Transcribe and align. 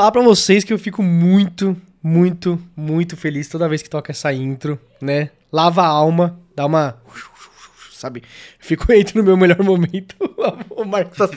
Falar 0.00 0.12
pra 0.12 0.22
vocês 0.22 0.64
que 0.64 0.72
eu 0.72 0.78
fico 0.78 1.02
muito, 1.02 1.76
muito, 2.02 2.58
muito 2.74 3.18
feliz 3.18 3.50
toda 3.50 3.68
vez 3.68 3.82
que 3.82 3.90
toca 3.90 4.12
essa 4.12 4.32
intro, 4.32 4.80
né? 4.98 5.28
Lava 5.52 5.82
a 5.82 5.88
alma, 5.88 6.40
dá 6.56 6.64
uma. 6.64 6.98
Sabe? 7.92 8.22
Fico 8.58 8.90
entre 8.96 9.18
no 9.18 9.22
meu 9.22 9.36
melhor 9.36 9.62
momento. 9.62 10.16
o 10.74 10.86
Marcos 10.86 11.18
tá. 11.18 11.28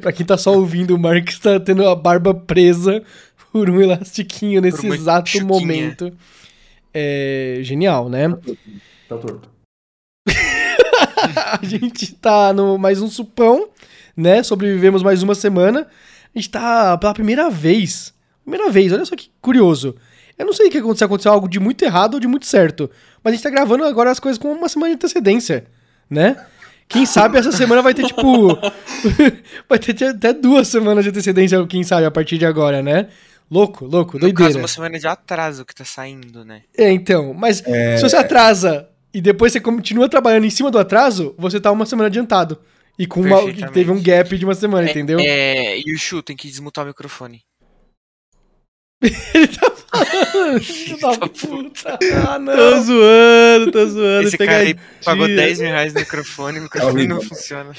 pra 0.00 0.12
quem 0.12 0.24
tá 0.24 0.38
só 0.38 0.54
ouvindo, 0.54 0.94
o 0.94 0.98
Marcos 0.98 1.40
tá 1.40 1.58
tendo 1.58 1.88
a 1.88 1.96
barba 1.96 2.32
presa 2.32 3.02
por 3.50 3.68
um 3.68 3.80
elastiquinho 3.80 4.60
nesse 4.60 4.86
exato 4.86 5.30
chuquinha. 5.30 5.48
momento. 5.48 6.16
É 6.94 7.58
genial, 7.62 8.08
né? 8.08 8.28
Tá 9.08 9.18
torto. 9.18 9.50
a 10.30 11.58
gente 11.64 12.14
tá 12.14 12.52
no 12.52 12.78
mais 12.78 13.02
um 13.02 13.08
supão, 13.08 13.70
né? 14.16 14.40
Sobrevivemos 14.44 15.02
mais 15.02 15.20
uma 15.20 15.34
semana. 15.34 15.88
A 16.34 16.38
gente 16.38 16.50
tá 16.50 16.98
pela 16.98 17.14
primeira 17.14 17.48
vez. 17.48 18.12
Primeira 18.42 18.70
vez, 18.70 18.92
olha 18.92 19.04
só 19.04 19.14
que 19.14 19.30
curioso. 19.40 19.94
Eu 20.36 20.44
não 20.44 20.52
sei 20.52 20.66
o 20.66 20.70
que 20.70 20.78
aconteceu, 20.78 21.06
aconteceu 21.06 21.32
algo 21.32 21.48
de 21.48 21.60
muito 21.60 21.84
errado 21.84 22.14
ou 22.14 22.20
de 22.20 22.26
muito 22.26 22.46
certo. 22.46 22.90
Mas 23.22 23.32
a 23.32 23.34
gente 23.36 23.44
tá 23.44 23.50
gravando 23.50 23.84
agora 23.84 24.10
as 24.10 24.18
coisas 24.18 24.38
com 24.38 24.52
uma 24.52 24.68
semana 24.68 24.90
de 24.90 24.96
antecedência, 24.96 25.64
né? 26.10 26.36
Quem 26.88 27.06
sabe 27.06 27.38
essa 27.38 27.52
semana 27.52 27.80
vai 27.80 27.94
ter, 27.94 28.04
tipo. 28.04 28.58
vai 29.68 29.78
ter 29.78 30.04
até 30.04 30.32
duas 30.32 30.68
semanas 30.68 31.04
de 31.04 31.10
antecedência, 31.10 31.64
quem 31.66 31.82
sabe, 31.82 32.04
a 32.04 32.10
partir 32.10 32.36
de 32.36 32.44
agora, 32.44 32.82
né? 32.82 33.08
Louco, 33.50 33.84
louco, 33.84 34.14
no 34.14 34.20
doideira. 34.20 34.52
Caso, 34.52 34.58
uma 34.58 34.68
semana 34.68 34.98
de 34.98 35.06
atraso 35.06 35.64
que 35.64 35.74
tá 35.74 35.84
saindo, 35.84 36.44
né? 36.44 36.62
É, 36.76 36.90
então. 36.90 37.32
Mas 37.32 37.62
é... 37.66 37.96
se 37.96 38.02
você 38.02 38.16
atrasa 38.16 38.88
e 39.12 39.20
depois 39.20 39.52
você 39.52 39.60
continua 39.60 40.08
trabalhando 40.08 40.44
em 40.44 40.50
cima 40.50 40.70
do 40.70 40.78
atraso, 40.78 41.34
você 41.38 41.60
tá 41.60 41.70
uma 41.70 41.86
semana 41.86 42.08
adiantado. 42.08 42.58
E 42.98 43.06
com 43.06 43.20
uma, 43.20 43.40
teve 43.72 43.90
um 43.90 44.00
gap 44.00 44.36
de 44.38 44.44
uma 44.44 44.54
semana, 44.54 44.86
é, 44.86 44.90
entendeu? 44.90 45.18
É, 45.20 45.78
e 45.78 45.92
o 45.92 45.98
Shu 45.98 46.22
tem 46.22 46.36
que 46.36 46.48
desmutar 46.48 46.84
o 46.84 46.88
microfone. 46.88 47.42
Ele 49.34 49.48
tá 49.48 49.70
falando, 49.70 50.60
filho 50.62 50.98
da 50.98 51.28
puta. 51.28 51.98
Ah, 52.26 52.38
não. 52.38 52.54
Tô 52.54 52.80
zoando, 52.80 53.72
tô 53.72 53.86
zoando. 53.86 54.28
Esse 54.28 54.38
cara 54.38 54.58
aí 54.58 54.76
pagou 55.04 55.26
10 55.26 55.60
mil 55.60 55.68
reais 55.68 55.92
no 55.92 56.00
microfone 56.00 56.56
e 56.56 56.60
o 56.60 56.62
microfone 56.64 57.06
não 57.06 57.20
funciona. 57.20 57.72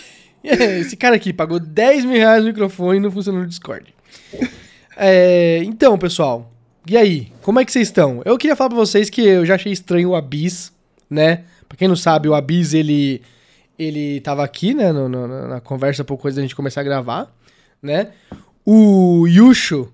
É, 0.43 0.79
esse 0.79 0.95
cara 0.95 1.15
aqui 1.15 1.33
pagou 1.33 1.59
10 1.59 2.05
mil 2.05 2.17
reais 2.17 2.41
no 2.41 2.49
microfone 2.49 2.97
e 2.97 3.01
não 3.01 3.11
funciona 3.11 3.39
no 3.39 3.47
Discord. 3.47 3.93
É, 4.97 5.61
então, 5.63 5.97
pessoal, 5.97 6.51
e 6.87 6.95
aí? 6.95 7.31
Como 7.41 7.59
é 7.59 7.65
que 7.65 7.71
vocês 7.71 7.87
estão? 7.87 8.21
Eu 8.23 8.37
queria 8.37 8.55
falar 8.55 8.69
pra 8.69 8.77
vocês 8.77 9.09
que 9.09 9.25
eu 9.25 9.45
já 9.45 9.55
achei 9.55 9.71
estranho 9.71 10.09
o 10.09 10.15
Abyss, 10.15 10.71
né? 11.09 11.43
Pra 11.67 11.77
quem 11.77 11.87
não 11.87 11.95
sabe, 11.95 12.29
o 12.29 12.35
Abyss, 12.35 12.73
ele, 12.73 13.21
ele 13.77 14.21
tava 14.21 14.43
aqui, 14.43 14.73
né, 14.73 14.91
no, 14.91 15.07
no, 15.07 15.47
na 15.47 15.61
conversa 15.61 16.03
pouco 16.03 16.23
coisa 16.23 16.37
da 16.37 16.41
gente 16.41 16.55
começar 16.55 16.81
a 16.81 16.83
gravar, 16.83 17.33
né? 17.81 18.11
O 18.65 19.27
Yusho 19.27 19.91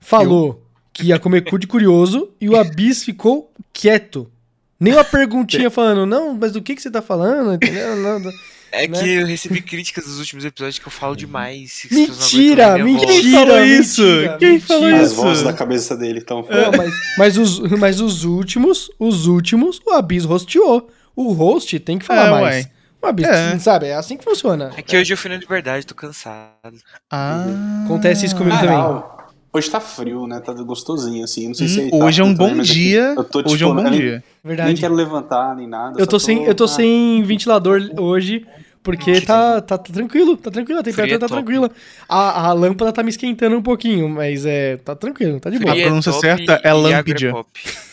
falou 0.00 0.48
eu? 0.48 0.62
que 0.92 1.04
ia 1.04 1.18
comer 1.18 1.42
cu 1.42 1.58
de 1.58 1.66
curioso 1.66 2.30
e 2.40 2.48
o 2.48 2.56
Abyss 2.56 3.04
ficou 3.04 3.52
quieto. 3.72 4.30
Nem 4.78 4.94
uma 4.94 5.04
perguntinha 5.04 5.68
falando, 5.70 6.06
não, 6.06 6.34
mas 6.34 6.52
do 6.52 6.62
que, 6.62 6.74
que 6.74 6.82
você 6.82 6.90
tá 6.90 7.02
falando? 7.02 7.54
Entendeu? 7.54 7.96
Não, 7.96 8.32
é 8.72 8.86
né? 8.86 8.98
que 8.98 9.10
eu 9.10 9.26
recebi 9.26 9.60
críticas 9.60 10.04
dos 10.04 10.18
últimos 10.18 10.44
episódios 10.44 10.78
que 10.78 10.86
eu 10.86 10.92
falo 10.92 11.16
demais. 11.16 11.86
Mentira! 11.90 12.78
Mentira! 12.78 13.06
Quem 13.06 13.32
falou 13.32 13.64
isso? 13.64 14.02
Mentira, 14.02 14.38
Quem 14.38 14.52
mentira. 14.52 14.66
falou 14.66 14.90
isso? 14.90 15.02
As 15.02 15.12
vozes 15.12 15.42
da 15.42 15.52
cabeça 15.52 15.96
dele 15.96 16.18
estão 16.20 16.44
falando. 16.44 16.76
Mas, 16.76 16.94
mas, 17.18 17.36
os, 17.36 17.58
mas 17.58 18.00
os 18.00 18.24
últimos, 18.24 18.90
os 18.98 19.26
últimos, 19.26 19.80
o 19.84 19.90
Abyss 19.90 20.24
hosteou. 20.24 20.88
O 21.16 21.32
host 21.32 21.78
tem 21.80 21.98
que 21.98 22.04
falar 22.04 22.28
é, 22.28 22.30
mais. 22.30 22.64
Ué. 22.64 22.70
Abyss, 23.06 23.28
é. 23.28 23.58
sabe? 23.58 23.86
É 23.86 23.94
assim 23.94 24.16
que 24.16 24.24
funciona. 24.24 24.70
É 24.76 24.82
que 24.82 24.96
hoje 24.96 25.12
eu 25.12 25.16
fui 25.16 25.30
na 25.30 25.36
liberdade, 25.36 25.86
tô 25.86 25.94
cansado. 25.94 26.76
Ah. 27.10 27.44
Acontece 27.84 28.26
isso 28.26 28.36
comigo 28.36 28.56
ah, 28.56 28.60
também. 28.60 28.76
Não. 28.76 29.20
Hoje 29.52 29.68
tá 29.68 29.80
frio, 29.80 30.26
né? 30.26 30.38
Tá 30.38 30.52
gostosinho, 30.52 31.24
assim. 31.24 31.48
Não 31.48 31.54
sei 31.54 31.66
hum, 31.66 31.70
se 31.70 31.90
tá 31.90 31.96
Hoje 31.96 32.20
é 32.20 32.24
um 32.24 32.34
bom 32.34 32.56
dia. 32.58 33.14
Tô, 33.30 33.40
hoje 33.40 33.58
tipo, 33.58 33.70
é 33.70 33.72
um 33.72 33.76
bom 33.76 33.90
dia. 33.90 34.24
Verdade. 34.44 34.68
Nem 34.68 34.76
quero 34.76 34.94
levantar, 34.94 35.56
nem 35.56 35.66
nada. 35.66 36.00
Eu 36.00 36.06
tô, 36.06 36.12
tô 36.12 36.20
sem, 36.20 36.44
eu 36.44 36.54
tô 36.54 36.64
ah. 36.64 36.68
sem 36.68 37.22
ventilador 37.24 37.80
hoje. 37.98 38.46
Porque 38.82 39.20
tá, 39.20 39.60
tá, 39.60 39.76
tá, 39.76 39.92
tranquilo, 39.92 40.38
tá 40.38 40.50
tranquilo, 40.50 40.80
a 40.80 40.82
temperatura 40.82 41.18
tá 41.18 41.28
tranquila. 41.28 41.70
A, 42.08 42.48
a 42.48 42.52
lâmpada 42.54 42.90
tá 42.90 43.02
me 43.02 43.10
esquentando 43.10 43.54
um 43.54 43.62
pouquinho, 43.62 44.08
mas 44.08 44.46
é, 44.46 44.78
tá 44.78 44.96
tranquilo, 44.96 45.38
tá 45.38 45.50
de 45.50 45.58
boa. 45.58 45.74
A 45.74 45.82
pronúncia 45.82 46.12
certa 46.14 46.60
é 46.64 46.72
lâmpida. 46.72 47.32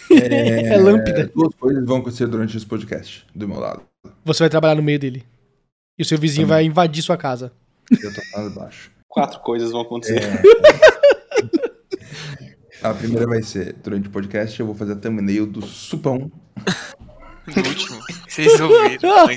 É, 0.10 0.76
é 0.76 0.78
lâmpida. 0.78 1.30
Duas 1.36 1.54
coisas 1.56 1.86
vão 1.86 1.98
acontecer 1.98 2.28
durante 2.28 2.56
esse 2.56 2.66
podcast, 2.66 3.26
do 3.36 3.46
meu 3.46 3.60
lado. 3.60 3.82
Você 4.28 4.44
vai 4.44 4.50
trabalhar 4.50 4.76
no 4.76 4.84
meio 4.84 5.00
dele. 5.00 5.26
E 5.98 6.04
o 6.04 6.06
seu 6.06 6.18
vizinho 6.18 6.46
Também. 6.46 6.64
vai 6.64 6.66
invadir 6.66 7.02
sua 7.02 7.16
casa. 7.16 7.54
Eu 7.90 8.14
tô 8.14 8.22
lá 8.36 8.44
embaixo. 8.44 8.92
Quatro 9.08 9.40
coisas 9.40 9.72
vão 9.72 9.82
acontecer. 9.82 10.22
É. 10.22 10.88
A 12.84 12.94
primeira 12.94 13.26
vai 13.26 13.42
ser, 13.42 13.74
durante 13.84 14.08
o 14.08 14.12
podcast, 14.12 14.60
eu 14.60 14.66
vou 14.66 14.76
fazer 14.76 14.94
a 14.94 14.96
thumbnail 14.96 15.48
do 15.48 15.66
supão. 15.66 16.32
No 17.48 17.68
último. 17.68 18.00
Vocês 18.28 18.60
ouviram 18.60 19.32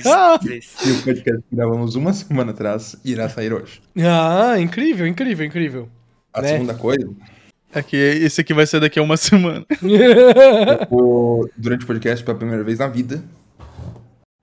E 0.85 0.91
o 0.91 1.03
podcast 1.03 1.41
que 1.49 1.55
gravamos 1.55 1.95
uma 1.95 2.13
semana 2.13 2.51
atrás 2.51 2.95
irá 3.03 3.27
sair 3.29 3.51
hoje. 3.51 3.81
Ah, 3.97 4.59
incrível, 4.59 5.07
incrível, 5.07 5.43
incrível. 5.43 5.89
A 6.31 6.41
né? 6.41 6.49
segunda 6.49 6.75
coisa. 6.75 7.09
É 7.73 7.81
que 7.81 7.95
esse 7.95 8.41
aqui 8.41 8.53
vai 8.53 8.67
ser 8.67 8.79
daqui 8.79 8.99
a 8.99 9.01
uma 9.01 9.17
semana. 9.17 9.65
vou, 10.87 11.49
durante 11.57 11.83
o 11.83 11.87
podcast, 11.87 12.23
pela 12.23 12.37
primeira 12.37 12.63
vez 12.63 12.77
na 12.77 12.87
vida, 12.87 13.23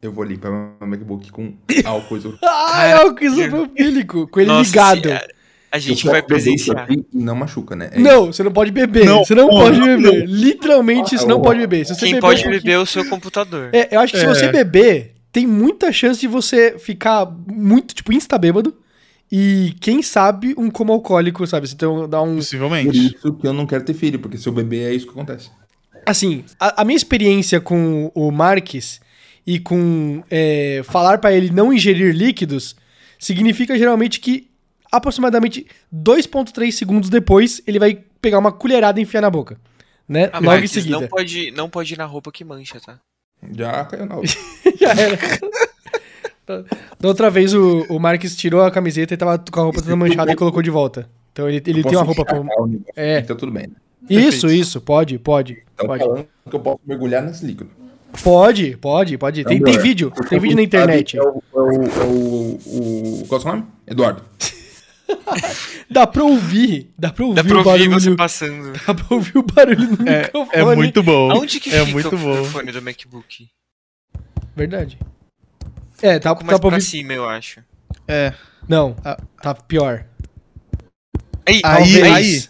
eu 0.01 0.13
vou 0.13 0.25
limpar 0.25 0.51
meu 0.51 0.89
MacBook 0.89 1.31
com 1.31 1.55
álcool 1.85 2.17
isopropílico. 2.17 2.47
ah, 2.47 3.01
álcool 3.01 3.25
isopropílico, 3.25 4.29
com 4.29 4.41
ele 4.41 4.49
Nossa 4.49 4.71
ligado. 4.71 5.03
Senhora. 5.03 5.29
A 5.71 5.79
gente 5.79 6.07
vai 6.07 6.23
presenciar. 6.23 6.91
E 6.91 7.05
não 7.13 7.35
machuca, 7.35 7.77
né? 7.77 7.91
É 7.93 7.99
não, 7.99 8.25
isso. 8.25 8.35
você 8.35 8.43
não 8.43 8.53
pode 8.53 8.71
beber. 8.71 9.05
Não, 9.05 9.23
você 9.23 9.35
não, 9.35 9.49
pode 9.49 9.79
beber. 9.79 10.01
Não. 10.01 10.25
Literalmente, 10.25 11.15
ah, 11.15 11.19
você 11.19 11.27
não 11.27 11.43
pode 11.43 11.61
beber. 11.61 11.85
Quem 11.85 12.15
beber 12.15 12.21
pode 12.21 12.49
beber 12.49 12.73
é 12.73 12.79
o 12.79 12.87
seu 12.87 13.07
computador. 13.07 13.69
É, 13.73 13.95
eu 13.95 14.01
acho 14.01 14.15
que 14.15 14.19
é. 14.19 14.23
se 14.23 14.27
você 14.27 14.51
beber, 14.51 15.15
tem 15.31 15.47
muita 15.47 15.93
chance 15.93 16.19
de 16.19 16.27
você 16.27 16.79
ficar 16.79 17.31
muito, 17.47 17.95
tipo, 17.95 18.13
insta-bêbado. 18.13 18.75
E 19.31 19.75
quem 19.79 20.01
sabe 20.01 20.55
um 20.57 20.71
como 20.71 20.91
alcoólico, 20.91 21.47
sabe? 21.47 21.69
Você 21.69 21.77
tem, 21.77 21.89
dá 22.09 22.23
um. 22.23 22.37
Possivelmente. 22.37 22.89
Por 22.89 22.97
isso 22.97 23.33
que 23.35 23.47
eu 23.47 23.53
não 23.53 23.67
quero 23.67 23.85
ter 23.85 23.93
filho, 23.93 24.19
porque 24.19 24.39
se 24.39 24.49
eu 24.49 24.55
beber 24.55 24.91
é 24.91 24.95
isso 24.95 25.05
que 25.05 25.13
acontece. 25.13 25.51
Assim, 26.07 26.45
a, 26.59 26.81
a 26.81 26.85
minha 26.85 26.97
experiência 26.97 27.61
com 27.61 28.11
o 28.15 28.31
Marques 28.31 29.03
e 29.49 29.59
com 29.59 30.23
é, 30.31 30.83
falar 30.85 31.17
para 31.17 31.33
ele 31.33 31.49
não 31.49 31.73
ingerir 31.73 32.15
líquidos 32.15 32.77
significa 33.19 33.79
geralmente 33.79 34.21
que 34.21 34.51
aproximadamente 34.93 35.67
2.3 35.91 36.71
segundos 36.71 37.09
depois, 37.09 37.63
ele 37.67 37.79
vai 37.79 37.99
pegar 38.21 38.39
uma 38.39 38.53
colherada 38.53 39.01
e 39.01 39.05
enfiar 39.05 39.23
na 39.23 39.31
boca. 39.31 39.59
Né? 40.07 40.29
Ah, 40.35 40.39
Logo 40.39 40.63
em 40.63 40.67
seguida. 40.67 41.01
Não 41.01 41.09
pode, 41.09 41.51
não 41.53 41.71
pode 41.71 41.95
ir 41.95 41.97
na 41.97 42.05
roupa 42.05 42.31
que 42.31 42.45
mancha, 42.45 42.79
tá? 42.79 43.01
Já 43.51 43.87
caiu 43.87 44.05
na. 44.05 44.17
Já 44.79 44.91
era. 44.91 45.19
da 47.01 47.09
outra 47.09 47.31
vez 47.31 47.55
o, 47.55 47.87
o 47.89 47.99
Marques 47.99 48.37
tirou 48.37 48.63
a 48.63 48.71
camiseta 48.71 49.15
e 49.15 49.17
tava 49.17 49.43
com 49.51 49.61
a 49.61 49.63
roupa 49.63 49.81
toda 49.81 49.97
manchada 49.97 50.31
e 50.31 50.37
colocou 50.37 50.61
de 50.61 50.71
volta. 50.71 51.09
Então 51.33 51.49
ele, 51.49 51.63
ele 51.67 51.83
tem 51.83 51.97
uma 51.97 52.05
roupa 52.05 52.23
pra... 52.23 52.45
É. 52.95 53.21
Então 53.21 53.35
tudo 53.35 53.51
bem. 53.51 53.69
Isso, 54.11 54.43
Perfeito. 54.43 54.53
isso, 54.53 54.81
pode, 54.83 55.19
pode. 55.19 55.63
Então 55.73 55.87
pode. 55.87 56.05
falando 56.05 56.29
que 56.51 56.55
eu 56.55 56.61
posso 56.61 56.81
mergulhar 56.87 57.23
nesse 57.23 57.47
líquido. 57.47 57.88
Pode, 58.23 58.77
pode, 58.77 59.19
pode. 59.19 59.45
Tem, 59.45 59.63
tem 59.63 59.79
vídeo, 59.79 60.11
tem 60.29 60.41
vídeo 60.41 60.57
na 60.57 60.63
internet. 60.63 61.17
É 61.17 61.23
o, 61.23 61.43
é 61.55 61.59
o, 61.59 61.83
é 61.83 62.05
o, 62.05 63.23
o, 63.23 63.27
qual 63.29 63.39
é 63.39 63.41
o 63.41 63.43
seu 63.43 63.53
nome? 63.53 63.67
Eduardo. 63.87 64.23
dá 65.91 66.07
pra 66.07 66.25
ouvir. 66.25 66.93
Dá 66.99 67.13
pra 67.13 67.25
ouvir, 67.25 67.37
dá 67.37 67.45
pra 67.45 67.61
o 67.61 67.65
barulho. 67.65 67.91
você 67.91 68.15
passando. 68.15 68.73
Dá 68.87 68.95
pra 68.95 69.07
ouvir 69.11 69.39
o 69.39 69.43
barulho 69.43 69.97
no 69.97 70.09
é, 70.09 70.23
microfone. 70.23 70.73
É 70.73 70.77
muito 70.77 71.03
bom. 71.03 71.31
Aonde 71.31 71.61
que 71.61 71.71
é 71.71 71.85
fica 71.85 71.93
muito 71.93 72.15
o 72.15 72.19
bom. 72.19 72.37
microfone 72.37 72.73
do 72.73 72.83
MacBook? 72.83 73.49
Verdade. 74.57 74.99
É, 76.03 76.19
tá, 76.19 76.33
um 76.33 76.37
tá 76.37 76.59
pra 76.59 76.69
ouvir. 76.69 76.83
cima, 76.83 77.13
eu 77.13 77.29
acho. 77.29 77.61
É. 78.07 78.33
Não, 78.69 78.97
ah. 79.05 79.19
tá 79.43 79.55
pior. 79.55 80.05
Aí, 81.47 81.61
aí. 81.65 82.03
aí. 82.03 82.45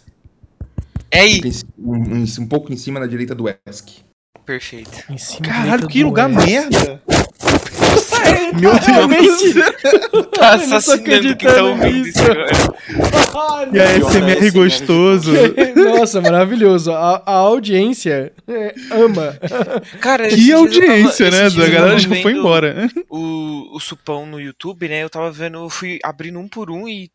É 1.11 1.19
aí. 1.21 1.41
Um, 1.77 2.23
um, 2.23 2.47
pouco 2.47 2.71
em 2.71 2.77
cima 2.77 2.99
na 2.99 3.07
direita 3.07 3.33
do 3.33 3.45
ESC. 3.49 4.08
Perfeito. 4.49 5.03
Caralho, 5.43 5.87
que 5.87 6.03
lugar 6.03 6.27
merda. 6.27 6.99
Meu 8.59 8.71
Deus! 8.71 9.53
tá 10.35 10.53
assassinando 10.55 11.35
quem 11.35 11.47
tá 11.47 11.63
ouvindo 11.63 12.07
isso. 12.07 12.23
E 13.71 13.79
a 13.79 13.99
SMR 13.99 14.51
gostoso. 14.51 15.31
Nossa, 15.77 16.19
maravilhoso. 16.19 16.91
A, 16.91 17.21
a 17.23 17.31
audiência 17.33 18.33
é, 18.47 18.73
ama. 18.89 19.37
Cara, 20.01 20.27
que 20.27 20.51
audiência, 20.51 21.29
tava, 21.29 21.43
né? 21.49 21.65
A 21.67 21.69
galera 21.69 21.99
já 21.99 22.15
foi 22.15 22.31
embora. 22.31 22.89
O, 23.07 23.75
o 23.75 23.79
supão 23.79 24.25
no 24.25 24.41
YouTube, 24.41 24.89
né? 24.89 25.03
Eu 25.03 25.11
tava 25.11 25.29
vendo, 25.29 25.59
eu 25.59 25.69
fui 25.69 25.99
abrindo 26.03 26.39
um 26.39 26.47
por 26.47 26.71
um 26.71 26.87
e 26.87 27.11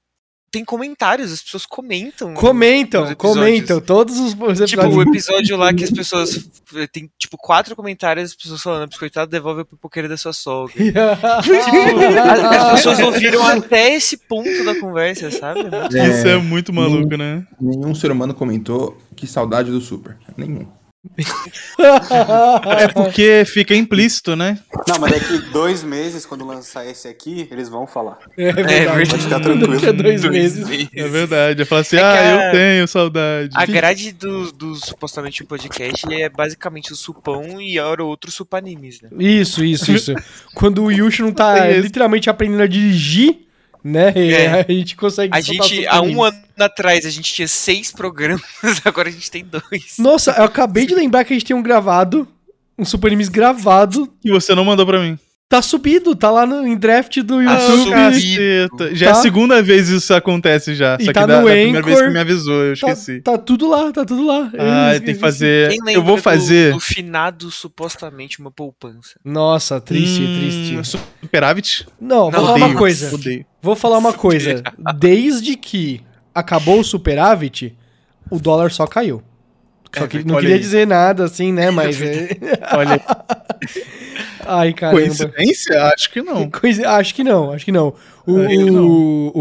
tem 0.54 0.64
comentários, 0.64 1.32
as 1.32 1.42
pessoas 1.42 1.66
comentam. 1.66 2.32
Comentam, 2.34 3.10
episódios. 3.10 3.16
comentam. 3.18 3.80
Todos 3.80 4.16
os, 4.18 4.34
os 4.34 4.70
Tipo, 4.70 4.82
o 4.82 5.02
episódios. 5.02 5.08
episódio 5.08 5.56
lá 5.56 5.74
que 5.74 5.82
as 5.82 5.90
pessoas. 5.90 6.48
Tem, 6.92 7.10
tipo, 7.18 7.36
quatro 7.36 7.74
comentários, 7.74 8.30
as 8.30 8.36
pessoas 8.36 8.62
falando, 8.62 8.88
biscoitado, 8.88 9.28
devolve 9.30 9.62
o 9.62 9.64
pipoqueiro 9.64 10.08
da 10.08 10.16
sua 10.16 10.32
sogra. 10.32 10.72
Tipo, 10.76 10.98
as, 12.20 12.40
as 12.44 12.72
pessoas 12.72 12.98
ouviram 13.02 13.44
até 13.44 13.94
esse 13.94 14.16
ponto 14.16 14.64
da 14.64 14.78
conversa, 14.78 15.28
sabe? 15.32 15.60
É, 15.92 16.08
Isso 16.08 16.28
é 16.28 16.36
muito 16.38 16.72
maluco, 16.72 17.16
né? 17.16 17.44
Nenhum 17.60 17.92
ser 17.94 18.12
humano 18.12 18.32
comentou 18.32 18.96
que 19.16 19.26
saudade 19.26 19.72
do 19.72 19.80
Super. 19.80 20.16
Nenhum. 20.36 20.66
É 22.78 22.88
porque 22.88 23.44
fica 23.46 23.74
implícito, 23.74 24.34
né? 24.36 24.58
Não, 24.88 24.98
mas 24.98 25.12
daqui 25.12 25.38
dois 25.50 25.82
meses, 25.82 26.24
quando 26.24 26.44
lançar 26.46 26.86
esse 26.86 27.06
aqui, 27.08 27.46
eles 27.50 27.68
vão 27.68 27.86
falar. 27.86 28.18
É 28.36 28.52
verdade. 28.52 28.68
verdade. 28.84 29.10
Pode 29.10 29.22
ficar 29.22 29.40
tranquilo. 29.40 29.72
Daqui 29.74 29.86
a 29.86 29.92
dois 29.92 30.24
meses. 30.24 30.88
É 30.94 31.08
verdade. 31.08 31.62
Eu 31.62 31.66
falo 31.66 31.80
assim, 31.82 31.96
É 31.96 32.00
ah, 32.00 32.12
a- 32.12 32.46
eu 32.46 32.52
tenho 32.52 32.88
saudade. 32.88 33.50
A 33.54 33.66
grade 33.66 34.12
do, 34.12 34.52
do 34.52 34.74
supostamente 34.76 35.42
o 35.42 35.46
podcast 35.46 36.12
é 36.12 36.28
basicamente 36.28 36.92
o 36.92 36.96
supão 36.96 37.60
e 37.60 37.78
hora 37.78 38.02
ou 38.02 38.08
outro 38.08 38.30
supanimes, 38.30 39.00
né? 39.00 39.08
Isso, 39.18 39.64
isso, 39.64 39.92
isso. 39.92 40.14
Quando 40.54 40.82
o 40.82 40.90
Yushi 40.90 41.22
não 41.22 41.32
tá 41.32 41.58
É 41.58 41.78
literalmente 41.78 42.30
aprendendo 42.30 42.62
a 42.62 42.66
dirigir, 42.66 43.43
né? 43.84 44.12
É. 44.16 44.64
A 44.66 44.72
gente 44.72 44.96
consegue 44.96 45.36
A 45.36 45.40
gente, 45.42 45.86
há 45.86 46.00
um 46.00 46.22
ano 46.22 46.42
atrás, 46.58 47.04
a 47.04 47.10
gente 47.10 47.34
tinha 47.34 47.46
seis 47.46 47.92
programas, 47.92 48.42
agora 48.84 49.08
a 49.08 49.12
gente 49.12 49.30
tem 49.30 49.44
dois. 49.44 49.96
Nossa, 49.98 50.30
eu 50.32 50.44
acabei 50.44 50.86
de 50.86 50.94
lembrar 50.94 51.24
que 51.24 51.34
a 51.34 51.36
gente 51.36 51.44
tem 51.44 51.54
um 51.54 51.62
gravado, 51.62 52.26
um 52.78 52.84
Super 52.84 53.08
Animes 53.08 53.28
gravado. 53.28 54.08
E 54.24 54.30
você 54.30 54.54
não 54.54 54.64
mandou 54.64 54.86
pra 54.86 55.00
mim. 55.00 55.18
Tá 55.46 55.60
subido, 55.60 56.16
tá 56.16 56.30
lá 56.30 56.46
no, 56.46 56.66
em 56.66 56.74
draft 56.76 57.18
do 57.20 57.38
Ah, 57.38 57.42
YouTube. 57.42 57.78
subido. 57.78 57.90
caceta. 58.78 58.94
Já 58.96 59.06
é 59.06 59.12
Tá. 59.12 59.18
a 59.18 59.22
segunda 59.22 59.62
vez 59.62 59.88
isso 59.88 60.12
acontece 60.14 60.74
já. 60.74 60.96
E 60.98 61.04
Só 61.04 61.12
tá 61.12 61.20
que 61.20 61.26
da, 61.28 61.40
no 61.40 61.46
da 61.46 61.52
primeira 61.52 61.82
vez 61.82 62.00
que 62.02 62.08
me 62.08 62.18
avisou, 62.18 62.64
eu 62.64 62.80
Tá, 62.80 62.90
esqueci. 62.92 63.20
tá 63.20 63.38
tudo 63.38 63.68
lá, 63.68 63.92
tá 63.92 64.04
tudo 64.04 64.26
lá. 64.26 64.50
Ah, 64.58 64.98
tem 64.98 65.14
que 65.14 65.20
fazer. 65.20 65.68
Quem 65.68 65.78
lembra 65.80 65.92
Eu 65.92 66.02
vou 66.02 66.16
do- 66.16 66.22
fazer. 66.22 66.72
Do, 66.72 66.80
finado, 66.80 67.50
supostamente, 67.50 68.40
uma 68.40 68.50
poupança. 68.50 69.10
Nossa, 69.24 69.80
triste, 69.80 70.22
Hum, 70.22 70.38
triste. 70.74 70.98
Superávit? 71.20 71.86
Não, 72.00 72.30
vou 72.30 72.32
Não, 72.32 72.40
falar 72.40 72.50
Odeio, 72.52 72.66
uma 72.70 72.78
coisa. 72.78 73.14
Odeio. 73.14 73.46
Vou 73.62 73.76
falar 73.76 73.98
uma 73.98 74.12
coisa. 74.14 74.62
Desde 74.98 75.56
que 75.56 76.00
acabou 76.34 76.80
o 76.80 76.84
superávit, 76.84 77.76
o 78.30 78.40
dólar 78.40 78.70
só 78.72 78.86
caiu. 78.86 79.22
Só 79.96 80.04
É 80.04 80.08
que 80.08 80.16
verdade. 80.16 80.32
não 80.34 80.40
queria 80.40 80.56
aí. 80.56 80.60
dizer 80.60 80.86
nada 80.88 81.24
assim, 81.24 81.52
né? 81.52 81.70
Mas. 81.70 82.00
é- 82.02 82.36
Olha, 82.72 83.00
Ai, 84.46 84.72
caramba. 84.72 85.00
coincidência? 85.00 85.82
Acho 85.94 86.10
que 86.10 86.22
não. 86.22 86.50
Coisa- 86.50 86.88
acho 86.90 87.14
que 87.14 87.24
não, 87.24 87.50
acho 87.52 87.64
que 87.64 87.72
não. 87.72 87.94
O, 88.26 88.32
não. 88.38 88.86
o, 88.86 89.32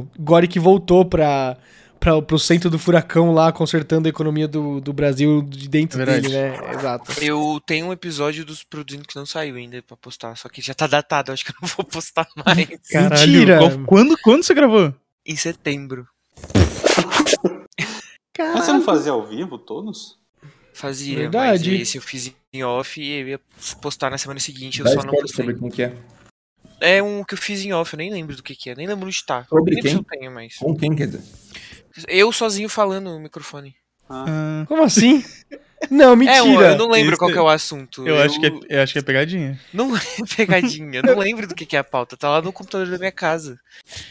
o 0.00 0.06
Goric 0.18 0.58
voltou 0.58 1.04
pra, 1.04 1.56
pra, 1.98 2.20
pro 2.20 2.38
centro 2.38 2.68
do 2.68 2.78
furacão 2.78 3.32
lá, 3.32 3.50
consertando 3.52 4.06
a 4.06 4.10
economia 4.10 4.46
do, 4.48 4.80
do 4.80 4.92
Brasil 4.92 5.42
de 5.42 5.68
dentro 5.68 6.02
É 6.02 6.06
dele, 6.06 6.28
né? 6.28 6.58
Exato. 6.74 7.12
Eu 7.22 7.60
tenho 7.66 7.86
um 7.86 7.92
episódio 7.92 8.44
dos 8.44 8.62
produzindo 8.62 9.06
que 9.06 9.16
não 9.16 9.24
saiu 9.26 9.56
ainda 9.56 9.82
pra 9.82 9.96
postar, 9.96 10.36
só 10.36 10.48
que 10.48 10.60
já 10.60 10.74
tá 10.74 10.86
datado, 10.86 11.32
acho 11.32 11.44
que 11.44 11.50
eu 11.52 11.56
não 11.62 11.68
vou 11.68 11.84
postar 11.84 12.26
mais. 12.44 12.68
Caralho, 12.90 13.30
Mentira. 13.32 13.58
quando, 13.86 14.16
quando 14.18 14.42
você 14.42 14.54
gravou? 14.54 14.92
em 15.26 15.36
setembro. 15.36 16.06
Mas 18.38 18.64
você 18.64 18.72
não 18.72 18.82
fazia 18.82 19.12
ao 19.12 19.26
vivo 19.26 19.58
todos? 19.58 20.17
Fazia, 20.78 21.16
Verdade. 21.16 21.70
mas 21.70 21.80
esse 21.80 21.98
eu 21.98 22.02
fiz 22.02 22.32
em 22.52 22.62
off 22.62 23.00
e 23.00 23.10
eu 23.20 23.28
ia 23.30 23.40
postar 23.82 24.10
na 24.10 24.16
semana 24.18 24.38
seguinte, 24.38 24.78
eu 24.78 24.84
Dá 24.84 24.92
só 24.92 25.02
não 25.02 25.12
postei. 25.12 25.44
sobre 25.44 25.54
quem 25.58 25.68
que 25.68 25.82
é. 25.82 25.92
É 26.80 27.02
um 27.02 27.24
que 27.24 27.34
eu 27.34 27.38
fiz 27.38 27.64
em 27.64 27.72
off, 27.72 27.92
eu 27.92 27.96
nem 27.98 28.12
lembro 28.12 28.36
do 28.36 28.42
que 28.44 28.54
que 28.54 28.70
é, 28.70 28.76
nem 28.76 28.86
lembro 28.86 29.06
onde 29.06 29.24
tá. 29.26 29.44
Sobre 29.48 29.74
nem 29.74 29.82
quem? 29.82 29.94
eu 29.94 30.04
tenho, 30.04 30.30
mas... 30.30 30.54
Com 30.56 30.76
quem 30.76 30.94
quer 30.94 31.08
dizer? 31.08 31.22
Eu 32.06 32.30
sozinho 32.32 32.68
falando 32.68 33.10
no 33.10 33.18
microfone. 33.18 33.74
Ah, 34.08 34.64
Como 34.68 34.84
assim? 34.84 35.24
Não, 35.90 36.12
É, 36.12 36.16
mentira. 36.16 36.38
eu, 36.42 36.60
eu 36.62 36.78
não 36.78 36.88
lembro 36.90 37.10
Esse- 37.12 37.18
qual 37.18 37.30
que 37.30 37.38
é 37.38 37.40
o 37.40 37.48
assunto. 37.48 38.06
eu, 38.06 38.18
acho 38.20 38.40
que 38.40 38.46
é, 38.46 38.52
eu 38.68 38.82
acho 38.82 38.92
que 38.92 38.98
é 38.98 39.02
pegadinha. 39.02 39.58
Não 39.72 39.94
é 39.96 40.00
pegadinha, 40.36 40.98
eu 40.98 41.02
não 41.02 41.16
lembro 41.18 41.46
do 41.46 41.54
que 41.54 41.64
que 41.64 41.76
é 41.76 41.78
a 41.78 41.84
pauta, 41.84 42.16
tá 42.16 42.28
lá 42.28 42.42
no 42.42 42.52
computador 42.52 42.86
da 42.88 42.98
minha 42.98 43.12
casa. 43.12 43.58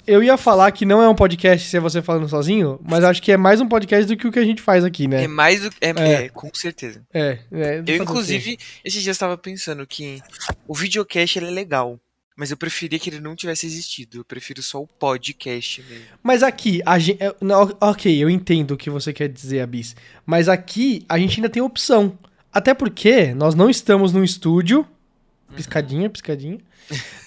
Eu 0.06 0.24
ia 0.24 0.38
falar 0.38 0.72
que 0.72 0.86
não 0.86 1.02
é 1.02 1.10
um 1.10 1.16
podcast 1.16 1.68
se 1.70 1.76
é 1.78 1.80
você 1.80 2.02
falando 2.02 2.28
sozinho, 2.30 2.80
mas 2.84 3.04
acho 3.04 3.22
que 3.22 3.32
é 3.32 3.38
mais 3.38 3.60
um 3.62 3.68
podcast 3.68 4.06
do 4.08 4.18
que 4.18 4.28
o 4.28 4.32
que 4.32 4.40
a 4.40 4.46
gente 4.46 4.62
faz 4.62 4.84
aqui, 4.86 5.06
É, 5.06 5.08
né? 5.08 5.28
mais 5.28 5.62
do 5.62 5.70
é, 5.82 5.90
É. 5.90 6.14
é, 6.26 6.30
com 6.30 6.50
certeza. 6.54 7.02
É, 7.14 7.40
é. 7.52 7.80
Eu, 7.80 7.84
quê? 7.84 7.98
inclusive, 7.98 8.58
esses 8.84 9.04
dias 9.04 9.16
estava 9.16 9.38
pensando 9.38 9.86
que 9.86 10.22
o 10.68 10.74
videocast 10.74 11.38
ele 11.38 11.48
é 11.48 11.52
legal, 11.52 12.00
mas 12.38 12.52
eu 12.52 12.56
preferia 12.56 13.00
que 13.00 13.10
ele 13.10 13.20
não 13.20 13.36
tivesse 13.36 13.66
existido. 13.66 14.20
Eu 14.20 14.24
prefiro 14.24 14.62
só 14.62 14.80
o 14.80 14.86
podcast 14.86 15.84
mesmo. 15.90 16.06
Mas 16.22 16.44
aqui, 16.44 16.84
a 16.86 17.00
gente. 17.00 17.18
Ok, 17.82 18.24
eu 18.24 18.30
entendo 18.30 18.76
o 18.76 18.78
que 18.78 18.92
você 18.92 19.12
quer 19.12 19.28
dizer, 19.28 19.62
Abis. 19.62 19.96
Mas 20.24 20.48
aqui 20.48 21.04
a 21.10 21.18
gente 21.18 21.40
ainda 21.40 21.50
tem 21.50 21.64
opção. 21.64 22.18
Até 22.54 22.76
porque 22.76 23.34
nós 23.34 23.56
não 23.56 23.72
estamos 23.72 24.14
num 24.14 24.24
estúdio. 24.24 24.88
Piscadinha, 25.56 26.12
piscadinha. 26.12 26.60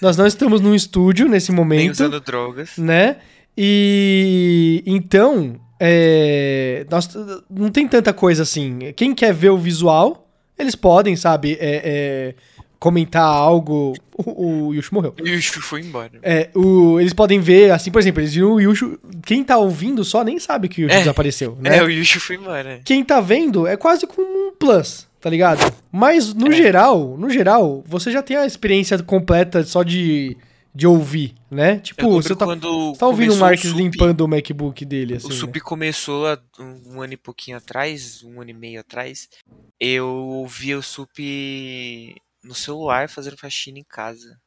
nós 0.01 0.15
não 0.15 0.25
estamos 0.25 0.61
num 0.61 0.73
estúdio 0.73 1.27
nesse 1.27 1.51
Nem 1.51 1.57
momento. 1.57 1.91
usando 1.91 2.21
drogas. 2.21 2.77
né? 2.77 3.17
E 3.57 4.81
então, 4.85 5.59
é, 5.77 6.85
nós, 6.89 7.09
não 7.49 7.69
tem 7.69 7.85
tanta 7.85 8.13
coisa 8.13 8.43
assim. 8.43 8.93
Quem 8.95 9.13
quer 9.13 9.33
ver 9.33 9.49
o 9.49 9.57
visual, 9.57 10.31
eles 10.57 10.73
podem, 10.73 11.17
sabe, 11.17 11.57
é, 11.59 11.81
é, 11.83 12.35
comentar 12.81 13.23
algo. 13.23 13.93
O, 14.17 14.67
o 14.67 14.73
Yushu 14.73 14.95
morreu. 14.95 15.13
O 15.21 15.41
Chu 15.41 15.61
foi 15.61 15.81
embora. 15.81 16.13
É, 16.23 16.49
o, 16.55 16.99
eles 16.99 17.13
podem 17.13 17.39
ver, 17.39 17.71
assim, 17.71 17.91
por 17.91 17.99
exemplo, 17.99 18.21
eles 18.21 18.33
viram 18.33 18.53
o 18.53 18.59
Yushu. 18.59 18.99
Quem 19.23 19.43
tá 19.43 19.55
ouvindo 19.55 20.03
só 20.03 20.23
nem 20.23 20.39
sabe 20.39 20.67
que 20.67 20.81
o 20.81 20.83
Yushu 20.85 20.95
É. 20.95 20.99
desapareceu, 20.99 21.55
né? 21.61 21.77
É, 21.77 21.83
o 21.83 21.89
Yushu 21.89 22.19
foi 22.19 22.37
embora. 22.37 22.81
Quem 22.83 23.03
tá 23.05 23.21
vendo 23.21 23.67
é 23.67 23.77
quase 23.77 24.07
com 24.07 24.21
um 24.23 24.51
plus, 24.57 25.07
tá 25.19 25.29
ligado? 25.29 25.71
Mas 25.91 26.33
no 26.33 26.51
É. 26.51 26.55
geral, 26.55 27.15
no 27.19 27.29
geral, 27.29 27.83
você 27.85 28.11
já 28.11 28.23
tem 28.23 28.35
a 28.35 28.47
experiência 28.47 28.97
completa 29.03 29.63
só 29.63 29.83
de, 29.83 30.35
de 30.73 30.87
ouvir, 30.87 31.35
né? 31.51 31.77
Tipo, 31.77 32.09
você 32.13 32.35
tá, 32.35 32.47
você 32.47 32.97
tá 32.97 33.05
ouvindo 33.05 33.35
o 33.35 33.37
Marques 33.37 33.69
Sup, 33.69 33.77
limpando 33.77 34.21
o 34.21 34.27
MacBook 34.27 34.83
dele, 34.85 35.17
assim. 35.17 35.27
O 35.27 35.29
né? 35.29 35.35
Sup 35.35 35.55
começou 35.59 36.25
há 36.27 36.39
um, 36.59 36.95
um 36.95 37.01
ano 37.03 37.13
e 37.13 37.17
pouquinho 37.17 37.57
atrás, 37.57 38.23
um 38.23 38.41
ano 38.41 38.49
e 38.49 38.53
meio 38.55 38.79
atrás. 38.79 39.29
Eu 39.79 40.07
ouvia 40.07 40.79
o 40.79 40.81
Sup 40.83 41.19
no 42.43 42.53
celular 42.55 43.07
fazendo 43.09 43.37
faxina 43.37 43.79
em 43.79 43.83
casa. 43.83 44.37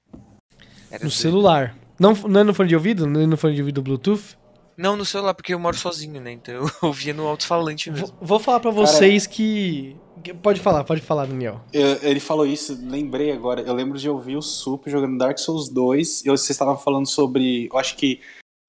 Era 0.90 1.04
No 1.04 1.10
doido. 1.10 1.10
celular. 1.10 1.76
Não, 1.98 2.12
não 2.14 2.40
é 2.40 2.44
no 2.44 2.54
fone 2.54 2.68
de 2.68 2.74
ouvido? 2.74 3.06
Não 3.06 3.20
é 3.20 3.26
no 3.26 3.36
fone 3.36 3.54
de 3.54 3.60
ouvido 3.62 3.82
Bluetooth? 3.82 4.36
Não, 4.76 4.96
no 4.96 5.04
celular, 5.04 5.34
porque 5.34 5.54
eu 5.54 5.58
moro 5.58 5.76
sozinho, 5.76 6.20
né? 6.20 6.32
Então 6.32 6.54
eu 6.54 6.70
ouvia 6.82 7.14
no 7.14 7.26
alto-falante 7.26 7.90
mesmo. 7.90 8.08
Vou, 8.08 8.16
vou 8.20 8.38
falar 8.40 8.58
pra 8.58 8.72
vocês 8.72 9.24
que... 9.26 9.96
que- 10.22 10.34
Pode 10.34 10.58
falar, 10.60 10.82
pode 10.82 11.00
falar, 11.00 11.26
Daniel. 11.26 11.60
Eu- 11.72 11.98
ele 12.02 12.18
falou 12.18 12.44
isso, 12.44 12.76
lembrei 12.82 13.30
agora. 13.30 13.60
Eu 13.62 13.72
lembro 13.72 13.96
de 13.98 14.08
ouvir 14.10 14.36
o 14.36 14.42
Sup 14.42 14.88
jogando 14.88 15.16
Dark 15.16 15.38
Souls 15.38 15.68
2. 15.68 16.22
E 16.24 16.28
vocês 16.28 16.50
estavam 16.50 16.76
falando 16.76 17.06
sobre. 17.08 17.68
Eu 17.72 17.78
acho 17.78 17.96
que 17.96 18.20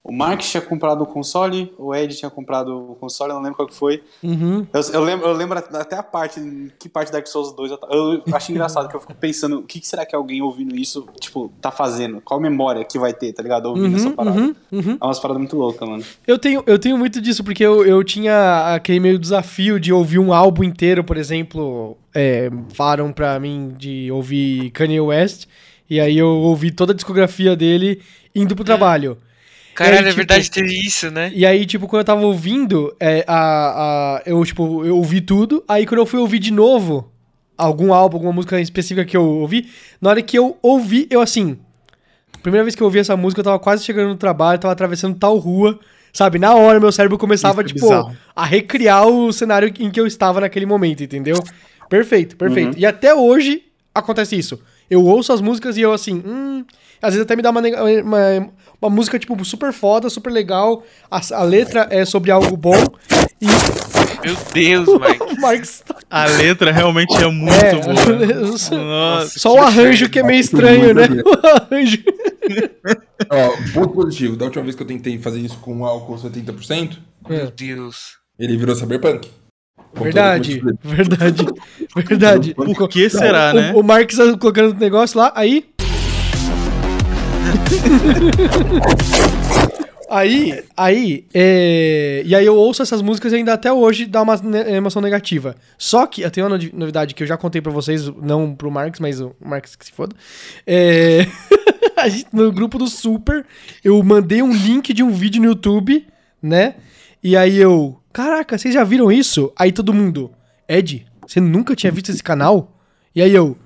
o 0.08 0.12
Mark 0.14 0.40
tinha 0.42 0.62
comprado 0.62 1.02
o 1.02 1.06
console, 1.08 1.74
o 1.80 1.94
Ed 1.96 2.16
tinha 2.16 2.30
comprado 2.30 2.92
o 2.92 2.96
console, 2.96 3.32
eu 3.32 3.36
não 3.38 3.42
lembro 3.42 3.56
qual 3.58 3.68
que 3.68 3.74
foi. 3.74 4.04
Uhum. 4.22 4.66
Eu, 4.72 4.82
eu 4.94 5.04
lembro, 5.04 5.28
eu 5.28 5.34
lembro 5.34 5.58
até 5.58 5.96
a 5.96 6.04
parte, 6.04 6.40
que 6.78 6.88
parte 6.88 7.12
Dark 7.12 7.26
Souls 7.26 7.52
2 7.56 7.72
eu, 7.72 7.78
ta- 7.78 7.88
eu 7.90 8.22
acho 8.32 8.52
engraçado 8.52 8.88
que 8.88 8.96
eu 8.96 9.00
fico 9.02 9.16
pensando 9.16 9.58
o 9.58 9.64
que, 9.64 9.80
que 9.80 9.88
será 9.88 10.06
que 10.06 10.16
alguém 10.16 10.44
ouvindo 10.44 10.76
isso, 10.76 11.08
tipo, 11.20 11.52
tá 11.60 11.72
fazendo? 11.72 12.22
Qual 12.22 12.40
memória 12.40 12.86
que 12.86 13.00
vai 13.00 13.14
ter, 13.14 13.34
tá 13.34 13.42
ligado? 13.42 13.66
Ouvindo 13.66 13.96
essa 13.96 14.10
Uhum, 14.10 14.16
parada. 14.16 14.40
uhum, 14.40 14.56
uhum. 14.72 14.98
É 15.02 15.06
umas 15.06 15.20
paradas 15.20 15.40
muito 15.42 15.58
loucas, 15.58 15.90
mano. 15.90 16.04
Eu 16.28 16.38
tenho, 16.38 16.64
eu 16.68 16.78
tenho 16.78 16.98
muito 17.00 17.20
disso, 17.20 17.44
porque 17.44 17.66
eu, 17.66 17.84
eu 17.84 18.04
tinha 18.04 18.76
aquele 18.76 19.00
meio 19.00 19.18
desafio 19.18 19.80
de 19.80 19.92
ouvir 19.92 20.20
um 20.20 20.32
álbum 20.32 20.64
inteiro, 20.64 21.04
por 21.04 21.18
exemplo. 21.18 21.98
É, 22.14 22.50
falaram 22.74 23.12
pra 23.12 23.40
mim 23.40 23.74
de 23.78 24.10
ouvir 24.12 24.70
Kanye 24.70 25.02
West, 25.02 25.48
e 25.90 26.00
aí 26.00 26.18
eu 26.18 26.28
ouvi 26.30 26.70
toda 26.72 26.94
a 26.94 26.96
discografia 26.96 27.56
dele 27.56 28.02
indo 28.34 28.56
pro 28.56 28.64
trabalho. 28.64 29.18
Caralho, 29.76 29.98
aí, 29.98 30.04
é 30.06 30.08
tipo, 30.08 30.16
verdade 30.16 30.50
ter 30.50 30.66
isso, 30.66 31.12
né? 31.12 31.32
E 31.36 31.46
aí, 31.46 31.66
tipo, 31.66 31.86
quando 31.88 32.00
eu 32.00 32.06
tava 32.06 32.22
ouvindo, 32.22 32.96
é, 32.98 33.26
a, 33.28 33.36
a, 34.18 34.22
eu, 34.26 34.44
tipo, 34.46 34.86
eu 34.86 34.96
ouvi 34.96 35.20
tudo, 35.20 35.64
aí 35.68 35.86
quando 35.86 36.00
eu 36.00 36.06
fui 36.06 36.20
ouvir 36.20 36.40
de 36.40 36.52
novo 36.52 37.12
algum 37.58 37.94
álbum, 37.94 38.16
alguma 38.18 38.34
música 38.34 38.60
específica 38.60 39.06
que 39.06 39.18
eu 39.18 39.24
ouvi, 39.24 39.70
na 40.00 40.10
hora 40.12 40.22
que 40.22 40.38
eu 40.38 40.58
ouvi, 40.62 41.08
eu 41.10 41.20
assim. 41.20 41.60
Primeira 42.42 42.64
vez 42.64 42.74
que 42.74 42.82
eu 42.82 42.86
ouvi 42.86 43.00
essa 43.00 43.18
música, 43.18 43.42
eu 43.42 43.44
tava 43.44 43.60
quase 43.60 43.84
chegando 43.84 44.10
no 44.10 44.16
trabalho, 44.16 44.60
tava 44.60 44.72
atravessando 44.72 45.18
tal 45.18 45.38
rua, 45.38 45.78
sabe? 46.14 46.40
Na 46.40 46.54
hora 46.56 46.80
meu 46.80 46.92
cérebro 46.92 47.18
começava, 47.18 47.62
Isso 47.62 47.72
é 47.72 47.74
tipo, 47.74 47.88
bizarro. 47.90 48.16
a 48.34 48.46
recriar 48.46 49.08
o 49.08 49.34
cenário 49.34 49.74
em 49.80 49.92
que 49.92 50.00
eu 50.00 50.08
estava 50.08 50.40
naquele 50.40 50.66
momento, 50.66 51.04
entendeu? 51.04 51.36
Perfeito, 51.90 52.38
perfeito. 52.38 52.76
Uhum. 52.76 52.80
E 52.80 52.86
até 52.86 53.14
hoje 53.14 53.64
acontece 53.94 54.38
isso. 54.38 54.60
Eu 54.90 55.04
ouço 55.04 55.34
as 55.34 55.42
músicas 55.42 55.78
e 55.78 55.82
eu 55.82 55.92
assim, 55.94 56.22
hum, 56.26 56.64
às 57.02 57.14
vezes 57.14 57.22
até 57.26 57.36
me 57.36 57.42
dá 57.42 57.50
uma, 57.52 57.62
uma, 57.62 58.50
uma 58.82 58.90
música, 58.90 59.18
tipo, 59.20 59.44
super 59.46 59.74
foda, 59.74 60.10
super 60.10 60.32
legal. 60.32 60.84
A, 61.10 61.20
a 61.34 61.44
letra 61.44 61.88
é 61.90 62.06
sobre 62.06 62.32
algo 62.32 62.56
bom. 62.56 62.76
E 63.42 63.46
Meu 64.26 64.36
Deus, 64.54 64.88
Marcos 65.40 65.82
tá... 65.86 65.96
A 66.10 66.26
letra 66.26 66.72
realmente 66.72 67.14
é 67.22 67.28
muito 67.28 67.54
É, 67.54 67.76
boa. 67.76 68.58
só- 68.58 68.76
Nossa. 68.76 69.40
só 69.40 69.54
o 69.54 69.58
arranjo 69.60 70.10
que 70.10 70.20
é 70.20 70.24
meio 70.24 70.40
estranho, 70.40 70.94
né? 70.94 71.04
O 71.26 71.48
arranjo. 71.48 71.98
Ó, 73.30 73.72
ponto 73.74 73.94
positivo. 73.94 74.36
Da 74.36 74.46
última 74.46 74.64
vez 74.64 74.76
que 74.76 74.84
eu 74.84 74.88
tentei 74.88 75.18
fazer 75.20 75.40
isso 75.40 75.58
com 75.60 75.84
álcool 75.86 76.16
70%, 76.16 76.98
Meu 77.28 77.52
Deus. 77.52 78.18
ele 78.40 78.56
virou 78.58 78.76
cyberpunk. 78.76 79.28
Com 79.28 79.45
Verdade, 80.04 80.62
verdade, 80.84 81.46
verdade. 81.96 82.54
Por 82.54 82.90
que 82.90 83.10
será, 83.10 83.52
o, 83.52 83.56
né? 83.56 83.74
O 83.76 83.84
Marcos 83.84 84.18
colocando 84.40 84.76
o 84.76 84.80
negócio 84.80 85.18
lá, 85.18 85.32
aí. 85.36 85.66
aí, 90.10 90.64
aí, 90.76 91.26
é... 91.34 92.22
e 92.26 92.36
aí 92.36 92.46
eu 92.46 92.56
ouço 92.56 92.82
essas 92.82 93.02
músicas 93.02 93.34
e 93.34 93.38
ainda 93.38 93.54
até 93.54 93.72
hoje 93.72 94.06
dá 94.06 94.22
uma 94.22 94.36
ne- 94.38 94.76
emoção 94.76 95.02
negativa. 95.02 95.56
Só 95.78 96.06
que, 96.06 96.22
eu 96.22 96.32
tenho 96.32 96.46
uma 96.46 96.58
novi- 96.58 96.72
novidade 96.74 97.14
que 97.14 97.24
eu 97.24 97.28
já 97.28 97.38
contei 97.38 97.62
pra 97.62 97.72
vocês, 97.72 98.08
não 98.22 98.54
pro 98.54 98.72
Marcos, 98.72 99.00
mas 99.00 99.22
o 99.22 99.36
Marcos 99.44 99.76
que 99.76 99.86
se 99.86 99.92
foda. 99.92 100.16
É... 100.68 101.26
a 101.96 102.10
gente, 102.10 102.28
no 102.34 102.52
grupo 102.52 102.78
do 102.78 102.88
Super, 102.88 103.46
eu 103.84 104.02
mandei 104.04 104.42
um 104.42 104.54
link 104.54 104.94
de 104.94 105.04
um 105.04 105.12
vídeo 105.12 105.42
no 105.42 105.48
YouTube, 105.48 106.06
né? 106.42 106.76
E 107.24 107.36
aí 107.36 107.58
eu, 107.58 107.98
caraca, 108.16 108.58
vocês 108.58 108.74
já 108.74 108.82
viram 108.82 109.12
isso? 109.12 109.52
Aí 109.58 109.74
todo 109.74 109.94
mundo, 109.94 110.32
Ed, 110.70 111.06
você 111.28 111.42
nunca 111.42 111.76
tinha 111.76 111.92
visto 111.92 112.12
esse 112.12 112.24
canal? 112.24 112.80
E 113.14 113.22
aí 113.22 113.36
eu, 113.36 113.58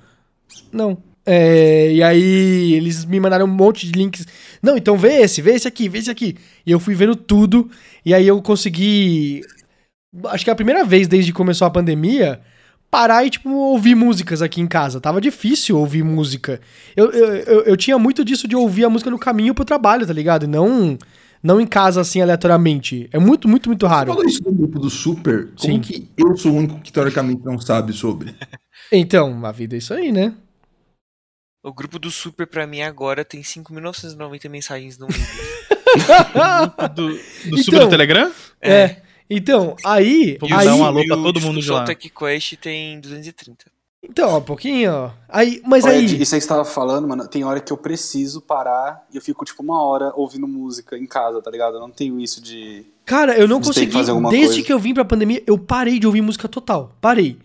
não. 0.73 0.97
É, 1.23 1.91
e 1.91 2.01
aí 2.01 2.73
eles 2.73 3.05
me 3.05 3.19
mandaram 3.19 3.45
um 3.45 3.47
monte 3.47 3.85
de 3.85 3.91
links. 3.91 4.25
Não, 4.59 4.75
então 4.75 4.97
vê 4.97 5.21
esse, 5.21 5.39
vê 5.39 5.51
esse 5.51 5.67
aqui, 5.67 5.87
vê 5.87 5.99
esse 5.99 6.09
aqui. 6.09 6.35
E 6.65 6.71
eu 6.71 6.79
fui 6.79 6.95
vendo 6.95 7.15
tudo. 7.15 7.69
E 8.03 8.11
aí 8.11 8.27
eu 8.27 8.41
consegui. 8.41 9.41
Acho 10.25 10.43
que 10.43 10.49
é 10.49 10.53
a 10.53 10.55
primeira 10.55 10.83
vez 10.83 11.07
desde 11.07 11.31
que 11.31 11.37
começou 11.37 11.67
a 11.67 11.71
pandemia. 11.71 12.41
Parar 12.89 13.23
e, 13.23 13.29
tipo, 13.29 13.51
ouvir 13.51 13.93
músicas 13.93 14.41
aqui 14.41 14.61
em 14.61 14.65
casa. 14.65 14.99
Tava 14.99 15.21
difícil 15.21 15.77
ouvir 15.77 16.03
música. 16.03 16.59
Eu, 16.95 17.11
eu, 17.11 17.35
eu, 17.35 17.61
eu 17.65 17.77
tinha 17.77 17.99
muito 17.99 18.25
disso 18.25 18.47
de 18.47 18.55
ouvir 18.55 18.85
a 18.85 18.89
música 18.89 19.11
no 19.11 19.19
caminho 19.19 19.53
pro 19.53 19.63
trabalho, 19.63 20.07
tá 20.07 20.13
ligado? 20.13 20.45
E 20.45 20.47
não, 20.47 20.97
não 21.41 21.59
em 21.61 21.65
casa, 21.67 22.01
assim, 22.01 22.21
aleatoriamente. 22.21 23.09
É 23.11 23.19
muito, 23.19 23.47
muito, 23.47 23.69
muito 23.69 23.85
Você 23.87 23.93
raro. 23.93 24.07
falou 24.13 24.25
isso 24.25 24.43
no 24.43 24.51
grupo 24.51 24.79
do 24.79 24.89
Super? 24.89 25.45
Como 25.59 25.73
Sim. 25.73 25.79
que 25.79 26.09
eu 26.17 26.35
sou 26.37 26.51
o 26.51 26.55
único 26.55 26.79
que 26.81 26.91
teoricamente 26.91 27.43
não 27.43 27.59
sabe 27.59 27.93
sobre? 27.93 28.35
Então, 28.91 29.45
a 29.45 29.51
vida 29.51 29.75
é 29.75 29.77
isso 29.77 29.93
aí, 29.93 30.11
né? 30.11 30.33
O 31.63 31.71
grupo 31.71 31.99
do 31.99 32.09
Super 32.09 32.47
pra 32.47 32.65
mim 32.65 32.81
agora 32.81 33.23
tem 33.23 33.41
5.990 33.41 34.49
mensagens 34.49 34.97
no 34.97 35.05
mundo. 35.05 35.15
Do, 36.95 37.09
do 37.09 37.19
Então, 37.45 37.57
Super 37.63 37.79
do 37.81 37.89
Telegram? 37.89 38.31
É. 38.61 39.01
Então, 39.29 39.75
aí. 39.85 40.37
Vamos 40.39 40.57
aí 40.57 40.65
dar 40.65 40.75
um 40.75 40.83
alô 40.85 41.05
pra 41.05 41.17
o 41.17 41.23
todo 41.23 41.41
mundo 41.41 41.61
de 41.61 41.69
lá. 41.69 41.83
Tech 41.83 42.09
Quest 42.09 42.55
tem 42.55 42.99
230. 42.99 43.65
Então, 44.01 44.37
um 44.37 44.41
pouquinho, 44.41 44.91
ó. 44.91 45.11
Aí, 45.27 45.61
mas 45.65 45.83
Olha, 45.83 45.95
aí. 45.95 46.05
Isso 46.05 46.33
aí 46.33 46.39
que 46.39 46.45
você 46.45 46.47
tava 46.47 46.63
falando, 46.63 47.07
mano, 47.07 47.27
tem 47.27 47.43
hora 47.43 47.59
que 47.59 47.71
eu 47.71 47.77
preciso 47.77 48.41
parar 48.41 49.03
e 49.13 49.17
eu 49.17 49.21
fico, 49.21 49.43
tipo, 49.43 49.61
uma 49.61 49.83
hora 49.83 50.13
ouvindo 50.15 50.47
música 50.47 50.97
em 50.97 51.05
casa, 51.05 51.41
tá 51.41 51.51
ligado? 51.51 51.75
Eu 51.75 51.81
não 51.81 51.91
tenho 51.91 52.19
isso 52.19 52.41
de. 52.41 52.85
Cara, 53.05 53.37
eu 53.37 53.47
não 53.47 53.59
que 53.59 53.67
consegui. 53.67 53.91
fazer 53.91 54.11
alguma 54.11 54.29
Desde 54.29 54.47
coisa. 54.47 54.65
que 54.65 54.73
eu 54.73 54.79
vim 54.79 54.93
pra 54.93 55.03
pandemia, 55.03 55.43
eu 55.45 55.57
parei 55.57 55.99
de 55.99 56.07
ouvir 56.07 56.21
música 56.21 56.47
total. 56.47 56.95
Parei. 57.01 57.37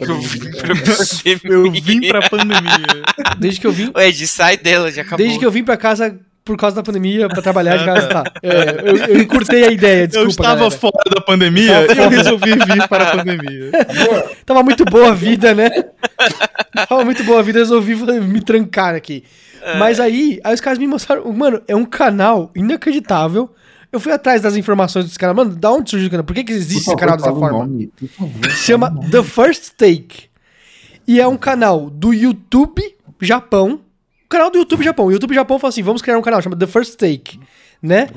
Eu 0.00 0.20
vim 0.20 0.38
pra 0.50 0.74
pandemia. 0.74 1.40
Eu 1.44 1.70
vim 1.72 2.08
pra 2.08 2.28
pandemia. 2.28 3.02
Desde 3.38 3.60
que 3.60 3.66
eu 3.66 3.72
vim. 3.72 3.90
Ô, 3.94 4.00
Ed, 4.00 4.26
sai 4.26 4.56
dela, 4.56 4.90
já 4.90 5.02
acabou. 5.02 5.18
desde 5.18 5.38
que 5.38 5.46
eu 5.46 5.50
vim 5.50 5.64
pra 5.64 5.76
casa 5.76 6.18
por 6.44 6.56
causa 6.56 6.76
da 6.76 6.82
pandemia, 6.82 7.28
pra 7.28 7.40
trabalhar 7.40 7.76
de 7.76 7.84
casa, 7.84 8.08
tá. 8.08 8.24
É, 8.42 8.90
eu, 8.90 8.96
eu 8.96 9.22
encurtei 9.22 9.64
a 9.64 9.70
ideia, 9.70 10.06
desculpa. 10.08 10.26
eu 10.26 10.30
estava 10.30 10.54
galera. 10.56 10.70
fora 10.70 11.14
da 11.14 11.20
pandemia 11.20 11.86
e 11.94 11.98
eu 11.98 12.08
resolvi 12.08 12.52
vir 12.52 12.88
para 12.88 13.08
a 13.08 13.16
pandemia. 13.16 13.70
Tava 14.44 14.62
muito 14.62 14.84
boa 14.84 15.10
a 15.10 15.14
vida, 15.14 15.54
né? 15.54 15.70
Tava 16.88 17.04
muito 17.04 17.22
boa 17.22 17.38
a 17.38 17.42
vida, 17.42 17.60
eu 17.60 17.62
resolvi 17.62 17.94
me 18.20 18.40
trancar 18.40 18.94
aqui. 18.94 19.24
Mas 19.78 20.00
aí, 20.00 20.40
aí 20.42 20.52
os 20.52 20.60
caras 20.60 20.78
me 20.78 20.88
mostraram. 20.88 21.32
Mano, 21.32 21.62
é 21.68 21.76
um 21.76 21.84
canal 21.84 22.50
inacreditável. 22.54 23.48
Eu 23.92 24.00
fui 24.00 24.10
atrás 24.10 24.42
das 24.42 24.56
informações 24.56 25.04
desse 25.04 25.18
canal. 25.18 25.36
Mano, 25.36 25.54
da 25.54 25.70
onde 25.70 25.90
surgiu 25.90 26.08
o 26.08 26.10
canal? 26.10 26.24
Por 26.24 26.34
que, 26.34 26.42
que 26.42 26.52
existe 26.52 26.88
esse 26.88 26.96
canal 26.96 27.16
dessa 27.16 27.32
forma? 27.32 27.70
Chama 28.50 28.92
The 29.10 29.22
First 29.22 29.74
Take. 29.76 30.24
E 31.06 31.20
é 31.20 31.28
um 31.28 31.36
canal 31.36 31.88
do 31.88 32.12
YouTube 32.12 32.82
Japão. 33.20 33.80
O 34.32 34.34
canal 34.34 34.50
do 34.50 34.56
YouTube 34.56 34.82
Japão. 34.82 35.04
O 35.04 35.12
YouTube 35.12 35.34
Japão 35.34 35.58
fala 35.58 35.68
assim: 35.68 35.82
vamos 35.82 36.00
criar 36.00 36.16
um 36.16 36.22
canal, 36.22 36.40
chama 36.40 36.56
The 36.56 36.66
First 36.66 36.96
Take. 36.96 37.38
Né? 37.82 38.08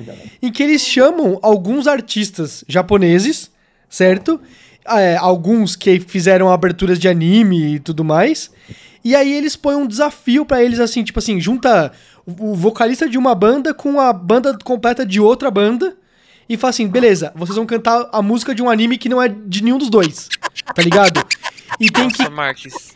Em 0.42 0.50
que 0.50 0.64
eles 0.64 0.82
chamam 0.82 1.38
alguns 1.42 1.88
artistas 1.88 2.64
japoneses, 2.70 3.52
certo? 3.90 4.40
É, 4.88 5.18
alguns 5.18 5.76
que 5.76 6.00
fizeram 6.00 6.50
aberturas 6.50 7.00
de 7.00 7.10
anime 7.10 7.76
e 7.76 7.80
tudo 7.80 8.02
mais. 8.06 8.50
E 9.04 9.14
aí 9.14 9.34
eles 9.34 9.58
põem 9.58 9.76
um 9.76 9.86
desafio 9.86 10.46
pra 10.46 10.64
eles, 10.64 10.80
assim, 10.80 11.04
tipo 11.04 11.20
assim, 11.20 11.42
junta 11.42 11.92
o 12.26 12.56
vocalista 12.56 13.10
de 13.10 13.18
uma 13.18 13.36
banda 13.36 13.74
com 13.74 14.00
a 14.00 14.14
banda 14.14 14.58
completa 14.64 15.06
de 15.06 15.20
outra 15.20 15.52
banda 15.52 15.98
e 16.48 16.56
fala 16.56 16.70
assim, 16.70 16.88
beleza, 16.88 17.34
vocês 17.36 17.58
vão 17.58 17.66
cantar 17.66 18.08
a 18.14 18.22
música 18.22 18.56
de 18.56 18.64
um 18.64 18.70
anime 18.70 18.98
que 18.98 19.10
não 19.10 19.22
é 19.22 19.28
de 19.28 19.62
nenhum 19.62 19.78
dos 19.78 19.90
dois, 19.90 20.30
tá 20.74 20.82
ligado? 20.82 21.22
E 21.80 21.90
tem 21.90 22.08
que, 22.08 22.20
Nossa, 22.20 22.32
Marques. 22.32 22.92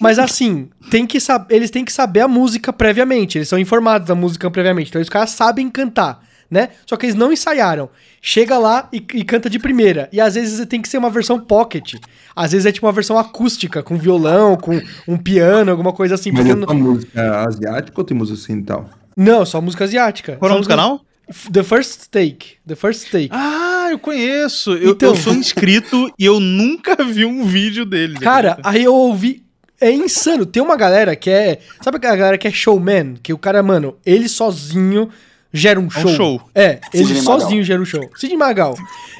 Mas 0.00 0.18
assim, 0.18 0.68
tem 0.90 1.06
que 1.06 1.18
eles 1.50 1.70
têm 1.70 1.84
que 1.84 1.92
saber 1.92 2.20
a 2.20 2.28
música 2.28 2.72
previamente, 2.72 3.38
eles 3.38 3.48
são 3.48 3.58
informados 3.58 4.08
da 4.08 4.14
música 4.14 4.50
previamente, 4.50 4.88
então 4.90 5.00
os 5.00 5.08
caras 5.08 5.30
sabem 5.30 5.68
cantar, 5.70 6.20
né? 6.50 6.70
Só 6.86 6.96
que 6.96 7.06
eles 7.06 7.14
não 7.14 7.32
ensaiaram. 7.32 7.88
Chega 8.20 8.58
lá 8.58 8.88
e, 8.92 8.96
e 9.14 9.22
canta 9.22 9.48
de 9.48 9.58
primeira. 9.60 10.08
E 10.12 10.20
às 10.20 10.34
vezes 10.34 10.66
tem 10.66 10.82
que 10.82 10.88
ser 10.88 10.98
uma 10.98 11.08
versão 11.10 11.38
pocket. 11.38 11.94
Às 12.34 12.50
vezes 12.50 12.66
é 12.66 12.72
tipo 12.72 12.84
uma 12.86 12.92
versão 12.92 13.16
acústica, 13.16 13.80
com 13.82 13.96
violão, 13.96 14.56
com 14.56 14.80
um 15.06 15.16
piano, 15.16 15.70
alguma 15.70 15.92
coisa 15.92 16.16
assim. 16.16 16.32
Mas 16.32 16.46
é 16.46 16.54
não- 16.54 16.74
música 16.74 17.44
asiática 17.46 18.00
ou 18.00 18.04
tem 18.04 18.16
música 18.16 18.36
ocidental? 18.36 18.90
Não, 19.16 19.46
só 19.46 19.60
música 19.60 19.84
asiática. 19.84 20.36
Qual 20.36 20.48
é 20.48 20.52
o 20.52 20.54
nome 20.56 20.64
do 20.66 20.68
canal? 20.68 21.00
The 21.52 21.62
First 21.62 22.06
Take. 22.10 22.56
The 22.66 22.74
First 22.74 23.04
Take. 23.10 23.28
Ah, 23.30 23.88
eu 23.90 23.98
conheço. 23.98 24.72
Eu, 24.72 24.92
Então. 24.92 25.10
eu 25.10 25.14
sou 25.16 25.34
inscrito 25.34 26.10
e 26.18 26.24
eu 26.24 26.40
nunca 26.40 26.96
vi 27.04 27.24
um 27.24 27.44
vídeo 27.44 27.84
deles. 27.84 28.18
Cara, 28.18 28.58
aí 28.64 28.82
eu 28.82 28.94
ouvi. 28.94 29.44
É 29.80 29.90
insano. 29.90 30.44
Tem 30.44 30.62
uma 30.62 30.76
galera 30.76 31.14
que 31.14 31.30
é. 31.30 31.60
Sabe 31.80 31.98
aquela 31.98 32.16
galera 32.16 32.38
que 32.38 32.48
é 32.48 32.50
showman? 32.50 33.14
Que 33.22 33.32
o 33.32 33.38
cara, 33.38 33.62
mano, 33.62 33.96
ele 34.04 34.28
sozinho 34.28 35.08
gera 35.52 35.78
um 35.80 35.88
show. 35.88 36.08
show. 36.14 36.42
É, 36.54 36.80
ele 36.92 37.14
sozinho 37.22 37.62
gera 37.62 37.80
um 37.80 37.84
show. 37.84 38.10
Sidney 38.16 38.36
Magal. 38.36 38.76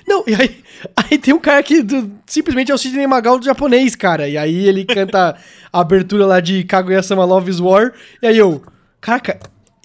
Não, 0.06 0.24
e 0.26 0.34
aí, 0.34 0.56
aí 0.96 1.16
tem 1.18 1.32
um 1.32 1.38
cara 1.38 1.62
que 1.62 1.82
do- 1.82 2.10
simplesmente 2.26 2.70
é 2.70 2.74
o 2.74 2.78
Sidney 2.78 3.06
Magal 3.06 3.38
do 3.38 3.44
japonês, 3.44 3.94
cara. 3.94 4.28
E 4.28 4.36
aí 4.36 4.66
ele 4.66 4.84
canta 4.84 5.36
a 5.72 5.80
abertura 5.80 6.26
lá 6.26 6.40
de 6.40 6.64
Kaguya-sama 6.64 7.24
Love 7.24 7.50
is 7.50 7.60
War. 7.60 7.92
E 8.22 8.26
aí 8.26 8.36
eu, 8.36 8.62
caraca, 9.00 9.38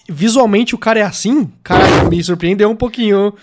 visualmente 0.09 0.75
o 0.75 0.77
cara 0.77 0.99
é 0.99 1.03
assim? 1.03 1.51
Caraca, 1.63 2.09
me 2.09 2.21
surpreendeu 2.23 2.69
um 2.69 2.75
pouquinho. 2.75 3.33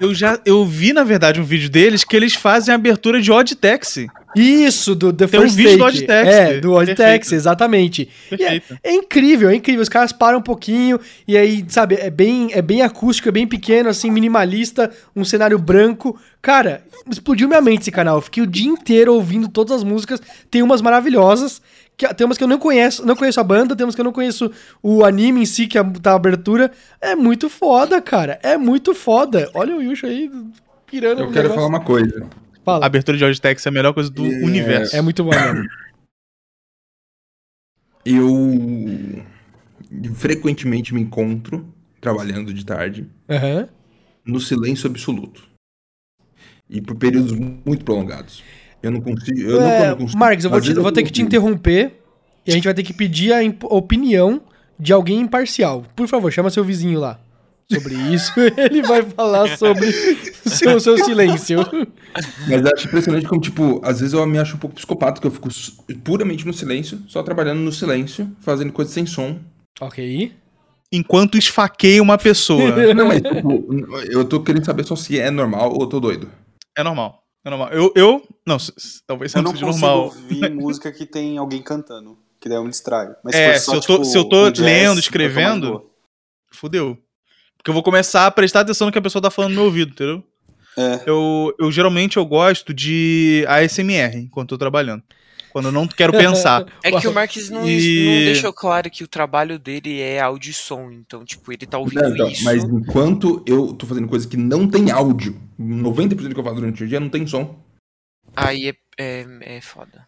Eu 0.00 0.14
já 0.14 0.38
eu 0.44 0.64
vi, 0.66 0.92
na 0.92 1.04
verdade, 1.04 1.40
um 1.40 1.44
vídeo 1.44 1.70
deles 1.70 2.04
que 2.04 2.14
eles 2.14 2.34
fazem 2.34 2.72
a 2.72 2.74
abertura 2.74 3.20
de 3.20 3.32
Odd 3.32 3.54
Taxi. 3.56 4.08
Isso, 4.36 4.94
do 4.94 5.12
The 5.12 5.26
Tem 5.26 5.40
um 5.40 5.42
First 5.44 5.56
vídeo 5.56 5.78
Take. 5.78 5.80
do 5.80 5.84
Odd 5.86 6.06
Taxi. 6.06 6.30
É, 6.30 6.60
do 6.60 6.72
Odd 6.72 6.86
Perfeito. 6.94 7.12
Taxi, 7.18 7.34
exatamente. 7.34 8.08
E 8.30 8.44
é, 8.44 8.62
é 8.84 8.92
incrível, 8.92 9.48
é 9.48 9.54
incrível. 9.54 9.80
Os 9.82 9.88
caras 9.88 10.12
param 10.12 10.38
um 10.38 10.42
pouquinho 10.42 11.00
e 11.26 11.36
aí, 11.36 11.64
sabe, 11.68 11.94
é 11.94 12.10
bem, 12.10 12.50
é 12.52 12.60
bem 12.60 12.82
acústico, 12.82 13.28
é 13.28 13.32
bem 13.32 13.46
pequeno, 13.46 13.88
assim, 13.88 14.10
minimalista, 14.10 14.90
um 15.14 15.24
cenário 15.24 15.58
branco. 15.58 16.20
Cara, 16.42 16.84
explodiu 17.10 17.48
minha 17.48 17.60
mente 17.60 17.80
esse 17.80 17.90
canal. 17.90 18.16
Eu 18.16 18.22
fiquei 18.22 18.42
o 18.42 18.46
dia 18.46 18.68
inteiro 18.68 19.14
ouvindo 19.14 19.48
todas 19.48 19.76
as 19.76 19.82
músicas. 19.82 20.20
Tem 20.50 20.62
umas 20.62 20.82
maravilhosas. 20.82 21.62
Que, 21.96 22.06
tem 22.12 22.26
umas 22.26 22.36
que 22.36 22.44
eu 22.44 22.48
não 22.48 22.58
conheço, 22.58 23.06
não 23.06 23.16
conheço 23.16 23.40
a 23.40 23.42
banda, 23.42 23.74
tem 23.74 23.86
umas 23.86 23.94
que 23.94 24.00
eu 24.02 24.04
não 24.04 24.12
conheço 24.12 24.52
o 24.82 25.02
anime 25.02 25.40
em 25.40 25.46
si, 25.46 25.66
que 25.66 25.78
é 25.78 25.82
tá 26.02 26.12
a 26.12 26.16
abertura. 26.16 26.70
É 27.00 27.16
muito 27.16 27.48
foda, 27.48 28.02
cara. 28.02 28.38
É 28.42 28.58
muito 28.58 28.94
foda. 28.94 29.50
Olha 29.54 29.74
o 29.74 29.82
Yusha 29.82 30.06
aí 30.08 30.30
pirando 30.86 31.20
Eu 31.22 31.28
quero 31.28 31.48
negócio. 31.48 31.54
falar 31.54 31.66
uma 31.68 31.80
coisa. 31.80 32.26
A 32.66 32.72
Fala. 32.72 32.86
abertura 32.86 33.16
de 33.16 33.24
Odd 33.24 33.40
Taxi 33.40 33.68
é 33.68 33.70
a 33.70 33.72
melhor 33.72 33.94
coisa 33.94 34.10
do 34.10 34.26
É. 34.26 34.28
universo. 34.44 34.96
É 34.96 35.00
muito 35.00 35.22
bom. 35.22 35.30
Eu 38.04 39.24
frequentemente 40.14 40.92
me 40.92 41.00
encontro 41.00 41.72
trabalhando 42.00 42.52
de 42.52 42.64
tarde 42.66 43.06
Aham. 43.28 43.68
no 44.24 44.40
silêncio 44.40 44.88
absoluto. 44.88 45.44
E 46.68 46.80
por 46.80 46.96
períodos 46.96 47.32
muito 47.32 47.84
prolongados. 47.84 48.42
Eu 48.82 48.90
não 48.90 49.00
consigo. 49.00 49.40
Eu 49.40 49.60
É, 49.60 49.90
não 49.90 49.96
consigo. 49.98 50.18
Marcos, 50.18 50.44
eu 50.44 50.50
vou, 50.50 50.60
te- 50.60 50.70
eu 50.72 50.82
vou 50.82 50.90
ter 50.92 51.04
que 51.04 51.12
te 51.12 51.22
interromper 51.22 52.00
e 52.44 52.50
a 52.50 52.54
gente 52.54 52.64
vai 52.64 52.74
ter 52.74 52.82
que 52.82 52.92
pedir 52.92 53.32
a 53.32 53.38
opinião 53.66 54.42
de 54.78 54.92
alguém 54.92 55.20
imparcial. 55.20 55.84
Por 55.94 56.06
favor, 56.08 56.32
chama 56.32 56.50
seu 56.50 56.64
vizinho 56.64 56.98
lá. 56.98 57.20
Sobre 57.72 57.94
isso, 57.94 58.32
ele 58.56 58.80
vai 58.82 59.02
falar 59.02 59.56
sobre 59.58 59.88
o 60.44 60.48
seu, 60.50 60.78
seu 60.78 60.96
silêncio. 61.04 61.58
Mas 62.48 62.64
eu 62.64 62.72
acho 62.72 62.86
impressionante 62.86 63.26
como, 63.26 63.40
tipo, 63.40 63.80
às 63.84 63.98
vezes 64.00 64.12
eu 64.14 64.24
me 64.26 64.38
acho 64.38 64.54
um 64.54 64.58
pouco 64.58 64.76
psicopata, 64.76 65.20
que 65.20 65.26
eu 65.26 65.30
fico 65.32 65.48
puramente 66.04 66.46
no 66.46 66.52
silêncio, 66.52 67.02
só 67.08 67.22
trabalhando 67.24 67.58
no 67.60 67.72
silêncio, 67.72 68.30
fazendo 68.40 68.72
coisas 68.72 68.94
sem 68.94 69.04
som. 69.04 69.40
Ok. 69.80 70.32
Enquanto 70.92 71.36
esfaqueia 71.36 72.00
uma 72.00 72.16
pessoa. 72.16 72.70
Não, 72.94 73.08
mas 73.08 73.20
tipo, 73.20 73.66
eu 74.10 74.24
tô 74.24 74.40
querendo 74.42 74.64
saber 74.64 74.84
só 74.84 74.94
se 74.94 75.18
é 75.18 75.30
normal 75.30 75.72
ou 75.74 75.82
eu 75.82 75.88
tô 75.88 75.98
doido. 75.98 76.30
É 76.78 76.84
normal. 76.84 77.24
É 77.44 77.50
normal. 77.50 77.68
Eu, 77.70 77.92
eu 77.96 78.22
não, 78.46 78.56
talvez 79.06 79.32
você 79.32 79.38
Eu 79.38 79.42
não 79.42 79.50
não 79.50 79.52
seja 79.56 79.66
consigo 79.66 79.86
normal. 79.86 80.04
ouvir 80.04 80.50
música 80.54 80.92
que 80.92 81.04
tem 81.04 81.36
alguém 81.38 81.62
cantando, 81.62 82.16
que 82.40 82.48
daí 82.48 82.58
eu 82.58 82.62
me 82.64 82.70
distraio. 82.70 83.16
Mas 83.24 83.34
É, 83.34 83.54
se 83.58 83.64
só, 83.66 83.74
eu 83.74 83.80
tô- 83.80 83.92
tipo, 83.94 84.04
se 84.04 84.16
eu 84.16 84.24
tô 84.24 84.46
um 84.46 84.50
jazz, 84.50 84.60
lendo, 84.64 84.82
eu 84.84 84.88
mais 84.94 84.98
escrevendo. 84.98 85.90
Fudeu. 86.52 86.96
Porque 87.66 87.70
eu 87.72 87.74
vou 87.74 87.82
começar 87.82 88.26
a 88.26 88.30
prestar 88.30 88.60
atenção 88.60 88.86
no 88.86 88.92
que 88.92 88.98
a 88.98 89.02
pessoa 89.02 89.20
tá 89.20 89.28
falando 89.28 89.50
no 89.50 89.56
meu 89.56 89.64
ouvido, 89.64 89.90
entendeu? 89.90 90.22
É. 90.78 91.02
Eu, 91.04 91.52
eu 91.58 91.72
geralmente 91.72 92.16
eu 92.16 92.24
gosto 92.24 92.72
de 92.72 93.44
ASMR 93.48 94.18
enquanto 94.18 94.52
eu 94.52 94.56
tô 94.56 94.58
trabalhando. 94.58 95.02
Quando 95.50 95.64
eu 95.64 95.72
não 95.72 95.88
quero 95.88 96.12
pensar. 96.12 96.64
É 96.84 96.92
que 96.92 97.08
o 97.08 97.12
Marques 97.12 97.50
não, 97.50 97.68
E- 97.68 98.04
não 98.06 98.32
deixou 98.32 98.52
claro 98.52 98.88
que 98.88 99.02
o 99.02 99.08
trabalho 99.08 99.58
dele 99.58 100.00
é 100.00 100.20
áudio 100.20 100.52
e 100.52 100.54
som. 100.54 100.92
Então, 100.92 101.24
tipo, 101.24 101.52
ele 101.52 101.66
tá 101.66 101.76
ouvindo 101.76 102.02
Não, 102.02 102.14
então, 102.14 102.28
isso. 102.28 102.44
mas 102.44 102.62
enquanto 102.62 103.42
eu 103.44 103.72
tô 103.72 103.84
fazendo 103.84 104.06
coisa 104.06 104.28
que 104.28 104.36
não 104.36 104.68
tem 104.68 104.92
áudio, 104.92 105.36
90% 105.58 106.14
do 106.14 106.34
que 106.34 106.38
eu 106.38 106.44
faço 106.44 106.54
durante 106.54 106.84
o 106.84 106.86
dia 106.86 107.00
não 107.00 107.08
tem 107.08 107.26
som. 107.26 107.58
Aí 108.36 108.68
é, 108.68 108.74
é, 108.96 109.56
é 109.56 109.60
foda. 109.60 110.06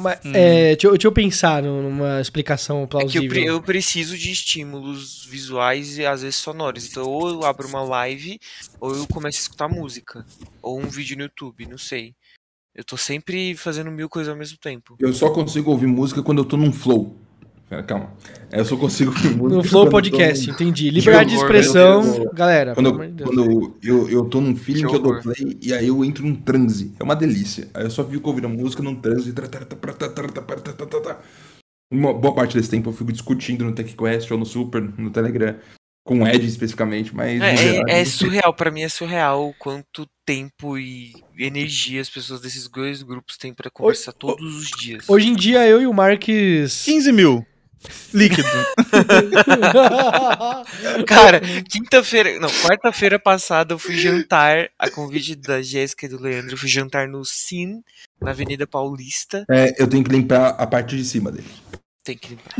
Mas, 0.00 0.18
Hum. 0.24 0.32
é, 0.34 0.70
deixa, 0.74 0.86
eu, 0.86 0.92
deixa 0.92 1.06
eu 1.08 1.12
pensar 1.12 1.62
numa 1.62 2.20
explicação 2.20 2.78
É 2.78 2.86
que 2.86 2.88
eu, 2.88 2.98
plausível. 3.00 3.28
pre- 3.28 3.44
eu 3.44 3.62
preciso 3.62 4.16
de 4.16 4.30
estímulos 4.32 5.24
visuais 5.26 5.98
e 5.98 6.06
às 6.06 6.22
vezes 6.22 6.36
sonoros. 6.36 6.86
Então, 6.88 7.06
ou 7.06 7.28
eu 7.28 7.44
abro 7.44 7.68
uma 7.68 7.82
live, 7.82 8.38
ou 8.80 8.94
eu 8.96 9.06
começo 9.06 9.38
a 9.38 9.42
escutar 9.42 9.68
música. 9.68 10.24
Ou 10.62 10.78
um 10.80 10.88
vídeo 10.88 11.16
no 11.16 11.24
YouTube, 11.24 11.66
não 11.66 11.78
sei. 11.78 12.14
Eu 12.74 12.84
tô 12.84 12.96
sempre 12.96 13.54
fazendo 13.56 13.90
mil 13.90 14.08
coisas 14.08 14.30
ao 14.30 14.38
mesmo 14.38 14.58
tempo. 14.58 14.96
Eu 14.98 15.12
só 15.12 15.30
consigo 15.30 15.70
ouvir 15.70 15.86
música 15.86 16.22
quando 16.22 16.38
eu 16.38 16.44
tô 16.44 16.56
num 16.56 16.72
flow. 16.72 17.16
Pera, 17.70 17.84
calma. 17.84 18.12
Eu 18.50 18.64
só 18.64 18.76
consigo. 18.76 19.12
No 19.48 19.62
Flow 19.62 19.88
Podcast, 19.88 20.44
tô... 20.44 20.52
entendi. 20.52 20.90
Liberdade 20.90 21.30
de 21.30 21.36
expressão, 21.36 22.28
galera. 22.34 22.74
Quando, 22.74 22.88
eu, 22.88 23.24
quando 23.24 23.78
eu, 23.80 24.10
eu 24.10 24.24
tô 24.24 24.40
num 24.40 24.56
feeling 24.56 24.82
que, 24.82 24.88
que 24.88 24.96
eu 24.96 24.98
dou 24.98 25.20
play 25.20 25.56
e 25.62 25.72
aí 25.72 25.86
eu 25.86 26.04
entro 26.04 26.26
num 26.26 26.34
transe. 26.34 26.92
É 26.98 27.04
uma 27.04 27.14
delícia. 27.14 27.68
Aí 27.72 27.84
eu 27.84 27.90
só 27.90 28.04
fico 28.04 28.28
ouvindo 28.28 28.46
a 28.46 28.48
música 28.48 28.82
num 28.82 28.96
transe. 28.96 29.32
Uma 31.92 32.12
boa 32.12 32.34
parte 32.34 32.56
desse 32.56 32.68
tempo 32.68 32.90
eu 32.90 32.92
fico 32.92 33.12
discutindo 33.12 33.64
no 33.64 33.72
TechQuest 33.72 34.28
ou 34.32 34.38
no 34.38 34.44
Super, 34.44 34.82
no 34.98 35.10
Telegram, 35.10 35.54
com 36.04 36.24
o 36.24 36.26
Ed 36.26 36.44
especificamente, 36.44 37.14
mas. 37.14 37.40
É, 37.40 37.52
é 37.52 37.56
geral, 37.56 37.84
é, 37.88 38.00
é 38.00 38.04
surreal, 38.04 38.52
para 38.52 38.72
mim 38.72 38.82
é 38.82 38.88
surreal 38.88 39.48
o 39.48 39.54
quanto 39.54 40.08
tempo 40.26 40.76
e 40.76 41.12
energia 41.38 42.00
as 42.00 42.10
pessoas 42.10 42.40
desses 42.40 42.68
dois 42.68 43.04
grupos 43.04 43.36
têm 43.36 43.54
para 43.54 43.70
conversar 43.70 44.12
todos 44.12 44.56
os 44.56 44.70
dias. 44.70 45.08
Hoje 45.08 45.28
em 45.28 45.36
dia 45.36 45.64
eu 45.68 45.80
e 45.80 45.86
o 45.86 45.94
Marques. 45.94 46.82
15 46.84 47.12
mil! 47.12 47.46
Líquido. 48.12 48.46
Cara, 51.06 51.40
quinta-feira, 51.70 52.38
não, 52.38 52.48
quarta-feira 52.48 53.18
passada 53.18 53.74
eu 53.74 53.78
fui 53.78 53.96
jantar, 53.96 54.68
a 54.78 54.90
convite 54.90 55.34
da 55.34 55.62
Jéssica 55.62 56.06
e 56.06 56.08
do 56.08 56.20
Leandro, 56.20 56.52
eu 56.52 56.58
fui 56.58 56.68
jantar 56.68 57.08
no 57.08 57.24
Sim, 57.24 57.80
na 58.20 58.30
Avenida 58.32 58.66
Paulista. 58.66 59.44
É, 59.50 59.74
eu 59.78 59.86
tenho 59.86 60.04
que 60.04 60.10
limpar 60.10 60.48
a 60.58 60.66
parte 60.66 60.96
de 60.96 61.04
cima 61.04 61.30
dele. 61.32 61.46
Tem 62.04 62.16
que 62.16 62.30
limpar. 62.30 62.54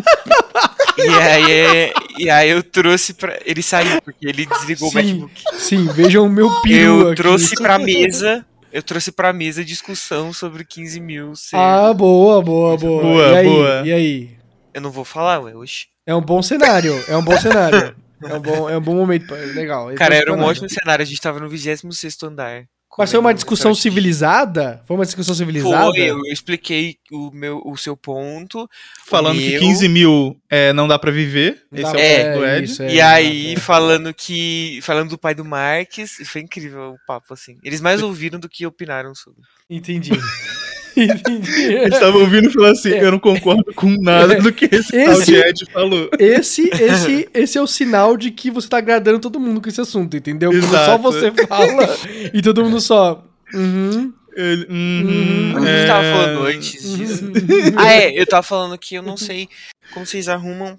E 0.99 1.09
aí, 1.09 1.53
é- 1.53 1.93
e 2.19 2.31
aí 2.31 2.51
eu 2.51 2.63
trouxe 2.63 3.15
pra. 3.15 3.39
Ele 3.45 3.63
saiu, 3.63 4.01
porque 4.03 4.27
ele 4.27 4.47
desligou 4.47 4.89
o 4.89 4.93
Sim, 4.93 4.97
MacBook. 5.21 5.43
sim, 5.59 5.87
vejam 5.89 6.27
o 6.27 6.31
meu 6.31 6.51
peru 6.63 7.01
Eu 7.03 7.07
aqui. 7.09 7.17
trouxe 7.23 7.55
pra 7.57 7.79
mesa. 7.79 8.45
Eu 8.73 8.83
trouxe 8.83 9.11
pra 9.11 9.33
mesa 9.33 9.65
discussão 9.65 10.33
sobre 10.33 10.65
15 10.65 11.01
mil 11.01 11.35
ser. 11.35 11.57
Ah, 11.57 11.93
boa, 11.93 12.41
boa, 12.43 12.77
boa. 12.77 13.03
Boa, 13.03 13.27
e 13.33 13.37
aí, 13.37 13.45
boa. 13.49 13.83
E 13.87 13.93
aí? 13.93 14.31
Eu 14.75 14.81
não 14.81 14.91
vou 14.91 15.05
falar, 15.05 15.41
ué, 15.41 15.55
oxi. 15.55 15.87
É 16.07 16.15
um 16.15 16.21
bom 16.23 16.43
cenário, 16.43 16.93
é 17.09 17.17
um 17.17 17.23
bom 17.23 17.39
cenário. 17.39 17.95
É 18.23 18.35
um 18.35 18.41
bom, 18.41 18.69
é 18.71 18.77
um 18.77 18.81
bom 18.83 18.95
momento, 18.95 19.27
pra- 19.27 19.37
legal. 19.39 19.93
Cara, 19.95 20.15
era 20.15 20.33
um 20.33 20.43
ótimo 20.43 20.69
cenário. 20.69 21.03
A 21.03 21.07
gente 21.07 21.21
tava 21.21 21.41
no 21.41 21.49
26 21.49 22.23
andar. 22.25 22.65
Mas 22.99 23.11
foi 23.11 23.21
uma 23.21 23.33
discussão 23.33 23.73
civilizada? 23.75 24.83
Foi 24.85 24.95
uma 24.97 25.07
discussão 25.07 25.35
civilizada? 25.35 25.87
Foi, 25.87 25.99
eu 26.01 26.21
expliquei 26.27 26.97
o, 27.11 27.31
meu, 27.31 27.63
o 27.65 27.77
seu 27.79 27.97
ponto. 27.97 28.69
Falando 29.07 29.39
que 29.39 29.51
meu- 29.53 29.61
15 29.61 29.89
mil 29.89 30.37
é, 30.51 30.73
não 30.73 30.87
dá 30.89 30.99
pra 30.99 31.11
viver. 31.11 31.63
Não 31.71 31.81
Esse 31.81 31.93
dá- 31.93 31.99
é 32.01 32.03
o 32.03 32.05
É, 32.05 32.25
ponto 32.33 32.39
do 32.41 32.47
Ed. 32.47 32.65
isso, 32.65 32.83
é, 32.83 32.93
e 32.93 33.01
aí, 33.01 33.47
exato, 33.53 33.61
falando 33.63 34.13
que. 34.13 34.81
Falando 34.83 35.11
do 35.11 35.19
pai 35.19 35.35
do 35.35 35.45
Marques, 35.45 36.17
foi 36.27 36.41
incrível 36.43 36.95
o 36.95 37.07
papo, 37.07 37.33
assim. 37.33 37.57
Eles 37.65 37.81
mais 37.81 38.03
ouviram 38.03 38.39
do 38.41 38.49
que 38.49 38.67
opinaram 38.67 39.15
sobre. 39.15 39.41
é. 39.71 39.75
Entendi. 39.75 40.11
Entendi. 41.03 41.63
Eles 41.63 41.95
estavam 41.95 42.21
ouvindo 42.21 42.49
e 42.49 42.53
falando 42.53 42.73
assim: 42.73 42.91
eu 42.91 43.11
não 43.13 43.19
concordo 43.19 43.73
com 43.75 43.91
nada 44.01 44.37
do 44.41 44.53
que 44.53 44.67
esse, 44.67 44.95
Esse- 44.97 45.35
Ed 45.35 45.67
falou. 45.73 46.11
Esse, 46.19 46.69
esse, 46.71 47.29
esse 47.33 47.59
é 47.59 47.63
o 47.63 47.67
sinal 47.67 48.17
de 48.17 48.31
que 48.31 48.51
você 48.51 48.69
tá 48.69 48.79
agradando 48.79 49.19
todo 49.21 49.41
mundo 49.41 49.61
com 49.61 49.69
esse 49.69 49.81
assunto, 49.81 50.17
entendeu? 50.17 50.51
Quando 50.51 50.63
só 50.69 50.77
Exato. 50.77 51.03
você 51.03 51.33
fala 51.47 51.89
e 52.35 52.43
todo 52.43 52.65
mundo 52.65 52.81
só. 52.81 53.25
Uhum, 53.55 54.13
Ele, 54.37 54.67
uhum, 54.71 55.53
Uhum. 55.53 55.57
A 55.57 55.61
gente 55.61 55.69
é... 55.71 55.87
tava 55.87 56.03
falando 56.03 56.47
antes 56.47 56.97
disso. 56.97 57.25
uhum. 57.25 57.33
Ah, 57.77 57.93
é, 57.93 58.13
eu 58.21 58.27
tava 58.27 58.43
falando 58.43 58.79
que 58.79 58.95
eu 58.95 59.03
não 59.03 59.17
sei 59.17 59.49
como 59.93 60.07
vocês 60.07 60.29
arrumam 60.29 60.79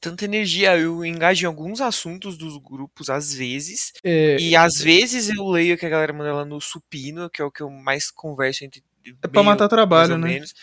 tanta 0.00 0.24
energia. 0.24 0.76
Eu 0.76 1.04
engajo 1.04 1.44
em 1.44 1.46
alguns 1.46 1.80
assuntos 1.80 2.36
dos 2.36 2.56
grupos 2.58 3.08
às 3.08 3.32
vezes. 3.32 3.92
É, 4.04 4.36
E 4.40 4.56
às 4.56 4.78
vezes 4.78 5.28
eu 5.30 5.46
leio 5.48 5.78
que 5.78 5.86
a 5.86 5.88
galera 5.88 6.12
manda 6.12 6.32
lá 6.34 6.44
no 6.44 6.60
supino, 6.60 7.30
que 7.30 7.40
é 7.40 7.44
o 7.44 7.50
que 7.52 7.62
eu 7.62 7.70
mais 7.70 8.10
converso 8.10 8.64
entre. 8.64 8.82
É 9.22 9.28
pra 9.28 9.42
matar 9.42 9.68
trabalho, 9.68 10.16
né? 10.18 10.28
menos. 10.28 10.54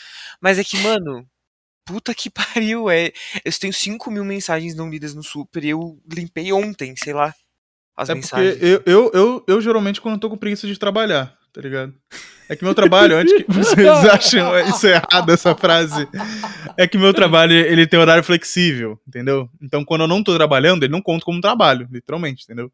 Mas 0.42 0.60
é 0.60 0.64
que, 0.64 0.78
mano, 0.78 1.26
puta 1.86 2.14
que 2.14 2.30
pariu, 2.32 2.90
é. 2.90 3.12
Eu 3.44 3.52
tenho 3.60 3.74
5 3.74 4.10
mil 4.12 4.26
mensagens 4.26 4.76
não 4.76 4.90
lidas 4.90 5.14
no 5.14 5.24
super 5.24 5.64
e 5.64 5.70
eu 5.70 6.00
limpei 6.12 6.52
ontem, 6.52 6.96
sei 6.98 7.14
lá. 7.14 7.34
As 7.96 8.10
É 8.10 8.16
mensagens. 8.16 8.54
porque 8.58 8.66
eu, 8.66 8.84
eu, 8.86 9.12
eu, 9.14 9.44
eu 9.48 9.62
geralmente 9.62 10.02
quando 10.02 10.16
eu 10.16 10.20
tô 10.20 10.30
com 10.30 10.38
preguiça 10.38 10.66
de 10.66 10.78
trabalhar, 10.80 11.38
tá 11.54 11.62
ligado? 11.62 11.94
É 12.50 12.56
que 12.56 12.64
meu 12.64 12.74
trabalho, 12.76 13.16
antes 13.16 13.34
que 13.34 13.52
vocês 13.52 13.88
acham 14.10 14.60
isso 14.68 14.88
é 14.88 14.94
errado, 14.96 15.30
essa 15.32 15.56
frase, 15.56 16.08
é 16.76 16.88
que 16.88 16.98
meu 16.98 17.14
trabalho, 17.14 17.54
ele 17.54 17.88
tem 17.88 18.00
horário 18.00 18.24
flexível, 18.24 19.00
entendeu? 19.08 19.48
Então 19.62 19.86
quando 19.86 20.02
eu 20.02 20.08
não 20.08 20.24
tô 20.24 20.36
trabalhando, 20.36 20.84
ele 20.84 20.92
não 20.92 21.02
conta 21.02 21.24
como 21.24 21.40
trabalho, 21.40 21.88
literalmente, 21.92 22.44
entendeu? 22.44 22.72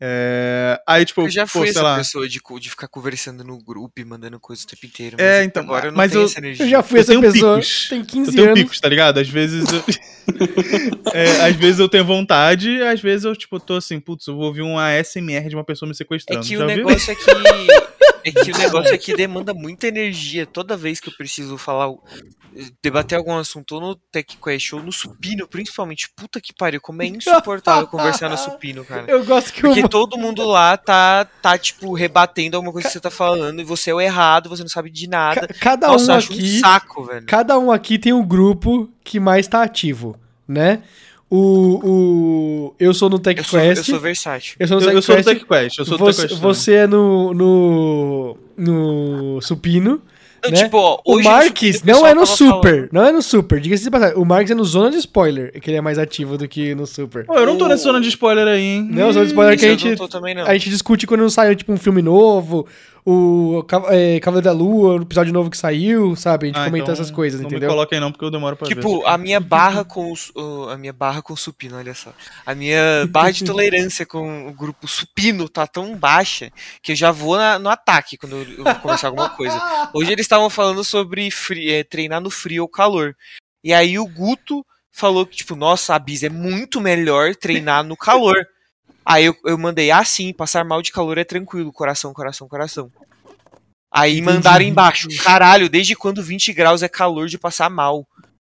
É... 0.00 0.78
Aí, 0.86 1.04
tipo, 1.06 1.22
Eu 1.22 1.30
já 1.30 1.44
pô, 1.44 1.52
fui 1.52 1.62
sei 1.68 1.70
essa 1.70 1.82
lá, 1.82 1.96
pessoa 1.96 2.28
de, 2.28 2.38
de 2.60 2.70
ficar 2.70 2.86
conversando 2.88 3.42
no 3.42 3.56
grupo 3.58 3.98
e 4.00 4.04
mandando 4.04 4.38
coisa 4.38 4.62
o 4.62 4.66
tempo 4.66 4.84
inteiro. 4.86 5.16
É, 5.18 5.38
mas 5.38 5.46
então, 5.46 5.62
agora 5.62 5.86
eu 5.86 5.90
não 5.92 5.96
mas 5.96 6.12
tenho 6.12 6.22
eu- 6.22 6.26
essa 6.26 6.38
energia. 6.38 6.64
eu 6.66 6.68
já 6.68 6.82
fui 6.82 6.98
eu 6.98 7.00
essa 7.00 7.12
tenho 7.12 7.20
pessoa. 7.22 7.54
picos. 7.58 7.88
Tem 7.88 7.98
eu 8.00 8.04
15 8.06 8.32
tenho 8.32 8.44
anos. 8.48 8.60
picos, 8.60 8.80
tá 8.80 8.88
ligado? 8.88 9.18
Às 9.18 9.28
vezes 9.28 9.64
eu... 9.72 9.82
É, 11.14 11.46
às 11.46 11.56
vezes 11.56 11.78
eu 11.78 11.88
tenho 11.88 12.04
vontade, 12.04 12.82
às 12.82 13.00
vezes 13.00 13.24
eu, 13.24 13.34
tipo, 13.34 13.58
tô 13.60 13.74
assim, 13.74 13.98
putz, 14.00 14.26
eu 14.26 14.34
vou 14.36 14.46
ouvir 14.46 14.62
um 14.62 14.78
ASMR 14.78 15.48
de 15.48 15.54
uma 15.54 15.64
pessoa 15.64 15.86
me 15.88 15.92
É 15.92 15.96
sequestrando. 15.96 16.44
que 16.46 16.56
já 16.56 16.64
o 16.64 16.66
viu? 16.68 16.76
negócio 16.84 17.12
é 17.12 17.14
que. 17.14 17.95
É 18.26 18.32
que 18.44 18.50
o 18.52 18.58
negócio 18.58 18.92
é 18.94 18.98
que 18.98 19.14
demanda 19.16 19.54
muita 19.54 19.86
energia. 19.88 20.44
Toda 20.46 20.76
vez 20.76 20.98
que 21.00 21.08
eu 21.08 21.14
preciso 21.16 21.56
falar, 21.56 21.88
debater 22.82 23.16
algum 23.18 23.36
assunto, 23.36 23.72
ou 23.76 23.80
no 23.80 23.94
TechQuest, 24.10 24.72
ou 24.74 24.82
no 24.82 24.90
Supino, 24.92 25.46
principalmente, 25.46 26.08
puta 26.16 26.40
que 26.40 26.52
pariu, 26.54 26.80
como 26.80 27.02
é 27.02 27.06
insuportável 27.06 27.86
conversar 27.86 28.28
no 28.30 28.36
Supino, 28.38 28.84
cara. 28.84 29.04
Eu 29.10 29.24
gosto 29.24 29.52
que 29.52 29.60
Porque 29.60 29.84
o. 29.84 29.88
todo 29.88 30.16
mundo 30.18 30.44
lá 30.46 30.76
tá, 30.76 31.24
tá, 31.42 31.56
tipo, 31.58 31.92
rebatendo 31.94 32.56
alguma 32.56 32.72
coisa 32.72 32.88
que 32.88 32.92
você 32.92 33.00
tá 33.00 33.10
falando, 33.10 33.60
e 33.60 33.64
você 33.64 33.90
é 33.90 33.94
o 33.94 34.00
errado, 34.00 34.48
você 34.48 34.62
não 34.62 34.68
sabe 34.70 34.90
de 34.90 35.06
nada. 35.08 35.46
ca- 35.46 35.54
Cada 35.60 35.88
Nossa, 35.88 36.12
um 36.12 36.14
eu 36.14 36.18
acho 36.18 36.32
aqui. 36.32 36.42
um 36.56 36.60
saco, 36.60 37.04
velho. 37.04 37.26
Cada 37.26 37.58
um 37.58 37.70
aqui 37.70 37.98
tem 37.98 38.12
um 38.12 38.26
grupo 38.26 38.90
que 39.04 39.20
mais 39.20 39.46
tá 39.46 39.62
ativo, 39.62 40.18
né? 40.48 40.82
O. 41.28 41.80
o 42.70 42.74
eu 42.78 42.94
sou 42.94 43.08
no 43.10 43.16
Eu 43.16 43.20
sou, 43.44 43.58
eu 43.60 43.64
TechQuest. 43.74 43.90
sou 43.90 44.00
versátil. 44.00 44.56
Eu 44.60 44.68
sou 44.68 44.80
no 44.80 44.86
Eu, 44.86 44.92
eu 44.92 45.02
sou 45.02 45.16
do 45.16 45.24
TechQuest. 45.24 45.38
TechQuest, 45.76 45.78
eu 45.78 45.84
sou 45.84 45.98
Você, 45.98 46.28
TechQuest. 46.28 46.68
é 46.68 46.86
no, 46.86 47.34
no. 47.34 48.36
no 48.56 49.40
Supino. 49.40 50.00
Não, 50.44 50.50
né? 50.52 50.62
tipo, 50.62 50.76
ó, 50.78 51.00
O 51.04 51.20
Marques 51.22 51.80
o 51.80 51.86
não 51.86 52.06
é 52.06 52.14
no 52.14 52.24
Super. 52.24 52.72
falando- 52.74 52.88
Não 52.92 53.04
é 53.04 53.10
no 53.10 53.20
Super. 53.22 53.58
Diga-se 53.58 53.82
de 53.82 53.90
passagem. 53.90 54.16
O 54.16 54.24
Marques 54.24 54.50
é 54.52 54.54
no 54.54 54.64
Zona 54.64 54.90
de 54.90 54.98
Spoiler, 54.98 55.50
que 55.60 55.68
ele 55.70 55.76
é 55.78 55.80
mais 55.80 55.98
ativo 55.98 56.38
do 56.38 56.46
que 56.46 56.72
no 56.74 56.86
Super. 56.86 57.24
Pô, 57.24 57.34
eu 57.34 57.46
não 57.46 57.56
tô 57.58 57.66
nessa 57.66 57.82
zona 57.82 58.00
de 58.00 58.08
spoiler 58.08 58.46
aí, 58.46 58.60
hein? 58.62 58.88
Não, 58.88 59.12
zona 59.12 59.24
de 59.24 59.32
spoiler 59.32 59.54
Esse 59.54 59.60
que 59.60 59.66
a 59.66 59.72
eu 59.74 59.78
gente, 59.78 59.88
não 59.90 59.96
tô 59.96 60.08
também, 60.08 60.34
não. 60.36 60.44
a 60.46 60.52
gente 60.52 60.70
discute 60.70 61.04
quando 61.06 61.28
sai 61.30 61.56
tipo 61.56 61.72
um 61.72 61.76
filme 61.76 62.00
novo, 62.00 62.64
o 63.08 63.64
é, 63.88 64.18
Cavaleiro 64.18 64.44
da 64.44 64.52
Lua, 64.52 64.94
o 64.98 65.02
episódio 65.02 65.32
novo 65.32 65.48
que 65.48 65.56
saiu, 65.56 66.16
sabe? 66.16 66.44
A 66.44 66.46
gente 66.48 66.58
Ah, 66.58 66.64
comenta 66.64 66.82
então 66.82 66.92
essas 66.92 67.10
coisas, 67.10 67.40
não 67.40 67.46
entendeu? 67.46 67.68
me 67.68 67.74
coloquem 67.74 68.00
não, 68.00 68.10
porque 68.10 68.24
eu 68.24 68.30
demoro 68.32 68.56
pra 68.56 68.66
ver. 68.66 68.74
Tipo, 68.74 69.06
a 69.06 69.16
minha 69.16 69.38
barra 69.38 69.84
com 69.84 70.10
os- 70.12 70.32
o- 70.34 70.68
a 70.68 70.76
minha 70.76 70.92
barra 70.92 71.22
com 71.22 71.32
o 71.32 71.36
supino, 71.36 71.76
olha 71.76 71.94
só. 71.94 72.12
A 72.44 72.52
minha 72.54 73.06
barra 73.08 73.30
de 73.30 73.44
tolerância 73.44 74.04
com 74.04 74.48
o 74.48 74.52
grupo 74.52 74.88
supino 74.88 75.48
tá 75.48 75.66
tão 75.68 75.96
baixa 75.96 76.50
que 76.82 76.92
eu 76.92 76.96
já 76.96 77.12
vou 77.12 77.36
na- 77.36 77.58
no 77.60 77.68
ataque 77.70 78.16
quando 78.18 78.36
eu, 78.36 78.64
vou 78.64 78.74
começar 78.76 79.06
alguma 79.06 79.28
coisa. 79.30 79.56
Hoje 79.94 80.10
eles 80.10 80.24
estavam 80.24 80.50
falando 80.50 80.82
sobre 80.82 81.30
fri- 81.30 81.70
é, 81.72 81.84
treinar 81.84 82.20
no 82.20 82.28
frio 82.30 82.62
ou 82.64 82.68
calor. 82.68 83.14
E 83.62 83.72
aí 83.72 83.98
o 84.00 84.06
Guto 84.06 84.66
falou 84.90 85.24
que, 85.26 85.36
tipo, 85.36 85.54
nossa, 85.54 85.94
a 85.94 85.98
Bis 85.98 86.22
é 86.24 86.28
muito 86.28 86.80
melhor 86.80 87.36
treinar 87.36 87.84
no 87.84 87.96
calor. 87.96 88.34
Aí 89.08 89.24
eu, 89.26 89.36
eu 89.44 89.56
mandei, 89.56 89.90
ah, 89.92 90.04
sim, 90.04 90.32
passar 90.32 90.64
mal 90.64 90.82
de 90.82 90.90
calor 90.90 91.16
é 91.16 91.22
tranquilo, 91.24 91.72
coração, 91.72 92.12
coração, 92.12 92.48
coração. 92.48 92.90
Aí 93.92 94.20
mandaram 94.20 94.64
embaixo, 94.64 95.06
caralho, 95.22 95.68
desde 95.68 95.94
quando 95.94 96.22
20 96.22 96.52
graus 96.52 96.82
é 96.82 96.88
calor 96.88 97.28
de 97.28 97.38
passar 97.38 97.70
mal? 97.70 98.06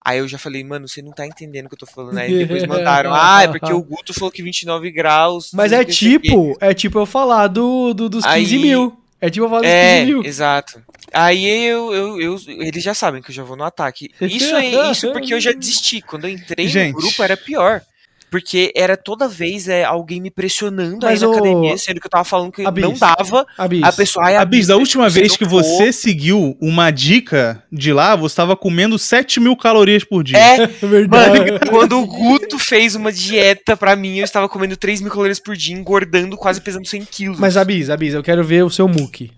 Aí 0.05 0.19
eu 0.19 0.27
já 0.29 0.39
falei, 0.39 0.65
mano, 0.65 0.89
você 0.89 1.03
não 1.03 1.13
tá 1.13 1.27
entendendo 1.27 1.67
o 1.67 1.69
que 1.69 1.75
eu 1.75 1.79
tô 1.81 1.87
falando. 1.87 2.17
Aí 2.19 2.33
depois 2.39 2.65
mandaram, 2.67 3.13
ah, 3.13 3.43
é 3.43 3.49
porque 3.49 3.73
o 3.73 3.83
Guto 3.83 4.15
falou 4.15 4.31
que 4.31 4.43
29 4.43 4.91
graus. 4.91 5.51
Mas 5.53 5.71
é 5.71 5.85
tipo, 5.85 6.57
é 6.61 6.73
tipo 6.73 6.99
eu 6.99 7.05
falar 7.07 7.47
do, 7.49 7.93
do- 7.93 8.09
dos 8.09 8.25
15 8.25 8.55
Aí- 8.57 8.59
mil. 8.63 8.99
É 9.21 9.29
tipo 9.29 9.45
eu 9.47 9.49
falar 9.51 9.61
dos 9.63 9.71
É, 9.71 10.01
15 10.01 10.13
mil. 10.13 10.25
exato. 10.25 10.83
Aí 11.13 11.45
eu, 11.47 11.93
eu, 11.93 12.21
eu- 12.21 12.39
eles 12.47 12.83
já 12.83 12.95
sabem 12.95 13.21
que 13.21 13.31
eu 13.31 13.35
já 13.35 13.43
vou 13.43 13.57
no 13.57 13.65
ataque. 13.65 14.11
Isso 14.23 14.55
é 14.57 14.91
isso 14.93 15.13
porque 15.13 15.35
eu 15.35 15.41
já 15.41 15.53
desisti. 15.53 16.01
Quando 16.01 16.25
eu 16.25 16.31
entrei 16.31 16.69
Gente. 16.69 16.95
no 16.95 17.01
grupo 17.01 17.23
era 17.23 17.37
pior. 17.37 17.83
Porque 18.31 18.71
era 18.77 18.97
toda 18.97 19.27
vez 19.27 19.69
é, 19.69 19.85
alguém 19.85 20.21
me 20.21 20.31
pressionando 20.31 20.99
Mas, 21.03 21.23
aí 21.23 21.29
na 21.29 21.35
ô, 21.35 21.38
academia, 21.38 21.79
sendo 21.79 21.99
que 22.01 22.07
eu 22.07 22.11
tava 22.11 22.25
falando 22.25 22.53
que 22.53 22.67
Abis, 22.67 22.85
não 22.85 22.93
dava. 22.93 23.47
Abis, 23.57 23.83
A 23.83 23.93
pessoa, 23.93 24.27
ai, 24.27 24.37
A 24.37 24.45
Bis, 24.45 24.67
da 24.67 24.75
Abis, 24.75 24.81
última 24.87 25.09
vez 25.09 25.37
que 25.37 25.45
for- 25.45 25.62
você 25.62 25.93
seguiu 25.93 26.57
uma 26.61 26.91
dica 26.91 27.64
de 27.73 27.93
lá, 27.93 28.14
você 28.14 28.37
tava 28.37 28.55
comendo 28.57 28.99
7 28.99 29.41
mil 29.41 29.57
calorias 29.57 30.05
por 30.05 30.23
dia. 30.23 30.37
É, 30.38 30.62
é 30.64 30.67
verdade. 30.67 31.38
mano, 31.38 31.61
quando 31.71 31.99
o 31.99 32.07
Guto 32.07 32.59
fez 32.59 32.95
uma 32.95 33.11
dieta 33.11 33.77
pra 33.77 33.97
mim, 33.97 34.19
eu 34.19 34.25
estava 34.25 34.49
comendo 34.49 34.77
3 34.77 35.01
mil 35.01 35.11
calorias 35.11 35.41
por 35.41 35.57
dia, 35.57 35.75
engordando, 35.77 36.37
quase 36.37 36.61
pesando 36.61 36.87
100 36.87 37.05
quilos. 37.07 37.38
Mas, 37.38 37.57
Abis, 37.57 37.88
Abis, 37.88 38.12
eu 38.14 38.23
quero 38.23 38.45
ver 38.45 38.62
o 38.64 38.71
seu 38.71 38.87
muque. 38.87 39.33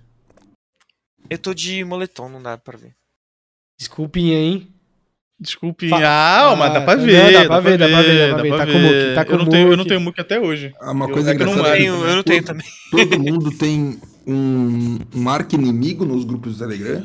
Eu 1.28 1.38
tô 1.38 1.54
de 1.54 1.84
moletom, 1.84 2.28
não 2.28 2.42
dá 2.42 2.58
pra 2.58 2.76
ver. 2.76 2.90
Desculpinha, 3.78 4.36
hein? 4.36 4.68
Desculpe. 5.40 5.88
Fa- 5.88 5.98
Ah, 6.04 6.54
mas 6.56 6.72
dá 6.72 6.78
Ah, 6.78 6.82
pra 6.82 6.96
não, 6.96 7.04
ver. 7.06 7.32
dá 7.32 7.44
pra 7.46 7.60
ver, 7.60 7.78
dá 7.78 7.88
pra 7.88 8.02
ver, 8.02 8.18
dá 8.28 8.34
pra 8.34 8.42
ver. 8.42 8.50
Tá 8.58 8.66
com 8.66 8.78
muque, 8.78 9.14
tá 9.14 9.24
com 9.24 9.32
eu, 9.32 9.38
não 9.38 9.46
tenho, 9.46 9.68
eu 9.72 9.76
não 9.76 9.84
tenho 9.86 10.00
muque 10.00 10.20
até 10.20 10.38
hoje. 10.38 10.72
Ah, 10.80 10.90
Uma 10.92 11.06
Eu- 11.06 11.12
coisa 11.12 11.30
é 11.30 11.34
que 11.34 11.42
eu 11.42 11.46
não 11.46 11.66
é 11.66 11.76
tenho, 11.76 11.96
que 11.96 12.02
eu 12.10 12.16
não 12.16 12.22
tenho 12.22 12.42
também. 12.44 12.66
Todo 12.90 13.18
mundo 13.18 13.50
tem 13.56 13.98
um, 14.26 14.98
um 15.14 15.28
arco-inimigo 15.30 16.04
nos 16.04 16.24
grupos 16.24 16.56
do 16.56 16.58
Telegram. 16.68 17.02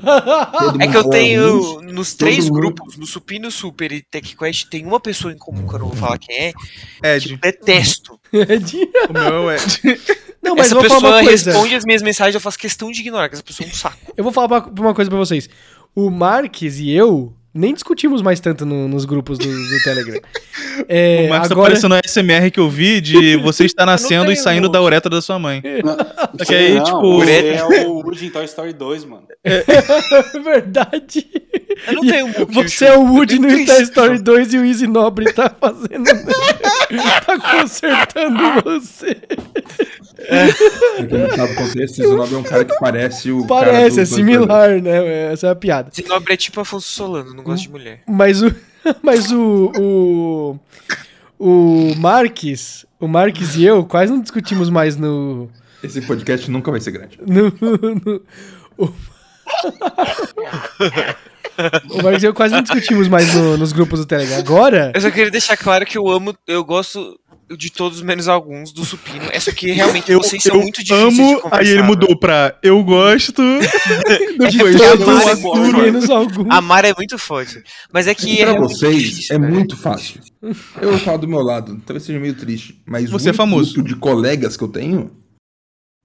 Todo 0.59 0.81
É 0.81 0.87
que 0.87 0.97
eu 0.97 1.03
mundo- 1.03 1.11
tenho, 1.11 1.45
alguns- 1.47 1.93
nos 1.93 2.13
três 2.13 2.49
mundo- 2.49 2.59
grupos, 2.59 2.97
no 2.97 3.05
Supino 3.05 3.49
Super 3.49 3.93
e 3.93 4.01
TechQuest, 4.01 4.67
tem 4.69 4.85
uma 4.85 4.99
pessoa 4.99 5.31
em 5.33 5.37
comum 5.37 5.65
que 5.65 5.73
eu 5.73 5.79
não 5.79 5.87
vou 5.87 5.95
falar 5.95 6.17
quem 6.17 6.35
é, 6.37 6.51
que 6.51 7.07
Ed. 7.07 7.31
eu 7.31 7.37
detesto. 7.37 8.19
O 8.33 9.13
meu 9.13 9.23
é 9.23 9.39
o 9.39 9.51
Ed. 9.55 9.81
Não, 10.43 10.55
mas 10.55 10.65
Essa 10.67 10.75
eu 10.75 10.81
vou 10.81 10.89
falar 10.89 11.01
pessoa 11.01 11.13
uma 11.21 11.23
coisa. 11.23 11.51
responde 11.51 11.73
as 11.75 11.85
minhas 11.85 12.01
mensagens, 12.01 12.35
eu 12.35 12.41
faço 12.41 12.59
questão 12.59 12.91
de 12.91 12.99
ignorar, 12.99 13.29
que 13.29 13.35
essa 13.35 13.43
pessoa 13.43 13.65
é 13.67 13.71
um 13.71 13.73
saco. 13.73 13.97
Eu 14.17 14.23
vou 14.25 14.33
falar 14.33 14.47
uma, 14.47 14.73
uma 14.81 14.93
coisa 14.93 15.09
pra 15.09 15.17
vocês. 15.17 15.49
O 15.95 16.09
Marques 16.11 16.77
e 16.79 16.91
eu 16.91 17.33
nem 17.55 17.73
discutimos 17.73 18.21
mais 18.21 18.39
tanto 18.39 18.65
no- 18.65 18.87
nos 18.87 19.05
grupos 19.05 19.37
do, 19.37 19.47
do 19.47 19.83
Telegram. 19.83 20.19
É, 20.89 21.27
o 21.27 21.29
Marcos 21.29 21.47
tá 21.47 21.53
agora... 21.53 21.69
parecendo 21.69 21.95
a 21.95 22.01
SMR 22.05 22.51
que 22.51 22.59
eu 22.59 22.69
vi 22.69 22.99
de 22.99 23.37
você 23.41 23.63
estar 23.63 23.85
nascendo 23.85 24.29
e 24.29 24.35
saindo 24.35 24.67
da 24.67 24.81
uretra 24.81 25.09
da 25.09 25.21
sua 25.21 25.39
mãe. 25.39 25.63
Não, 25.83 26.45
que 26.45 26.53
aí, 26.53 26.75
não, 26.75 26.83
tipo- 26.83 27.19
Você 27.19 27.31
é 27.55 27.63
o 27.87 27.93
Woody 27.93 28.25
em 28.25 28.29
Toy 28.29 28.43
Story 28.43 28.73
2, 28.73 29.05
mano. 29.05 29.23
Verdade. 30.43 31.25
Eu 31.87 31.93
não 31.93 32.01
tenho. 32.01 32.27
Você 32.49 32.85
é 32.85 32.97
o 32.97 33.03
Woody 33.05 33.39
no 33.39 33.47
Toy. 33.47 33.81
Story 33.83 34.19
2 34.21 34.53
e 34.53 34.57
o 34.57 34.65
Easy 34.65 34.85
Nobre 34.85 35.31
tá 35.31 35.49
fazendo. 35.49 36.03
tá 37.25 37.39
consertando 37.59 38.61
você. 38.65 39.15
Quem 41.07 41.17
não 41.19 41.29
sabe 41.35 41.53
o 41.53 41.55
contexto, 41.55 42.01
esse 42.01 42.07
nome 42.15 42.33
é 42.33 42.37
um 42.37 42.43
cara 42.43 42.65
que 42.65 42.75
parece 42.79 43.31
o. 43.31 43.45
cara 43.47 43.71
Parece, 43.71 43.95
do- 43.95 44.01
é 44.01 44.05
similar, 44.05 44.81
né? 44.81 45.31
Essa 45.31 45.47
é 45.47 45.49
a 45.51 45.55
piada. 45.55 45.89
Zinobre 45.95 46.33
é 46.33 46.37
tipo 46.37 46.59
Afonso 46.59 46.87
Solano, 46.91 47.33
não 47.33 47.43
gosto 47.45 47.63
de 47.63 47.69
mulher. 47.69 48.01
Mas 48.07 48.41
o. 48.41 48.53
Mas 49.01 49.31
o. 49.31 49.71
O, 49.77 50.59
o 51.39 51.95
Marques. 51.97 52.85
O 52.99 53.07
Marques 53.07 53.55
e 53.55 53.63
eu 53.65 53.85
quase 53.85 54.11
não 54.11 54.21
discutimos 54.21 54.69
mais 54.69 54.97
no. 54.97 55.49
Esse 55.83 56.01
podcast 56.01 56.49
nunca 56.49 56.71
vai 56.71 56.79
ser 56.81 56.91
grande. 56.91 57.19
no, 57.25 57.43
no- 57.51 58.21
o, 58.77 58.87
o 61.89 62.03
Marques 62.03 62.23
e 62.23 62.25
eu 62.25 62.33
quase 62.33 62.53
não 62.53 62.61
discutimos 62.61 63.07
mais 63.07 63.33
no- 63.33 63.57
nos 63.57 63.71
grupos 63.71 63.99
do 63.99 64.05
Telegram. 64.05 64.37
Agora. 64.37 64.91
Eu 64.95 65.01
só 65.01 65.09
queria 65.11 65.31
deixar 65.31 65.57
claro 65.57 65.85
que 65.85 65.97
eu 65.97 66.07
amo, 66.09 66.35
eu 66.47 66.63
gosto 66.63 67.19
de 67.57 67.69
todos 67.71 68.01
menos 68.01 68.27
alguns 68.27 68.71
do 68.71 68.83
Supino. 68.83 69.25
É 69.31 69.39
só 69.39 69.51
que 69.51 69.71
realmente 69.71 70.11
Eu, 70.11 70.17
vocês 70.19 70.41
são 70.41 70.55
eu 70.55 70.61
muito 70.61 70.83
difíceis 70.83 71.15
de 71.15 71.21
amo, 71.21 71.41
conversar. 71.41 71.61
aí 71.61 71.67
ele 71.69 71.81
mano. 71.83 71.87
mudou 71.89 72.17
pra 72.19 72.57
eu 72.63 72.83
gosto. 72.83 73.41
Depois 74.39 74.75
É 74.81 74.85
eu 74.87 74.93
aturo. 74.93 75.51
amo. 75.53 75.77
menos 75.81 76.09
algum. 76.09 76.51
Amar 76.51 76.85
é 76.85 76.93
muito 76.97 77.17
forte. 77.19 77.63
Mas 77.93 78.07
é 78.07 78.15
que 78.15 78.29
E 78.29 78.33
é 78.33 78.43
pra 78.45 78.51
realmente 78.53 78.73
vocês 78.77 79.01
difícil, 79.03 79.35
é 79.35 79.39
né? 79.39 79.47
muito 79.47 79.77
fácil. 79.77 80.21
Eu 80.41 80.89
vou 80.89 80.97
falar 80.99 81.17
do 81.17 81.27
meu 81.27 81.41
lado, 81.41 81.79
talvez 81.85 82.03
seja 82.03 82.19
meio 82.19 82.33
triste, 82.33 82.81
mas 82.85 83.09
Você 83.11 83.29
o 83.29 83.31
é 83.31 83.33
famoso. 83.33 83.73
grupo 83.75 83.89
de 83.89 83.95
colegas 83.95 84.57
que 84.57 84.63
eu 84.63 84.67
tenho 84.67 85.11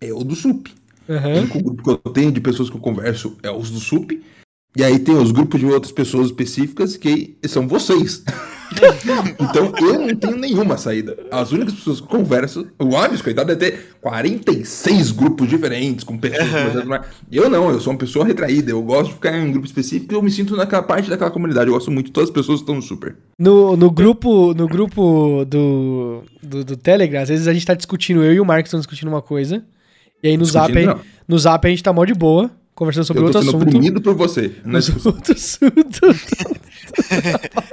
é 0.03 0.13
o 0.13 0.23
do 0.23 0.35
SUP. 0.37 0.69
O 1.09 1.13
Aham. 1.13 1.29
único 1.39 1.63
grupo 1.63 1.83
que 1.83 1.91
eu 2.07 2.13
tenho 2.13 2.31
de 2.31 2.41
pessoas 2.41 2.69
que 2.71 2.77
eu 2.77 2.81
converso 2.81 3.37
é 3.43 3.51
os 3.51 3.71
do 3.71 3.81
SUP. 3.81 4.23
E 4.77 4.85
aí 4.85 4.99
tem 5.01 5.17
os 5.17 5.33
grupos 5.33 5.59
de 5.59 5.67
outras 5.67 5.93
pessoas 5.93 6.27
específicas 6.27 6.97
que 6.97 7.37
são 7.49 7.67
vocês. 7.67 8.23
então 9.41 9.73
eu 9.81 10.07
não 10.07 10.15
tenho 10.15 10.37
nenhuma 10.37 10.79
saída. 10.79 11.17
As 11.29 11.51
únicas 11.51 11.75
pessoas 11.75 12.01
que 12.01 12.07
eu 12.07 12.09
converso, 12.09 12.69
o 12.79 12.97
Abis, 12.97 13.21
coitado, 13.21 13.49
deve 13.49 13.73
ter 13.73 13.97
46 14.01 15.11
grupos 15.11 15.49
diferentes, 15.49 16.05
com 16.05 16.17
pessoas 16.17 16.85
mais. 16.85 17.05
Eu 17.31 17.51
não, 17.51 17.69
eu 17.71 17.81
sou 17.81 17.93
uma 17.93 17.99
pessoa 17.99 18.25
retraída. 18.25 18.71
Eu 18.71 18.81
gosto 18.81 19.09
de 19.09 19.15
ficar 19.15 19.37
em 19.37 19.49
um 19.49 19.51
grupo 19.51 19.67
específico 19.67 20.15
e 20.15 20.17
eu 20.17 20.23
me 20.23 20.31
sinto 20.31 20.55
naquela 20.55 20.85
parte 20.85 21.11
daquela 21.11 21.33
comunidade. 21.33 21.69
Eu 21.69 21.75
gosto 21.75 21.91
muito 21.91 22.07
de 22.07 22.13
todas 22.13 22.31
as 22.31 22.35
pessoas 22.35 22.61
que 22.61 22.63
estão 22.63 22.77
no 22.77 22.83
super. 22.83 23.17
No, 23.37 23.77
no 23.77 23.91
grupo, 23.91 24.55
no 24.55 24.69
grupo 24.69 25.45
do, 25.47 26.23
do, 26.41 26.65
do 26.65 26.77
Telegram, 26.77 27.23
às 27.23 27.29
vezes 27.29 27.49
a 27.49 27.53
gente 27.53 27.67
tá 27.67 27.75
discutindo, 27.75 28.23
eu 28.23 28.33
e 28.33 28.41
o 28.41 28.45
Marcos 28.45 28.69
estamos 28.69 28.87
discutindo 28.87 29.09
uma 29.09 29.23
coisa. 29.23 29.65
E 30.23 30.29
aí 30.29 30.37
no 30.37 30.45
Zap, 30.45 30.73
não. 30.73 31.01
no 31.27 31.39
Zap 31.39 31.67
a 31.67 31.71
gente 31.71 31.83
tá 31.83 31.93
mó 31.93 32.05
de 32.05 32.15
boa, 32.15 32.51
conversando 32.81 33.05
sobre 33.05 33.23
eu 33.23 33.31
tô 33.31 33.39
outro 33.39 33.51
sendo 33.53 33.57
assunto. 33.63 33.69
oprimido 33.77 34.01
por 34.01 34.15
você. 34.15 34.47
É 34.47 34.51
Mas 34.65 34.87
discussão. 34.87 35.13
outro 35.13 35.33
assunto. 35.35 36.01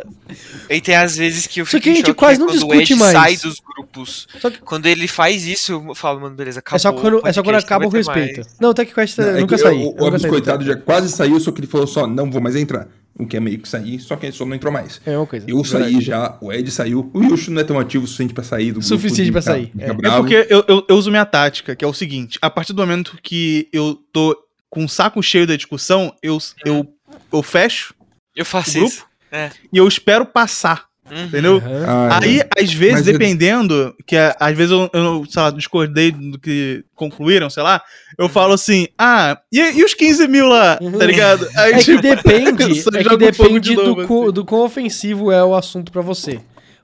E 0.70 0.82
tem 0.82 0.96
às 0.96 1.16
vezes 1.16 1.48
que 1.48 1.62
eu 1.62 1.66
Só 1.66 1.72
fico 1.72 1.84
que 1.84 1.90
a 1.90 1.94
gente 1.96 2.14
quase 2.14 2.40
né, 2.40 2.46
não 2.46 2.52
discute 2.54 2.96
mais. 2.96 3.12
sai 3.14 3.38
dos 3.38 3.60
grupos. 3.62 4.28
Só 4.40 4.50
que- 4.50 4.60
Quando 4.60 4.86
ele 4.86 5.08
faz 5.08 5.46
isso, 5.48 5.72
eu 5.72 5.96
falo, 5.96 6.20
mano, 6.20 6.36
beleza, 6.36 6.60
acabou. 6.60 6.76
é, 6.76 6.80
só 6.80 6.92
quando, 6.94 7.22
é 7.28 7.34
só 7.34 7.42
quando 7.42 7.56
acaba 7.56 7.86
o 7.86 7.90
respeito. 7.90 8.42
mais. 8.42 8.56
Não, 8.60 8.70
o 8.70 8.74
TechQuest 8.74 9.18
Não, 9.18 9.26
é 9.30 9.40
nunca 9.40 9.56
eu 9.56 9.96
O 9.98 10.10
do 10.12 10.28
coitado, 10.28 10.66
já 10.66 10.76
quase 10.76 11.10
saiu, 11.10 11.40
só 11.40 11.52
que 11.52 11.62
ele 11.62 11.68
falou 11.68 11.88
só, 11.88 12.06
não 12.06 12.30
vou 12.30 12.42
mais 12.42 12.56
entrar. 12.58 12.88
O 13.20 13.26
que 13.26 13.36
é 13.36 13.40
meio 13.40 13.58
que 13.58 13.68
sair, 13.68 14.00
só 14.00 14.16
que 14.16 14.26
ele 14.28 14.34
só 14.34 14.46
não 14.46 14.56
entrou 14.56 14.72
mais. 14.72 15.02
É 15.06 15.18
uma 15.18 15.26
coisa. 15.26 15.46
Eu 15.50 15.64
saí 15.64 16.00
já, 16.02 16.38
o 16.40 16.52
Ed 16.54 16.70
saiu, 16.70 17.10
o 17.14 17.24
Yushu 17.24 17.50
não 17.50 17.62
é 17.62 17.64
tão 17.64 17.80
ativo 17.80 18.04
o 18.04 18.08
suficiente 18.08 18.34
pra 18.34 18.44
sair 18.44 18.68
do 18.68 18.74
grupo. 18.74 18.86
Suficiente 18.86 19.32
pra 19.32 19.42
sair, 19.42 19.72
é. 19.80 19.86
É 19.86 19.90
É 19.90 19.94
bravo. 19.94 20.18
porque 20.18 20.46
eu, 20.50 20.64
eu, 20.68 20.86
eu 20.88 20.96
uso 20.96 21.10
minha 21.10 21.26
tática, 21.26 21.76
que 21.76 21.84
é 21.84 21.88
o 21.88 21.94
seguinte: 21.94 22.38
a 22.42 22.50
partir 22.50 22.74
do 22.74 22.82
momento 22.82 23.18
que 23.24 23.68
eu 23.74 23.98
tô 24.14 24.38
com 24.70 24.86
o 24.86 24.90
saco 24.90 25.22
cheio 25.24 25.48
da 25.48 25.56
discussão, 25.56 26.14
eu, 26.22 26.38
eu, 26.66 26.88
eu 27.32 27.42
fecho 27.44 27.94
Eu 28.36 28.46
faço 28.46 28.72
O 28.72 28.74
grupo? 28.74 28.88
isso. 28.94 29.06
É. 29.32 29.50
e 29.74 29.78
eu 29.78 29.88
espero 29.88 30.26
passar. 30.26 30.86
Uhum. 31.10 31.24
Entendeu? 31.26 31.62
Ah, 31.88 32.20
Aí, 32.22 32.42
às 32.62 32.74
vezes, 32.74 32.96
Mas 32.96 33.08
eu- 33.08 33.14
dependendo, 33.14 33.96
que 34.06 34.16
é- 34.16 34.36
às 34.38 34.56
vezes 34.58 34.72
eu, 34.72 34.90
eu, 34.94 35.26
sei 35.30 35.42
lá, 35.42 35.52
discordei 35.52 36.12
do 36.12 36.38
que 36.38 36.84
concluíram, 36.94 37.50
sei 37.50 37.64
lá, 37.64 37.82
eu 38.18 38.28
falo 38.28 38.54
assim, 38.54 38.88
ah, 38.98 39.40
e, 39.52 39.58
e 39.60 39.84
os 39.86 39.94
15 39.94 40.28
mil 40.28 40.48
lá, 40.48 40.76
tá 40.78 41.06
ligado? 41.06 41.48
Aí, 41.56 41.72
É 41.74 41.78
que 41.78 41.84
tipo, 41.86 42.02
depende, 42.02 42.64
eu 42.68 42.76
só 42.76 42.90
é 42.94 43.04
que 43.06 43.18
depende 43.18 43.74
do, 43.74 43.84
novo, 43.96 44.06
co- 44.08 44.24
assim. 44.24 44.32
do 44.34 44.44
quão 44.46 44.62
ofensivo 44.66 45.32
é 45.32 45.42
o 45.42 45.56
assunto 45.56 45.94
pra 45.94 46.02
você. 46.02 46.42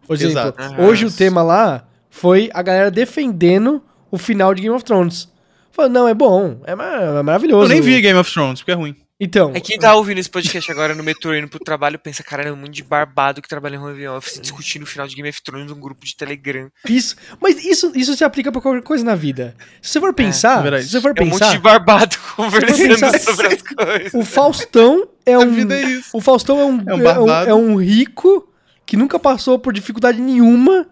Por 0.08 0.15
exemplo, 0.15 0.32
Exato. 0.58 0.82
Hoje 0.82 1.06
o 1.06 1.12
tema 1.12 1.41
lá 1.43 1.86
foi 2.10 2.50
a 2.54 2.62
galera 2.62 2.89
defendendo 2.91 3.84
o 4.10 4.17
final 4.17 4.54
de 4.54 4.62
Game 4.62 4.74
of 4.76 4.86
Thrones. 4.86 5.28
Falando, 5.74 5.92
não, 5.94 6.08
é 6.08 6.14
bom, 6.14 6.62
é, 6.66 6.76
ma- 6.76 7.02
é 7.20 7.22
maravilhoso. 7.24 7.66
eu 7.66 7.70
nem 7.70 7.82
vi 7.82 8.00
Game 8.00 8.18
of 8.18 8.32
Thrones, 8.32 8.60
porque 8.62 8.72
é 8.72 8.76
ruim. 8.76 8.96
Então, 9.20 9.52
É 9.56 9.60
quem 9.62 9.78
tá 9.80 9.94
ouvindo 9.96 10.18
esse 10.20 10.30
podcast 10.30 10.70
agora 10.72 10.94
no 10.94 11.04
metrô 11.04 11.34
indo 11.34 11.48
pro 11.48 11.60
trabalho 11.60 11.98
pensa, 11.98 12.22
cara, 12.24 12.44
é 12.44 12.52
um 12.52 12.56
monte 12.58 12.72
de 12.72 12.84
barbado 12.84 13.42
que 13.42 13.48
trabalha 13.48 13.76
em 13.76 13.80
home 13.80 14.08
office 14.08 14.40
discutindo 14.42 14.84
o 14.84 14.86
final 14.86 15.08
de 15.08 15.16
Game 15.16 15.30
of 15.30 15.42
Thrones 15.42 15.70
num 15.72 15.80
grupo 15.80 16.06
de 16.06 16.16
Telegram. 16.16 16.70
isso. 16.90 17.16
Mas 17.42 17.64
isso, 17.64 17.92
isso 17.96 18.16
se 18.16 18.24
aplica 18.24 18.52
pra 18.52 18.60
qualquer 18.60 18.82
coisa 18.82 19.04
na 19.06 19.16
vida. 19.16 19.56
Se 19.82 19.92
você 19.94 20.00
for 20.00 20.10
é 20.10 20.14
pensar, 20.14 20.62
verdade. 20.62 20.84
se 20.86 20.92
você 20.92 21.00
for 21.02 21.14
É 21.16 21.22
um 21.22 21.26
monte 21.26 21.40
pensar, 21.40 21.52
de 21.54 21.60
barbado 21.60 22.18
conversando 22.36 22.88
pensar- 23.00 23.20
sobre 23.20 23.48
as 23.48 23.62
coisas. 23.62 24.14
o 24.14 24.26
Faustão 24.26 25.08
é 25.26 25.34
A 25.36 25.40
um. 25.40 25.52
vida 25.54 25.76
é 25.76 25.84
isso. 25.84 26.10
O 26.12 26.20
Faustão 26.20 26.60
é 26.60 26.66
um, 26.66 26.80
É 26.82 26.84
um 26.84 26.90
é 26.90 26.96
um, 26.96 27.04
barbado. 27.04 27.50
é 27.50 27.54
um 27.54 27.76
rico 27.78 28.52
que 28.86 28.98
nunca 28.98 29.18
passou 29.18 29.58
por 29.58 29.72
dificuldade 29.72 30.20
nenhuma. 30.20 30.86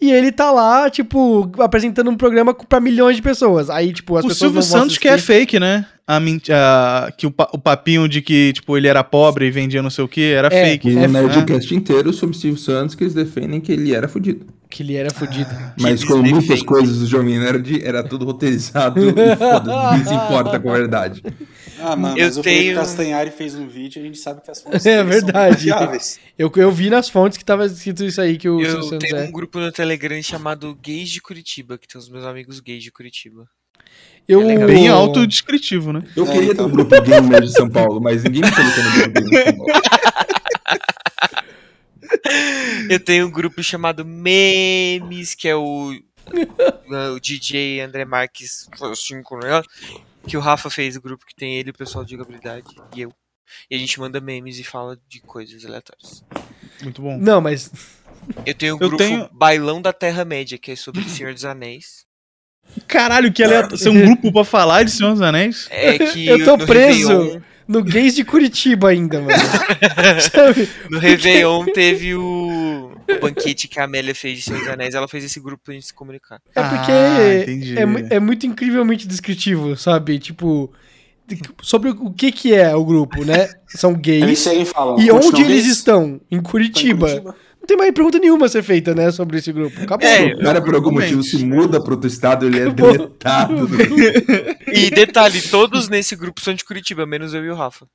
E 0.00 0.12
ele 0.12 0.30
tá 0.30 0.50
lá, 0.50 0.90
tipo, 0.90 1.50
apresentando 1.58 2.10
um 2.10 2.16
programa 2.16 2.52
pra 2.52 2.78
milhões 2.80 3.16
de 3.16 3.22
pessoas. 3.22 3.70
Aí, 3.70 3.92
tipo, 3.94 4.16
as 4.16 4.24
o 4.24 4.28
pessoas 4.28 4.50
Silvio 4.52 4.60
não 4.60 4.68
vão 4.68 4.80
Santos 4.82 4.98
que 4.98 5.08
é 5.08 5.16
fake, 5.16 5.58
né? 5.58 5.86
A, 6.06 6.18
a- 6.18 7.10
que 7.12 7.26
o, 7.26 7.30
pa- 7.30 7.48
o 7.52 7.58
papinho 7.58 8.06
de 8.08 8.20
que, 8.20 8.52
tipo, 8.52 8.76
ele 8.76 8.86
era 8.88 9.02
pobre 9.02 9.46
e 9.46 9.50
vendia 9.50 9.82
não 9.82 9.88
sei 9.90 10.04
o 10.04 10.08
que, 10.08 10.32
era 10.32 10.48
É, 10.48 10.64
fake. 10.70 10.94
o 10.94 10.98
é- 10.98 11.08
Nerdcast 11.08 11.74
inteiro 11.74 12.12
sobre 12.12 12.36
Steve 12.36 12.58
Santos 12.58 12.94
que 12.94 13.04
eles 13.04 13.14
defendem 13.14 13.58
que 13.60 13.72
ele 13.72 13.94
era 13.94 14.06
fudido. 14.06 14.44
Que 14.68 14.82
ele 14.82 14.94
era 14.96 15.10
fudido. 15.12 15.48
Mas 15.80 15.86
eles 15.92 16.04
como 16.04 16.22
muitas 16.22 16.42
defendem. 16.42 16.64
coisas 16.66 16.98
do 16.98 17.06
Jovem 17.06 17.38
Nerd, 17.38 17.80
era 17.82 18.04
tudo 18.04 18.24
roteirizado 18.26 19.00
e 19.08 19.36
foda, 19.36 19.92
ninguém 19.92 20.06
se 20.06 20.14
importa 20.14 20.60
com 20.60 20.70
a 20.70 20.74
verdade. 20.74 21.22
Ah, 21.78 21.94
mano, 21.96 22.16
Eu 22.18 22.24
mas 22.26 22.38
o 22.38 22.42
Felipe 22.42 22.64
tenho- 22.64 22.76
Castanhari 22.76 23.30
fez 23.30 23.54
um 23.54 23.66
vídeo 23.66 24.00
e 24.00 24.02
a 24.02 24.06
gente 24.06 24.18
sabe 24.18 24.40
que 24.40 24.50
as 24.50 24.60
fontes 24.62 24.84
É 24.86 24.96
são 24.98 25.06
verdade. 25.06 25.56
confiáveis. 25.56 26.18
Eu, 26.38 26.50
eu 26.56 26.70
vi 26.72 26.88
nas 26.90 27.08
fontes 27.08 27.36
que 27.38 27.44
tava 27.44 27.66
escrito 27.66 28.04
isso 28.04 28.20
aí 28.20 28.36
que 28.38 28.48
o 28.48 28.60
Eu 28.60 28.82
Santos 28.82 28.98
tenho 29.08 29.16
é. 29.16 29.24
um 29.24 29.30
grupo 29.32 29.58
no 29.58 29.70
Telegram 29.72 30.20
chamado 30.22 30.74
Gays 30.82 31.10
de 31.10 31.20
Curitiba, 31.20 31.76
que 31.78 31.86
tem 31.86 31.98
os 31.98 32.08
meus 32.08 32.24
amigos 32.24 32.60
gays 32.60 32.82
de 32.82 32.90
Curitiba. 32.90 33.46
Eu, 34.28 34.42
É. 34.50 34.66
Bem 34.66 34.88
autodescritivo, 34.88 35.92
né? 35.92 36.02
Eu 36.16 36.26
É, 36.26 36.32
queria 36.32 36.52
então. 36.52 36.66
ter 36.66 36.72
um 36.72 36.74
grupo 36.74 37.00
gamer 37.02 37.42
de 37.42 37.52
São 37.52 37.68
Paulo, 37.70 38.00
mas 38.00 38.24
ninguém 38.24 38.42
me 38.42 38.50
colocou 38.50 38.84
no 38.84 38.90
grupo 38.92 39.20
gamer 39.20 39.44
de 39.44 39.56
São 39.56 39.66
Paulo. 39.66 39.72
Eu 42.88 43.00
tenho 43.00 43.26
um 43.26 43.30
grupo 43.30 43.62
chamado 43.62 44.04
Memes, 44.04 45.34
que 45.34 45.48
é 45.48 45.56
o, 45.56 45.92
o 47.14 47.20
DJ 47.20 47.80
André 47.80 48.04
Marques, 48.04 48.68
cinco, 48.94 49.38
né? 49.38 49.62
Que 50.26 50.36
o 50.36 50.40
Rafa 50.40 50.68
fez 50.70 50.96
o 50.96 51.00
grupo 51.02 51.24
que 51.26 51.34
tem 51.34 51.56
ele, 51.56 51.70
o 51.70 51.74
pessoal 51.74 52.04
de 52.04 52.12
jogabilidade 52.12 52.66
e 52.94 53.00
eu. 53.02 53.12
E 53.70 53.76
a 53.76 53.78
gente 53.78 53.98
manda 54.00 54.20
memes 54.20 54.58
e 54.58 54.64
fala 54.64 54.98
de 55.08 55.20
coisas 55.20 55.64
aleatórias. 55.64 56.24
Muito 56.82 57.00
bom. 57.00 57.16
Não, 57.18 57.40
mas. 57.40 57.70
Eu 58.44 58.54
tenho 58.54 58.74
o 58.74 58.76
Eu 58.76 58.88
grupo 58.88 58.96
tenho- 58.96 59.28
Bailão 59.32 59.80
da 59.80 59.92
Terra-média, 59.92 60.58
que 60.58 60.72
é 60.72 60.76
sobre 60.76 61.00
o 61.02 61.08
Senhor 61.08 61.32
dos 61.32 61.44
Anéis. 61.44 62.04
Caralho, 62.88 63.32
que 63.32 63.44
aleatório. 63.44 63.78
Você 63.78 63.88
é 63.88 63.92
um 63.92 64.00
grupo 64.04 64.32
pra 64.32 64.44
falar 64.44 64.82
de 64.82 64.90
Senhor 64.90 65.12
dos 65.12 65.22
Anéis? 65.22 65.68
É 65.70 65.96
que 65.98 66.26
Eu 66.26 66.44
tô 66.44 66.56
no 66.56 66.66
preso. 66.66 67.08
Réveillon, 67.08 67.40
No 67.68 67.82
gays 67.84 68.14
de 68.16 68.24
Curitiba 68.24 68.88
ainda, 68.90 69.20
mano. 69.20 69.30
Sabe? 70.32 70.68
no 70.90 70.98
Réveillon 70.98 71.64
teve 71.66 72.16
o, 72.16 72.65
o 73.08 73.20
banquete 73.20 73.68
que 73.68 73.78
a 73.80 73.84
Amélia 73.84 74.14
fez 74.14 74.38
de 74.38 74.44
Senhor 74.44 74.58
dos 74.60 74.68
Anéis. 74.68 74.94
Ela 74.94 75.08
fez 75.08 75.24
esse 75.24 75.38
grupo 75.40 75.62
pra 75.64 75.74
gente 75.74 75.86
se 75.86 75.94
comunicar. 75.94 76.40
É 76.54 76.62
porque 76.62 76.92
Ah, 76.92 78.10
é, 78.10 78.16
é 78.16 78.20
muito 78.20 78.46
incrivelmente 78.46 79.06
descritivo, 79.06 79.76
sabe? 79.76 80.18
Tipo, 80.18 80.72
sobre 81.62 81.90
o 81.90 82.12
que 82.12 82.30
que 82.32 82.54
é 82.54 82.74
o 82.74 82.84
grupo, 82.84 83.24
né? 83.24 83.48
São 83.68 83.90
Eles 83.92 84.00
gays. 84.02 84.38
chegam 84.42 84.62
e 84.62 84.66
falam. 84.66 85.00
E 85.00 85.08
"Curte 85.08 85.26
onde 85.26 85.42
eles 85.42 85.64
gays?" 85.64 85.76
estão? 85.76 86.02
Em 86.04 86.14
Estão 86.14 86.38
em 86.38 86.42
Curitiba. 86.42 87.34
Não 87.60 87.66
tem 87.66 87.76
mais 87.76 87.90
pergunta 87.92 88.18
nenhuma 88.20 88.46
a 88.46 88.48
ser 88.48 88.62
feita, 88.62 88.94
né, 88.94 89.10
sobre 89.10 89.38
esse 89.38 89.50
grupo. 89.50 89.82
Acabou. 89.82 90.06
É, 90.08 90.34
O 90.34 90.38
cara, 90.38 90.62
por 90.62 90.72
algum 90.76 90.92
motivo, 90.92 91.20
se 91.24 91.44
muda 91.44 91.82
pro 91.82 91.94
outro 91.94 92.06
estado, 92.06 92.46
ele 92.46 92.60
é 92.60 92.62
Acabou. 92.68 92.92
deletado. 92.92 93.66
do- 93.66 93.76
E 94.72 94.88
detalhe, 94.90 95.42
todos 95.42 95.88
nesse 95.88 96.14
grupo 96.14 96.40
são 96.40 96.54
de 96.54 96.64
Curitiba, 96.64 97.04
menos 97.04 97.34
eu 97.34 97.44
e 97.44 97.50
o 97.50 97.56
Rafa. 97.56 97.86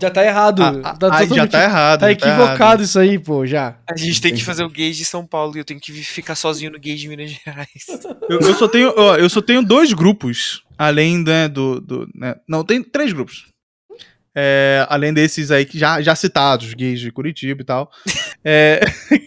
Já 0.00 0.10
tá 0.10 0.24
errado. 0.24 0.62
Ah, 0.62 0.96
tá 0.96 1.08
ah, 1.08 1.16
aí 1.18 1.20
já 1.20 1.28
totalmente- 1.28 1.50
tá 1.50 1.62
errado. 1.62 2.00
Tá 2.00 2.06
já 2.06 2.12
equivocado 2.12 2.54
errado. 2.54 2.82
isso 2.82 2.98
aí, 2.98 3.18
pô, 3.18 3.46
já. 3.46 3.76
A 3.88 3.96
gente 3.96 4.20
tem 4.20 4.34
que 4.34 4.42
fazer 4.42 4.64
o 4.64 4.68
Gays 4.70 4.96
de 4.96 5.04
São 5.04 5.26
Paulo 5.26 5.56
e 5.56 5.60
eu 5.60 5.64
tenho 5.64 5.78
que 5.80 5.92
ficar 5.92 6.34
sozinho 6.34 6.72
no 6.72 6.80
Gays 6.80 7.00
de 7.00 7.08
Minas 7.08 7.30
Gerais. 7.30 7.68
Eu, 8.28 8.40
eu 8.40 8.54
só 8.54 8.68
tenho, 8.68 8.94
ó, 8.96 9.16
eu 9.16 9.28
só 9.28 9.42
tenho 9.42 9.62
dois 9.62 9.92
grupos, 9.92 10.62
além 10.78 11.22
né, 11.22 11.48
do. 11.48 11.80
do 11.80 12.08
né, 12.14 12.34
não, 12.48 12.64
tem 12.64 12.82
três 12.82 13.12
grupos. 13.12 13.46
É, 14.34 14.86
além 14.88 15.12
desses 15.12 15.50
aí 15.50 15.66
que 15.66 15.78
já, 15.78 16.00
já 16.00 16.14
citados, 16.14 16.72
gays 16.72 17.00
de 17.00 17.12
Curitiba 17.12 17.60
e 17.60 17.64
tal. 17.64 17.90
É, 18.44 18.80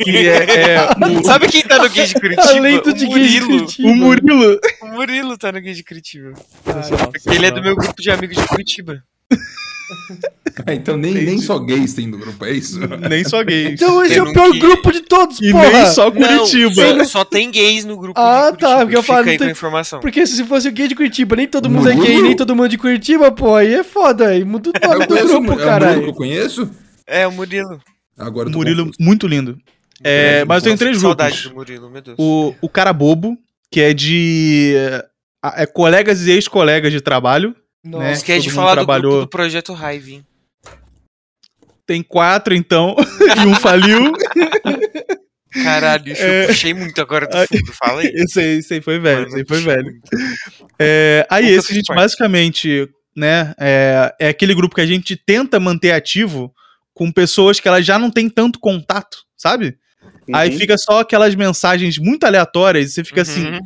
que 0.04 0.28
é, 0.28 0.74
é 0.74 0.90
o, 0.92 1.24
Sabe 1.24 1.48
quem 1.48 1.62
tá 1.62 1.78
no 1.78 1.90
Gays 1.90 2.10
de 2.10 2.16
Curitiba? 2.16 2.50
Além 2.50 2.82
do 2.82 2.94
de 2.94 3.06
o 3.06 3.10
gays 3.14 3.32
de 3.32 3.40
Murilo. 3.40 3.60
Curitiba. 3.60 3.88
o 3.88 3.96
Murilo. 3.96 4.60
O 4.82 4.88
Murilo 4.88 5.38
tá 5.38 5.52
no 5.54 5.62
Gays 5.62 5.78
de 5.78 5.84
Curitiba. 5.86 6.34
Ah, 6.66 7.08
Porque 7.08 7.30
ele 7.30 7.46
é 7.46 7.52
do 7.52 7.62
meu 7.62 7.78
grupo 7.78 8.02
de 8.02 8.12
amigos 8.12 8.36
de 8.36 8.46
Curitiba. 8.46 9.02
Ah, 10.66 10.74
então 10.74 10.98
nem, 10.98 11.14
nem 11.14 11.38
só 11.40 11.60
gays 11.60 11.94
tem 11.94 12.08
no 12.08 12.18
grupo, 12.18 12.44
é 12.46 12.52
isso? 12.52 12.80
Nem 13.10 13.24
só 13.24 13.44
gays. 13.44 13.74
Então 13.74 14.04
esse 14.04 14.16
é 14.16 14.20
Eu 14.20 14.24
o 14.26 14.34
pior 14.34 14.52
quis- 14.52 14.60
grupo 14.62 14.92
de 14.92 15.02
todos, 15.02 15.40
e 15.42 15.52
porra. 15.52 15.70
nem 15.72 15.86
só 15.88 16.10
Curitiba. 16.12 16.94
Não, 16.94 17.06
só, 17.06 17.24
tem 17.26 17.52
gays 17.52 17.86
no 17.86 17.98
grupo 17.98 18.20
Ah, 18.20 18.52
de 18.52 18.58
tá, 18.58 18.78
porque 18.80 18.96
eu 18.96 19.04
falo, 19.04 19.26
tem- 19.26 19.50
informação. 19.52 20.00
Porque 20.00 20.26
se 20.26 20.44
fosse 20.46 20.68
o 20.68 20.72
gay 20.72 20.88
de 20.88 20.96
Curitiba, 20.96 21.36
nem 21.36 21.48
todo 21.48 21.70
mundo 21.70 21.90
é 21.90 21.96
gay, 21.96 22.22
nem 22.22 22.36
todo 22.36 22.56
mundo 22.56 22.66
é 22.66 22.70
de 22.70 22.78
Curitiba, 22.78 23.32
pô, 23.32 23.56
aí 23.56 23.74
é 23.74 23.84
foda. 23.84 24.28
Aí 24.30 24.44
muda 24.44 24.70
o 24.70 24.74
nome 24.88 25.04
Eu 25.04 25.08
do 25.28 25.42
grupo, 25.42 25.62
é 25.62 25.66
o 25.66 25.80
Murilo 25.80 26.04
que 26.04 26.10
eu 26.10 26.14
conheço? 26.14 26.70
É, 27.06 27.28
o 27.28 27.32
Murilo. 27.32 27.80
Agora 28.18 28.50
Murilo, 28.50 28.90
muito 29.00 29.28
lindo. 29.28 29.58
É, 30.04 30.44
mas 30.46 30.58
eu 30.64 30.70
tenho 30.70 30.78
três 30.78 30.98
Saudade 31.00 31.32
grupos. 31.36 31.52
do 31.52 31.56
Murilo, 31.56 31.90
meu 31.90 32.02
Deus. 32.02 32.16
O, 32.20 32.54
o 32.62 32.70
cara 32.70 32.92
bobo, 32.94 33.38
que 33.72 33.82
é 33.82 33.94
de. 33.94 34.74
É, 35.44 35.64
é 35.64 35.66
colegas 35.66 36.26
e 36.26 36.32
ex-colegas 36.32 36.92
de 36.92 37.02
trabalho. 37.02 37.56
Nossa. 37.86 38.04
né? 38.04 38.14
Esquece 38.14 38.42
de 38.48 38.52
falar 38.52 38.72
do 38.72 38.78
trabalhou. 38.78 39.12
grupo 39.12 39.26
do 39.26 39.30
Projeto 39.30 39.74
Hive, 39.74 40.14
hein? 40.16 40.26
Tem 41.86 42.02
quatro, 42.02 42.56
então, 42.56 42.96
e 43.38 43.48
um 43.48 43.54
faliu. 43.56 44.12
Caralho, 45.52 46.12
isso 46.12 46.22
É. 46.22 46.44
eu 46.44 46.48
puxei 46.48 46.74
muito 46.74 47.00
agora 47.00 47.28
do 47.28 47.38
fundo, 47.48 47.74
fala 47.74 48.02
aí. 48.02 48.12
Esse 48.16 48.40
aí, 48.40 48.58
esse 48.58 48.74
aí 48.74 48.82
foi 48.82 49.00
velho, 49.00 49.18
Mano, 49.22 49.28
esse 49.28 49.38
aí 49.38 49.46
foi 49.48 49.62
velho. 49.62 50.02
É, 50.80 51.26
aí 51.30 51.48
esse, 51.50 51.68
fiz 51.68 51.76
gente, 51.78 51.86
parte. 51.88 52.00
basicamente, 52.02 52.90
né, 53.16 53.54
é, 53.58 54.14
é 54.20 54.28
aquele 54.30 54.54
grupo 54.54 54.76
que 54.76 54.82
a 54.82 54.86
gente 54.86 55.16
tenta 55.16 55.60
manter 55.60 55.92
ativo 55.92 56.54
com 56.94 57.12
pessoas 57.12 57.60
que 57.60 57.68
elas 57.68 57.86
já 57.86 57.98
não 57.98 58.10
têm 58.12 58.30
tanto 58.30 58.60
contato, 58.60 59.20
sabe? 59.38 59.78
Aí 60.34 60.50
Uhum. 60.50 60.58
fica 60.58 60.78
só 60.78 61.00
aquelas 61.02 61.36
mensagens 61.36 61.98
muito 62.00 62.26
aleatórias 62.26 62.90
e 62.90 62.94
você 62.94 63.04
fica 63.04 63.22
assim, 63.22 63.46
Uhum. 63.46 63.56
é, 63.56 63.60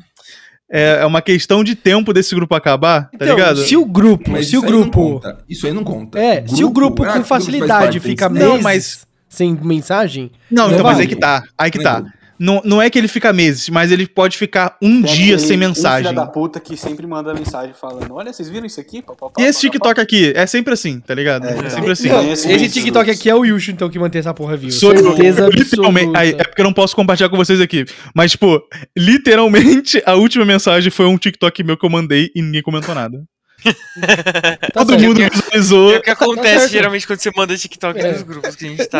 é 0.71 1.05
uma 1.05 1.21
questão 1.21 1.63
de 1.63 1.75
tempo 1.75 2.13
desse 2.13 2.33
grupo 2.35 2.53
acabar, 2.55 3.03
tá 3.05 3.09
Então, 3.13 3.27
ligado? 3.35 3.57
se 3.57 3.75
o 3.75 3.85
grupo, 3.85 4.29
Mas 4.31 4.47
se 4.47 4.55
o 4.57 4.59
isso 4.59 4.65
aí 4.67 4.71
não 4.71 4.81
grupo... 4.81 5.01
conta. 5.13 5.37
Isso 5.49 5.67
aí 5.67 5.73
não 5.73 5.83
conta. 5.83 6.19
É, 6.19 6.47
se 6.47 6.63
o 6.63 6.69
grupo 6.69 7.03
ah, 7.03 7.07
com 7.07 7.13
grupo 7.13 7.27
facilidade 7.27 7.69
parte, 7.83 7.99
fica 7.99 8.29
meses 8.29 8.47
Não, 8.47 8.61
mas- 8.61 9.07
sem 9.27 9.57
mensagem... 9.61 10.31
Não, 10.49 10.65
Não 10.67 10.73
então, 10.73 10.83
mas 10.83 10.93
vale. 10.97 11.01
aí 11.03 11.07
que 11.07 11.15
tá, 11.15 11.43
aí 11.57 11.71
que 11.71 11.77
Não 11.79 11.85
é 11.85 11.93
tá. 12.01 12.13
Não, 12.39 12.61
não 12.63 12.81
é 12.81 12.89
que 12.89 12.97
ele 12.97 13.07
fica 13.07 13.33
meses, 13.33 13.67
mas 13.69 13.91
ele 13.91 14.07
pode 14.07 14.37
ficar 14.37 14.77
um 14.81 15.01
Tem 15.01 15.13
dia 15.13 15.37
sem 15.37 15.57
um 15.57 15.59
mensagem. 15.59 16.05
filho 16.09 16.15
da 16.15 16.25
puta 16.25 16.59
que 16.59 16.77
sempre 16.77 17.05
manda 17.05 17.33
mensagem 17.33 17.73
falando: 17.73 18.13
Olha, 18.15 18.31
vocês 18.31 18.49
viram 18.49 18.65
isso 18.65 18.79
aqui? 18.79 19.01
Pá, 19.01 19.13
pá, 19.13 19.29
pá, 19.29 19.41
E 19.41 19.45
esse 19.45 19.59
pá, 19.59 19.67
pá, 19.67 19.71
TikTok 19.71 20.01
aqui, 20.01 20.33
é 20.35 20.47
sempre 20.47 20.73
assim, 20.73 20.99
tá 21.01 21.13
ligado? 21.13 21.45
É, 21.45 21.51
É, 21.51 21.65
é. 21.65 21.69
sempre 21.69 21.91
assim. 21.91 22.07
Não, 22.07 22.19
Conheço 22.19 22.47
esse 22.47 22.57
muitos 22.57 22.73
TikTok 22.73 23.11
aqui 23.11 23.29
é 23.29 23.35
o 23.35 23.43
Yushu, 23.43 23.71
então, 23.71 23.89
que 23.89 23.99
mantém 23.99 24.19
essa 24.19 24.33
porra 24.33 24.55
viva. 24.55 24.71
Sou 24.71 24.95
Certeza 24.95 25.41
eu, 25.41 25.49
literalmente. 25.49 26.11
aí, 26.15 26.29
é 26.29 26.43
porque 26.43 26.61
eu 26.61 26.65
não 26.65 26.73
posso 26.73 26.95
compartilhar 26.95 27.29
com 27.29 27.37
vocês 27.37 27.59
aqui. 27.59 27.85
Mas, 28.15 28.31
tipo, 28.31 28.61
literalmente, 28.97 30.01
a 30.05 30.15
última 30.15 30.45
mensagem 30.45 30.89
foi 30.89 31.05
um 31.07 31.17
TikTok 31.17 31.63
meu 31.63 31.77
que 31.77 31.85
eu 31.85 31.89
mandei 31.89 32.31
e 32.35 32.41
ninguém 32.41 32.61
comentou 32.61 32.95
nada. 32.95 33.21
Tá 34.73 34.85
Todo 34.85 34.89
certo. 34.91 35.01
mundo 35.03 35.19
visualizou. 35.31 35.93
É 35.93 35.97
o 35.97 36.01
que 36.01 36.09
acontece 36.09 36.59
certo. 36.61 36.71
geralmente 36.71 37.05
quando 37.07 37.19
você 37.19 37.31
manda 37.35 37.57
TikTok 37.57 37.99
É. 37.99 38.11
nos 38.13 38.21
grupos 38.23 38.55
que 38.55 38.65
a 38.65 38.69
gente 38.69 38.85
tá. 38.87 38.99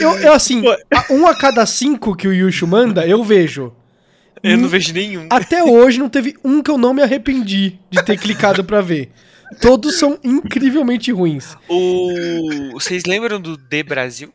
Eu, 0.00 0.18
eu, 0.18 0.32
assim, 0.32 0.62
a- 0.94 1.06
um 1.12 1.26
a 1.26 1.34
cada 1.34 1.64
cinco 1.66 2.14
que 2.16 2.28
o 2.28 2.32
Yushu 2.32 2.66
manda, 2.66 3.06
eu 3.06 3.22
vejo. 3.24 3.72
Eu 4.42 4.56
não 4.58 4.68
vejo 4.68 4.92
nenhum. 4.92 5.26
Até 5.30 5.62
hoje 5.62 5.98
não 5.98 6.08
teve 6.08 6.36
um 6.44 6.62
que 6.62 6.70
eu 6.70 6.76
não 6.78 6.92
me 6.92 7.02
arrependi 7.02 7.78
de 7.90 8.02
ter 8.04 8.18
clicado 8.18 8.64
pra 8.64 8.80
ver. 8.80 9.10
Todos 9.60 9.96
são 9.98 10.18
incrivelmente 10.24 11.12
ruins. 11.12 11.56
O... 11.68 12.72
Vocês 12.72 13.04
lembram 13.06 13.40
do 13.40 13.56
The 13.56 13.82
Brasil? 13.82 14.32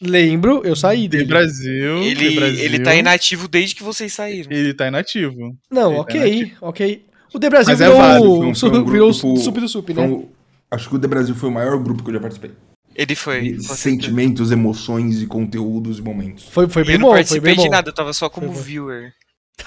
Lembro, 0.00 0.62
eu 0.64 0.76
saí 0.76 1.02
De 1.02 1.08
dele. 1.08 1.24
Brasil. 1.24 1.98
Ele, 2.04 2.28
de 2.30 2.36
Brasil. 2.36 2.64
ele 2.64 2.78
tá 2.78 2.94
inativo 2.94 3.48
desde 3.48 3.74
que 3.74 3.82
vocês 3.82 4.12
saíram. 4.12 4.50
Ele 4.52 4.72
tá 4.72 4.86
inativo. 4.86 5.56
Não, 5.70 5.88
Ele 5.88 5.96
tá 5.96 6.00
ok, 6.02 6.52
ok. 6.60 7.04
O 7.32 7.38
The 7.38 7.50
Brasil 7.50 7.74
é 7.74 7.76
virou, 7.76 7.96
válido, 7.96 8.30
o 8.30 8.36
foi 8.36 8.46
um- 8.46 8.72
um 8.72 8.84
virou 8.84 9.10
grupo- 9.12 9.32
o 9.32 9.36
Sup 9.38 9.56
do 9.58 9.68
Sup, 9.68 9.88
né? 9.90 10.04
Então, 10.04 10.28
acho 10.70 10.88
que 10.88 10.96
o 10.96 10.98
The 10.98 11.08
Brasil 11.08 11.34
foi 11.34 11.48
o 11.48 11.52
maior 11.52 11.78
grupo 11.78 12.02
que 12.02 12.10
eu 12.10 12.14
já 12.14 12.20
participei. 12.20 12.52
Ele 12.94 13.14
foi. 13.14 13.58
Sentimentos, 13.60 14.50
emoções 14.50 15.22
e 15.22 15.26
conteúdos 15.26 15.98
e 15.98 16.02
momentos. 16.02 16.44
Foi, 16.50 16.68
foi 16.68 16.82
bem 16.84 16.94
eu 16.94 16.98
não 17.00 17.06
bom, 17.06 17.10
foi 17.12 17.18
participei 17.18 17.40
bem 17.42 17.56
bom. 17.56 17.62
de 17.62 17.68
nada, 17.68 17.90
eu 17.90 17.94
tava 17.94 18.12
só 18.12 18.28
como 18.28 18.46
Foi 18.48 18.56
bom. 18.56 18.62
viewer. 18.62 19.12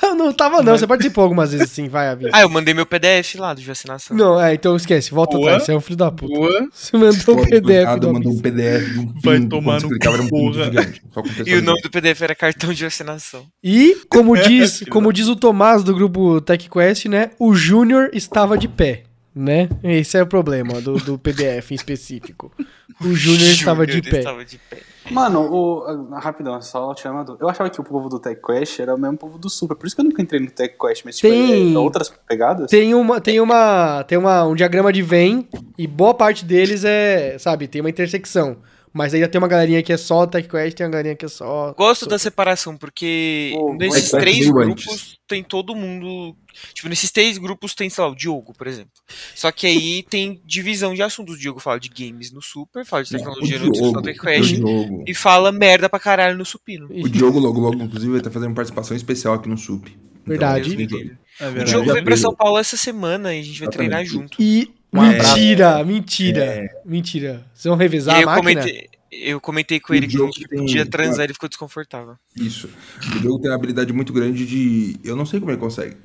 Não, 0.01 0.15
não 0.15 0.34
tava 0.34 0.62
não, 0.62 0.77
você 0.77 0.88
participou 0.88 1.23
algumas 1.23 1.51
vezes 1.51 1.69
sim, 1.69 1.88
vai. 1.88 2.08
Ah, 2.32 2.41
eu 2.41 2.49
mandei 2.49 2.73
meu 2.73 2.86
PDF 2.86 3.36
lá 3.36 3.54
do 3.54 3.62
vacinação. 3.62 4.15
Não, 4.15 4.41
é, 4.41 4.54
então 4.54 4.75
esquece, 4.75 5.12
volta 5.12 5.38
Boa. 5.38 5.49
atrás, 5.49 5.63
você 5.63 5.71
é 5.71 5.75
um 5.75 5.82
filho 5.82 5.97
da 5.97 6.12
puta. 6.12 6.34
Boa. 6.34 6.69
Você 6.71 6.97
mandou 6.97 7.10
o 7.10 7.13
Foto 7.13 7.49
PDF 7.49 7.99
do 7.99 8.13
mandou 8.13 8.32
um. 8.34 8.39
PDF 8.39 8.93
de 8.93 8.99
um 8.99 9.13
Vai 9.23 9.39
tomar 9.41 9.82
no 9.82 9.88
um 9.88 10.27
porra. 10.27 10.63
gigante. 10.65 11.01
E 11.45 11.56
o 11.56 11.62
nome 11.62 11.82
do 11.82 11.89
PDF 11.89 12.21
era 12.21 12.36
cartão 12.36 12.73
de 12.73 12.84
vacinação. 12.84 13.45
E, 13.63 13.97
como 14.10 14.36
diz, 14.41 14.84
como 14.89 15.12
diz 15.13 15.27
o 15.27 15.36
Tomás 15.36 15.84
do 15.84 15.93
grupo 15.93 16.41
TechQuest, 16.41 17.06
né? 17.06 17.32
O 17.39 17.54
Júnior 17.54 18.10
estava 18.13 18.58
de 18.58 18.67
pé, 18.67 19.04
né? 19.34 19.70
Esse 19.84 20.17
é 20.17 20.24
o 20.24 20.28
problema 20.28 20.82
do, 20.82 20.96
do 20.96 21.17
PDF 21.17 21.72
em 21.72 21.76
específico. 21.76 22.52
O 23.00 23.15
Júnior 23.15 23.50
estava 23.50 23.86
de 23.88 23.94
Júnior 23.94 24.12
pé. 24.12 24.20
estava 24.20 24.46
de 24.46 24.58
pé. 24.58 24.78
Mano, 25.10 25.41
o, 25.52 26.12
ah, 26.13 26.20
rapidão, 26.20 26.62
só 26.62 26.96
chamando. 26.96 27.36
Eu 27.41 27.50
achava 27.50 27.70
que 27.70 27.82
o 27.82 27.84
povo 27.84 28.08
do 28.08 28.20
TechQuest 28.20 28.80
era 28.80 28.94
o 28.94 29.00
mesmo 29.00 29.17
povo 29.17 29.39
do 29.39 29.50
Super, 29.50 29.76
por 29.76 29.88
isso 29.88 29.96
que 29.96 30.02
eu 30.02 30.06
nunca 30.06 30.22
entrei 30.22 30.39
no 30.39 30.52
TechQuest, 30.52 31.04
mas 31.06 31.17
tipo, 31.17 31.34
Tem- 31.34 31.74
é 31.74 31.80
outras 31.80 32.13
pegadas? 32.28 32.70
Tem 32.70 32.94
uma, 32.94 33.20
tem 33.20 33.39
uma, 33.39 34.04
tem 34.04 34.17
uma, 34.17 34.46
um 34.46 34.54
diagrama 34.54 34.94
de 34.94 35.02
Venn 35.02 35.44
e 35.78 35.88
boa 35.88 36.13
parte 36.13 36.46
deles 36.46 36.84
é, 36.86 37.38
sabe, 37.39 37.67
tem 37.67 37.82
uma 37.82 37.89
intersecção. 37.89 38.58
Mas 38.93 39.13
aí 39.13 39.25
tem 39.27 39.39
uma 39.39 39.47
galerinha 39.47 39.82
que 39.82 39.93
é 39.93 39.97
só 39.97 40.25
TechQuest, 40.27 40.75
tem 40.75 40.86
uma 40.86 40.91
galerinha 40.91 41.15
que 41.15 41.23
é 41.25 41.30
só. 41.30 41.73
Gosto 41.77 42.06
da 42.06 42.19
separação, 42.19 42.75
porque 42.75 43.51
Pô, 43.56 43.73
nesses 43.75 44.12
três 44.12 44.49
grupos 44.49 44.88
antes. 44.88 45.17
tem 45.27 45.41
todo 45.41 45.73
mundo. 45.73 46.36
Tipo, 46.73 46.89
nesses 46.89 47.10
três 47.10 47.38
grupos 47.38 47.73
tem, 47.73 47.89
sei 47.89 48.04
lá, 48.04 48.10
o 48.10 48.15
Diogo, 48.15 48.54
por 48.54 48.67
exemplo. 48.67 48.91
Só 49.34 49.49
que 49.49 49.65
aí 49.65 50.04
tem 50.10 50.41
divisão 50.45 50.93
de 50.93 51.01
assuntos. 51.01 51.36
O 51.36 51.39
Diogo 51.39 51.60
fala 51.62 51.80
de 51.80 51.88
games 51.88 52.32
no 52.34 52.41
Super, 52.41 52.86
fala 52.86 53.04
de 53.06 53.13
Não, 53.13 53.19
tecnologia 53.19 53.58
o 53.58 53.60
no 53.65 53.71
Diogo, 53.71 53.91
Diogo, 53.91 54.01
TechQuest 54.01 54.51
o 54.54 54.56
Diogo. 54.65 55.04
e 55.08 55.13
fala 55.15 55.51
merda 55.54 55.88
pra 55.88 55.97
caralho 55.99 56.38
no 56.38 56.43
Supino. 56.45 56.88
O 56.91 57.08
Diogo 57.08 57.39
logo 57.39 57.62
logo, 57.62 57.82
inclusive, 57.82 58.12
vai 58.12 58.19
estar 58.19 58.32
fazendo 58.32 58.54
participação 58.54 58.97
especial 58.97 59.36
aqui 59.36 59.47
no 59.47 59.58
SUP. 59.58 59.88
Então, 59.88 59.97
Verdade. 60.25 60.69
O 60.69 60.73
livre. 60.75 61.17
É 61.39 61.43
O 61.47 61.51
verdade. 61.51 61.69
Diogo 61.71 61.86
já 61.88 61.93
vem 61.93 62.04
pra. 62.04 62.17
São 62.17 62.36
Paulo 62.36 62.58
essa 62.60 62.75
semana 62.75 63.34
e 63.34 63.39
a 63.39 63.43
gente 63.43 63.58
vai 63.60 63.69
Exatamente. 63.69 63.89
treinar 63.89 64.06
junto. 64.06 64.38
E 64.41 64.69
Um 64.93 65.01
mentira, 65.01 65.84
mentira, 65.84 66.69
mentira. 66.86 67.45
Vocês 67.54 67.65
vão 67.69 67.75
E 67.75 67.80
revezar 67.80 68.15
aí 68.15 68.19
a 68.21 68.23
eu 68.23 68.25
máquina? 68.27 68.62
comentei, 68.62 68.89
eu 69.12 69.39
comentei 69.41 69.80
com 69.80 69.93
O 69.93 69.95
ele 69.95 70.08
que 70.08 70.17
a 70.17 70.25
gente 70.25 70.47
tem- 70.47 70.60
podia 70.60 70.86
transar 70.86 71.21
e 71.21 71.27
ele 71.27 71.34
ficou 71.34 71.47
desconfortável. 71.47 72.15
Isso. 72.36 72.69
O 73.15 73.19
Diogo 73.19 73.39
tem 73.39 73.49
uma 73.49 73.56
habilidade 73.56 73.93
muito 73.93 74.12
grande 74.12 74.45
de. 74.45 74.97
Eu 75.04 75.15
não 75.15 75.25
sei 75.25 75.39
como 75.39 75.51
ele 75.51 75.58
consegue. 75.60 75.95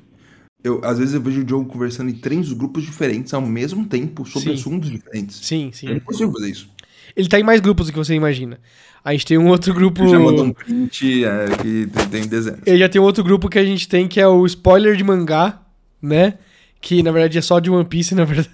Eu, 0.63 0.81
às 0.83 0.97
vezes 0.99 1.13
eu 1.13 1.21
vejo 1.21 1.41
o 1.41 1.43
Diogo 1.43 1.65
conversando 1.69 2.09
em 2.09 2.13
três 2.15 2.51
grupos 2.53 2.83
diferentes 2.83 3.33
ao 3.33 3.41
mesmo 3.41 3.85
tempo 3.85 4.25
sobre 4.25 4.49
Sim. 4.49 4.55
assuntos 4.55 4.89
diferentes. 4.89 5.37
Sim, 5.45 5.69
É 5.71 5.75
sim. 5.75 5.91
impossível 5.91 6.31
fazer 6.33 6.49
isso. 6.49 6.69
Ele 7.15 7.27
tá 7.27 7.39
em 7.39 7.43
mais 7.43 7.59
grupos 7.61 7.87
do 7.87 7.91
que 7.93 7.97
você 7.97 8.13
imagina. 8.15 8.59
A 9.03 9.11
gente 9.11 9.25
tem 9.25 9.37
um 9.37 9.47
outro 9.47 9.73
grupo. 9.73 10.07
Já 10.07 10.19
mandou 10.19 10.45
um 10.45 10.51
print 10.53 11.23
é, 11.25 11.45
que 11.61 11.87
tem 12.09 12.27
desenho. 12.27 12.57
Ele 12.65 12.79
já 12.79 12.89
tem 12.89 12.99
um 12.99 13.03
outro 13.03 13.23
grupo 13.23 13.49
que 13.49 13.59
a 13.59 13.63
gente 13.65 13.87
tem 13.87 14.07
que 14.07 14.19
é 14.19 14.27
o 14.27 14.45
spoiler 14.45 14.95
de 14.95 15.03
mangá, 15.03 15.61
né? 16.01 16.35
Que 16.81 17.01
na 17.01 17.11
verdade 17.11 17.37
é 17.37 17.41
só 17.41 17.59
de 17.59 17.69
One 17.71 17.85
Piece, 17.85 18.13
na 18.13 18.25
verdade 18.25 18.49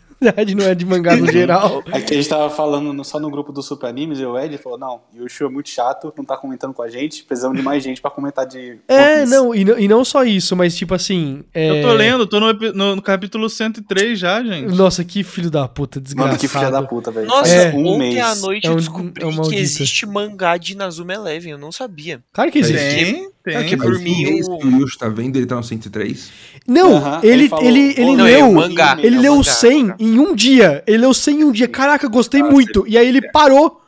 não 0.55 0.65
é 0.65 0.73
de 0.75 0.85
mangá 0.85 1.15
no 1.15 1.31
geral. 1.31 1.83
Aqui 1.91 2.13
a 2.13 2.17
gente 2.17 2.29
tava 2.29 2.49
falando 2.49 3.03
só 3.03 3.19
no 3.19 3.29
grupo 3.29 3.51
do 3.51 3.61
Super 3.61 3.87
Animes 3.87 4.19
e 4.19 4.25
o 4.25 4.37
Ed 4.39 4.57
falou: 4.57 4.77
não, 4.77 5.01
Yushu 5.15 5.45
é 5.45 5.49
muito 5.49 5.69
chato, 5.69 6.13
não 6.17 6.23
tá 6.25 6.37
comentando 6.37 6.73
com 6.73 6.81
a 6.81 6.89
gente, 6.89 7.23
precisamos 7.23 7.57
de 7.57 7.63
mais 7.63 7.83
gente 7.83 8.01
pra 8.01 8.09
comentar 8.11 8.45
de. 8.45 8.79
É, 8.87 8.95
One 8.97 9.19
Piece." 9.21 9.31
não 9.35 9.55
e, 9.55 9.65
não, 9.65 9.79
e 9.79 9.87
não 9.87 10.05
só 10.05 10.23
isso, 10.23 10.55
mas 10.55 10.75
tipo 10.75 10.93
assim. 10.93 11.43
é- 11.53 11.69
Eu 11.79 11.87
tô 11.87 11.93
lendo, 11.93 12.27
tô 12.27 12.39
no, 12.39 12.53
no- 12.53 12.95
no 12.95 13.01
capítulo 13.01 13.49
103 13.49 14.17
já, 14.19 14.43
gente. 14.43 14.73
Nossa, 14.75 15.03
que 15.03 15.23
filho 15.23 15.49
da 15.51 15.67
puta, 15.67 15.99
desgraçado. 15.99 16.27
Mano, 16.29 16.39
que 16.39 16.47
filha 16.47 16.71
da 16.71 16.81
puta, 16.83 17.11
velho. 17.11 17.27
Nossa, 17.27 17.53
É. 17.53 17.73
um 17.73 17.85
ontem 17.87 18.13
mês. 18.13 18.19
à 18.25 18.35
noite 18.35 18.65
É 18.67 18.69
um- 18.69 18.73
eu 18.73 18.77
descobri 18.77 19.23
é 19.23 19.25
um 19.25 19.41
que 19.41 19.55
existe 19.55 20.05
mangá 20.05 20.57
de 20.57 20.75
Nazuma 20.75 21.13
Eleven, 21.13 21.51
eu 21.53 21.57
não 21.57 21.71
sabia. 21.71 22.21
Claro 22.33 22.51
que 22.51 22.59
existe. 22.59 22.95
Tem, 22.95 23.29
tem. 23.43 23.55
É 23.55 23.63
que 23.63 23.75
por 23.77 23.93
o 23.93 23.99
mim, 23.99 24.41
o- 24.47 24.57
que 24.59 24.67
o 24.67 24.79
Yush 24.79 24.97
tá 24.97 25.09
vendo, 25.09 25.35
ele 25.37 25.45
tá 25.45 25.55
no 25.55 25.63
103. 25.63 26.29
Não, 26.67 27.19
ele, 27.21 27.33
ele 27.33 27.49
falou, 27.49 27.65
ele, 27.65 27.79
ele 27.97 28.01
"Ô, 28.11 28.15
Não, 28.17 28.25
leu. 28.25 28.39
é 28.39 28.43
o 28.43 28.53
mangá. 28.53 28.97
Ele 28.99 29.15
é 29.15 29.19
o 29.19 29.21
leu 29.21 29.35
mangá, 29.37 29.51
100 29.51 29.83
mangá. 29.83 29.95
em 29.99 30.19
um 30.19 30.33
dia. 30.35 30.83
Ele 30.87 30.97
leu 30.99 31.13
100 31.13 31.41
em 31.41 31.43
um 31.43 31.51
dia. 31.51 31.67
Caraca, 31.67 32.07
gostei 32.07 32.41
Ah, 32.41 32.45
muito. 32.45 32.85
E 32.87 32.97
aí 32.97 33.07
ele 33.07 33.21
parou. 33.31 33.81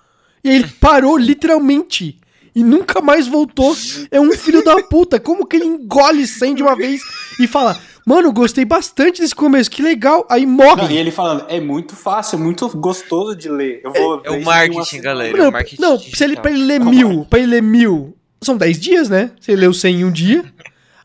E 0.43 0.49
aí 0.49 0.55
ele 0.57 0.67
parou 0.79 1.17
literalmente. 1.17 2.19
E 2.55 2.63
nunca 2.63 3.01
mais 3.01 3.27
voltou. 3.27 3.75
É 4.09 4.19
um 4.19 4.31
filho 4.31 4.63
da 4.63 4.75
puta. 4.83 5.19
Como 5.19 5.45
que 5.45 5.57
ele 5.57 5.65
engole 5.65 6.25
100 6.25 6.55
de 6.55 6.63
uma 6.63 6.73
vez 6.75 7.01
e 7.39 7.47
fala: 7.47 7.77
Mano, 8.05 8.31
gostei 8.31 8.63
bastante 8.63 9.21
desse 9.21 9.35
começo, 9.35 9.69
que 9.69 9.81
legal. 9.81 10.25
Aí 10.29 10.45
Não, 10.45 10.53
e 10.53 10.55
morre. 10.55 10.95
ele 10.97 11.11
falando, 11.11 11.45
é 11.49 11.59
muito 11.59 11.95
fácil, 11.95 12.37
é 12.37 12.39
muito 12.39 12.69
gostoso 12.77 13.35
de 13.35 13.49
ler. 13.49 13.81
Eu 13.83 13.91
vou 13.91 14.21
É 14.23 14.29
ler 14.29 14.39
o 14.41 14.45
marketing, 14.45 14.77
uma 14.77 14.85
semana." 14.85 15.03
galera. 15.09 15.37
Não, 15.37 15.51
marketing 15.51 15.81
não 15.81 15.99
se 15.99 16.23
ele, 16.23 16.35
pra 16.37 16.49
ele 16.51 16.63
ler 16.63 16.79
mil, 16.79 17.25
pra 17.29 17.39
ele 17.39 17.47
ler 17.49 17.61
mil, 17.63 18.14
são 18.45 18.57
10 18.57 18.79
dias, 18.79 19.09
né? 19.09 19.31
Se 19.39 19.51
ele 19.51 19.61
leu 19.61 19.73
100 19.73 19.95
em 20.01 20.05
um 20.05 20.11
dia. 20.11 20.43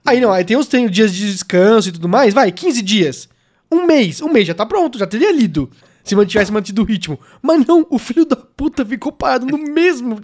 Aí 0.04 0.20
não, 0.20 0.32
aí 0.32 0.44
tem 0.44 0.56
os, 0.56 0.66
tem 0.66 0.86
os 0.86 0.90
dias 0.92 1.12
de 1.14 1.30
descanso 1.32 1.88
e 1.88 1.92
tudo 1.92 2.08
mais, 2.08 2.32
vai, 2.32 2.50
15 2.50 2.80
dias. 2.82 3.28
Um 3.70 3.86
mês, 3.86 4.20
um 4.22 4.28
mês 4.32 4.46
já 4.46 4.54
tá 4.54 4.64
pronto, 4.66 4.98
já 4.98 5.06
teria 5.06 5.30
lido. 5.32 5.70
Se 6.02 6.16
mantivesse 6.16 6.50
mantido 6.50 6.80
o 6.82 6.84
ritmo. 6.84 7.20
Mas 7.42 7.64
não, 7.66 7.86
o 7.90 7.98
filho 7.98 8.24
da 8.24 8.34
puta 8.34 8.84
ficou 8.84 9.12
parado 9.12 9.44
no 9.46 9.58
mesmo, 9.58 10.20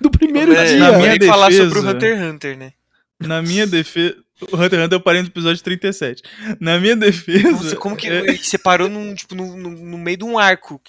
do 0.00 0.10
primeiro 0.10 0.52
É, 0.52 0.64
dia. 0.64 0.78
na 0.78 0.88
eu 0.92 0.98
minha 0.98 1.14
ia 1.14 1.26
falar 1.26 1.48
defesa- 1.48 1.68
sobre 1.70 1.88
o 1.88 1.90
Hunter 1.90 2.18
x 2.18 2.22
Hunter, 2.34 2.58
né? 2.58 2.72
Na 3.20 3.40
minha 3.40 3.66
defesa. 3.66 4.16
O 4.50 4.56
Hunter 4.56 4.80
x 4.80 4.84
Hunter 4.86 4.96
eu 4.96 5.00
parei 5.00 5.22
no 5.22 5.28
episódio 5.28 5.62
37. 5.62 6.22
Na 6.58 6.78
minha 6.80 6.96
defesa. 6.96 7.50
Nossa, 7.52 7.76
como 7.76 7.96
que 7.96 8.08
é, 8.08 8.34
você 8.36 8.58
parou 8.58 8.88
num, 8.88 9.14
tipo, 9.14 9.36
no, 9.36 9.56
no, 9.56 9.70
no 9.70 9.96
meio 9.96 10.16
de 10.16 10.24
um 10.24 10.36
arco? 10.36 10.80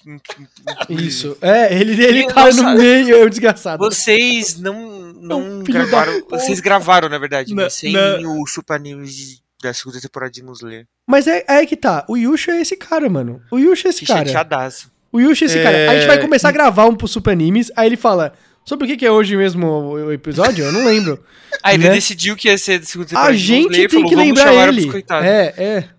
Isso, 0.89 1.37
é, 1.39 1.79
ele, 1.79 2.03
ele 2.03 2.33
para 2.33 2.53
no 2.53 2.75
meio, 2.75 3.15
é 3.15 3.23
o 3.23 3.29
desgraçado. 3.29 3.77
Vocês 3.85 4.57
não, 4.59 5.02
não 5.23 5.63
gravaram. 5.63 6.21
Vocês 6.29 6.59
gravaram, 6.59 7.09
na 7.09 7.17
verdade, 7.17 7.53
Na- 7.55 7.63
né? 7.63 7.69
Sem 7.69 7.93
na- 7.93 8.17
o 8.19 8.45
Super 8.47 8.79
de- 8.79 9.41
da 9.61 9.73
segunda 9.73 9.99
temporada 10.01 10.31
de 10.31 10.43
Musler. 10.43 10.85
Mas 11.07 11.25
é, 11.27 11.43
é 11.47 11.53
aí 11.57 11.65
que 11.67 11.77
tá, 11.77 12.05
o 12.09 12.17
Yusha 12.17 12.51
é 12.51 12.61
esse 12.61 12.75
cara, 12.75 13.09
mano. 13.09 13.41
O 13.49 13.57
Yusha 13.57 13.87
é 13.87 13.89
esse 13.89 14.01
Que 14.01 14.07
cara. 14.07 14.25
chateadaço. 14.25 14.91
O 15.11 15.19
Yushi 15.21 15.43
é 15.43 15.47
esse 15.47 15.59
É, 15.59 15.63
cara. 15.63 15.91
A 15.91 15.95
gente 15.95 16.07
vai 16.07 16.19
começar 16.19 16.49
a 16.49 16.51
gravar 16.51 16.85
um 16.85 16.95
pro 16.95 17.07
Super 17.07 17.31
Animes, 17.31 17.71
aí 17.75 17.87
ele 17.87 17.95
fala, 17.95 18.33
sobre 18.65 18.85
o 18.85 18.87
que 18.89 18.97
que 18.97 19.05
é 19.05 19.11
hoje 19.11 19.37
mesmo 19.37 19.67
o 19.67 20.11
episódio? 20.11 20.65
Eu 20.65 20.71
não 20.71 20.83
lembro. 20.85 21.23
Aí 21.61 21.75
ele 21.75 21.83
Né? 21.87 21.93
decidiu 21.93 22.35
que 22.35 22.47
ia 22.47 22.57
ser 22.57 22.79
da 22.79 22.85
segunda 22.85 23.09
temporada 23.09 23.29
A 23.29 23.33
de 23.33 23.37
gente 23.37 23.69
tem 23.69 23.87
que 23.87 23.95
"Vamos 23.95 24.15
lembrar 24.15 24.67
ele. 24.67 24.81
pros 24.81 24.91
coitados." 24.91 25.27
É, 25.27 25.53
é. 25.55 25.89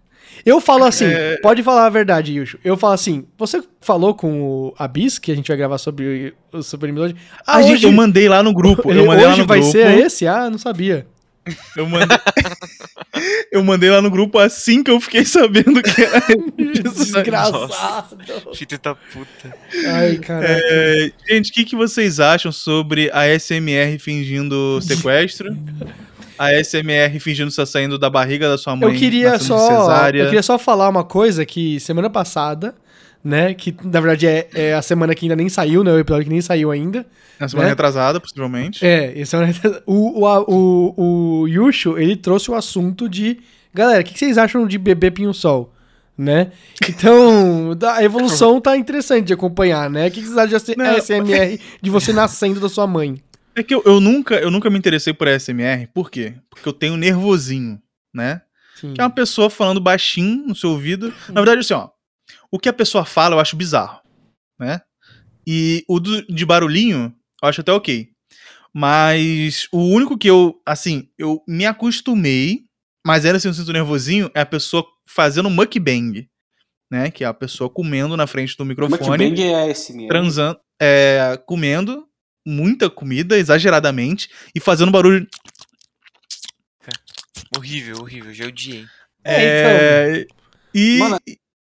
Eu 0.44 0.60
falo 0.60 0.84
assim, 0.84 1.06
É. 1.06 1.36
pode 1.38 1.62
falar 1.62 1.86
a 1.86 1.90
verdade, 1.90 2.32
Yushu. 2.34 2.58
Eu 2.62 2.76
falo 2.76 2.92
assim, 2.92 3.24
você 3.38 3.62
falou 3.80 4.14
com 4.14 4.42
o 4.42 4.74
Abyss, 4.78 5.18
que 5.18 5.32
a 5.32 5.34
gente 5.34 5.48
vai 5.48 5.56
gravar 5.56 5.78
sobre 5.78 6.34
o 6.52 6.62
Super 6.62 6.92
hoje. 6.98 7.16
Ah, 7.46 7.56
a 7.56 7.62
gente, 7.62 7.72
hoje, 7.74 7.86
eu 7.86 7.92
mandei 7.92 8.28
lá 8.28 8.42
no 8.42 8.52
grupo. 8.52 8.92
Eu 8.92 9.06
mandei 9.06 9.24
lá 9.24 9.32
hoje 9.32 9.40
no 9.40 9.46
vai 9.46 9.58
grupo. 9.60 9.72
ser 9.72 9.98
esse? 9.98 10.26
Ah, 10.26 10.50
não 10.50 10.58
sabia. 10.58 11.06
Eu 11.76 11.86
mandei, 11.86 12.16
eu 13.52 13.62
mandei 13.62 13.90
lá 13.90 14.00
no 14.00 14.10
grupo 14.10 14.38
assim 14.38 14.82
que 14.82 14.90
eu 14.90 14.98
fiquei 15.00 15.24
sabendo 15.26 15.82
que 15.82 16.02
era. 16.02 16.22
Desgraçado. 16.82 18.16
Filho 18.54 18.78
da 18.82 18.94
puta. 18.94 19.54
Ai, 19.88 20.16
caralho. 20.16 20.46
É, 20.48 21.10
gente, 21.28 21.50
o 21.50 21.52
que, 21.54 21.64
que 21.64 21.76
vocês 21.76 22.18
acham 22.18 22.50
sobre 22.50 23.10
a 23.12 23.26
SMR 23.38 23.98
fingindo 23.98 24.80
sequestro? 24.80 25.54
A 26.38 26.50
SMR 26.62 27.18
fingindo 27.20 27.48
estar 27.48 27.66
saindo 27.66 27.98
da 27.98 28.10
barriga 28.10 28.48
da 28.48 28.58
sua 28.58 28.74
mãe. 28.74 28.92
Eu 28.92 28.98
queria 28.98 29.38
só. 29.38 29.56
Eu 30.08 30.24
queria 30.26 30.42
só 30.42 30.58
falar 30.58 30.88
uma 30.88 31.04
coisa 31.04 31.44
que 31.46 31.78
semana 31.80 32.10
passada, 32.10 32.74
né? 33.22 33.54
Que 33.54 33.74
na 33.84 34.00
verdade 34.00 34.26
é, 34.26 34.48
é 34.54 34.74
a 34.74 34.82
semana 34.82 35.14
que 35.14 35.24
ainda 35.24 35.36
nem 35.36 35.48
saiu, 35.48 35.84
né? 35.84 35.92
O 35.92 35.98
episódio 35.98 36.24
que 36.24 36.30
nem 36.30 36.40
saiu 36.40 36.70
ainda. 36.70 37.06
Na 37.38 37.48
semana 37.48 37.66
né? 37.66 37.72
retrasada, 37.72 38.20
possivelmente. 38.20 38.84
É, 38.84 39.12
esse 39.18 39.34
é 39.34 39.38
o, 39.86 40.20
o, 40.20 40.26
a- 40.26 40.40
o, 40.42 40.94
o 41.42 41.48
Yushu, 41.48 41.98
ele 41.98 42.16
trouxe 42.16 42.50
o 42.50 42.54
assunto 42.54 43.08
de. 43.08 43.38
Galera, 43.72 44.00
o 44.00 44.04
que 44.04 44.12
que 44.12 44.18
vocês 44.18 44.38
acham 44.38 44.66
de 44.66 44.78
bebê 44.78 45.10
pinho-sol? 45.10 45.72
Né? 46.16 46.52
Então, 46.88 47.76
a 47.92 48.04
evolução 48.04 48.60
tá 48.60 48.76
interessante 48.76 49.26
de 49.26 49.32
acompanhar, 49.32 49.90
né? 49.90 50.06
O 50.06 50.10
que 50.12 50.20
que 50.20 50.28
vocês 50.28 50.38
acham 50.54 50.74
de. 50.76 50.80
ASMR 50.82 51.60
de 51.82 51.90
você 51.90 52.12
nascendo 52.12 52.60
da 52.60 52.68
sua 52.68 52.86
mãe? 52.86 53.16
É 53.56 53.62
que 53.62 53.74
eu, 53.74 53.82
eu 53.86 54.00
nunca, 54.00 54.34
eu 54.36 54.50
nunca 54.50 54.68
me 54.68 54.78
interessei 54.78 55.12
por 55.14 55.28
SMR, 55.28 55.86
por 55.94 56.10
quê? 56.10 56.34
Porque 56.50 56.68
eu 56.68 56.72
tenho 56.72 56.96
nervosinho, 56.96 57.80
né? 58.12 58.42
Sim. 58.74 58.92
Que 58.94 59.00
é 59.00 59.04
uma 59.04 59.10
pessoa 59.10 59.48
falando 59.48 59.80
baixinho 59.80 60.46
no 60.46 60.54
seu 60.54 60.70
ouvido. 60.70 61.12
Na 61.28 61.40
verdade, 61.40 61.60
assim, 61.60 61.74
ó. 61.74 61.88
O 62.50 62.58
que 62.58 62.68
a 62.68 62.72
pessoa 62.72 63.04
fala 63.04 63.36
eu 63.36 63.40
acho 63.40 63.56
bizarro, 63.56 64.00
né? 64.58 64.80
E 65.46 65.84
o 65.88 66.00
do- 66.00 66.26
de 66.26 66.44
barulhinho 66.46 67.14
eu 67.42 67.48
acho 67.48 67.60
até 67.60 67.72
ok. 67.72 68.08
Mas 68.72 69.68
o 69.72 69.78
único 69.84 70.18
que 70.18 70.28
eu, 70.28 70.60
assim, 70.66 71.08
eu 71.16 71.40
me 71.46 71.64
acostumei, 71.64 72.64
mas 73.06 73.24
ainda 73.24 73.36
assim 73.36 73.46
eu 73.48 73.54
sinto 73.54 73.72
nervosinho, 73.72 74.30
é 74.34 74.40
a 74.40 74.46
pessoa 74.46 74.84
fazendo 75.06 75.48
mukbang, 75.48 76.28
né? 76.90 77.10
Que 77.10 77.22
é 77.22 77.26
a 77.28 77.34
pessoa 77.34 77.70
comendo 77.70 78.16
na 78.16 78.26
frente 78.26 78.56
do 78.56 78.64
microfone 78.64 79.00
Mukbang 79.28 79.42
é 79.42 79.70
esse 79.70 79.92
mesmo. 79.92 80.08
transando, 80.08 80.58
é, 80.80 81.40
comendo 81.46 82.04
muita 82.44 82.90
comida, 82.90 83.38
exageradamente, 83.38 84.28
e 84.54 84.60
fazendo 84.60 84.90
barulho. 84.90 85.26
Horrível, 87.56 87.98
horrível, 88.00 88.34
já 88.34 88.46
odiei. 88.46 88.86
É, 89.24 90.10
então. 90.20 90.36
E. 90.74 90.98
Mano, 90.98 91.20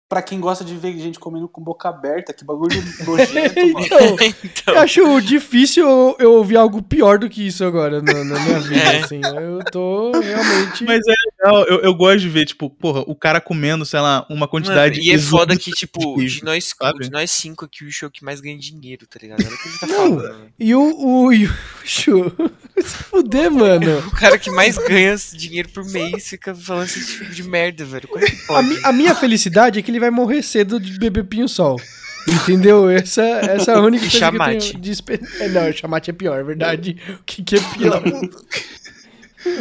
Pra 0.08 0.22
quem 0.22 0.38
gosta 0.38 0.64
de 0.64 0.76
ver 0.76 0.96
gente 0.98 1.18
comendo 1.18 1.48
com 1.48 1.60
boca 1.60 1.88
aberta, 1.88 2.32
que 2.32 2.44
bagulho 2.44 2.76
nojento, 3.04 3.66
mano. 3.72 3.84
Então, 3.84 3.98
eu 3.98 4.16
Então, 4.44 4.78
acho 4.78 5.20
difícil 5.20 5.84
eu, 5.84 6.16
eu 6.20 6.32
ouvir 6.34 6.56
algo 6.56 6.80
pior 6.80 7.18
do 7.18 7.28
que 7.28 7.44
isso 7.44 7.64
agora 7.64 8.00
na, 8.00 8.22
na 8.22 8.38
minha 8.40 8.60
vida, 8.62 8.80
É. 8.80 9.00
assim. 9.00 9.20
Eu 9.24 9.58
tô 9.72 10.12
realmente. 10.12 10.84
Mas 10.84 11.00
é 11.08 11.12
legal, 11.42 11.64
eu, 11.64 11.80
eu 11.80 11.92
gosto 11.92 12.20
de 12.20 12.28
ver, 12.28 12.46
tipo, 12.46 12.70
porra, 12.70 13.00
o 13.08 13.16
cara 13.16 13.40
comendo, 13.40 13.84
sei 13.84 13.98
lá, 13.98 14.24
uma 14.30 14.46
quantidade. 14.46 14.98
mano, 15.00 15.10
e 15.10 15.12
é 15.12 15.18
foda 15.18 15.56
que, 15.56 15.72
tipo, 15.74 16.16
de 16.24 16.44
nós, 16.44 16.72
sabe? 16.80 17.00
de 17.00 17.10
nós 17.10 17.28
cinco 17.32 17.64
aqui, 17.64 17.84
o 17.84 17.90
show 17.90 18.08
que 18.08 18.24
mais 18.24 18.40
ganha 18.40 18.56
dinheiro, 18.56 19.08
tá 19.08 19.18
ligado? 19.20 19.40
Olha 19.44 19.54
o 19.54 19.58
que 19.58 19.68
ele 19.68 19.78
tá 19.80 19.86
Não. 19.88 20.20
falando. 20.20 20.46
E 20.56 20.72
o, 20.72 21.24
o 21.24 21.32
Yushu. 21.32 22.32
Se 22.78 22.96
fuder, 23.04 23.50
mano. 23.50 23.98
O 24.06 24.10
cara 24.12 24.38
que 24.38 24.50
mais 24.52 24.76
ganha 24.78 25.16
dinheiro 25.34 25.68
por 25.70 25.84
mês 25.84 26.28
fica 26.28 26.54
falando 26.54 26.84
esse 26.86 27.04
tipo 27.06 27.24
de 27.32 27.42
merda, 27.42 27.84
velho. 27.84 28.08
É 28.16 28.54
A, 28.54 28.62
mi- 28.62 28.80
a 28.84 28.92
minha 28.92 29.14
felicidade 29.14 29.78
é 29.78 29.82
que 29.82 29.95
ele 29.96 30.00
vai 30.00 30.11
morrer 30.11 30.42
cedo 30.42 30.78
de 30.80 30.98
beber 30.98 31.24
pinho-sol. 31.24 31.80
Entendeu? 32.28 32.88
Essa, 32.90 33.22
essa 33.22 33.72
é 33.72 33.74
a 33.74 33.80
única 33.80 34.02
coisa 34.02 34.11
que 34.11 34.16
eu 34.16 34.20
chamate. 34.20 34.70
tenho 34.70 34.80
de 34.82 34.90
esper... 34.90 35.20
é, 35.40 35.48
Não, 35.48 35.72
chamate 35.72 36.11
é 36.11 36.12
pior, 36.12 36.38
é 36.38 36.42
verdade. 36.42 36.96
O 37.20 37.22
que, 37.24 37.42
que 37.42 37.56
é 37.56 37.61
pior? 37.61 38.02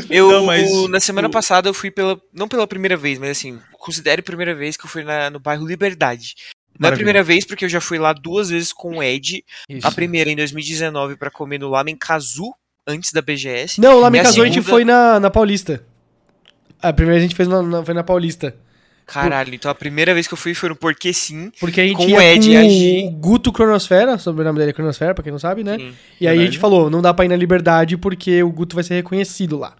Eu, 0.09 0.31
Não, 0.31 0.45
mas 0.45 0.89
na 0.89 0.99
semana 0.99 1.27
o- 1.27 1.31
passada, 1.31 1.69
eu 1.69 1.73
fui 1.73 1.91
pela. 1.91 2.19
Não 2.33 2.47
pela 2.47 2.65
primeira 2.65 2.97
vez, 2.97 3.19
mas 3.19 3.29
assim, 3.31 3.59
considere 3.73 4.21
a 4.21 4.23
primeira 4.23 4.55
vez 4.55 4.75
que 4.75 4.85
eu 4.85 4.89
fui 4.89 5.03
na- 5.03 5.29
no 5.29 5.39
bairro 5.39 5.65
Liberdade. 5.67 6.33
Não 6.79 6.89
é 6.89 6.91
a 6.91 6.95
primeira 6.95 7.21
vez, 7.23 7.45
porque 7.45 7.65
eu 7.65 7.69
já 7.69 7.79
fui 7.79 7.97
lá 7.99 8.11
duas 8.11 8.49
vezes 8.49 8.73
com 8.73 8.97
o 8.97 9.03
Ed. 9.03 9.45
Isso. 9.69 9.87
A 9.87 9.91
primeira 9.91 10.29
em 10.29 10.35
2019 10.35 11.15
pra 11.15 11.29
comer 11.29 11.59
no 11.59 11.69
Lamen 11.69 11.95
Kazu, 11.95 12.51
antes 12.87 13.13
da 13.13 13.21
BGS. 13.21 13.79
Não, 13.79 13.99
lá 13.99 14.07
E 14.07 14.11
me 14.11 14.19
a 14.19 14.23
casou 14.23 14.41
a 14.43 14.45
gente 14.47 14.55
segunda- 14.55 14.71
foi 14.71 14.83
na, 14.83 15.19
na 15.19 15.29
Paulista. 15.29 15.83
A 16.81 16.91
primeira 16.91 17.19
a 17.19 17.21
gente 17.21 17.35
fez 17.35 17.47
na, 17.47 17.61
na- 17.61 17.85
foi 17.85 17.93
na 17.93 18.03
Paulista. 18.03 18.55
Caralho, 19.05 19.53
então 19.53 19.69
a 19.69 19.75
primeira 19.75 20.13
vez 20.13 20.27
que 20.27 20.33
eu 20.33 20.37
fui 20.37 20.53
foi 20.53 20.69
no 20.69 20.75
Porquê 20.75 21.13
Sim. 21.13 21.51
Porque 21.59 21.79
a 21.79 21.85
gente 21.85 21.97
Com 21.97 22.09
ia 22.09 22.17
o 22.17 22.21
Ed 22.21 22.49
com 22.49 23.15
a. 23.15 23.19
Guto 23.19 23.51
Cronosfera, 23.51 24.17
sobre 24.17 24.41
o 24.41 24.45
nome 24.45 24.57
dele 24.59 24.71
é 24.71 24.73
Cronosfera, 24.73 25.13
pra 25.13 25.23
quem 25.23 25.31
não 25.31 25.39
sabe, 25.39 25.63
né? 25.63 25.77
Sim, 25.77 25.93
E 26.19 26.27
aí 26.27 26.39
a 26.39 26.45
gente 26.45 26.57
falou, 26.57 26.89
não 26.89 27.01
dá 27.01 27.13
pra 27.13 27.25
ir 27.25 27.27
na 27.27 27.35
Liberdade 27.35 27.97
porque 27.97 28.41
o 28.41 28.51
Guto 28.51 28.75
vai 28.75 28.83
ser 28.83 28.95
reconhecido 28.95 29.57
lá, 29.57 29.75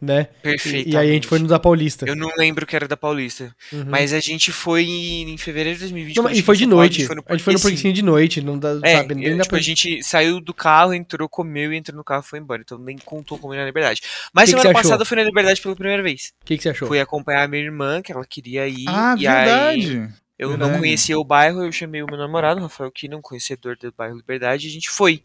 né? 0.00 0.28
perfeito. 0.42 0.88
E 0.88 0.96
aí 0.96 1.10
a 1.10 1.12
gente 1.12 1.26
foi 1.26 1.38
no 1.38 1.46
da 1.46 1.58
Paulista. 1.58 2.06
Eu 2.06 2.16
não 2.16 2.30
lembro 2.38 2.66
que 2.66 2.74
era 2.74 2.88
da 2.88 2.96
Paulista. 2.96 3.54
Uhum. 3.72 3.84
Mas 3.86 4.12
a 4.12 4.20
gente 4.20 4.50
foi 4.50 4.84
em, 4.84 5.30
em 5.32 5.36
fevereiro 5.36 5.76
de 5.78 5.84
2020. 5.84 6.16
Não, 6.16 6.30
e 6.30 6.42
foi 6.42 6.56
de 6.56 6.64
foi 6.64 6.70
noite. 6.74 7.06
Paulo, 7.06 7.24
A 7.26 7.32
gente 7.32 7.42
foi 7.44 7.52
no. 7.54 7.60
Porquinho 7.60 7.92
de 7.92 8.02
noite, 8.02 8.40
não 8.40 8.58
dá, 8.58 8.78
É, 8.82 8.96
sabe? 8.96 9.14
Nem 9.14 9.24
eu, 9.26 9.36
tipo, 9.36 9.48
pra... 9.48 9.58
a 9.58 9.62
gente 9.62 10.02
saiu 10.02 10.40
do 10.40 10.54
carro, 10.54 10.94
entrou, 10.94 11.28
comeu 11.28 11.72
e 11.72 11.76
entrou 11.76 11.96
no 11.96 12.04
carro 12.04 12.22
e 12.24 12.28
foi 12.28 12.38
embora. 12.38 12.62
Então 12.62 12.78
nem 12.78 12.96
contou 12.98 13.38
como 13.38 13.54
na 13.54 13.64
Liberdade. 13.64 14.00
Mas 14.32 14.48
Que 14.48 14.56
que 14.56 14.60
semana 14.62 14.70
achou? 14.78 14.82
passada 14.82 15.02
eu 15.02 15.06
fui 15.06 15.16
na 15.16 15.24
Liberdade 15.24 15.60
pela 15.60 15.74
primeira 15.76 16.02
vez. 16.02 16.32
O 16.42 16.44
que, 16.46 16.56
que 16.56 16.62
você 16.62 16.70
achou? 16.70 16.88
Fui 16.88 17.00
acompanhar 17.00 17.44
a 17.44 17.48
minha 17.48 17.62
irmã, 17.62 18.00
que 18.02 18.12
ela 18.12 18.24
queria 18.24 18.66
ir. 18.66 18.84
Ah, 18.88 19.14
e 19.18 19.26
aí- 19.26 19.44
verdade. 19.80 20.14
Eu 20.38 20.56
não 20.56 20.78
conhecia 20.78 21.18
o 21.18 21.22
bairro, 21.24 21.62
eu 21.62 21.70
chamei 21.70 22.02
o 22.02 22.06
meu 22.06 22.16
namorado, 22.16 22.62
Rafael 22.62 22.90
Kina, 22.90 23.18
conhecedor 23.20 23.76
do 23.76 23.92
bairro 23.92 24.16
Liberdade, 24.16 24.66
e 24.66 24.70
a 24.70 24.72
gente 24.72 24.88
foi. 24.88 25.22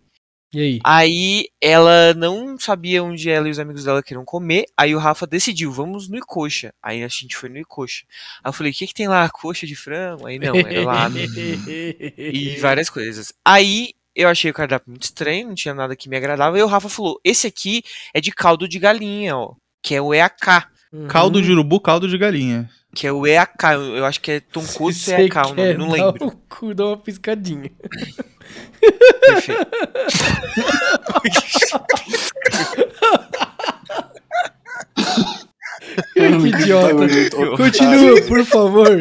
E 0.55 0.61
aí? 0.61 0.79
Aí 0.85 1.49
ela 1.59 2.13
não 2.13 2.57
sabia 2.57 3.03
onde 3.03 3.29
ela 3.29 3.49
e 3.49 3.51
os 3.51 3.59
amigos 3.59 3.83
dela 3.83 4.01
queriam 4.01 4.23
comer. 4.23 4.65
Aí 4.77 4.95
o 4.95 4.99
Rafa 4.99 5.27
decidiu, 5.27 5.69
vamos 5.69 6.07
no 6.07 6.15
Icoxa. 6.15 6.73
Aí 6.81 7.03
a 7.03 7.09
gente 7.09 7.35
foi 7.35 7.49
no 7.49 7.57
Icoxa. 7.57 8.05
Aí 8.41 8.47
eu 8.47 8.53
falei, 8.53 8.71
o 8.71 8.75
que, 8.75 8.87
que 8.87 8.93
tem 8.93 9.09
lá? 9.09 9.29
Coxa 9.29 9.67
de 9.67 9.75
frango? 9.75 10.25
Aí 10.25 10.39
não, 10.39 10.55
era 10.55 10.85
lá. 10.85 11.09
e 12.17 12.55
várias 12.61 12.89
coisas. 12.89 13.33
Aí 13.43 13.89
eu 14.15 14.29
achei 14.29 14.49
o 14.49 14.53
cardápio 14.53 14.91
muito 14.91 15.03
estranho, 15.03 15.49
não 15.49 15.55
tinha 15.55 15.73
nada 15.73 15.93
que 15.93 16.07
me 16.07 16.15
agradava. 16.15 16.57
E 16.57 16.63
o 16.63 16.67
Rafa 16.67 16.87
falou: 16.87 17.19
esse 17.21 17.45
aqui 17.45 17.83
é 18.13 18.21
de 18.21 18.31
caldo 18.31 18.65
de 18.65 18.79
galinha, 18.79 19.35
ó. 19.35 19.55
Que 19.83 19.95
é 19.95 20.01
o 20.01 20.13
EAK. 20.13 20.67
Uhum. 20.93 21.07
Caldo 21.09 21.41
de 21.41 21.51
urubu, 21.51 21.81
caldo 21.81 22.07
de 22.07 22.17
galinha. 22.17 22.69
Que 22.95 23.07
é 23.07 23.11
o 23.11 23.27
EAK. 23.27 23.63
Eu, 23.97 24.05
acho 24.05 24.21
que 24.21 24.31
é 24.31 24.39
Tonkotsu 24.39 24.99
Se 24.99 25.11
EAK, 25.11 25.35
não 25.77 25.89
dar 25.89 26.11
lembro. 26.13 26.27
o 26.27 26.31
cu, 26.31 26.73
dá 26.73 26.85
uma 26.85 26.97
piscadinha. 26.97 27.69
Perfeito. 29.21 29.67
que 36.41 36.47
idiota. 36.47 37.07
Continua. 37.57 38.21
Por 38.27 38.45
favor. 38.45 38.91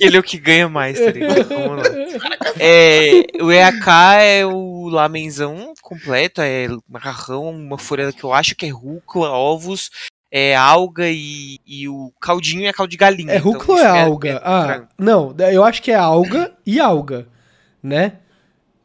Ele 0.00 0.16
é 0.16 0.20
o 0.20 0.22
que 0.22 0.38
ganha 0.38 0.68
mais, 0.68 0.98
tá 0.98 1.10
ligado? 1.10 1.48
Vamos 1.48 1.76
lá. 1.78 1.84
É, 2.58 3.22
o 3.40 3.52
EAK 3.52 3.86
é 4.20 4.46
o 4.46 4.88
lamenzão 4.88 5.72
completo, 5.82 6.40
é 6.40 6.66
macarrão, 6.88 7.50
uma 7.50 7.78
folha 7.78 8.12
que 8.12 8.24
eu 8.24 8.32
acho 8.32 8.54
que 8.54 8.66
é 8.66 8.70
rúcula, 8.70 9.30
ovos, 9.30 9.90
é 10.30 10.56
alga 10.56 11.08
e, 11.08 11.58
e 11.66 11.88
o 11.88 12.12
caldinho 12.20 12.66
é 12.66 12.72
caldo 12.72 12.90
de 12.90 12.96
galinha. 12.96 13.32
É 13.32 13.36
então 13.38 13.52
rúcula 13.52 13.78
ou 13.78 13.84
é 13.84 13.88
isso 13.88 14.10
alga? 14.10 14.40
Ah, 14.44 14.64
frango. 14.64 14.88
não, 14.98 15.34
eu 15.50 15.64
acho 15.64 15.82
que 15.82 15.90
é 15.90 15.94
alga 15.94 16.52
e 16.66 16.80
alga, 16.80 17.26
né? 17.82 18.14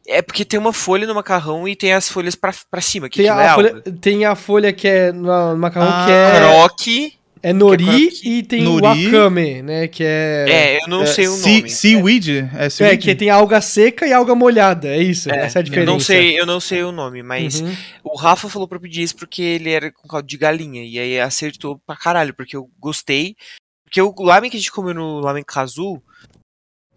É 0.06 0.20
porque 0.20 0.44
tem 0.44 0.58
uma 0.60 0.72
folha 0.72 1.06
no 1.06 1.14
macarrão 1.14 1.66
e 1.66 1.74
tem 1.74 1.92
as 1.94 2.08
folhas 2.08 2.34
pra, 2.34 2.52
pra 2.70 2.80
cima, 2.80 3.08
que 3.08 3.18
Tem 3.22 3.28
aquilo 3.28 3.42
é 3.42 3.48
a, 3.48 3.54
folha, 3.54 3.68
alga. 3.74 3.92
tem 3.92 4.24
a 4.26 4.34
folha 4.34 4.72
que 4.72 4.86
é 4.86 5.12
no 5.12 5.56
macarrão 5.56 5.88
Ah, 5.90 6.04
que 6.06 6.12
é, 6.12 6.38
Croque, 6.40 7.14
é 7.42 7.52
nori 7.54 7.84
croque. 7.86 8.20
e 8.28 8.42
tem 8.42 8.62
Nori. 8.64 9.06
o 9.06 9.10
wakame, 9.10 9.62
né? 9.62 9.88
Que 9.88 10.04
é. 10.04 10.44
é, 10.48 10.82
eu 10.84 10.88
não 10.88 11.06
sei 11.06 11.26
o 11.26 11.32
Se- 11.32 11.56
nome. 11.56 11.70
Seaweed? 11.70 12.30
É, 12.54 12.66
É, 12.66 12.70
seaweed? 12.70 13.02
que 13.02 13.14
tem 13.14 13.30
alga 13.30 13.60
seca 13.62 14.06
e 14.06 14.12
alga 14.12 14.34
molhada, 14.34 14.88
é 14.88 15.02
isso, 15.02 15.30
É, 15.30 15.38
essa 15.46 15.58
é 15.58 15.60
a 15.60 15.62
eu 15.62 15.64
diferença. 15.64 15.90
não 15.92 16.00
sei, 16.00 16.38
eu 16.40 16.44
não 16.46 16.60
sei 16.60 16.82
o 16.82 16.92
nome, 16.92 17.22
mas 17.22 17.62
Uhum. 17.62 17.74
o 18.04 18.16
Rafa 18.16 18.48
falou 18.50 18.68
pra 18.68 18.76
eu 18.76 18.82
pedir 18.82 19.02
isso 19.02 19.16
porque 19.16 19.40
ele 19.40 19.70
era 19.70 19.90
com 19.90 20.06
caldo 20.06 20.26
de 20.28 20.36
galinha. 20.36 20.84
E 20.84 20.98
aí 20.98 21.18
acertou 21.18 21.80
pra 21.86 21.96
caralho, 21.96 22.34
porque 22.34 22.54
eu 22.56 22.68
gostei. 22.78 23.36
Porque 23.84 24.02
o 24.02 24.12
lamen 24.18 24.50
que 24.50 24.56
a 24.56 24.60
gente 24.60 24.72
comeu 24.72 24.92
no 24.92 25.20
Lamen 25.20 25.44
Kazu 25.46 26.02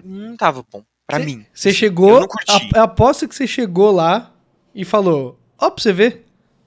não 0.03 0.35
tava 0.35 0.63
bom. 0.71 0.83
Pra 1.07 1.19
Cê- 1.19 1.25
mim. 1.25 1.45
Você 1.53 1.69
Eu 1.69 1.73
chegou, 1.73 2.19
não 2.19 2.27
curti. 2.27 2.51
a- 2.51 2.77
eu 2.79 2.83
aposto 2.83 3.27
que 3.27 3.33
você 3.35 3.47
chegou 3.47 3.91
lá 3.91 4.33
e 4.75 4.83
falou, 4.83 5.39
ó 5.57 5.69
pra 5.69 5.81
você 5.81 5.93
ver, 5.93 6.25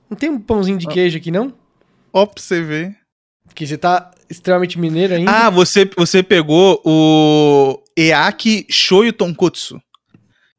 não 0.09 0.17
tem 0.17 0.31
um 0.31 0.41
pãozinho 0.41 0.79
de 0.79 0.87
queijo 0.87 1.19
aqui 1.19 1.31
não? 1.31 1.53
Ó, 2.13 2.25
pra 2.27 2.43
você 2.43 2.63
ver. 2.63 2.97
Porque 3.47 3.67
você 3.67 3.77
tá 3.77 4.11
extremamente 4.29 4.79
mineiro 4.79 5.15
ainda. 5.15 5.31
Ah, 5.31 5.51
você, 5.51 5.89
você 5.97 6.23
pegou 6.23 6.81
o 6.85 7.83
Eaki 7.97 8.67
Shoyu 8.71 9.13
Tonkotsu. 9.13 9.81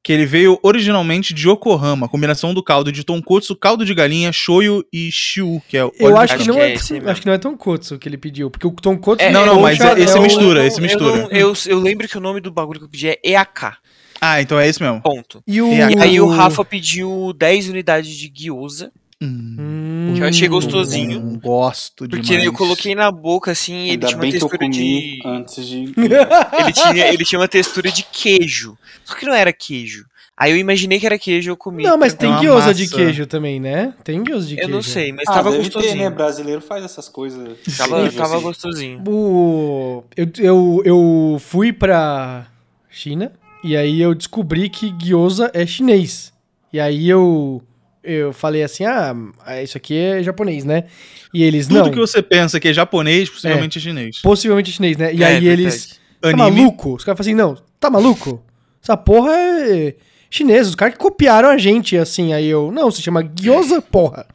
Que 0.03 0.11
ele 0.11 0.25
veio 0.25 0.57
originalmente 0.63 1.31
de 1.33 1.47
Yokohama. 1.47 2.09
Combinação 2.09 2.53
do 2.55 2.63
caldo 2.63 2.91
de 2.91 3.03
tonkotsu, 3.03 3.55
caldo 3.55 3.85
de 3.85 3.93
galinha, 3.93 4.31
shoyu 4.33 4.83
e 4.91 5.09
shiu, 5.11 5.61
que 5.67 5.77
é 5.77 5.85
o 5.85 5.91
eu 5.99 6.07
óleo 6.07 6.15
de 6.27 6.33
acho 6.33 6.37
que, 6.43 6.47
não 6.49 6.57
é, 6.59 6.71
é 6.71 6.73
esse 6.73 6.93
mesmo. 6.93 7.09
acho 7.09 7.21
que 7.21 7.27
não 7.27 7.33
é 7.33 7.37
tonkotsu 7.37 7.99
que 7.99 8.09
ele 8.09 8.17
pediu, 8.17 8.49
porque 8.49 8.65
o 8.65 8.71
tonkotsu 8.71 9.23
É, 9.23 9.27
de 9.27 9.33
não, 9.33 9.45
não, 9.45 9.61
mas 9.61 9.79
é- 9.79 9.99
esse 9.99 10.15
é 10.17 10.19
o- 10.19 10.23
mistura, 10.23 10.61
eu, 10.61 10.67
esse 10.67 10.79
eu 10.79 10.83
mistura. 10.83 11.21
não- 11.23 11.29
Eu, 11.31 11.53
eu 11.67 11.79
lembro 11.79 12.07
que 12.07 12.17
o 12.17 12.21
nome 12.21 12.41
do 12.41 12.51
bagulho 12.51 12.79
que 12.79 12.85
eu 12.85 12.89
pedi 12.89 13.09
é 13.09 13.19
EAK. 13.23 13.73
Ah, 14.19 14.41
então 14.41 14.59
é 14.59 14.67
esse 14.67 14.81
mesmo. 14.81 15.01
Ponto. 15.01 15.43
E, 15.47 15.61
o... 15.61 15.71
E 15.71 15.81
aí 15.99 16.19
o 16.21 16.27
Rafa 16.27 16.63
pediu 16.65 17.33
10 17.35 17.69
unidades 17.69 18.15
de 18.15 18.27
gyoza. 18.29 18.91
Hum, 19.21 20.13
Que 20.15 20.21
eu 20.23 20.27
achei 20.27 20.47
gostosinho. 20.47 21.19
hum, 21.19 21.39
gosto 21.39 22.07
Porque 22.09 22.21
demais. 22.21 22.45
eu 22.45 22.53
coloquei 22.53 22.95
na 22.95 23.11
boca 23.11 23.51
assim, 23.51 23.81
ele 23.83 23.91
Ainda 23.91 24.07
tinha 24.07 24.17
uma 24.19 24.25
eu 24.27 24.31
textura 24.31 24.69
de. 24.69 25.19
antes 25.25 25.65
de. 25.67 25.93
Ele 26.59 26.73
tinha, 26.73 27.07
ele 27.13 27.23
tinha 27.23 27.39
uma 27.39 27.47
textura 27.47 27.91
de 27.91 28.03
queijo. 28.03 28.77
Só 29.05 29.15
que 29.15 29.25
não 29.25 29.33
era 29.33 29.53
queijo. 29.53 30.05
Aí 30.35 30.51
eu 30.51 30.57
imaginei 30.57 30.99
que 30.99 31.05
era 31.05 31.19
queijo, 31.19 31.51
eu 31.51 31.57
comi. 31.57 31.83
Não, 31.83 31.97
mas 31.97 32.15
tem 32.15 32.33
É 32.33 32.39
gyoza 32.39 32.73
de 32.73 32.89
queijo 32.89 33.27
também, 33.27 33.59
né? 33.59 33.93
Tem 34.03 34.23
gyoza 34.23 34.47
de 34.47 34.53
Eu 34.55 34.59
queijo. 34.61 34.73
não 34.73 34.81
sei, 34.81 35.11
mas 35.11 35.27
Ah, 35.27 35.33
tava 35.33 35.51
deve 35.51 35.63
ter, 35.69 35.73
gostosinho. 35.73 36.03
né? 36.03 36.09
Brasileiro 36.09 36.61
faz 36.61 36.83
essas 36.83 37.07
coisas. 37.07 37.57
Tava, 37.77 38.01
queijo, 38.01 38.17
tava 38.17 38.35
assim. 38.35 38.43
gostosinho. 38.43 39.03
O... 39.07 40.03
Eu, 40.17 40.31
eu, 40.39 40.81
eu 40.83 41.37
fui 41.39 41.71
pra 41.71 42.47
China 42.89 43.31
e 43.63 43.77
aí 43.77 44.01
eu 44.01 44.15
descobri 44.15 44.67
que 44.67 44.89
gyoza 44.91 45.51
é 45.53 45.63
chinês. 45.67 46.33
E 46.73 46.79
aí 46.79 47.07
eu, 47.07 47.61
eu 48.03 48.33
falei 48.33 48.63
assim, 48.63 48.83
ah, 48.85 49.15
isso 49.63 49.77
aqui 49.77 49.95
é 49.97 50.23
japonês, 50.23 50.63
né? 50.63 50.85
E 51.33 51.43
eles, 51.43 51.67
Tudo 51.67 51.83
não, 51.85 51.91
que 51.91 51.97
você 51.99 52.21
pensa 52.21 52.59
que 52.59 52.67
é 52.67 52.73
japonês, 52.73 53.29
possivelmente 53.29 53.77
é, 53.77 53.81
chinês. 53.81 54.19
possivelmente 54.21 54.69
é 54.71 54.73
chinês, 54.73 54.97
né? 54.97 55.13
E 55.13 55.23
É, 55.23 55.27
aí 55.27 55.47
eles, 55.47 55.99
tá 56.19 56.29
Anime. 56.29 56.37
maluco? 56.61 56.95
Os 56.95 57.03
caras 57.03 57.17
falam 57.17 57.29
assim, 57.31 57.35
não, 57.57 57.63
tá 57.79 57.89
maluco? 57.89 58.43
Essa 58.83 58.97
porra 58.97 59.31
é 59.33 59.95
chinesa, 60.29 60.69
os 60.69 60.75
caras 60.75 60.95
que 60.95 60.99
copiaram 60.99 61.49
a 61.49 61.57
gente, 61.57 61.95
assim. 61.97 62.33
Aí 62.33 62.47
eu, 62.47 62.71
não, 62.71 62.89
se 62.89 63.01
chama 63.01 63.23
gyoza, 63.23 63.81
porra. 63.81 64.25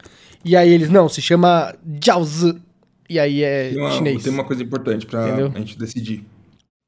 E 0.45 0.55
aí 0.55 0.69
eles, 0.69 0.89
não, 0.89 1.09
se 1.09 1.21
chama 1.21 1.75
jiaozi. 2.03 2.55
E 3.09 3.19
aí 3.19 3.43
é 3.43 3.69
Tem 3.69 3.79
uma, 3.79 3.91
chinês. 3.91 4.23
tem 4.23 4.33
uma 4.33 4.43
coisa 4.43 4.63
importante 4.63 5.05
pra 5.05 5.27
Entendeu? 5.27 5.51
a 5.53 5.59
gente 5.59 5.77
decidir. 5.77 6.23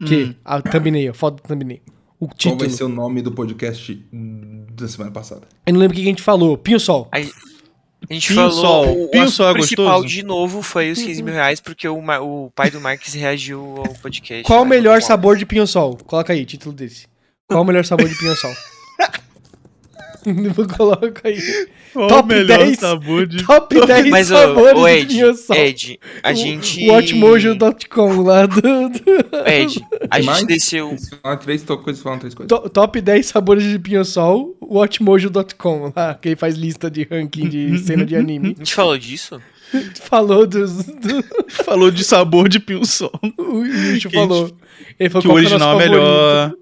Que? 0.06 0.24
Hum. 0.24 0.36
A 0.46 0.62
thumbnail, 0.62 1.12
a 1.12 1.14
foto 1.14 1.42
do 1.42 1.48
thumbnail. 1.48 1.80
O 2.20 2.28
Qual 2.28 2.38
título. 2.38 2.60
vai 2.60 2.70
ser 2.70 2.84
o 2.84 2.90
nome 2.90 3.22
do 3.22 3.32
podcast 3.32 3.94
da 4.74 4.88
semana 4.88 5.12
passada? 5.12 5.48
Eu 5.66 5.74
não 5.74 5.80
lembro 5.80 5.96
o 5.96 6.00
que 6.00 6.06
a 6.06 6.10
gente 6.10 6.22
falou. 6.22 6.58
Pinho 6.58 6.80
Sol. 6.80 7.08
Aí, 7.12 7.32
a 8.10 8.14
gente 8.14 8.28
Pinho 8.28 8.40
falou. 8.42 8.52
Sol. 8.62 8.88
O, 8.88 9.06
o 9.06 9.10
Pinho 9.10 9.24
assunto 9.24 9.36
Sol 9.36 9.50
é 9.50 9.54
principal 9.54 9.86
gostoso? 9.86 10.08
de 10.08 10.24
novo 10.24 10.62
foi 10.62 10.92
os 10.92 11.02
15 11.02 11.24
mil 11.24 11.34
reais, 11.34 11.60
porque 11.62 11.88
o, 11.88 11.98
o 11.98 12.52
pai 12.52 12.70
do 12.70 12.82
Marques 12.82 13.14
reagiu 13.14 13.62
ao 13.78 13.94
podcast. 13.96 14.44
Qual 14.44 14.60
o 14.60 14.64
lá, 14.64 14.70
melhor 14.70 15.02
sabor 15.02 15.38
de 15.38 15.46
Pinho 15.46 15.66
Sol? 15.66 15.98
Coloca 16.06 16.34
aí, 16.34 16.46
título 16.46 16.76
desse. 16.76 17.08
Qual 17.48 17.62
o 17.62 17.66
melhor 17.66 17.86
sabor 17.86 18.08
de 18.08 18.16
Pinho 18.18 18.36
Sol? 18.36 18.52
Coloca 20.78 21.28
aí. 21.28 21.40
Qual 21.94 22.08
Top 22.08 22.24
o 22.24 22.28
melhor 22.38 22.58
10 22.60 22.80
sabor 22.80 23.26
de... 23.26 23.44
Top 23.46 23.86
10 23.88 24.10
Mas, 24.10 24.28
sabores 24.28 24.84
de 24.84 24.90
Ed, 24.90 25.08
Pinho 25.08 25.34
Sol. 25.36 25.56
Ed, 25.56 26.00
a 26.24 26.32
O- 26.32 26.36
gente. 26.36 26.88
Watchmojo.com 26.90 28.22
lá 28.22 28.46
do, 28.46 28.62
do- 28.62 29.00
Ed, 29.48 29.84
a 30.12 30.18
gente 30.18 30.26
Mais? 30.26 30.46
desceu. 30.46 30.96
Três 31.42 31.64
coisas, 31.64 32.02
falam 32.02 32.20
três 32.20 32.34
coisas. 32.36 32.48
to- 32.60 32.70
Top 32.70 33.00
10 33.02 33.26
sabores 33.26 33.64
de 33.64 33.80
Pinho 33.80 34.06
Sol, 34.06 34.56
Watchmojo.com 34.62 35.92
lá, 35.96 36.14
que 36.14 36.30
ele 36.30 36.36
faz 36.36 36.56
lista 36.56 36.90
de 36.92 37.04
ranking 37.10 37.50
de 37.50 37.78
cena 37.84 38.06
de 38.06 38.16
anime. 38.16 38.54
A 38.56 38.60
gente 38.60 38.76
falou 38.76 38.98
disso? 38.98 39.42
Falou 40.02 40.48
dos. 40.48 40.84
Do, 40.84 41.24
Falou 41.64 41.92
de 41.92 42.04
sabor 42.04 42.50
de 42.50 42.60
pinho-sol. 42.60 43.12
o 43.38 43.64
Que 44.00 44.10
falou. 44.10 44.52
Ele 45.00 45.10
falou 45.10 45.22
Que 45.22 45.28
o 45.28 45.32
qual 45.32 45.38
que 45.38 45.46
original 45.46 45.70
é 45.70 45.72
é 45.72 45.76
o 45.76 45.78
melhor. 45.92 46.04
favorito. 46.50 46.60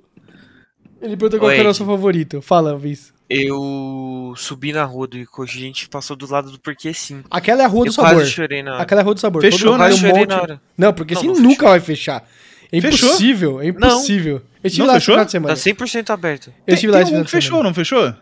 Ele 1.01 1.16
perguntou 1.18 1.39
qual 1.39 1.51
Ô, 1.51 1.53
que 1.53 1.60
é 1.60 1.62
o 1.62 1.68
nosso 1.68 1.86
favorito. 1.86 2.41
Fala, 2.41 2.78
Viz. 2.78 3.14
Eu 3.30 4.34
subi 4.38 4.71
na 4.71 4.84
rua 4.86 5.05
do 5.07 5.17
Icoji, 5.17 5.59
a 5.59 5.61
gente 5.61 5.89
passou 5.89 6.15
do 6.15 6.30
lado 6.32 6.49
do 6.51 6.59
Porquê 6.59 6.93
Sim. 6.93 7.23
Aquela 7.30 7.61
é 7.61 7.65
a 7.65 7.67
rua 7.67 7.84
do 7.86 7.89
eu 7.89 7.93
sabor. 7.93 8.13
quase 8.13 8.32
chorei 8.32 8.63
na 8.63 8.73
hora. 8.75 8.84
Aquela 8.84 9.01
é 9.01 9.03
a 9.03 9.05
rua 9.05 9.13
do 9.13 9.19
sabor. 9.19 9.41
Fechou, 9.41 9.71
Todo 9.71 9.80
né? 9.80 9.86
um 9.93 10.15
monte- 10.17 10.30
na 10.30 10.41
hora. 10.41 10.61
Não, 10.78 10.93
porque 10.93 11.13
Não, 11.13 11.19
assim 11.21 11.28
não 11.28 11.36
nunca 11.36 11.49
fechou. 11.55 11.69
vai 11.69 11.80
fechar. 11.82 12.30
É 12.71 12.82
Fechou? 12.82 13.09
impossível, 13.09 13.61
é 13.61 13.67
impossível. 13.67 14.41
Eu 14.63 14.67
estive 14.67 14.80
Não 14.80 14.88
lá 14.88 14.97
esse 14.97 15.01
fechou? 15.05 15.13
final 15.15 15.25
de 15.25 15.32
semana. 15.32 15.55
Tá 15.55 15.59
100% 15.61 16.09
aberto. 16.09 16.53
Eu 16.65 16.73
estive 16.73 16.91
lá 16.91 16.97
Tem 16.99 17.03
esse 17.03 17.11
um 17.11 17.13
final 17.15 17.23
que 17.23 17.28
de 17.28 17.32
fechou, 17.32 17.49
semana. 17.51 17.69
não 17.69 17.73
fechou? 17.73 18.13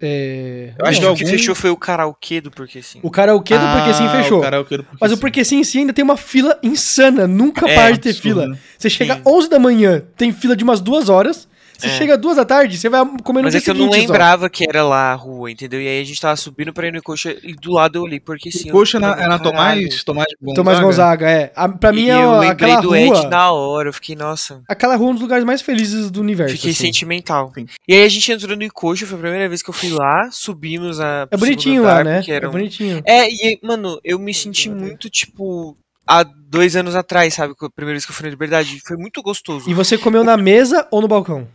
É... 0.00 0.74
Eu 0.78 0.86
acho 0.86 1.00
não, 1.02 1.08
que 1.08 1.14
o 1.14 1.16
que 1.16 1.22
algum- 1.24 1.38
fechou 1.38 1.54
foi 1.56 1.70
o 1.70 1.76
karaokê 1.76 2.40
do 2.40 2.50
Porquê 2.52 2.80
Sim. 2.82 3.00
O 3.02 3.10
karaokê 3.10 3.54
do 3.58 3.66
Porque 3.66 3.94
Sim 3.94 4.04
Ah, 4.04 4.22
fechou. 4.22 4.38
O 4.38 4.42
karaokê 4.42 4.76
do 4.76 4.84
Porque 4.84 4.98
Mas 5.00 5.10
o 5.10 5.14
Sim. 5.16 5.20
Porque 5.20 5.44
Sim 5.44 5.56
em 5.58 5.64
si 5.64 5.78
ainda 5.78 5.92
tem 5.92 6.04
uma 6.04 6.16
fila 6.16 6.56
insana. 6.62 7.26
Nunca 7.26 7.68
É, 7.68 7.74
para 7.74 7.90
de 7.92 7.98
ter 7.98 8.10
absurdo. 8.10 8.40
fila. 8.42 8.58
Você 8.78 8.88
chega 8.90 9.16
Sim. 9.16 9.22
11 9.26 9.48
da 9.50 9.58
manhã, 9.58 10.02
tem 10.16 10.32
fila 10.32 10.54
de 10.56 10.62
umas 10.62 10.80
duas 10.80 11.08
horas. 11.08 11.47
Você 11.78 11.86
É. 11.86 11.90
chega 11.96 12.18
duas 12.18 12.36
da 12.36 12.44
tarde, 12.44 12.76
você 12.76 12.88
vai 12.88 13.00
comer 13.22 13.38
no 13.40 13.44
Mas 13.44 13.52
dia 13.52 13.58
é 13.60 13.62
que 13.62 13.70
eu 13.70 13.74
seguinte 13.74 13.86
não 13.90 13.92
só. 13.94 14.00
lembrava 14.12 14.50
que 14.50 14.68
era 14.68 14.82
lá 14.82 15.12
a 15.12 15.14
rua, 15.14 15.48
entendeu? 15.50 15.80
E 15.80 15.86
aí 15.86 16.00
a 16.00 16.04
gente 16.04 16.20
tava 16.20 16.34
subindo 16.34 16.72
pra 16.72 16.88
ir 16.88 16.92
no 16.92 17.00
Coxa 17.00 17.36
e 17.42 17.54
do 17.54 17.70
lado 17.72 17.96
eu 17.98 18.02
olhei, 18.02 18.18
porque 18.18 18.50
sim. 18.50 18.68
Coxa 18.68 18.96
eu 18.96 19.00
na, 19.00 19.12
é. 19.12 19.38
Tomás, 19.38 20.02
Tomás 20.02 20.26
Gonzaga? 20.40 20.54
Tomás 20.56 20.80
Gonzaga, 20.80 21.30
é. 21.30 21.52
A, 21.54 21.68
pra 21.68 21.92
mim 21.92 22.06
e 22.06 22.10
é 22.10 22.14
eu 22.14 22.30
a- 22.32 22.38
lembrei 22.40 22.76
do 22.78 22.88
rua... 22.88 22.98
Ed 22.98 23.26
na 23.28 23.52
hora, 23.52 23.88
eu 23.90 23.92
fiquei, 23.92 24.16
nossa, 24.16 24.60
Aquela 24.68 24.96
rua 24.96 25.06
é 25.06 25.10
um 25.10 25.14
dos 25.14 25.22
lugares 25.22 25.44
mais 25.44 25.62
felizes 25.62 26.10
do 26.10 26.20
universo. 26.20 26.56
fiquei 26.56 26.72
assim. 26.72 26.86
sentimental. 26.86 27.52
Sim. 27.54 27.66
E 27.86 27.94
aí 27.94 28.02
a 28.02 28.08
gente 28.08 28.32
entrou 28.32 28.56
no 28.56 28.62
Icoxa, 28.64 29.06
foi 29.06 29.16
a 29.16 29.20
primeira 29.20 29.48
vez 29.48 29.62
que 29.62 29.70
eu 29.70 29.74
fui 29.74 29.90
lá, 29.90 30.28
subimos 30.32 30.98
a. 31.00 31.28
É 31.30 31.36
bonitinho 31.36 31.84
lá, 31.84 32.02
né? 32.02 32.22
É 32.26 32.46
um... 32.46 32.50
bonitinho. 32.50 33.02
É, 33.06 33.28
e 33.30 33.58
mano, 33.62 34.00
eu 34.02 34.18
me 34.18 34.34
senti 34.34 34.68
muito, 34.68 35.08
tipo, 35.08 35.76
há 36.06 36.24
dois 36.24 36.74
anos 36.74 36.96
atrás, 36.96 37.34
sabe? 37.34 37.54
A 37.60 37.70
primeira 37.70 37.94
vez 37.94 38.04
que 38.04 38.10
eu 38.10 38.16
fui 38.16 38.24
na 38.24 38.30
Liberdade. 38.30 38.80
Foi 38.86 38.96
muito 38.96 39.22
gostoso. 39.22 39.70
E 39.70 39.74
você 39.74 39.96
comeu 39.96 40.24
na 40.24 40.36
mesa 40.36 40.86
ou 40.90 41.00
no 41.00 41.06
balcão? 41.06 41.46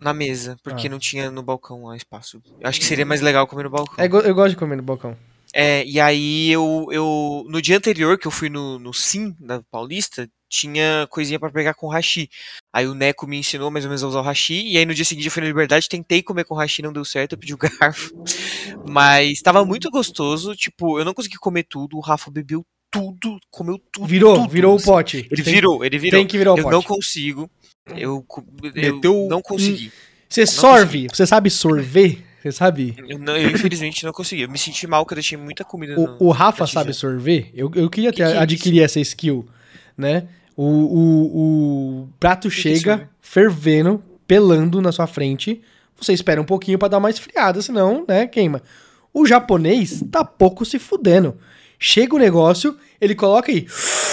Na 0.00 0.14
mesa, 0.14 0.56
porque 0.62 0.86
Ah. 0.86 0.90
não 0.90 0.98
tinha 0.98 1.30
no 1.30 1.42
balcão 1.42 1.84
lá 1.86 1.96
espaço. 1.96 2.40
Eu 2.60 2.68
acho 2.68 2.78
que 2.78 2.86
seria 2.86 3.04
mais 3.06 3.20
legal 3.20 3.46
comer 3.46 3.64
no 3.64 3.70
balcão. 3.70 3.94
É, 3.98 4.06
eu 4.06 4.34
gosto 4.34 4.50
de 4.50 4.56
comer 4.56 4.76
no 4.76 4.82
balcão. 4.82 5.16
É, 5.52 5.84
e 5.84 5.98
aí 5.98 6.50
eu, 6.50 6.86
eu. 6.92 7.44
No 7.48 7.60
dia 7.62 7.76
anterior 7.78 8.18
que 8.18 8.26
eu 8.26 8.30
fui 8.30 8.48
no, 8.50 8.78
no 8.78 8.92
Sim, 8.92 9.34
da 9.40 9.62
Paulista, 9.70 10.28
tinha 10.48 11.06
coisinha 11.10 11.40
pra 11.40 11.50
pegar 11.50 11.72
com 11.74 11.88
hashi. 11.88 12.28
Aí 12.72 12.86
o 12.86 12.94
Neco 12.94 13.26
me 13.26 13.38
ensinou 13.38 13.70
mais 13.70 13.84
ou 13.84 13.88
menos 13.88 14.04
a 14.04 14.08
usar 14.08 14.20
o 14.20 14.22
hashi. 14.22 14.62
E 14.68 14.76
aí 14.78 14.84
no 14.84 14.94
dia 14.94 15.04
seguinte 15.06 15.24
eu 15.24 15.32
fui 15.32 15.40
na 15.42 15.48
Liberdade, 15.48 15.88
tentei 15.88 16.22
comer 16.22 16.44
com 16.44 16.54
hashi, 16.54 16.82
não 16.82 16.92
deu 16.92 17.04
certo, 17.04 17.32
eu 17.32 17.38
pedi 17.38 17.54
o 17.54 17.58
garfo. 17.80 18.12
Mas 18.86 19.40
tava 19.40 19.64
muito 19.64 19.90
gostoso. 19.90 20.54
Tipo, 20.54 20.98
eu 20.98 21.04
não 21.04 21.14
consegui 21.14 21.36
comer 21.38 21.64
tudo. 21.64 21.96
O 21.96 22.00
Rafa 22.00 22.30
bebeu 22.30 22.64
tudo, 22.90 23.38
comeu 23.50 23.78
tudo. 23.92 24.06
Virou, 24.06 24.34
tudo, 24.34 24.48
virou 24.48 24.72
o 24.74 24.76
assim. 24.76 24.84
pote. 24.84 25.28
Ele 25.30 25.42
Tem- 25.42 25.54
virou, 25.54 25.84
ele 25.84 25.98
virou. 25.98 26.18
Tem 26.20 26.26
que 26.26 26.38
virar 26.38 26.54
o 26.54 26.58
eu 26.58 26.62
pote. 26.64 26.74
não 26.74 26.82
consigo. 26.82 27.50
Eu, 27.96 28.24
eu 29.02 29.28
não 29.28 29.40
consegui. 29.42 29.92
Você 30.28 30.46
sorve, 30.46 31.06
você 31.12 31.26
sabe 31.26 31.50
sorver? 31.50 32.24
Você 32.42 32.52
sabe? 32.52 32.94
Eu, 33.08 33.18
não- 33.18 33.36
eu, 33.36 33.50
infelizmente 33.50 34.04
não 34.04 34.12
consegui. 34.12 34.42
Eu 34.42 34.50
me 34.50 34.58
senti 34.58 34.86
mal 34.86 35.04
que 35.04 35.12
eu 35.12 35.16
deixei 35.16 35.36
muita 35.36 35.64
comida 35.64 35.94
no. 35.94 36.16
O, 36.20 36.26
o 36.26 36.30
Rafa 36.30 36.66
sabe 36.66 36.92
sorver? 36.92 37.50
Eu, 37.54 37.70
eu 37.74 37.88
queria 37.90 38.10
ter, 38.12 38.24
Que 38.24 38.30
que 38.32 38.36
é 38.36 38.38
adquirir 38.38 38.82
essa 38.82 39.00
skill, 39.00 39.46
né? 39.96 40.28
O, 40.56 40.64
o, 40.64 42.02
o 42.04 42.08
prato 42.20 42.48
que 42.50 42.56
é 42.58 42.60
chega 42.60 43.08
fervendo, 43.20 44.02
pelando 44.26 44.80
na 44.80 44.92
sua 44.92 45.06
frente. 45.06 45.60
Você 46.00 46.12
espera 46.12 46.40
um 46.40 46.44
pouquinho 46.44 46.78
pra 46.78 46.88
dar 46.88 46.98
uma 46.98 47.10
esfriada, 47.10 47.60
senão, 47.60 48.04
né, 48.06 48.26
queima. 48.26 48.62
O 49.12 49.26
japonês 49.26 50.04
tá 50.12 50.24
pouco 50.24 50.64
se 50.64 50.78
fudendo. 50.78 51.36
Chega 51.78 52.14
o 52.14 52.18
negócio, 52.18 52.76
ele 53.00 53.14
coloca 53.16 53.50
aí. 53.50 53.66
E 53.66 54.07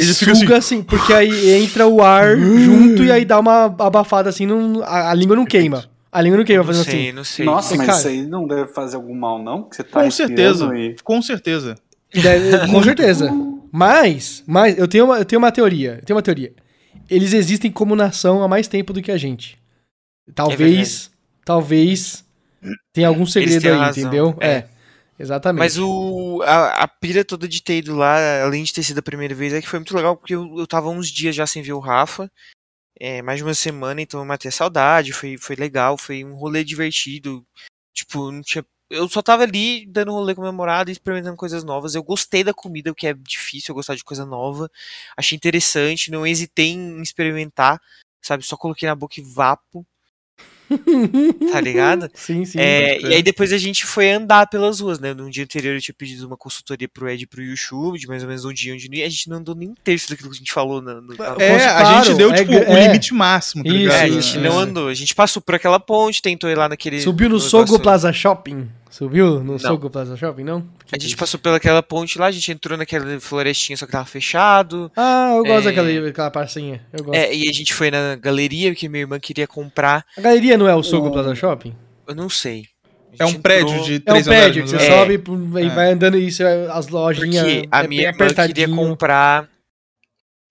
Ele 0.00 0.14
fica 0.14 0.34
suga 0.34 0.56
assim. 0.56 0.82
porque 0.82 1.12
aí 1.12 1.50
entra 1.62 1.86
o 1.86 2.02
ar 2.02 2.36
junto 2.36 3.02
e 3.04 3.10
aí 3.12 3.24
dá 3.24 3.38
uma 3.38 3.64
abafada 3.64 4.28
assim, 4.28 4.46
não, 4.46 4.82
a, 4.82 5.10
a 5.10 5.14
língua 5.14 5.36
não 5.36 5.44
queima. 5.44 5.84
A 6.10 6.20
língua 6.22 6.38
não 6.38 6.44
queima 6.44 6.62
não 6.62 6.66
fazendo 6.66 6.84
sei, 6.90 7.00
assim. 7.08 7.12
não 7.12 7.24
sei. 7.24 7.46
Nossa, 7.46 7.76
mas 7.76 7.86
Cara- 7.86 7.98
isso 7.98 8.08
aí 8.08 8.22
não 8.26 8.46
deve 8.46 8.66
fazer 8.72 8.96
algum 8.96 9.14
mal, 9.14 9.42
não? 9.42 9.64
Que 9.64 9.76
você 9.76 9.84
tá 9.84 10.02
Com 10.02 10.10
certeza. 10.10 10.76
E... 10.76 10.96
Com 11.04 11.20
certeza. 11.20 11.74
Deve- 12.14 12.68
com 12.72 12.82
certeza. 12.82 13.30
Mas, 13.70 14.42
mas 14.46 14.78
eu 14.78 14.88
tenho 14.88 15.04
uma, 15.04 15.18
eu 15.18 15.24
tenho 15.24 15.38
uma 15.38 15.52
teoria. 15.52 15.98
Eu 16.00 16.04
tenho 16.06 16.16
uma 16.16 16.22
teoria. 16.22 16.52
Eles 17.10 17.32
existem 17.34 17.70
como 17.70 17.94
nação 17.94 18.42
há 18.42 18.48
mais 18.48 18.66
tempo 18.68 18.92
do 18.92 19.02
que 19.02 19.10
a 19.12 19.18
gente. 19.18 19.58
Talvez, 20.34 21.10
talvez 21.44 22.24
tenha 22.92 23.08
algum 23.08 23.26
segredo 23.26 23.66
aí, 23.66 23.76
razão, 23.78 24.02
entendeu? 24.02 24.36
é. 24.40 24.48
É. 24.48 24.64
Exatamente. 25.18 25.60
Mas 25.60 25.78
o, 25.78 26.40
a, 26.42 26.84
a 26.84 26.88
pira 26.88 27.24
toda 27.24 27.48
de 27.48 27.62
ter 27.62 27.78
ido 27.78 27.96
lá, 27.96 28.42
além 28.42 28.62
de 28.62 28.72
ter 28.72 28.84
sido 28.84 28.98
a 28.98 29.02
primeira 29.02 29.34
vez, 29.34 29.52
é 29.52 29.60
que 29.60 29.68
foi 29.68 29.80
muito 29.80 29.96
legal, 29.96 30.16
porque 30.16 30.34
eu, 30.34 30.58
eu 30.58 30.66
tava 30.66 30.88
uns 30.88 31.08
dias 31.08 31.34
já 31.34 31.46
sem 31.46 31.60
ver 31.60 31.72
o 31.72 31.80
Rafa, 31.80 32.30
é, 33.00 33.22
mais 33.22 33.38
de 33.38 33.44
uma 33.44 33.54
semana, 33.54 34.00
então 34.02 34.20
eu 34.20 34.26
matei 34.26 34.48
a 34.48 34.52
saudade, 34.52 35.12
foi, 35.12 35.36
foi 35.38 35.56
legal, 35.56 35.96
foi 35.98 36.24
um 36.24 36.34
rolê 36.34 36.64
divertido. 36.64 37.46
Tipo, 37.94 38.30
não 38.32 38.42
tinha. 38.42 38.64
Eu 38.90 39.08
só 39.08 39.20
tava 39.22 39.42
ali 39.44 39.86
dando 39.86 40.12
rolê 40.12 40.34
com 40.34 40.40
meu 40.42 40.50
namorado 40.50 40.90
experimentando 40.90 41.36
coisas 41.36 41.64
novas. 41.64 41.94
Eu 41.94 42.02
gostei 42.02 42.42
da 42.44 42.54
comida, 42.54 42.90
o 42.90 42.94
que 42.94 43.06
é 43.06 43.14
difícil, 43.14 43.72
eu 43.72 43.76
gostar 43.76 43.94
de 43.96 44.04
coisa 44.04 44.24
nova. 44.26 44.70
Achei 45.16 45.36
interessante, 45.36 46.10
não 46.10 46.26
hesitei 46.26 46.70
em 46.70 47.02
experimentar, 47.02 47.80
sabe? 48.22 48.44
Só 48.44 48.56
coloquei 48.56 48.88
na 48.88 48.94
boca 48.94 49.20
e 49.20 49.22
vapo, 49.22 49.86
tá 51.52 51.60
ligado? 51.60 52.10
Sim, 52.14 52.44
sim. 52.44 52.58
É, 52.58 53.00
e 53.00 53.14
aí 53.14 53.22
depois 53.22 53.52
a 53.52 53.58
gente 53.58 53.84
foi 53.86 54.10
andar 54.10 54.46
pelas 54.48 54.80
ruas, 54.80 54.98
né? 54.98 55.14
No 55.14 55.30
dia 55.30 55.44
anterior 55.44 55.74
eu 55.74 55.80
tinha 55.80 55.94
pedido 55.96 56.26
uma 56.26 56.36
consultoria 56.36 56.88
pro 56.88 57.08
Ed 57.08 57.22
e 57.22 57.26
pro 57.26 57.42
Yushu, 57.42 57.96
de 57.98 58.06
mais 58.06 58.22
ou 58.22 58.28
menos 58.28 58.44
um 58.44 58.52
dia 58.52 58.74
onde 58.74 59.02
a 59.02 59.08
gente 59.08 59.28
não 59.28 59.38
andou 59.38 59.54
nem 59.54 59.70
um 59.70 59.74
terço 59.82 60.08
daquilo 60.10 60.30
que 60.30 60.36
a 60.36 60.38
gente 60.38 60.52
falou 60.52 60.80
no. 60.82 61.00
no 61.00 61.14
na- 61.16 61.36
É, 61.38 61.64
a 61.66 61.80
claro, 61.80 62.04
gente 62.04 62.16
deu, 62.16 62.32
é 62.32 62.36
tipo, 62.38 62.52
o 62.52 62.56
é. 62.76 62.86
limite 62.86 63.14
máximo, 63.14 63.62
tá 63.64 63.70
Isso, 63.70 63.78
ligado? 63.78 63.96
É, 63.96 64.02
a 64.02 64.08
gente 64.08 64.36
é. 64.36 64.40
não 64.40 64.58
andou. 64.58 64.88
A 64.88 64.94
gente 64.94 65.14
passou 65.14 65.40
por 65.42 65.54
aquela 65.54 65.80
ponte, 65.80 66.20
tentou 66.22 66.48
ir 66.50 66.56
lá 66.56 66.68
naquele. 66.68 67.00
Subiu 67.00 67.28
no 67.28 67.36
negócio- 67.36 67.50
Sogo 67.50 67.78
Plaza 67.78 68.12
Shopping? 68.12 68.68
Subiu 68.98 69.38
no 69.44 69.52
Não. 69.52 69.58
Sogo 69.60 69.88
Plaza 69.88 70.16
Shopping, 70.16 70.42
não? 70.42 70.66
A 70.90 70.98
gente 70.98 71.16
passou 71.16 71.38
pelaquela 71.38 71.80
ponte 71.82 72.18
lá, 72.18 72.26
a 72.26 72.30
gente 72.32 72.50
entrou 72.50 72.76
naquela 72.76 73.20
florestinha, 73.20 73.76
só 73.76 73.86
que 73.86 73.92
tava 73.92 74.04
fechado. 74.04 74.90
Ah, 74.96 75.34
eu 75.36 75.44
gosto 75.44 75.68
É. 75.68 75.72
daquela 75.72 76.00
daquela 76.06 76.30
parcinha. 76.32 76.84
Eu 76.92 77.04
gosto. 77.04 77.16
É, 77.16 77.32
e 77.32 77.48
a 77.48 77.52
gente 77.52 77.72
foi 77.72 77.92
na 77.92 78.16
galeria 78.16 78.74
que 78.74 78.88
minha 78.88 79.02
irmã 79.02 79.20
queria 79.20 79.46
comprar. 79.46 80.04
A 80.16 80.20
galeria 80.20 80.58
não 80.58 80.66
é 80.68 80.74
o 80.74 80.82
Sogo 80.82 81.12
Plaza 81.12 81.32
Shopping? 81.34 81.76
Eu 82.08 82.14
não 82.16 82.28
sei. 82.28 82.66
É 83.20 83.24
um 83.24 83.34
prédio 83.34 83.68
entrou- 83.70 83.84
de 83.84 83.94
É 83.94 83.96
um 83.98 84.00
três 84.14 84.26
prédio 84.26 84.64
que 84.64 84.68
andares. 84.68 84.86
você 84.86 84.92
É. 84.92 84.98
sobe 84.98 85.60
e 85.62 85.66
É. 85.66 85.68
vai 85.70 85.92
andando 85.92 86.18
e 86.18 86.26
isso, 86.26 86.42
é- 86.42 86.66
as 86.70 86.88
lojinhas 86.88 87.44
Porque 87.44 87.68
a 87.70 87.84
é 87.84 87.86
minha 87.88 88.12
bem 88.12 88.26
irmã 88.28 88.46
queria 88.46 88.68
comprar 88.68 89.48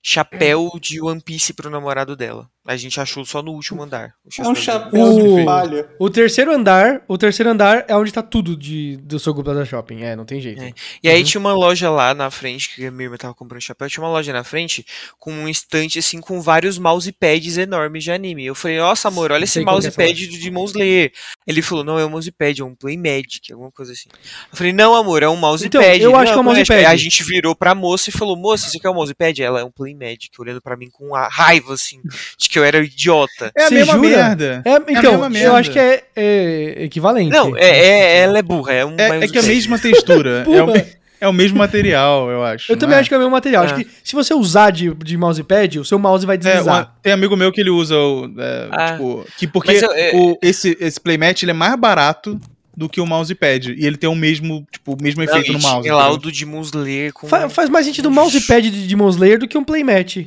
chapéu 0.02 0.72
de 0.82 1.02
One 1.02 1.22
Piece 1.22 1.54
pro 1.54 1.70
namorado 1.70 2.16
dela. 2.16 2.50
A 2.68 2.76
gente 2.76 3.00
achou 3.00 3.24
só 3.26 3.42
no 3.42 3.52
último 3.54 3.82
andar. 3.82 4.14
o 4.40 4.42
É 4.44 4.48
um 4.50 4.54
chapéu 4.54 5.06
O- 5.06 5.38
de 5.38 5.46
palha. 5.46 5.90
O 5.98 6.10
terceiro 6.10 6.52
andar, 6.54 7.02
o 7.08 7.18
terceiro 7.18 7.50
andar 7.50 7.86
é 7.88 7.96
onde 7.96 8.12
tá 8.12 8.22
tudo 8.22 8.58
de, 8.58 8.98
do 8.98 9.18
Sogo 9.20 9.42
Plaza 9.42 9.64
Shopping. 9.64 10.02
É, 10.04 10.16
não 10.18 10.26
tem 10.26 10.42
jeito. 10.42 10.62
É. 10.62 10.74
E 11.02 11.10
aí 11.10 11.20
Uhum. 11.20 11.24
tinha 11.24 11.40
uma 11.40 11.54
loja 11.54 11.90
lá 11.90 12.14
na 12.14 12.30
frente, 12.30 12.76
que 12.76 12.86
a 12.86 12.92
minha 12.92 13.06
irmã 13.06 13.16
tava 13.16 13.34
comprando 13.34 13.62
chapéu, 13.62 13.90
tinha 13.90 14.04
uma 14.04 14.12
loja 14.12 14.34
na 14.34 14.44
frente 14.44 14.86
com 15.18 15.32
um 15.32 15.48
estante 15.48 15.98
assim 16.00 16.20
com 16.20 16.42
vários 16.42 16.78
mousepads 16.78 17.58
enormes 17.58 18.04
de 18.04 18.12
anime. 18.12 18.46
Eu 18.46 18.54
falei, 18.56 18.78
nossa 18.78 19.08
amor, 19.08 19.32
olha 19.32 19.46
esse 19.46 19.60
é 19.60 19.64
mousepad 19.64 20.14
de 20.28 20.38
Demon 20.38 20.66
Slayer. 20.66 21.12
Ele 21.48 21.62
falou, 21.62 21.86
não, 21.86 21.98
é 21.98 22.06
um 22.06 22.10
mousepad, 22.10 22.62
é 22.62 22.66
um 22.66 22.76
Play 22.76 22.98
Magic, 22.98 23.54
alguma 23.54 23.72
coisa 23.72 23.94
assim. 23.94 24.10
Eu 24.52 24.58
falei, 24.58 24.74
não 24.74 24.94
amor, 24.94 25.24
é 25.24 25.30
um 25.30 25.38
mousepad. 25.38 25.68
Então, 25.78 25.82
eu 25.82 26.10
Ele, 26.12 26.16
acho 26.16 26.24
que 26.26 26.30
é 26.30 26.34
um 26.34 26.36
"Não, 26.38 26.44
mousepad." 26.44 26.80
Aí 26.80 26.86
a 26.86 26.96
gente 26.98 27.24
virou 27.24 27.56
pra 27.56 27.74
moça 27.74 28.10
e 28.10 28.14
falou, 28.14 28.36
moça, 28.36 28.70
você 28.70 28.78
quer 28.78 28.90
um 28.90 28.94
mousepad? 28.94 29.42
Ela 29.42 29.62
é 29.62 29.64
um 29.64 29.72
Play 29.72 29.96
Magic, 29.96 30.30
olhando 30.38 30.62
pra 30.62 30.76
mim 30.76 30.90
com 30.92 31.16
a 31.16 31.30
raiva, 31.30 31.74
assim, 31.74 32.02
de 32.38 32.50
que 32.50 32.57
eu 32.58 32.64
era 32.64 32.78
idiota. 32.84 33.52
É 33.56 33.64
a 33.64 33.68
Você 33.70 33.76
mesma 33.76 33.94
jura? 33.94 34.10
merda. 34.10 34.62
É, 34.66 34.76
então, 34.76 35.12
mesma 35.12 35.26
eu 35.26 35.30
merda. 35.30 35.54
acho 35.58 35.72
que 35.72 35.80
é, 35.80 36.04
é 36.16 36.84
equivalente. 36.84 37.32
Não, 37.32 37.56
é, 37.58 37.66
é- 37.70 38.18
ela 38.20 38.38
é 38.40 38.42
burra, 38.42 38.74
é 38.74 38.86
um 38.86 38.96
É, 38.98 39.04
é 39.04 39.08
que 39.10 39.14
a 39.16 39.20
mousepad. 39.42 39.48
mesma 39.48 39.80
textura. 39.80 40.44
é, 40.48 40.64
o, 40.64 40.98
é 41.22 41.28
o 41.28 41.34
mesmo 41.34 41.58
material, 41.58 42.30
eu 42.30 42.44
acho. 42.44 42.72
Eu 42.72 42.78
também 42.78 42.96
é? 42.96 43.00
acho 43.00 43.10
que 43.10 43.14
é 43.16 43.18
o 43.18 43.22
mesmo 43.22 43.32
material. 43.32 43.64
Acho 43.66 43.74
É. 43.76 43.84
que 43.84 43.88
se 44.04 44.14
você 44.16 44.34
usar 44.34 44.72
de, 44.72 44.94
de 44.94 45.18
mousepad, 45.18 45.80
o 45.80 45.86
seu 45.86 45.98
mouse 46.00 46.26
vai 46.26 46.36
É, 46.36 46.40
deslizar. 46.40 46.94
tem 47.02 47.14
amigo 47.14 47.36
meu 47.36 47.52
que 47.52 47.62
ele 47.62 47.70
usa 47.70 47.96
o. 47.98 48.32
é, 48.38 48.68
Ah. 48.72 48.92
tipo, 48.92 49.26
que 49.38 49.48
porque 49.48 49.72
eu- 49.72 49.92
é- 49.94 50.12
o, 50.16 50.38
esse, 50.42 50.78
esse 50.80 51.00
playmat 51.00 51.42
ele 51.42 51.52
é 51.52 51.54
mais 51.56 51.76
barato 51.80 52.40
do 52.76 52.88
que 52.88 53.02
o 53.02 53.08
mousepad. 53.08 53.74
E 53.76 53.88
ele 53.88 53.98
tem 53.98 54.08
o 54.08 54.14
mesmo, 54.14 54.64
tipo, 54.72 54.94
o 54.94 54.98
mesmo 55.02 55.24
Não, 55.26 55.32
efeito 55.32 55.52
no 55.52 55.60
mouse. 55.60 55.82
tinha 55.82 55.96
lá 55.96 56.12
o 56.12 56.18
do 56.18 56.32
Demon 56.32 56.62
Slayer 56.62 57.12
com... 57.12 57.26
Fa- 57.26 57.50
faz 57.50 57.72
mais 57.72 57.88
sentido 57.88 58.06
o 58.06 58.12
mousepad 58.12 58.70
de 58.70 58.86
Demon 58.88 59.10
Slayer 59.10 59.40
do 59.40 59.48
que 59.48 59.58
um 59.58 59.64
playmat. 59.64 60.18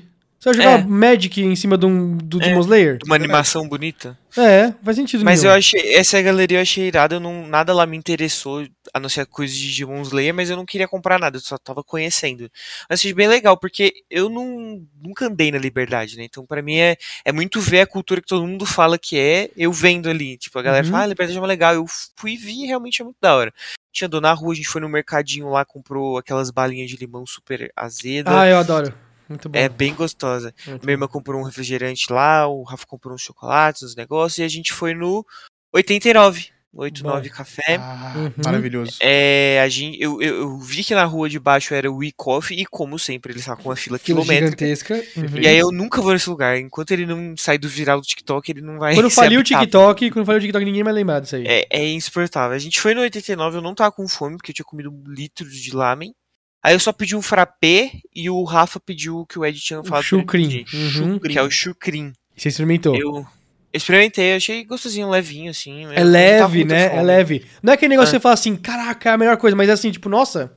Você 0.41 0.49
vai 0.49 0.55
jogar 0.55 0.81
É. 0.81 0.85
Magic 0.85 1.43
em 1.43 1.55
cima 1.55 1.77
de 1.77 1.85
um, 1.85 2.17
do 2.17 2.41
É. 2.41 2.47
Demon 2.49 2.61
Slayer? 2.61 2.99
uma 3.05 3.15
animação 3.15 3.69
bonita. 3.69 4.19
É, 4.39 4.73
faz 4.83 4.97
sentido 4.97 5.23
Mas 5.25 5.43
nenhum. 5.43 5.53
eu 5.53 5.59
achei, 5.59 5.95
essa 5.97 6.23
galeria 6.23 6.57
eu 6.59 6.63
achei 6.63 6.87
irada, 6.87 7.17
eu 7.17 7.21
não, 7.21 7.47
nada 7.47 7.75
lá 7.75 7.85
me 7.85 7.97
interessou, 7.97 8.67
a 8.95 8.99
não 9.01 9.09
ser 9.09 9.27
coisas 9.27 9.55
de 9.57 9.77
Demon 9.85 10.01
Slayer, 10.03 10.33
mas 10.33 10.49
eu 10.49 10.57
não 10.57 10.65
queria 10.65 10.89
comprar 10.89 11.19
nada, 11.19 11.37
eu 11.37 11.41
só 11.43 11.59
tava 11.59 11.83
conhecendo. 11.85 12.51
Mas 12.89 13.01
achei 13.01 13.13
bem 13.13 13.29
legal, 13.29 13.57
porque 13.59 13.93
eu 14.09 14.31
não, 14.31 14.83
nunca 15.03 15.27
andei 15.27 15.53
na 15.53 15.59
Liberdade, 15.59 16.17
né? 16.17 16.25
Então 16.25 16.47
pra 16.47 16.63
mim 16.63 16.77
é, 16.79 16.97
é 17.25 17.33
muito 17.33 17.61
ver 17.61 17.81
a 17.83 17.87
cultura 17.87 18.21
que 18.23 18.27
todo 18.29 18.47
mundo 18.47 18.65
fala 18.65 18.97
que 18.99 19.19
é, 19.19 19.51
eu 19.57 19.71
vendo 19.73 20.09
ali. 20.09 20.39
Tipo, 20.39 20.59
a 20.59 20.63
galera 20.63 20.87
Uhum. 20.87 20.91
fala, 20.93 21.05
ah, 21.05 21.07
Liberdade 21.09 21.37
é 21.37 21.41
uma 21.41 21.47
legal. 21.47 21.75
Eu 21.75 21.85
fui 22.17 22.33
e 22.33 22.37
vi 22.39 22.65
realmente 22.67 23.03
é 23.03 23.05
muito 23.05 23.19
da 23.21 23.35
hora. 23.37 23.53
A 23.53 23.93
gente 23.93 24.07
andou 24.07 24.21
na 24.23 24.33
rua, 24.33 24.53
a 24.53 24.57
gente 24.57 24.69
foi 24.69 24.81
no 24.81 24.89
mercadinho 24.89 25.51
lá, 25.51 25.65
comprou 25.67 26.17
aquelas 26.17 26.51
balinhas 26.51 26.89
de 26.89 26.97
limão 26.97 27.27
super 27.27 27.71
azeda. 27.77 28.41
Ah, 28.41 28.47
eu 28.49 28.57
adoro. 28.59 28.95
Muito 29.31 29.49
bom. 29.49 29.59
É 29.59 29.69
bem 29.69 29.95
gostosa. 29.95 30.53
Muito 30.67 30.85
Minha 30.85 30.95
irmã 30.95 31.07
comprou 31.07 31.41
um 31.41 31.45
refrigerante 31.45 32.13
lá, 32.13 32.49
o 32.49 32.65
Rafa 32.65 32.85
comprou 32.85 33.15
uns 33.15 33.23
chocolates, 33.23 33.83
uns 33.85 33.95
negócios, 33.95 34.39
e 34.39 34.43
a 34.43 34.49
gente 34.49 34.73
foi 34.73 34.93
no 34.93 35.25
89. 35.73 36.49
89 36.73 37.31
Café. 37.31 37.77
Ah, 37.81 38.13
Uhum. 38.17 38.33
Maravilhoso. 38.45 38.97
É, 39.01 39.61
a 39.61 39.69
gente, 39.69 40.01
eu, 40.01 40.21
eu, 40.23 40.37
eu 40.37 40.59
vi 40.59 40.85
que 40.85 40.95
na 40.95 41.05
rua 41.05 41.29
de 41.29 41.39
baixo 41.39 41.75
era 41.75 41.91
o 41.91 41.97
We 41.97 42.11
Coffee, 42.17 42.61
e 42.61 42.67
como 42.67 42.99
sempre, 42.99 43.33
eles 43.33 43.43
estavam 43.43 43.63
com 43.63 43.69
uma 43.71 43.77
fila 43.77 43.99
Fila 43.99 44.23
quilométrica. 44.23 44.67
gigantesca. 44.67 44.95
Uhum. 45.17 45.41
E 45.41 45.49
aí 45.49 45.59
eu 45.59 45.73
nunca 45.73 46.01
vou 46.01 46.13
nesse 46.13 46.29
lugar. 46.31 46.59
Enquanto 46.59 46.91
ele 46.93 47.07
não 47.07 47.37
sai 47.37 47.59
do 47.59 47.69
viral 47.69 48.01
do 48.01 48.07
TikTok, 48.07 48.51
ele 48.51 48.61
não 48.61 48.79
vai. 48.79 48.95
Quando 48.95 49.11
faliu 49.11 49.41
o. 49.41 49.45
TikTok, 49.45 50.11
quando 50.11 50.27
faliu 50.27 50.39
o 50.39 50.41
TikTok, 50.43 50.65
ninguém 50.65 50.85
vai 50.85 50.93
lembrar 50.93 51.21
disso 51.21 51.37
aí. 51.37 51.45
É, 51.47 51.67
é 51.71 51.89
insuportável. 51.89 52.55
A 52.55 52.59
gente 52.59 52.81
foi 52.81 52.95
no 52.95 53.01
89, 53.01 53.59
eu 53.59 53.63
não 53.63 53.75
tava 53.75 53.91
com 53.93 54.07
fome, 54.07 54.37
porque 54.37 54.53
eu 54.53 54.55
tinha 54.55 54.65
comido 54.65 54.93
litros 55.09 55.55
de 55.55 55.75
lamen. 55.75 56.15
Aí 56.63 56.75
eu 56.75 56.81
só 56.81 56.93
pedi 56.93 57.17
um 57.17 57.23
frappé 57.23 57.93
e 58.15 58.29
o 58.29 58.43
Rafa 58.45 58.79
pediu 58.79 59.19
o 59.21 59.27
que 59.27 59.39
o 59.39 59.45
Ed 59.45 59.59
tinha 59.59 59.83
falado. 59.83 60.05
chucrim. 60.05 60.65
Uhum. 60.73 61.19
Que 61.19 61.39
é 61.39 61.43
o 61.43 61.51
chucrim. 61.51 62.13
Você 62.37 62.49
experimentou. 62.49 62.95
Eu 62.97 63.27
experimentei, 63.73 64.35
achei 64.35 64.65
gostosinho, 64.65 65.09
levinho, 65.09 65.51
assim. 65.51 65.85
eu 65.85 65.93
É 65.93 66.03
leve, 66.05 66.65
né? 66.65 66.87
É 66.87 66.91
fome. 66.91 67.03
leve. 67.03 67.47
Não 67.63 67.73
é 67.73 67.75
aquele 67.75 67.91
negócio 67.91 68.09
É. 68.09 68.11
que 68.11 68.17
você 68.19 68.23
fala 68.23 68.35
assim, 68.35 68.57
caraca, 68.57 69.11
é 69.11 69.13
a 69.13 69.17
melhor 69.19 69.37
coisa, 69.37 69.57
mas 69.57 69.69
é 69.69 69.73
assim, 69.73 69.91
tipo, 69.91 70.09
nossa, 70.09 70.53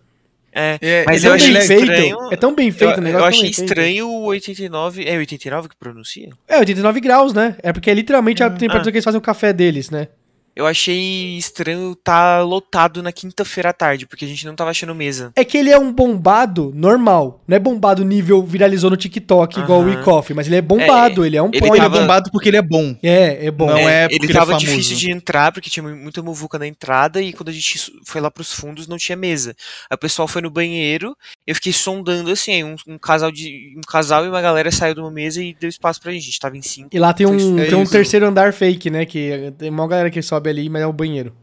É, 0.56 0.78
É, 0.82 1.04
Mas 1.08 1.24
é 1.24 1.28
eu 1.28 1.32
tão 1.32 1.36
achei 1.36 1.52
bem 1.54 1.62
feito. 1.66 1.82
estranho- 1.82 2.18
É 2.32 2.36
tão 2.36 2.54
bem 2.54 2.72
feito 2.72 2.92
eu, 2.92 2.98
o 2.98 3.00
eu 3.00 3.02
negócio. 3.04 3.28
tão 3.32 3.40
achei 3.40 3.50
estranho 3.50 4.08
o 4.08 4.26
89. 4.26 5.04
É 5.04 5.18
89 5.18 5.68
que 5.68 5.76
pronuncia? 5.76 6.30
É, 6.48 6.60
89 6.60 7.00
graus, 7.02 7.34
né? 7.34 7.56
É 7.64 7.74
porque 7.74 7.90
é 7.90 7.94
literalmente 7.96 8.44
a 8.44 8.46
Ah. 8.46 8.50
temperatura 8.52 8.92
que 8.92 8.98
eles 8.98 9.04
fazem 9.04 9.18
o 9.18 9.22
café 9.22 9.52
deles, 9.52 9.90
né? 9.90 10.10
Eu 10.56 10.66
achei 10.68 11.36
estranho 11.38 11.96
tá 11.96 12.42
lotado 12.42 13.02
na 13.02 13.12
quinta-feira 13.12 13.70
à 13.70 13.74
tarde, 13.74 14.06
porque 14.06 14.26
a 14.26 14.28
gente 14.28 14.46
não 14.46 14.56
tava 14.56 14.70
achando 14.70 14.94
mesa. 14.94 15.32
É 15.36 15.44
que 15.44 15.58
ele 15.58 15.70
é 15.72 15.78
um 15.80 15.92
bombado 15.92 16.72
normal. 16.76 17.42
Não 17.48 17.56
é 17.56 17.60
bombado 17.60 18.04
nível 18.06 18.44
viralizou 18.44 18.90
no 18.90 18.98
TikTok 18.98 19.60
igual 19.60 19.82
o. 19.82 19.84
WeCoffee, 19.86 20.36
mas 20.36 20.48
ele 20.48 20.56
é 20.58 20.62
bombado, 20.62 21.26
ele 21.26 21.38
é 21.38 21.42
um 21.42 21.48
ele 21.54 21.58
Ele 21.66 21.78
é 21.78 21.78
tava- 21.78 22.00
bombado 22.00 22.30
porque 22.32 22.50
ele 22.50 22.58
é 22.58 22.62
bom. 22.62 22.96
É, 23.02 23.48
é 23.48 23.52
bom. 23.52 23.68
Não 23.68 23.78
é 23.78 24.04
porque 24.08 24.16
ele 24.16 24.26
ele 24.26 24.32
é 24.32 24.36
tava 24.36 24.46
famoso. 24.52 24.66
difícil 24.66 24.98
de 24.98 25.12
entrar, 25.12 25.52
porque 25.52 25.70
tinha 25.70 25.84
mu- 25.84 25.96
muita 25.96 26.22
muvuca 26.22 26.60
na 26.60 26.68
entrada, 26.68 27.22
e 27.22 27.34
quando 27.34 27.50
a 27.50 27.52
gente 27.52 27.78
su- 27.78 27.92
foi 28.06 28.22
lá 28.22 28.30
pros 28.30 28.54
fundos, 28.54 28.88
não 28.88 28.98
tinha 28.98 29.16
mesa. 29.16 29.56
Aí 29.90 29.96
o 29.96 29.98
pessoal 29.98 30.28
foi 30.28 30.42
no 30.42 30.50
banheiro, 30.50 31.16
eu 31.48 31.56
fiquei 31.56 31.74
sondando 31.74 32.32
assim, 32.32 32.52
aí 32.54 32.64
um, 32.64 32.76
um 32.88 32.98
casal 32.98 33.32
de. 33.32 33.74
Um 33.78 33.82
casal 33.82 34.26
e 34.26 34.30
uma 34.30 34.42
galera 34.42 34.72
saiu 34.72 34.94
de 34.94 35.00
uma 35.02 35.12
mesa 35.12 35.42
e 35.42 35.56
deu 35.60 35.70
espaço 35.70 36.00
pra 36.02 36.12
gente. 36.12 36.22
A 36.22 36.26
gente 36.26 36.40
tava 36.40 36.58
em 36.58 36.62
cinco. 36.62 36.90
E 36.92 37.00
lá 37.00 37.12
tem 37.14 37.26
um, 37.26 37.60
É 37.60 37.66
tem 37.66 37.76
um 37.76 37.84
isso. 37.84 37.92
terceiro 37.92 38.26
andar 38.28 38.54
fake, 38.54 38.90
né? 38.90 39.06
Que 39.06 39.52
tem 39.58 39.70
uma 39.70 39.88
galera 39.88 40.10
que 40.10 40.22
sobe 40.22 40.43
ali, 40.50 40.70
mas 40.70 40.82
é 40.82 40.88
o 40.88 40.94
banheiro. 40.94 41.36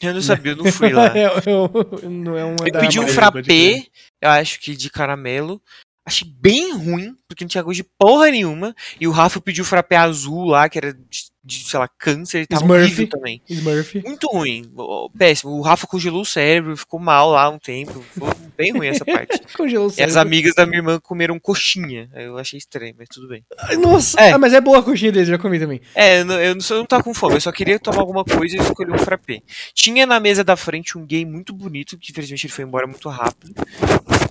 Eu 0.00 0.14
não 0.14 0.22
sabia, 0.22 0.52
eu 0.52 0.56
não 0.56 0.70
fui 0.70 0.90
lá. 0.92 1.06
É, 1.16 1.24
é, 1.24 2.08
não 2.08 2.36
é 2.36 2.44
um 2.44 2.56
Eu 2.64 2.80
pedi 2.80 3.00
um 3.00 3.08
frappé, 3.08 3.86
eu 4.20 4.30
acho 4.30 4.60
que 4.60 4.76
de 4.76 4.90
caramelo. 4.90 5.60
Achei 6.06 6.28
bem 6.28 6.72
ruim, 6.72 7.14
porque 7.28 7.44
não 7.44 7.48
tinha 7.48 7.62
gosto 7.62 7.76
de 7.76 7.88
porra 7.98 8.30
nenhuma. 8.30 8.74
E 9.00 9.06
o 9.06 9.10
Rafa 9.12 9.40
pediu 9.40 9.64
frappé 9.64 9.96
azul 9.96 10.44
lá, 10.44 10.68
que 10.68 10.78
era 10.78 10.92
de, 10.92 11.29
de, 11.42 11.64
sei 11.64 11.78
lá, 11.80 11.88
câncer, 11.88 12.46
tava 12.46 12.62
Smurf. 12.62 12.82
horrível 12.84 13.08
também. 13.08 13.42
Smurf. 13.48 14.02
Muito 14.04 14.26
ruim, 14.28 14.70
péssimo. 15.16 15.52
O 15.52 15.60
Rafa 15.62 15.86
congelou 15.86 16.22
o 16.22 16.26
cérebro, 16.26 16.76
ficou 16.76 17.00
mal 17.00 17.30
lá 17.30 17.48
um 17.48 17.58
tempo. 17.58 18.00
Ficou 18.12 18.28
bem 18.56 18.72
ruim 18.72 18.88
essa 18.88 19.04
parte. 19.04 19.40
Congelou 19.56 19.86
o 19.86 19.88
E 19.88 19.92
as 19.92 19.94
cérebro. 19.96 20.20
amigas 20.20 20.54
da 20.54 20.66
minha 20.66 20.78
irmã 20.78 21.00
comeram 21.00 21.38
coxinha. 21.40 22.10
Eu 22.14 22.36
achei 22.36 22.58
estranho, 22.58 22.94
mas 22.98 23.08
tudo 23.08 23.26
bem. 23.28 23.42
Nossa, 23.80 24.20
É. 24.20 24.32
Ah, 24.32 24.38
mas 24.38 24.52
é 24.52 24.60
boa 24.60 24.78
a 24.80 24.82
coxinha 24.82 25.10
deles, 25.10 25.28
já 25.28 25.38
comi 25.38 25.58
também. 25.58 25.80
É, 25.94 26.20
eu 26.20 26.24
não, 26.26 26.34
eu 26.40 26.54
não 26.54 26.84
tava 26.86 27.02
com 27.02 27.14
fome, 27.14 27.36
eu 27.36 27.40
só 27.40 27.50
queria 27.50 27.78
tomar 27.78 28.00
alguma 28.00 28.22
coisa 28.24 28.56
e 28.56 28.60
escolhi 28.60 28.92
um 28.92 28.98
frappé. 28.98 29.40
Tinha 29.74 30.04
na 30.06 30.20
mesa 30.20 30.44
da 30.44 30.56
frente 30.56 30.98
um 30.98 31.06
gay 31.06 31.24
muito 31.24 31.52
bonito, 31.54 31.96
que 31.98 32.12
infelizmente 32.12 32.46
ele 32.46 32.52
foi 32.52 32.64
embora 32.64 32.86
muito 32.86 33.08
rápido. 33.08 33.54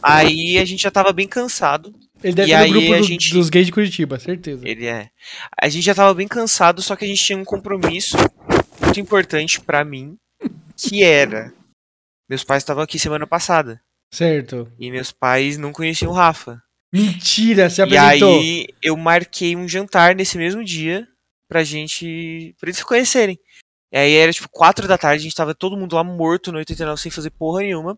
Aí 0.02 0.58
a 0.58 0.66
gente 0.66 0.82
já 0.84 0.92
tava 0.92 1.12
bem 1.12 1.28
cansado. 1.28 1.94
Ele 2.24 2.34
deve 2.34 2.50
E 2.52 2.54
aí 2.54 2.70
grupo 2.72 2.88
do- 2.98 3.04
gente- 3.04 3.32
dos 3.32 3.50
gays 3.50 3.66
de 3.68 3.72
Curitiba, 3.72 4.20
certeza. 4.20 4.68
Ele 4.68 4.86
é. 4.86 5.10
A 5.62 5.70
gente 5.70 5.84
já 5.86 5.96
tava 5.96 6.14
bem 6.14 6.28
cansado, 6.28 6.82
só 6.82 6.96
que 6.96 7.06
a 7.06 7.08
gente 7.08 7.24
tinha 7.24 7.38
um 7.38 7.46
compromisso 7.46 8.18
muito 8.84 9.00
importante 9.00 9.62
pra 9.62 9.86
mim, 9.86 10.18
que 10.76 11.04
era. 11.04 11.54
Meus 12.30 12.44
pais 12.44 12.62
estavam 12.64 12.84
aqui 12.84 13.00
semana 13.00 13.26
passada. 13.26 13.82
Certo. 14.14 14.72
E 14.80 14.92
meus 14.92 15.12
pais 15.12 15.58
não 15.58 15.72
conheciam 15.72 16.12
o 16.12 16.16
Rafa. 16.16 16.62
Mentira, 16.94 17.70
se 17.70 17.82
E 17.82 17.84
apresentou. 17.84 18.40
aí 18.40 18.68
eu 18.82 18.98
marquei 18.98 19.56
um 19.56 19.68
jantar 19.68 20.16
nesse 20.16 20.38
mesmo 20.38 20.64
dia 20.64 21.08
pra 21.48 21.64
gente. 21.64 22.56
pra 22.60 22.68
eles 22.70 22.78
se 22.78 22.86
conhecerem. 22.86 23.40
E 23.94 23.98
aí 23.98 24.14
era 24.14 24.32
tipo 24.34 24.50
4 24.50 24.88
da 24.88 24.98
tarde, 24.98 25.22
a 25.22 25.24
gente 25.24 25.36
tava 25.36 25.56
todo 25.56 25.78
mundo 25.78 25.96
lá 25.96 26.04
morto 26.04 26.52
no 26.52 26.58
89 26.60 27.02
sem 27.02 27.12
fazer 27.12 27.30
porra 27.32 27.62
nenhuma. 27.62 27.98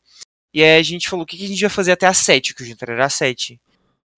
E 0.53 0.61
aí 0.63 0.77
a 0.79 0.83
gente 0.83 1.09
falou: 1.09 1.23
o 1.23 1.25
que, 1.25 1.37
que 1.37 1.45
a 1.45 1.47
gente 1.47 1.61
vai 1.61 1.69
fazer 1.69 1.91
até 1.93 2.05
às 2.05 2.17
7? 2.17 2.53
Que 2.53 2.63
o 2.63 2.65
jantar 2.65 2.89
era 2.89 3.05
às 3.05 3.13
7. 3.13 3.59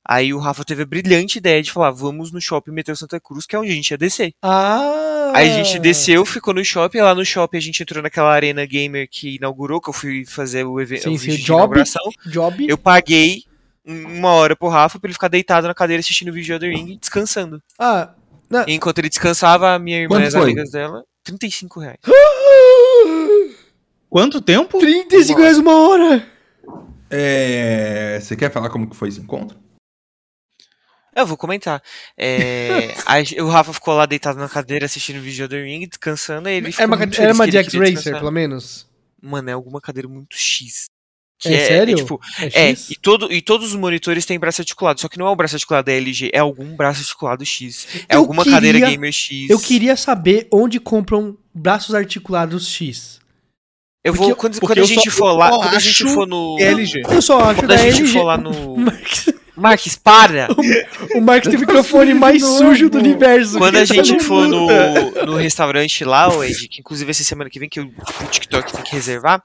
Aí 0.05 0.33
o 0.33 0.39
Rafa 0.39 0.65
teve 0.65 0.83
a 0.83 0.85
brilhante 0.85 1.37
ideia 1.37 1.61
de 1.63 1.71
falar: 1.71 1.91
vamos 1.91 2.31
no 2.31 2.41
shopping 2.41 2.71
Metrô 2.71 2.95
Santa 2.95 3.19
Cruz, 3.19 3.45
que 3.45 3.55
é 3.55 3.59
onde 3.59 3.71
a 3.71 3.75
gente 3.75 3.91
ia 3.91 3.97
descer. 3.97 4.33
Ah! 4.41 5.31
Aí 5.33 5.49
a 5.49 5.53
gente 5.53 5.79
desceu, 5.79 6.23
ficou 6.25 6.53
no 6.53 6.63
shopping, 6.63 6.99
lá 6.99 7.15
no 7.15 7.25
shopping 7.25 7.57
a 7.57 7.61
gente 7.61 7.81
entrou 7.81 8.03
naquela 8.03 8.31
arena 8.31 8.65
gamer 8.65 9.07
que 9.09 9.37
inaugurou, 9.37 9.81
que 9.81 9.89
eu 9.89 9.93
fui 9.93 10.25
fazer 10.25 10.63
o 10.65 10.79
evento 10.79 11.03
Sim, 11.03 11.15
o 11.15 11.17
sim, 11.17 11.25
vídeo 11.27 11.37
de 11.39 11.43
job. 11.45 11.57
inauguração. 11.59 12.03
Job. 12.27 12.67
Eu 12.69 12.77
paguei 12.77 13.43
um- 13.85 14.19
uma 14.19 14.29
hora 14.31 14.55
pro 14.55 14.67
Rafa 14.67 14.99
pra 14.99 15.07
ele 15.07 15.13
ficar 15.13 15.29
deitado 15.29 15.67
na 15.67 15.73
cadeira 15.73 16.01
assistindo 16.01 16.29
o 16.29 16.33
vídeo 16.33 16.45
de 16.45 16.51
Elden 16.65 16.75
Ring, 16.85 16.97
descansando. 16.99 17.61
Ah, 17.79 18.11
E 18.67 18.73
enquanto 18.73 18.99
ele 18.99 19.09
descansava, 19.09 19.73
a 19.73 19.79
minha 19.79 19.97
irmã 20.01 20.17
Quanto 20.17 20.25
e 20.25 20.27
as 20.27 20.33
foi? 20.33 20.43
amigas 20.43 20.69
dela, 20.69 21.03
35 21.23 21.79
reais. 21.79 21.97
Quanto 24.09 24.39
tempo? 24.41 24.77
35 24.77 25.39
reais 25.39 25.57
uma 25.57 25.75
hora! 25.87 26.27
É, 27.09 28.19
Você 28.21 28.35
quer 28.35 28.51
falar 28.51 28.69
como 28.69 28.87
que 28.87 28.95
foi 28.95 29.09
esse 29.09 29.19
encontro? 29.19 29.57
Eu 31.15 31.25
vou 31.27 31.37
comentar. 31.37 31.81
É, 32.17 32.93
a- 33.05 33.43
o 33.43 33.47
Rafa 33.49 33.73
ficou 33.73 33.93
lá 33.93 34.05
deitado 34.05 34.39
na 34.39 34.49
cadeira 34.49 34.85
assistindo 34.85 35.17
o 35.17 35.21
vídeo 35.21 35.47
de 35.47 35.55
Elden 35.55 35.65
Ring, 35.79 35.87
descansando, 35.87 36.49
ele 36.49 36.71
ficou 36.71 36.83
Era 36.83 36.91
uma, 36.91 36.97
muito 36.97 37.21
era 37.21 37.33
uma 37.33 37.45
queria 37.45 37.63
X-Racer, 37.63 37.93
descansar. 37.93 38.19
pelo 38.19 38.31
menos. 38.31 38.87
Mano, 39.21 39.49
é 39.49 39.53
alguma 39.53 39.79
cadeira 39.79 40.07
muito 40.09 40.35
X. 40.35 40.85
Que 41.39 41.49
É 41.53 41.65
sério? 41.67 41.95
tipo, 41.97 42.21
É, 42.39 42.69
É, 42.69 42.75
e, 42.89 42.95
todo, 42.95 43.31
e 43.31 43.41
todos 43.41 43.69
os 43.69 43.75
monitores 43.75 44.25
têm 44.25 44.39
braço 44.39 44.61
articulado, 44.61 45.01
só 45.01 45.09
que 45.09 45.17
não 45.19 45.27
é 45.27 45.29
o 45.29 45.35
braço 45.35 45.55
articulado 45.55 45.85
da 45.87 45.91
LG, 45.91 46.29
é 46.33 46.39
algum 46.39 46.73
braço 46.75 47.01
articulado 47.01 47.45
X. 47.45 47.85
É 48.07 48.15
Eu 48.15 48.19
alguma 48.19 48.43
queria- 48.43 48.57
cadeira 48.57 48.79
gamer 48.89 49.11
X. 49.11 49.49
Eu 49.49 49.59
queria 49.59 49.95
saber 49.97 50.47
onde 50.51 50.79
compram 50.79 51.37
braços 51.53 51.93
articulados 51.95 52.67
X. 52.69 53.19
Eu 54.05 54.13
porque 54.13 54.27
vou, 54.27 54.35
quando, 54.35 54.59
quando 54.59 54.79
a 54.79 54.83
gente 54.83 55.09
só- 55.11 55.17
for 55.17 55.31
lá, 55.33 55.49
quando 55.49 55.75
a 55.75 55.79
gente 55.79 56.03
for 56.13 56.27
no. 56.27 56.57
LG. 56.59 57.03
Eu 57.09 57.21
só 57.21 57.39
acho 57.39 57.59
Quando 57.61 57.71
a 57.71 57.77
gente 57.77 57.99
LG. 58.01 58.13
for 58.13 58.23
lá 58.23 58.37
no. 58.37 58.75
Marx- 59.55 59.83
Marques, 59.85 59.95
para! 59.95 60.47
o 61.15 61.21
Marcos 61.21 61.49
tem 61.49 61.57
o 61.57 61.59
microfone 61.61 62.13
mais 62.13 62.41
sujo 62.43 62.89
do 62.89 62.97
universo. 62.97 63.57
Quando 63.57 63.77
a 63.77 63.85
gente 63.85 64.05
Filho 64.13 64.23
for 64.23 64.47
no, 64.47 64.67
no 65.25 65.35
restaurante 65.35 66.03
lá, 66.03 66.29
o 66.29 66.43
Ed, 66.43 66.67
que 66.67 66.79
inclusive 66.81 67.09
essa 67.11 67.23
semana 67.23 67.49
que 67.49 67.59
vem, 67.59 67.69
que 67.69 67.79
o, 67.79 67.85
o 67.85 68.25
TikTok 68.29 68.73
tem 68.73 68.83
que 68.83 68.91
reservar, 68.93 69.41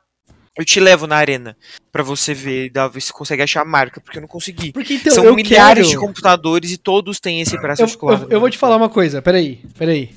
eu 0.59 0.65
te 0.65 0.81
levo 0.81 1.07
na 1.07 1.17
arena 1.17 1.57
pra 1.93 2.03
você 2.03 2.35
ver, 2.35 2.73
ver 2.93 3.01
se 3.01 3.13
consegue 3.13 3.43
achar 3.43 3.63
a 3.63 3.65
marca, 3.65 4.01
porque 4.01 4.19
eu 4.19 4.23
não 4.23 4.29
consegui. 4.29 4.73
Porque 4.73 4.95
então, 4.95 5.13
São 5.15 5.35
milhares 5.35 5.87
quero... 5.87 6.01
de 6.01 6.05
computadores 6.07 6.73
e 6.73 6.77
todos 6.77 7.21
têm 7.21 7.41
esse 7.41 7.57
braço 7.61 7.83
Eu, 7.83 7.87
articulado. 7.87 8.25
eu- 8.25 8.31
eu 8.31 8.41
vou 8.41 8.51
te 8.51 8.59
falar 8.59 8.77
uma 8.77 8.89
coisa, 8.89 9.23
peraí, 9.23 9.61
peraí, 9.79 10.11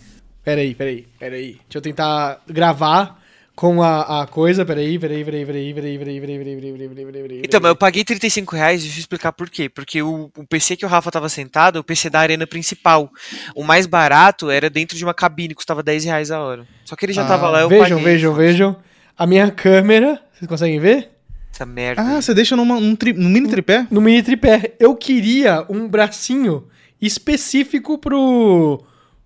peraí, 0.44 0.74
peraí, 0.74 1.08
peraí. 1.20 1.52
Deixa 1.52 1.78
eu 1.78 1.82
tentar 1.82 2.42
gravar 2.48 3.21
com 3.56 3.84
a, 3.84 4.22
a 4.24 4.28
coisa, 4.28 4.66
peraí, 4.66 4.98
peraí, 4.98 5.24
peraí, 5.24 5.46
peraí, 5.46 5.74
peraí, 5.74 6.00
peraí, 6.00 6.20
peraí, 6.20 6.20
peraí, 6.20 6.40
peraí, 6.40 6.56
peraí, 6.58 6.88
peraí, 6.90 7.06
peraí, 7.06 7.22
peraí. 7.22 7.42
Então, 7.44 7.60
mas 7.62 7.70
eu 7.70 7.76
paguei 7.76 8.04
35 8.04 8.56
reais, 8.56 8.82
deixa 8.82 8.98
eu 8.98 9.00
explicar 9.02 9.32
por 9.34 9.50
quê. 9.50 9.70
Porque 9.70 10.02
o, 10.02 10.32
o 10.36 10.48
PC 10.48 10.76
que 10.78 10.86
o 10.86 10.90
Rafa 10.90 11.12
tava 11.12 11.30
sentado 11.30 11.78
é 11.78 11.82
o 11.82 11.84
PC 11.84 12.10
da 12.10 12.20
arena 12.20 12.48
principal. 12.48 13.12
O 13.56 13.64
mais 13.64 13.86
barato 13.86 14.50
era 14.50 14.70
dentro 14.70 14.98
de 14.98 15.04
uma 15.04 15.14
cabine, 15.14 15.54
custava 15.54 15.84
10 15.84 16.06
reais 16.06 16.32
a 16.32 16.40
hora. 16.40 16.66
Só 16.86 16.96
que 16.96 17.06
ele 17.06 17.14
já 17.14 17.24
Ah, 17.24 17.28
tava 17.28 17.50
lá, 17.50 17.62
eu 17.62 17.70
Vejam, 17.70 17.98
paguei. 18.00 18.04
vejam, 18.14 18.34
vejam. 18.34 18.76
A 19.18 19.28
minha 19.28 19.52
câmera, 19.52 20.20
vocês 20.34 20.48
conseguem 20.50 20.80
ver? 20.80 21.10
Essa 21.54 21.66
merda. 21.66 22.02
Ah, 22.02 22.22
você 22.22 22.34
deixa 22.34 22.56
numa, 22.56 22.80
num, 22.80 22.96
tri, 22.96 23.14
num 23.14 23.30
mini 23.30 23.48
tripé? 23.50 23.86
No 23.92 24.00
mini 24.02 24.24
tripé. 24.24 24.74
Eu 24.80 24.96
queria 24.96 25.66
um 25.70 25.88
bracinho 25.88 26.66
específico 27.00 27.98
pro 27.98 28.84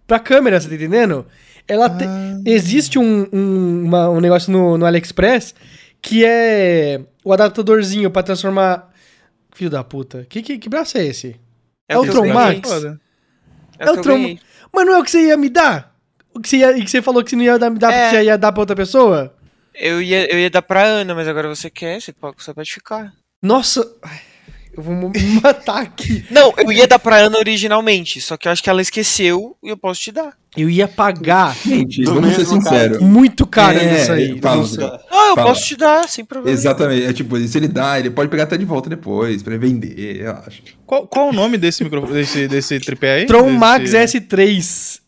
pra 0.08 0.20
câmera, 0.20 0.60
você 0.60 0.68
tá 0.70 0.76
entendendo? 0.76 1.26
Ela 1.68 1.90
te- 1.90 2.06
Ah. 2.06 2.40
existe 2.46 3.00
um, 3.00 3.28
um, 3.34 3.84
uma- 3.86 4.10
um 4.10 4.20
negócio 4.22 4.52
no, 4.52 4.78
no 4.78 4.86
AliExpress 4.86 5.56
que 6.02 6.24
é 6.24 7.02
o 7.24 7.34
adaptadorzinho 7.34 8.12
pra 8.12 8.22
transformar. 8.24 8.92
Filho 9.54 9.70
da 9.70 9.84
puta. 9.84 10.26
Que, 10.30 10.42
que, 10.42 10.58
que 10.58 10.70
braço 10.70 10.98
é 10.98 11.06
esse? 11.06 11.40
é 11.88 11.98
o. 11.98 12.04
É 13.80 13.86
o 13.86 13.90
é 13.90 13.94
que 13.94 14.00
o 14.00 14.02
Tron- 14.04 14.16
ganhei. 14.16 14.40
Mas 14.74 14.86
não 14.86 14.94
é 14.96 15.00
o 15.00 15.04
que 15.04 15.12
você 15.12 15.28
ia 15.28 15.38
me 15.38 15.50
dar? 15.50 15.96
O 16.34 16.40
que 16.42 16.50
você, 16.50 16.58
ia, 16.58 16.74
que 16.74 16.90
você 16.90 17.02
falou 17.02 17.24
que 17.24 17.30
você 17.30 17.36
não 17.38 17.44
ia 17.44 17.58
dar, 17.58 17.70
me 17.70 17.80
dar 17.80 17.92
É. 17.94 18.04
porque 18.04 18.16
já 18.18 18.24
ia 18.24 18.38
dar 18.38 18.52
pra 18.52 18.62
outra 18.62 18.76
pessoa? 18.76 19.34
Eu 19.74 20.02
ia, 20.02 20.32
eu 20.32 20.38
ia 20.40 20.50
dar 20.50 20.62
pra 20.62 20.84
Ana, 20.84 21.16
mas 21.16 21.28
agora 21.28 21.48
você 21.48 21.70
quer, 21.70 22.02
você 22.02 22.12
pode, 22.14 22.36
você 22.44 22.54
pode 22.54 22.72
ficar. 22.72 23.14
Nossa. 23.42 23.90
ai, 24.04 24.20
Eu 24.76 24.84
vou 24.84 24.94
me 25.10 25.12
matar 25.42 25.82
aqui. 25.82 26.26
Não, 26.30 26.54
eu 26.58 26.72
ia 26.72 26.88
dar 26.88 27.00
pra 27.00 27.18
Ana 27.18 27.38
originalmente, 27.38 28.20
só 28.22 28.36
que 28.38 28.48
eu 28.48 28.52
acho 28.52 28.62
que 28.64 28.70
ela 28.70 28.82
esqueceu 28.82 29.56
e 29.64 29.70
eu 29.70 29.78
posso 29.78 30.02
te 30.02 30.12
dar. 30.12 30.34
Eu 30.58 30.70
ia 30.70 30.88
pagar 30.88 31.54
Gente, 31.66 32.02
Do 32.04 32.14
vamos 32.14 32.34
ser 32.34 32.46
sinceros. 32.46 33.00
muito 33.02 33.46
caro 33.46 33.78
É, 33.78 33.92
nisso 34.00 34.12
aí. 34.14 34.40
fala. 34.42 34.64
Ah, 35.12 35.28
eu 35.32 35.36
Fala. 35.36 35.48
posso 35.50 35.66
te 35.66 35.76
dar, 35.76 36.08
sem 36.08 36.24
problema. 36.24 36.54
Exatamente. 36.58 37.06
É 37.06 37.12
tipo, 37.12 37.38
se 37.46 37.58
ele 37.58 37.68
dá, 37.68 38.00
ele 38.00 38.10
pode 38.10 38.30
pegar 38.30 38.44
até 38.44 38.56
de 38.58 38.64
volta 38.64 38.90
depois, 38.90 39.44
pra 39.44 39.58
vender, 39.58 40.22
relaxa. 40.24 40.62
Qual, 40.86 41.06
qual 41.08 41.30
o 41.30 41.34
nome 41.34 41.58
desse, 41.58 41.84
micro, 41.84 42.06
desse, 42.08 42.48
desse 42.48 42.80
tripé 42.80 43.16
aí? 43.16 43.26
Tron 43.26 43.44
Desse- 43.48 43.58
Max 43.58 43.92
S3. 43.92 45.00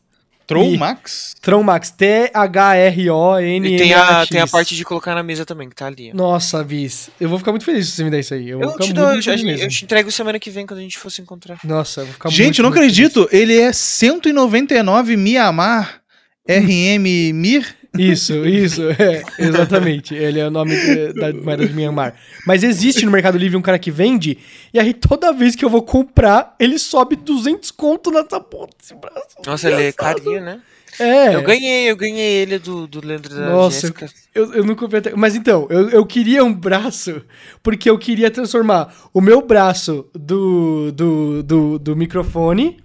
Tron 0.48 0.74
E- 0.74 0.78
Max? 0.78 1.36
Tron 1.41 1.62
Max. 1.62 1.91
T-H-R-O-N. 1.91 3.68
E 3.68 3.78
tem 3.78 3.93
a, 3.93 4.26
tem 4.26 4.39
a 4.39 4.48
parte 4.48 4.76
de 4.76 4.84
colocar 4.86 5.14
na 5.14 5.22
mesa 5.22 5.45
também, 5.45 5.68
que 5.70 5.76
tá 5.76 5.88
ali. 5.88 6.10
ó. 6.14 6.16
Nossa, 6.18 6.64
Bis. 6.64 7.10
Eu 7.20 7.28
vou 7.30 7.38
ficar 7.38 7.52
muito 7.52 7.66
feliz 7.66 7.88
se 7.89 7.91
você 7.98 8.04
me 8.06 8.10
der 8.10 8.22
isso 8.22 8.34
aí. 8.34 8.50
Eu, 8.50 8.62
Eu 8.62 8.72
te 8.74 8.80
muito, 8.80 8.93
dou, 8.93 9.10
eu, 9.10 9.16
eu 9.16 9.68
te 9.68 9.84
entrego 9.84 10.10
semana 10.12 10.39
que 10.39 10.50
vem 10.50 10.66
quando 10.66 10.80
a 10.80 10.84
gente 10.84 10.98
for 10.98 11.10
se 11.12 11.22
encontrar. 11.22 11.60
Nossa, 11.64 12.02
eu 12.02 12.06
vou 12.06 12.14
ficar 12.14 12.30
Gente, 12.30 12.43
muito, 12.43 12.60
eu 12.60 12.64
não 12.64 12.70
muito 12.70 12.82
feliz. 12.82 12.98
acredito. 13.16 13.30
Ele 13.36 13.60
é 13.60 13.72
199 13.74 15.18
Miamar 15.18 16.02
RM 16.48 17.34
Mir. 17.34 17.77
Isso, 17.98 18.34
isso, 18.46 18.84
é, 19.00 19.24
exatamente. 19.40 20.14
Ele 20.14 20.40
é 20.40 20.48
o 20.48 20.52
nome 20.52 20.76
da 21.14 21.34
moeda 21.34 21.66
de 21.66 21.74
Myanmar. 21.74 22.16
Mas 22.46 22.64
existe 22.64 23.06
no 23.06 23.12
Mercado 23.12 23.38
Livre 23.38 23.58
um 23.58 23.62
cara 23.62 23.80
que 23.80 23.92
vende, 23.92 24.38
e 24.74 24.80
aí 24.80 24.94
toda 24.94 25.34
vez 25.34 25.56
que 25.56 25.64
eu 25.64 25.70
vou 25.70 25.82
comprar, 25.82 26.56
ele 26.60 26.78
sobe 26.78 27.16
200 27.16 27.72
conto 27.72 28.12
nessa 28.12 28.40
porra 28.40 28.70
desse 28.80 28.94
braço. 28.96 29.38
Nossa, 29.46 29.70
ele 29.70 29.84
é 29.84 29.92
carinho, 29.92 30.42
né? 30.42 30.62
É. 31.00 31.36
Eu 31.36 31.44
ganhei, 31.44 31.92
eu 31.92 31.96
ganhei 31.96 32.42
ele 32.42 32.58
do, 32.58 32.88
do 32.88 33.06
Leandro 33.06 33.36
da 33.36 33.50
Nossa, 33.50 33.82
Jéssica. 33.82 34.10
Eu, 34.34 34.54
eu 34.54 34.64
não 34.64 34.76
comprei 34.76 35.00
até... 35.00 35.14
Mas 35.16 35.36
então, 35.36 35.68
eu, 35.70 35.90
eu 35.90 36.06
queria 36.06 36.44
um 36.44 36.54
braço, 36.54 37.22
porque 37.62 37.90
eu 37.90 37.98
queria 38.00 38.32
transformar 38.32 38.94
o 39.14 39.22
meu 39.22 39.42
braço 39.42 40.08
do, 40.14 40.92
do, 40.92 41.44
do, 41.44 41.80
do 41.80 41.96
microfone 41.96 42.78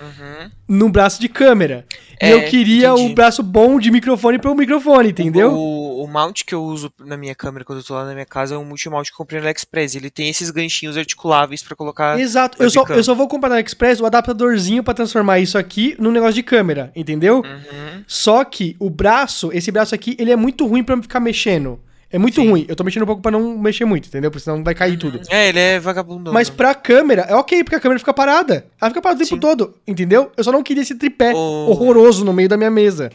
Uhum. 0.00 0.50
no 0.68 0.88
braço 0.88 1.20
de 1.20 1.28
câmera. 1.28 1.84
e 2.20 2.26
É, 2.26 2.32
eu 2.32 2.44
queria 2.46 2.88
entendi. 2.90 3.02
um 3.10 3.14
braço 3.14 3.42
bom 3.42 3.78
de 3.78 3.90
microfone 3.90 4.38
para 4.38 4.50
o 4.50 4.54
microfone, 4.54 5.10
entendeu? 5.10 5.52
O, 5.52 6.04
o 6.04 6.06
mount 6.08 6.42
que 6.44 6.54
eu 6.54 6.62
uso 6.62 6.90
na 7.00 7.16
minha 7.16 7.34
câmera 7.34 7.64
quando 7.64 7.78
eu 7.80 7.84
tô 7.84 7.94
lá 7.94 8.04
na 8.06 8.12
minha 8.14 8.24
casa 8.26 8.54
é 8.54 8.58
um 8.58 8.64
multi-mount 8.64 9.06
que 9.08 9.12
eu 9.12 9.16
comprei 9.18 9.38
no 9.40 9.46
AliExpress. 9.46 9.94
Ele 9.94 10.10
tem 10.10 10.28
esses 10.28 10.50
ganchinhos 10.50 10.96
articuláveis 10.96 11.62
pra 11.62 11.76
colocar. 11.76 12.18
Exato. 12.18 12.62
Eu 12.62 12.70
só, 12.70 12.84
eu 12.88 13.04
só 13.04 13.14
vou 13.14 13.28
comprar 13.28 13.50
na 13.50 13.60
Express 13.60 14.00
o 14.00 14.06
adaptadorzinho 14.06 14.82
pra 14.82 14.94
transformar 14.94 15.38
isso 15.38 15.58
aqui 15.58 15.94
num 15.98 16.10
negócio 16.12 16.34
de 16.34 16.42
câmera, 16.42 16.90
entendeu? 16.96 17.42
Uhum. 17.44 18.04
Só 18.06 18.42
que 18.44 18.76
o 18.78 18.88
braço, 18.88 19.50
esse 19.52 19.70
braço 19.70 19.94
aqui, 19.94 20.16
ele 20.18 20.30
é 20.30 20.36
muito 20.36 20.66
ruim 20.66 20.82
pra 20.82 21.00
ficar 21.00 21.20
mexendo. 21.20 21.78
É 22.12 22.18
muito 22.18 22.40
Sim. 22.40 22.50
ruim. 22.50 22.64
Eu 22.68 22.74
tô 22.74 22.82
mexendo 22.82 23.04
um 23.04 23.06
pouco 23.06 23.22
pra 23.22 23.30
não 23.30 23.56
mexer 23.56 23.84
muito, 23.84 24.08
entendeu? 24.08 24.30
Porque 24.30 24.42
senão 24.42 24.64
vai 24.64 24.74
cair 24.74 24.96
tudo. 24.98 25.20
É, 25.30 25.48
ele 25.48 25.58
é 25.60 25.78
vagabundão. 25.78 26.32
Mas 26.32 26.50
né? 26.50 26.54
pra 26.56 26.74
câmera, 26.74 27.22
é 27.28 27.34
ok, 27.36 27.62
porque 27.62 27.76
a 27.76 27.80
câmera 27.80 27.98
fica 28.00 28.12
parada. 28.12 28.66
Ela 28.80 28.90
fica 28.90 29.00
parada 29.00 29.16
o 29.22 29.24
tempo 29.24 29.36
Sim. 29.36 29.40
todo, 29.40 29.74
entendeu? 29.86 30.30
Eu 30.36 30.42
só 30.42 30.50
não 30.50 30.62
queria 30.62 30.82
esse 30.82 30.96
tripé 30.96 31.32
O- 31.32 31.70
horroroso 31.70 32.24
no 32.24 32.32
meio 32.32 32.48
da 32.48 32.56
minha 32.56 32.70
mesa. 32.70 33.10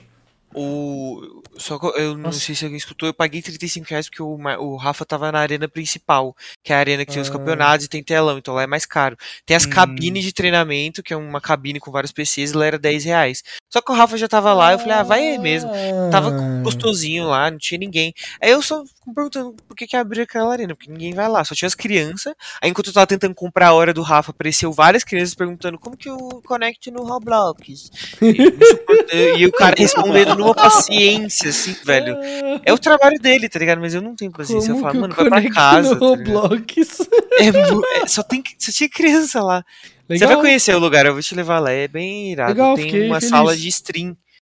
O. 0.56 1.42
Só 1.58 1.78
que 1.80 1.86
eu 2.00 2.14
não 2.16 2.24
Nossa. 2.24 2.40
sei 2.40 2.56
se 2.56 2.64
alguém 2.66 2.78
escutou, 2.78 3.08
eu 3.08 3.14
paguei 3.14 3.42
35 3.42 3.86
reais 3.90 4.08
porque 4.10 4.22
o, 4.24 4.38
o 4.60 4.76
Rafa 4.78 5.06
tava 5.06 5.32
na 5.32 5.40
arena 5.40 5.68
principal, 5.68 6.36
que 6.64 6.72
é 6.74 6.76
a 6.76 6.80
arena 6.80 7.06
que 7.06 7.12
tem 7.14 7.22
os 7.22 7.30
Ah. 7.30 7.32
campeonatos 7.34 7.86
e 7.86 7.90
tem 7.90 8.04
telão, 8.04 8.38
então 8.38 8.54
lá 8.54 8.64
é 8.64 8.68
mais 8.68 8.86
caro. 8.86 9.18
Tem 9.46 9.56
as 9.56 9.66
Hum. 9.66 9.70
cabines 9.70 10.24
de 10.24 10.34
treinamento, 10.34 11.02
que 11.04 11.14
é 11.14 11.18
uma 11.18 11.40
cabine 11.42 11.80
com 11.80 11.92
vários 11.92 12.12
PCs, 12.12 12.52
e 12.52 12.58
lá 12.58 12.66
era 12.66 12.80
10 12.80 13.04
reais. 13.06 13.44
Só 13.72 13.82
que 13.82 13.92
o 13.92 13.96
Rafa 13.96 14.18
já 14.18 14.28
tava 14.28 14.54
lá, 14.54 14.72
eu 14.74 14.80
falei, 14.80 14.94
ah, 14.94 15.04
vai 15.04 15.28
aí 15.28 15.38
mesmo. 15.38 15.70
Tava 16.12 16.30
Ah. 16.30 16.62
gostosinho 16.64 17.26
lá, 17.28 17.50
não 17.52 17.58
tinha 17.58 17.78
ninguém. 17.78 18.14
Aí 18.42 18.52
eu 18.52 18.62
só 18.62 18.82
me 19.06 19.14
perguntando 19.14 19.54
por 19.68 19.76
que, 19.76 19.86
que 19.88 19.96
abriu 19.98 20.24
aquela 20.24 20.52
arena, 20.52 20.76
porque 20.76 20.92
ninguém 20.92 21.14
vai 21.14 21.28
lá, 21.28 21.44
só 21.44 21.54
tinha 21.56 21.68
as 21.68 21.76
crianças. 21.76 22.34
Aí 22.62 22.70
enquanto 22.70 22.88
eu 22.88 22.94
tava 22.94 23.08
tentando 23.08 23.36
comprar 23.36 23.68
a 23.68 23.74
hora 23.74 23.94
do 23.94 24.02
Rafa, 24.02 24.32
apareceu 24.32 24.72
várias 24.72 25.04
crianças 25.04 25.36
perguntando 25.36 25.78
como 25.80 25.96
que 25.98 26.10
eu 26.10 26.18
conecto 26.46 26.92
no 26.92 27.04
Roblox. 27.04 27.90
E, 28.22 29.38
e 29.40 29.46
o 29.46 29.52
cara 29.52 29.76
respondendo 29.80 30.36
numa 30.46 30.56
paciência, 30.56 31.50
assim, 31.50 31.76
velho. 31.84 32.18
É 32.64 32.72
o 32.74 32.78
trabalho 32.78 33.20
dele, 33.20 33.48
tá 33.50 33.60
ligado? 33.60 33.80
Mas 33.82 33.94
eu 33.94 34.02
não 34.02 34.16
tenho 34.16 34.32
paciência. 34.32 34.72
Eu 34.72 34.76
Como 34.76 34.86
falo, 34.86 34.98
eu 34.98 35.02
mano, 35.02 35.14
vai 35.16 35.42
pra 35.44 35.52
casa. 35.54 35.94
no 35.96 36.00
tá? 36.00 36.06
Roblox? 36.06 37.00
É 37.40 37.52
mu- 37.72 37.82
é- 37.96 38.08
só, 38.08 38.24
tem, 38.24 38.42
que- 38.42 38.56
só 38.60 38.72
tinha 38.72 38.90
criança 38.90 39.42
lá. 39.44 39.64
Você 40.08 40.20
vai 40.20 40.28
Legal. 40.30 40.42
conhecer 40.42 40.76
o 40.76 40.80
lugar, 40.80 41.06
eu 41.06 41.14
vou 41.14 41.22
te 41.22 41.34
levar 41.36 41.60
lá. 41.60 41.72
É 41.72 41.88
bem 41.88 42.32
irado. 42.32 42.52
Legal, 42.52 42.76
tem 42.76 43.08
uma 43.08 43.20
feliz. 43.20 43.30
sala 43.30 43.56
de 43.58 43.68
stream. 43.68 44.16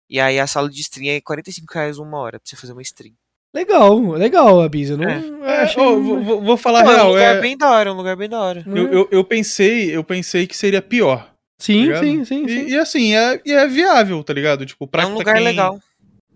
E 0.10 0.20
aí 0.20 0.40
a 0.40 0.48
sala 0.48 0.70
de 0.70 0.80
stream 0.82 1.16
é 1.16 1.22
45 1.22 1.74
reais 1.74 1.98
uma 1.98 2.18
hora 2.20 2.40
pra 2.40 2.48
você 2.48 2.56
fazer 2.56 2.74
uma 2.74 2.82
stream. 2.82 3.14
Legal, 3.56 3.98
legal, 4.12 4.62
Abis. 4.62 4.90
Eu 4.90 4.98
não 4.98 5.10
É. 5.10 5.18
eu 5.20 5.46
É, 5.46 5.62
achei- 5.64 5.82
ô, 5.82 6.02
vou, 6.24 6.42
vou- 6.44 6.58
falar 6.58 6.84
Pô, 6.84 6.90
é 6.92 6.94
um 6.94 6.96
real. 6.98 7.10
lugar 7.10 7.36
é- 7.38 7.42
bem 7.42 7.58
da 7.58 7.72
hora, 7.72 7.90
é 7.90 7.94
um 7.94 7.96
lugar 7.96 8.16
bem 8.16 8.30
da 8.30 8.40
hora. 8.40 8.64
eu, 8.68 8.88
eu, 8.92 9.08
eu 9.12 9.24
pensei, 9.24 9.96
eu 9.96 10.04
pensei 10.04 10.46
que 10.46 10.56
seria 10.56 10.82
pior. 10.82 11.34
Sim, 11.58 11.82
ligado? 11.84 12.04
sim, 12.04 12.26
sim, 12.26 12.46
E, 12.46 12.50
sim. 12.50 12.68
e 12.68 12.78
assim, 12.78 13.16
é, 13.16 13.42
e 13.46 13.52
é 13.52 13.68
viável, 13.68 14.24
tá 14.24 14.34
ligado? 14.34 14.66
Tipo, 14.66 14.86
pra, 14.88 15.04
é 15.04 15.06
um 15.06 15.10
pra 15.10 15.18
lugar 15.20 15.36
quem, 15.36 15.44
legal. 15.44 15.80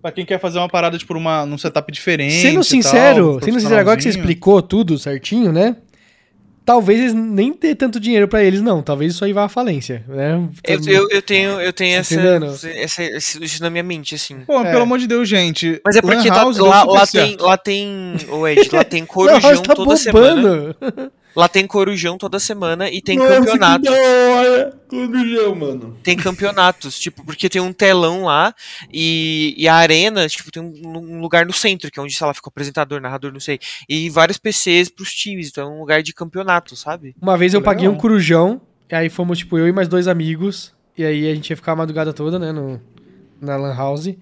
Pra 0.01 0.11
quem 0.11 0.25
quer 0.25 0.39
fazer 0.39 0.57
uma 0.57 0.67
parada, 0.69 0.97
tipo, 0.97 1.13
uma, 1.15 1.45
num 1.45 1.57
setup 1.57 1.91
diferente. 1.91 2.33
Sendo 2.33 2.51
e 2.51 2.53
tal, 2.55 2.63
sincero, 2.63 3.39
sendo 3.43 3.59
sincero, 3.59 3.79
agora 3.79 3.97
que 3.97 4.03
você 4.03 4.09
explicou 4.09 4.61
tudo 4.61 4.97
certinho, 4.97 5.51
né? 5.51 5.75
Talvez 6.63 6.99
eles 6.99 7.13
nem 7.13 7.51
ter 7.53 7.75
tanto 7.75 7.99
dinheiro 7.99 8.27
pra 8.27 8.43
eles, 8.43 8.61
não. 8.61 8.81
Talvez 8.83 9.13
isso 9.13 9.25
aí 9.25 9.33
vá 9.33 9.45
à 9.45 9.49
falência, 9.49 10.03
né? 10.07 10.47
Eu, 10.63 10.79
eu, 10.87 11.09
eu 11.09 11.21
tenho, 11.21 11.59
eu 11.59 11.73
tenho 11.73 11.95
Tá 11.95 11.99
essa, 11.99 12.69
essa- 12.69 13.03
esse- 13.03 13.43
isso 13.43 13.61
na 13.63 13.69
minha 13.69 13.83
mente, 13.83 14.13
assim. 14.15 14.39
Pô, 14.45 14.61
É. 14.61 14.71
pelo 14.71 14.83
amor 14.83 14.99
de 14.99 15.07
Deus, 15.07 15.27
gente. 15.27 15.81
Mas 15.83 15.95
é 15.95 16.01
porque 16.01 16.29
tá- 16.29 16.43
lá, 16.43 16.83
lá 16.83 17.05
tem, 17.07 17.35
lá 17.39 17.57
tem, 17.57 18.15
ô 18.29 18.47
Ed, 18.47 18.69
lá 18.71 18.83
tem 18.83 19.03
corujão 19.07 19.61
tá 19.63 19.73
toda 19.75 19.97
semana. 19.97 20.75
Lá 21.35 21.47
tem 21.47 21.65
corujão 21.65 22.17
toda 22.17 22.39
semana 22.39 22.89
e 22.89 23.01
tem 23.01 23.17
Nossa, 23.17 23.35
campeonato. 23.35 23.83
que 23.83 23.89
da 23.89 23.95
hora! 23.95 24.81
Corujão, 24.87 25.55
mano. 25.55 25.97
Tem 26.03 26.17
campeonatos, 26.17 26.99
tipo, 26.99 27.23
porque 27.23 27.49
tem 27.49 27.61
um 27.61 27.71
telão 27.71 28.25
lá 28.25 28.53
e, 28.91 29.53
e 29.57 29.67
a 29.67 29.75
arena, 29.75 30.27
tipo, 30.27 30.51
tem 30.51 30.61
um, 30.61 30.97
um 30.97 31.21
lugar 31.21 31.45
no 31.45 31.53
centro, 31.53 31.89
que 31.89 31.97
é 31.97 32.03
onde, 32.03 32.13
sei 32.13 32.27
lá, 32.27 32.33
fica 32.33 32.47
o 32.47 32.49
apresentador, 32.49 32.99
narrador, 32.99 33.31
não 33.31 33.39
sei. 33.39 33.59
E 33.87 34.09
vários 34.09 34.37
PCs 34.37 34.89
pros 34.89 35.13
times, 35.13 35.47
então 35.47 35.69
é 35.69 35.73
um 35.75 35.79
lugar 35.79 36.03
de 36.03 36.13
campeonato, 36.13 36.75
sabe? 36.75 37.15
Uma 37.21 37.37
vez 37.37 37.53
eu 37.53 37.61
paguei 37.61 37.87
um 37.87 37.95
corujão, 37.95 38.59
e 38.89 38.95
aí 38.95 39.09
fomos, 39.09 39.37
tipo, 39.37 39.57
eu 39.57 39.67
e 39.67 39.71
mais 39.71 39.87
dois 39.87 40.07
amigos, 40.09 40.73
e 40.97 41.05
aí 41.05 41.31
a 41.31 41.33
gente 41.33 41.49
ia 41.49 41.55
ficar 41.55 41.71
a 41.71 41.75
madrugada 41.77 42.11
toda, 42.11 42.37
né, 42.37 42.51
no, 42.51 42.81
na 43.39 43.55
Lan 43.55 43.73
House. 43.73 44.13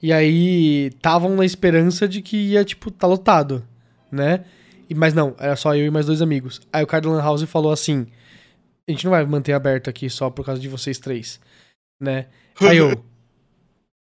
E 0.00 0.12
aí 0.12 0.90
estavam 0.94 1.34
na 1.34 1.44
esperança 1.44 2.06
de 2.06 2.22
que 2.22 2.36
ia, 2.36 2.64
tipo, 2.64 2.90
tá 2.90 3.06
lotado, 3.06 3.66
né? 4.12 4.44
Mas 4.94 5.14
não, 5.14 5.34
era 5.38 5.54
só 5.56 5.74
eu 5.74 5.86
e 5.86 5.90
mais 5.90 6.06
dois 6.06 6.20
amigos. 6.20 6.60
Aí 6.72 6.82
o 6.82 6.86
cara 6.86 7.02
da 7.02 7.10
Lan 7.10 7.22
House 7.22 7.42
falou 7.44 7.72
assim: 7.72 8.06
a 8.88 8.90
gente 8.90 9.04
não 9.04 9.10
vai 9.12 9.24
manter 9.24 9.52
aberto 9.52 9.88
aqui 9.88 10.10
só 10.10 10.28
por 10.30 10.44
causa 10.44 10.60
de 10.60 10.68
vocês 10.68 10.98
três, 10.98 11.40
né? 12.00 12.26
Aí 12.60 12.76
eu. 12.76 13.02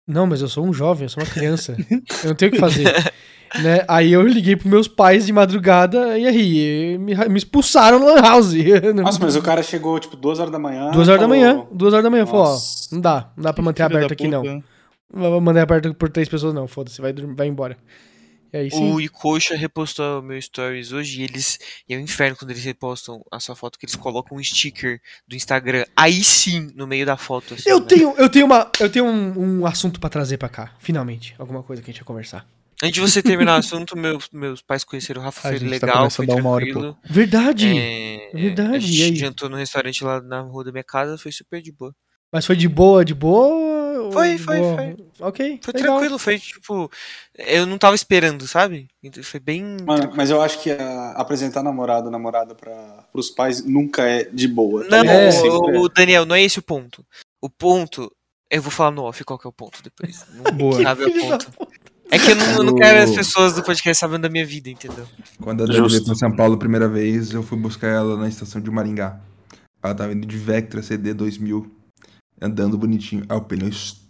Não, 0.08 0.28
mas 0.28 0.42
eu 0.42 0.48
sou 0.48 0.66
um 0.66 0.74
jovem, 0.74 1.06
eu 1.06 1.10
sou 1.10 1.24
uma 1.24 1.30
criança. 1.30 1.76
Eu 2.24 2.30
não 2.30 2.36
tenho 2.36 2.52
o 2.52 2.54
que 2.54 2.60
fazer. 2.60 2.86
né? 3.64 3.84
Aí 3.88 4.12
eu 4.14 4.22
liguei 4.22 4.56
pros 4.56 4.70
meus 4.70 4.88
pais 4.88 5.26
de 5.26 5.34
madrugada 5.34 6.18
e 6.18 6.28
aí 6.28 6.98
me, 7.00 7.16
me 7.28 7.38
expulsaram 7.38 8.00
da 8.00 8.14
Lan 8.14 8.22
House. 8.22 8.54
Nossa, 8.96 9.20
mas 9.20 9.36
o 9.36 9.42
cara 9.42 9.64
chegou, 9.64 10.00
tipo, 10.00 10.16
duas 10.16 10.40
horas 10.40 10.52
da 10.52 10.60
manhã. 10.60 10.92
Duas 10.92 11.08
horas 11.08 11.22
da 11.22 11.28
falou- 11.28 11.30
manhã. 11.30 11.66
Duas 11.72 11.94
horas 11.94 12.04
da 12.04 12.10
manhã. 12.10 12.26
Falou, 12.26 12.46
ó, 12.46 12.60
não 12.92 13.02
dá. 13.02 13.32
Não 13.36 13.44
dá 13.44 13.54
pra 13.54 13.64
manter 13.64 13.84
aberto 13.84 14.10
da 14.10 14.14
aqui, 14.14 14.28
não. 14.28 14.42
puta. 14.44 14.64
Não 15.14 15.32
vou 15.32 15.42
manter 15.42 15.60
aberto 15.62 15.94
por 15.94 16.10
três 16.10 16.28
pessoas, 16.30 16.54
não. 16.54 16.68
Foda-se, 16.68 17.02
vai, 17.02 17.14
vai 17.14 17.48
embora. 17.48 17.78
O 18.74 19.02
Icoxa 19.02 19.56
repostou 19.56 20.22
meu 20.22 20.42
stories 20.42 20.92
hoje 20.92 21.22
e 21.22 21.24
eles. 21.24 21.60
E 21.88 21.94
é 21.94 21.98
um 21.98 22.02
inferno 22.02 22.38
quando 22.38 22.52
eles 22.52 22.64
repostam 22.64 23.24
a 23.32 23.40
sua 23.40 23.56
foto, 23.56 23.78
que 23.78 23.86
eles 23.86 23.96
colocam 23.96 24.38
um 24.38 24.44
sticker 24.44 25.02
do 25.28 25.36
Instagram. 25.36 25.86
Aí 25.96 26.24
sim, 26.24 26.72
no 26.76 26.88
meio 26.88 27.06
da 27.06 27.18
foto. 27.18 27.54
assim, 27.54 27.70
Eu 27.70 27.80
né? 27.82 27.86
tenho, 27.88 28.14
eu 28.18 28.30
tenho, 28.30 28.46
uma, 28.46 28.72
eu 28.80 28.90
tenho 28.90 29.06
um, 29.06 29.60
um 29.62 29.66
assunto 29.66 30.00
pra 30.00 30.10
trazer 30.10 30.38
pra 30.38 30.48
cá, 30.50 30.74
finalmente. 30.80 31.36
Alguma 31.38 31.64
coisa 31.64 31.82
que 31.82 31.90
a 31.90 31.94
gente 31.94 32.02
vai 32.02 32.08
conversar. 32.08 32.48
Antes 32.84 32.96
de 32.96 33.02
você 33.02 33.24
terminar 33.24 33.56
o 33.56 33.60
assunto, 33.60 33.98
meus, 33.98 34.30
meus 34.34 34.62
pais 34.62 34.84
conheceram 34.84 35.22
o 35.22 35.24
Rafa, 35.24 35.48
A 35.48 35.52
foi 35.52 35.60
tá 35.60 35.66
legal, 35.66 35.98
começando 35.98 36.12
foi 36.16 36.26
dar 36.28 36.36
uma 36.36 36.50
hora 36.50 36.66
tranquilo. 36.66 36.98
Verdade. 37.10 37.78
É, 37.78 38.30
verdade, 38.34 38.76
A 38.76 38.80
gente 38.80 39.20
jantou 39.20 39.50
no 39.50 39.56
restaurante 39.56 40.04
lá 40.04 40.22
na 40.22 40.42
rua 40.42 40.66
da 40.66 40.72
minha 40.72 40.84
casa, 40.84 41.18
foi 41.18 41.32
super 41.32 41.62
de 41.62 41.72
boa. 41.72 41.96
Mas 42.32 42.46
foi 42.46 42.56
de 42.58 42.68
boa, 42.68 43.06
de 43.06 43.14
boa? 43.14 43.75
Foi, 44.16 44.38
foi, 44.38 44.58
boa? 44.60 44.76
foi. 44.76 44.96
Ok. 45.20 45.60
Foi 45.64 45.74
legal. 45.74 45.94
tranquilo, 45.98 46.20
foi 46.20 46.40
tipo. 46.40 46.92
Eu 47.38 47.66
não 47.66 47.78
tava 47.78 47.96
esperando, 47.96 48.48
sabe? 48.48 48.88
Então 49.04 49.24
foi 49.24 49.40
bem. 49.40 49.78
Mano, 49.86 50.12
mas 50.16 50.30
eu 50.30 50.42
acho 50.42 50.62
que 50.62 50.72
a- 50.72 51.12
apresentar 51.18 51.62
namorado, 51.64 52.10
namorada 52.10 52.56
para 52.56 53.06
os 53.14 53.30
pais 53.30 53.64
nunca 53.64 54.02
é 54.04 54.24
de 54.26 54.48
boa. 54.48 54.84
tá 54.88 55.04
Não? 55.04 55.12
É. 55.12 55.32
Sempre 55.32 55.50
o, 55.50 55.82
o 55.82 55.90
Daniel, 55.90 56.26
não 56.26 56.36
é 56.36 56.42
esse 56.44 56.60
o 56.60 56.64
ponto. 56.64 57.06
O 57.42 57.50
ponto. 57.50 58.12
Eu 58.50 58.62
vou 58.62 58.72
falar 58.72 58.92
no 58.92 59.04
off 59.04 59.24
qual 59.24 59.40
que 59.40 59.48
é 59.48 59.50
o 59.50 59.54
ponto 59.54 59.82
depois. 59.84 60.26
Não 60.34 60.52
Boa. 60.56 60.82
cabe 60.84 61.04
o 61.06 61.12
ponto. 61.22 61.52
É 62.12 62.20
que 62.20 62.32
eu 62.32 62.36
não, 62.36 62.46
eu 62.58 62.64
não 62.64 62.76
quero 62.76 63.00
as 63.00 63.10
pessoas 63.10 63.56
do 63.56 63.64
podcast 63.64 64.00
sabendo 64.00 64.22
da 64.22 64.30
minha 64.30 64.46
vida, 64.46 64.70
entendeu? 64.70 65.08
Quando 65.42 65.64
a 65.64 65.66
Dani 65.66 65.90
veio 65.90 66.06
pra 66.06 66.14
São 66.14 66.34
Paulo 66.36 66.54
a 66.54 66.58
primeira 66.58 66.88
vez, 66.88 67.32
eu 67.32 67.42
fui 67.42 67.58
buscar 67.58 67.88
ela 67.88 68.16
na 68.16 68.28
estação 68.28 68.62
de 68.62 68.70
Maringá. 68.70 69.20
Ela 69.84 69.96
tava 69.96 70.14
indo 70.14 70.26
de 70.28 70.38
Vectra 70.38 70.84
CD 70.84 71.16
2000, 71.16 71.66
andando 72.40 72.78
bonitinho. 72.78 73.26
Aí 73.28 73.36
o 73.36 73.42
pneu 73.42 73.68
estourou. 73.70 74.05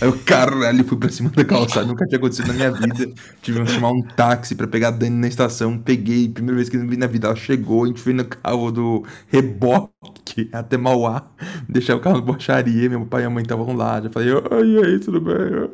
Aí 0.00 0.08
o 0.08 0.18
caralho 0.18 0.84
fui 0.84 0.98
pra 0.98 1.08
cima 1.08 1.30
da 1.30 1.44
calçada, 1.44 1.86
nunca 1.86 2.04
tinha 2.06 2.18
acontecido 2.18 2.48
na 2.48 2.54
minha 2.54 2.72
vida. 2.72 3.12
Tive 3.40 3.62
que 3.62 3.70
chamar 3.70 3.90
um 3.90 4.02
táxi 4.02 4.54
pra 4.54 4.66
pegar 4.66 4.88
a 4.88 4.90
Dani 4.90 5.16
na 5.16 5.28
estação. 5.28 5.78
Peguei, 5.78 6.28
primeira 6.28 6.56
vez 6.56 6.68
que 6.68 6.76
eu 6.76 6.86
vi 6.86 6.96
na 6.96 7.06
vida. 7.06 7.28
Ela 7.28 7.36
chegou, 7.36 7.84
a 7.84 7.86
gente 7.86 8.00
foi 8.00 8.12
no 8.12 8.24
carro 8.24 8.70
do 8.72 9.06
reboque 9.28 10.50
até 10.52 10.76
Mauá, 10.76 11.24
deixar 11.68 11.96
o 11.96 12.00
carro 12.00 12.16
na 12.16 12.22
borracharia. 12.22 12.88
Meu 12.88 13.06
pai 13.06 13.22
e 13.22 13.24
a 13.26 13.30
mãe 13.30 13.42
estavam 13.42 13.74
lá. 13.74 14.00
Já 14.00 14.10
falei, 14.10 14.32
oi, 14.32 14.68
e 14.68 14.84
aí, 14.84 14.98
tudo 14.98 15.20
bem? 15.20 15.70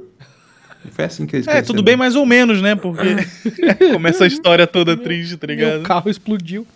Foi 0.91 1.05
assim 1.05 1.27
que 1.27 1.37
eles 1.37 1.49
É, 1.49 1.63
tudo 1.63 1.83
bem 1.83 1.97
mais 1.97 2.15
ou 2.15 2.25
menos, 2.25 2.63
né? 2.63 2.75
Porque 2.75 3.17
começa 3.93 4.25
a 4.25 4.27
história 4.27 4.67
toda 4.67 4.97
triste, 4.97 5.37
tá 5.37 5.47
ligado? 5.47 5.83
carro 5.83 6.09
explodiu. 6.11 6.67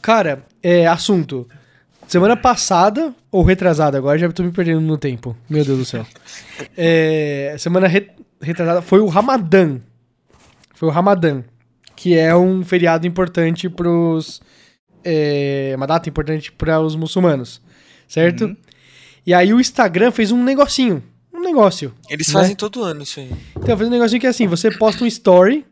Cara, 0.00 0.42
é, 0.62 0.86
assunto. 0.86 1.46
Semana 2.08 2.36
passada, 2.36 3.14
ou 3.30 3.42
retrasada, 3.44 3.98
agora 3.98 4.18
já 4.18 4.28
tô 4.32 4.42
me 4.42 4.50
perdendo 4.50 4.80
no 4.80 4.96
tempo. 4.98 5.36
Meu 5.48 5.64
Deus 5.64 5.78
do 5.78 5.84
céu. 5.84 6.04
É, 6.76 7.54
semana 7.58 7.86
re- 7.86 8.10
retrasada 8.40 8.82
foi 8.82 8.98
o 9.00 9.06
Ramadã. 9.06 9.78
Foi 10.74 10.88
o 10.88 10.92
Ramadã. 10.92 11.42
Que 11.94 12.16
é 12.16 12.34
um 12.34 12.64
feriado 12.64 13.06
importante 13.06 13.68
pros. 13.68 14.40
É, 15.04 15.72
uma 15.76 15.86
data 15.86 16.08
importante 16.08 16.50
para 16.50 16.80
os 16.80 16.96
muçulmanos. 16.96 17.60
Certo? 18.08 18.46
Uhum. 18.46 18.56
E 19.26 19.34
aí 19.34 19.52
o 19.52 19.60
Instagram 19.60 20.10
fez 20.10 20.32
um 20.32 20.42
negocinho. 20.42 21.02
Um 21.32 21.40
negócio. 21.40 21.92
Eles 22.08 22.26
Né? 22.28 22.32
fazem 22.32 22.56
todo 22.56 22.82
ano 22.82 23.02
isso 23.02 23.20
aí. 23.20 23.30
Então, 23.56 23.76
fez 23.76 23.88
um 23.88 23.92
negocinho 23.92 24.20
que 24.20 24.26
é 24.26 24.30
assim: 24.30 24.46
você 24.46 24.70
posta 24.70 25.04
um 25.04 25.06
story, 25.06 25.64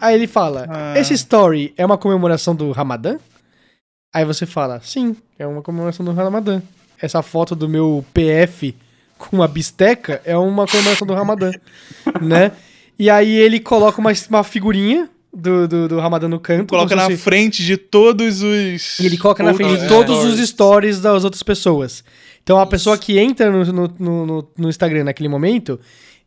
aí 0.00 0.14
ele 0.14 0.26
fala: 0.26 0.66
Ah. 0.68 0.98
Esse 0.98 1.14
story 1.14 1.72
é 1.76 1.84
uma 1.86 1.96
comemoração 1.98 2.54
do 2.54 2.70
Ramadã? 2.72 3.18
Aí 4.12 4.24
você 4.24 4.44
fala: 4.46 4.80
Sim, 4.82 5.16
é 5.38 5.46
uma 5.46 5.62
comemoração 5.62 6.04
do 6.04 6.12
Ramadã. 6.12 6.60
Essa 7.00 7.22
foto 7.22 7.54
do 7.56 7.68
meu 7.68 8.04
PF 8.14 8.74
com 9.18 9.36
uma 9.36 9.48
bisteca 9.48 10.20
é 10.24 10.36
uma 10.36 10.66
comemoração 10.66 11.06
do 11.06 11.14
Ramadã, 11.14 11.50
né? 12.20 12.52
E 12.98 13.08
aí 13.10 13.34
ele 13.34 13.58
coloca 13.58 14.00
uma, 14.00 14.12
uma 14.28 14.44
figurinha 14.44 15.08
do, 15.34 15.66
do, 15.66 15.88
do 15.88 15.98
Ramadã 15.98 16.28
no 16.28 16.38
canto. 16.38 16.68
Coloca 16.70 16.90
se 16.90 16.94
na 16.94 17.04
fosse- 17.04 17.16
frente 17.16 17.64
de 17.64 17.76
todos 17.76 18.42
os. 18.42 18.98
E 19.00 19.06
ele 19.06 19.16
coloca 19.18 19.42
na 19.42 19.54
frente 19.54 19.80
de 19.80 19.88
todos 19.88 20.24
os 20.24 20.38
stories 20.48 21.00
das 21.00 21.24
outras 21.24 21.42
pessoas. 21.42 22.04
Então 22.42 22.58
a 22.58 22.66
pessoa 22.66 22.98
que 22.98 23.18
entra 23.18 23.50
no, 23.50 23.64
no, 23.72 23.94
no, 23.98 24.26
no- 24.26 24.48
no 24.58 24.68
Instagram 24.68 25.04
naquele 25.04 25.28
momento, 25.28 25.80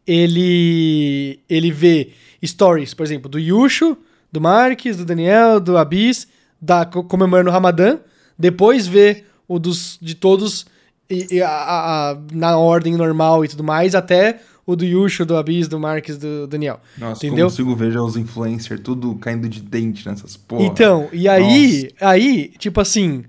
ele 0.06 1.40
ele 1.50 1.72
vê 1.72 2.10
stories, 2.44 2.94
por 2.94 3.04
exemplo, 3.04 3.30
do 3.30 3.40
Yusho, 3.40 3.98
do 4.32 4.40
Marques, 4.42 4.98
do 4.98 5.06
Daniel, 5.06 5.60
do 5.60 5.78
Abis, 5.78 6.28
da, 6.62 6.86
co- 6.86 7.03
comemorando 7.03 7.49
o 7.49 7.53
Ramadã. 7.53 7.97
Depois 8.38 8.88
vê 8.88 9.24
o 9.47 9.60
dos, 9.60 9.97
de 10.01 10.16
todos 10.16 10.66
e- 11.10 11.28
e 11.36 11.41
a- 11.41 11.49
a- 11.49 12.18
na 12.34 12.58
ordem 12.58 12.95
normal 12.95 13.45
e 13.45 13.47
tudo 13.47 13.64
mais, 13.64 13.93
até 13.95 14.39
o 14.66 14.76
do 14.76 14.84
Yusho, 14.84 15.26
do 15.26 15.38
Abis, 15.38 15.68
do 15.68 15.80
Marques, 15.80 16.18
do 16.18 16.47
Daniel. 16.47 16.80
Nossa, 16.97 17.26
Entendeu? 17.26 17.47
consigo 17.47 17.76
ver 17.76 17.91
já 17.91 18.01
os 18.01 18.18
influencers 18.18 18.82
tudo 18.82 19.14
caindo 19.16 19.47
de 19.47 19.62
dente 19.62 20.08
nessas 20.08 20.36
porra. 20.36 20.64
Então, 20.64 21.08
e 21.14 21.30
aí, 21.30 21.91
aí, 22.01 22.47
tipo 22.58 22.82
assim, 22.82 23.24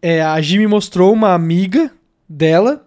é, 0.00 0.22
a 0.22 0.40
me 0.58 0.66
mostrou 0.66 1.12
uma 1.12 1.34
amiga 1.34 1.90
dela 2.26 2.86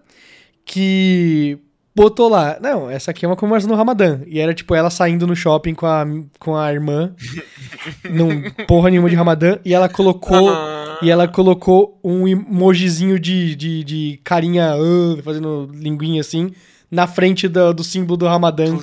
que 0.66 1.58
botou 1.96 2.30
lá. 2.30 2.58
Não, 2.62 2.90
essa 2.90 3.12
aqui 3.12 3.26
é 3.26 3.28
uma 3.28 3.36
comemoração 3.36 3.70
do 3.70 3.76
Ramadã. 3.76 4.20
E 4.28 4.40
era 4.40 4.54
tipo 4.54 4.74
ela 4.76 4.90
saindo 4.90 5.26
no 5.28 5.36
shopping 5.36 5.74
com 5.74 5.86
a, 5.86 6.06
com 6.40 6.56
a 6.56 6.72
irmã, 6.72 7.14
num 8.10 8.50
porra 8.68 8.90
nenhuma 8.90 9.10
de 9.10 9.16
Ramadã, 9.16 9.58
e 9.66 9.74
ela 9.74 9.90
colocou. 9.90 10.50
Ah, 10.50 10.98
E 11.02 11.10
ela 11.10 11.28
colocou 11.28 12.00
um 12.04 12.28
emojizinho 12.28 13.20
de, 13.20 13.56
de, 13.56 13.84
de 13.84 14.20
carinha 14.24 14.74
ah, 14.74 15.22
fazendo 15.24 15.70
linguinha 15.74 16.22
assim 16.22 16.52
na 16.90 17.08
frente 17.08 17.48
do, 17.48 17.74
do 17.74 17.84
símbolo 17.84 18.18
do 18.18 18.28
Ramadã. 18.28 18.78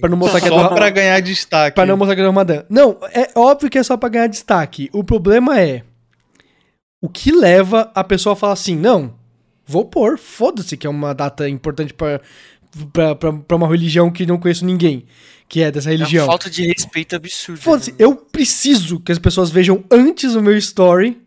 Pra 0.00 0.08
não 0.08 0.16
mostrar 0.16 0.40
que 0.40 0.46
é 0.46 0.50
do 0.50 0.56
Só 0.56 0.62
Ra- 0.62 0.74
pra 0.74 0.88
ganhar 0.90 1.20
destaque. 1.20 1.74
Pra 1.74 1.84
não 1.84 1.96
mostrar 1.96 2.14
que 2.14 2.20
é 2.20 2.24
do 2.24 2.28
Ramadã. 2.30 2.62
Não, 2.70 2.96
é 3.12 3.28
óbvio 3.34 3.68
que 3.68 3.76
é 3.78 3.82
só 3.82 3.96
pra 3.96 4.08
ganhar 4.08 4.26
destaque. 4.28 4.88
O 4.94 5.04
problema 5.04 5.60
é 5.60 5.82
o 7.02 7.08
que 7.08 7.30
leva 7.32 7.90
a 7.94 8.02
pessoa 8.04 8.32
a 8.34 8.36
falar 8.36 8.52
assim, 8.54 8.76
não, 8.76 9.14
vou 9.70 9.84
pôr, 9.84 10.18
foda-se 10.18 10.76
que 10.76 10.86
é 10.86 10.90
uma 10.90 11.14
data 11.14 11.48
importante 11.48 11.94
pra, 11.94 12.20
pra 13.46 13.56
uma 13.56 13.68
religião 13.68 14.10
que 14.10 14.26
não 14.26 14.38
conheço 14.38 14.64
ninguém, 14.66 15.04
que 15.48 15.62
é 15.62 15.70
dessa 15.70 15.88
É 15.88 15.92
uma 15.92 15.98
religião. 15.98 16.26
falta 16.26 16.50
de 16.50 16.66
respeito 16.66 17.14
absurda. 17.16 17.60
Foda-se, 17.60 17.90
né? 17.92 17.96
eu 18.00 18.16
preciso 18.16 18.98
que 19.00 19.12
as 19.12 19.18
pessoas 19.18 19.50
vejam 19.50 19.84
antes 19.90 20.34
o 20.34 20.42
meu 20.42 20.56
story, 20.58 21.20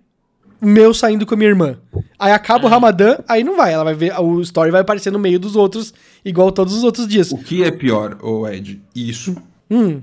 meu 0.62 0.94
saindo 0.94 1.26
com 1.26 1.34
a 1.34 1.38
minha 1.38 1.50
irmã. 1.50 1.78
Aí 2.18 2.32
acaba 2.32 2.66
o 2.66 2.70
Ramadã, 2.70 3.18
aí 3.28 3.44
não 3.44 3.58
vai, 3.58 3.74
ela 3.74 3.84
vai 3.84 3.94
ver, 3.94 4.14
o 4.20 4.42
story 4.42 4.72
vai 4.72 4.82
aparecer 4.82 5.12
no 5.12 5.20
meio 5.20 5.40
dos 5.40 5.56
outros, 5.56 5.94
igual 6.24 6.52
todos 6.52 6.74
os 6.74 6.84
outros 6.84 7.08
dias. 7.08 7.32
O 7.32 7.38
que 7.38 7.64
é 7.64 7.72
pior, 7.72 8.18
ô 8.22 8.48
Ed? 8.48 8.82
Isso 8.96 9.36
Hum, 9.72 10.02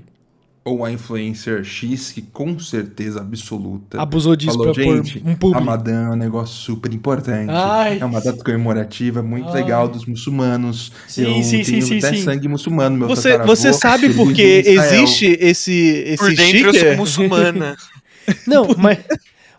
ou 0.63 0.85
a 0.85 0.91
influencer 0.91 1.63
X 1.63 2.11
que 2.11 2.21
com 2.21 2.59
certeza 2.59 3.19
absoluta 3.19 3.99
abusou 3.99 4.35
disso 4.35 4.55
falou, 4.57 4.73
pra 4.73 4.83
gente, 4.83 5.19
pôr 5.19 5.29
um 5.29 5.35
publi. 5.35 5.59
Ramadã 5.59 6.07
é 6.07 6.09
um 6.11 6.15
negócio 6.15 6.55
super 6.55 6.93
importante. 6.93 7.49
Ai. 7.51 7.97
É 7.99 8.05
uma 8.05 8.21
data 8.21 8.43
comemorativa 8.43 9.23
muito 9.23 9.49
Ai. 9.49 9.55
legal 9.55 9.87
dos 9.87 10.05
muçulmanos. 10.05 10.91
Sim, 11.07 11.23
Eu 11.37 11.43
sim, 11.43 11.63
sim, 11.63 11.71
tenho 11.71 11.81
sim, 11.81 11.97
até 11.97 12.15
sim. 12.15 12.23
sangue 12.23 12.47
muçulmano, 12.47 12.95
meu 12.95 13.07
Você, 13.07 13.39
você 13.39 13.73
sabe 13.73 14.05
ele 14.05 14.13
por 14.13 14.27
vive 14.27 14.35
que 14.35 14.69
em 14.69 14.73
Israel. 14.73 14.93
existe 15.03 15.25
esse, 15.39 15.73
esse 15.73 16.17
Por 16.17 16.29
dentro 16.35 16.57
eu 16.67 16.73
sticker? 16.73 16.89
sou 16.89 16.97
muçulmana. 16.97 17.75
Não, 18.45 18.67
mas, 18.77 18.99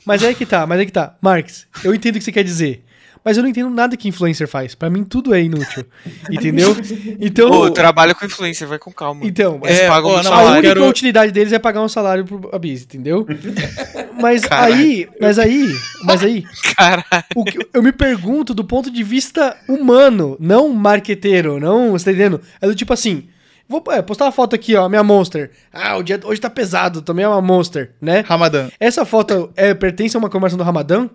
mas 0.07 0.23
é 0.23 0.33
que 0.33 0.47
tá, 0.47 0.67
mas 0.69 0.81
é 0.81 0.87
que 0.87 0.93
tá. 0.93 1.17
Marx, 1.21 1.67
eu 1.83 1.93
entendo 1.93 2.15
o 2.15 2.19
que 2.19 2.25
você 2.25 2.31
quer 2.33 2.45
dizer. 2.45 2.85
Mas 3.25 3.37
eu 3.37 3.43
não 3.43 3.51
entendo 3.51 3.71
nada 3.71 3.97
que 3.97 4.09
influencer 4.09 4.49
faz. 4.49 4.75
Pra 4.75 4.91
mim 4.91 5.05
tudo 5.05 5.33
é 5.35 5.41
inútil. 5.43 5.85
Entendeu? 6.31 6.77
Então, 7.21 7.49
Pô, 7.51 7.71
trabalha 7.71 8.15
com 8.15 8.25
influencer, 8.27 8.67
vai 8.67 8.79
com 8.79 8.91
calma. 8.93 9.21
então 9.25 9.61
Eles 9.63 9.79
É, 9.81 9.89
pagam 9.89 10.11
ó, 10.11 10.23
não, 10.23 10.33
a 10.33 10.43
única 10.53 10.63
quero- 10.69 10.89
utilidade 10.89 11.31
deles 11.33 11.53
é 11.53 11.59
pagar 11.59 11.83
um 11.83 11.89
salário 11.89 12.25
pro 12.25 12.51
Abis, 12.53 12.83
entendeu? 12.83 13.25
Mas 14.21 14.43
Caralho. 14.43 14.75
aí, 14.75 15.09
mas 15.21 15.39
aí, 15.39 15.75
mas 16.05 16.23
aí, 16.23 16.45
Caralho. 16.77 17.05
o 17.35 17.45
que 17.45 17.59
eu 17.73 17.83
me 17.83 17.91
pergunto 17.93 18.55
do 18.55 18.63
ponto 18.65 18.91
de 18.91 19.03
vista 19.03 19.57
humano, 19.69 20.37
não 20.39 20.69
marqueteiro, 20.69 21.59
não, 21.59 21.93
você 21.93 22.05
tá 22.05 22.11
entendendo? 22.13 22.41
É 22.61 22.67
do 22.69 22.75
tipo 22.75 22.93
assim, 22.93 23.29
vou 23.69 23.83
é, 23.89 24.01
postar 24.03 24.27
uma 24.27 24.33
foto 24.33 24.55
aqui, 24.55 24.77
ó, 24.77 24.89
minha 24.89 25.03
Monster. 25.03 25.51
Ah, 25.73 25.97
o 25.97 26.03
dia 26.03 26.21
hoje 26.25 26.41
tá 26.41 26.51
pesado, 26.51 27.03
também 27.03 27.25
é 27.25 27.29
uma 27.29 27.41
Monster, 27.41 27.93
né? 28.01 28.21
Ramadã. 28.21 28.69
Essa 28.79 29.05
foto 29.05 29.51
é, 29.57 29.73
pertence 29.75 30.15
a 30.17 30.21
uma 30.21 30.29
comemoração 30.29 30.59
do 30.59 30.65
Ramadã? 30.65 31.09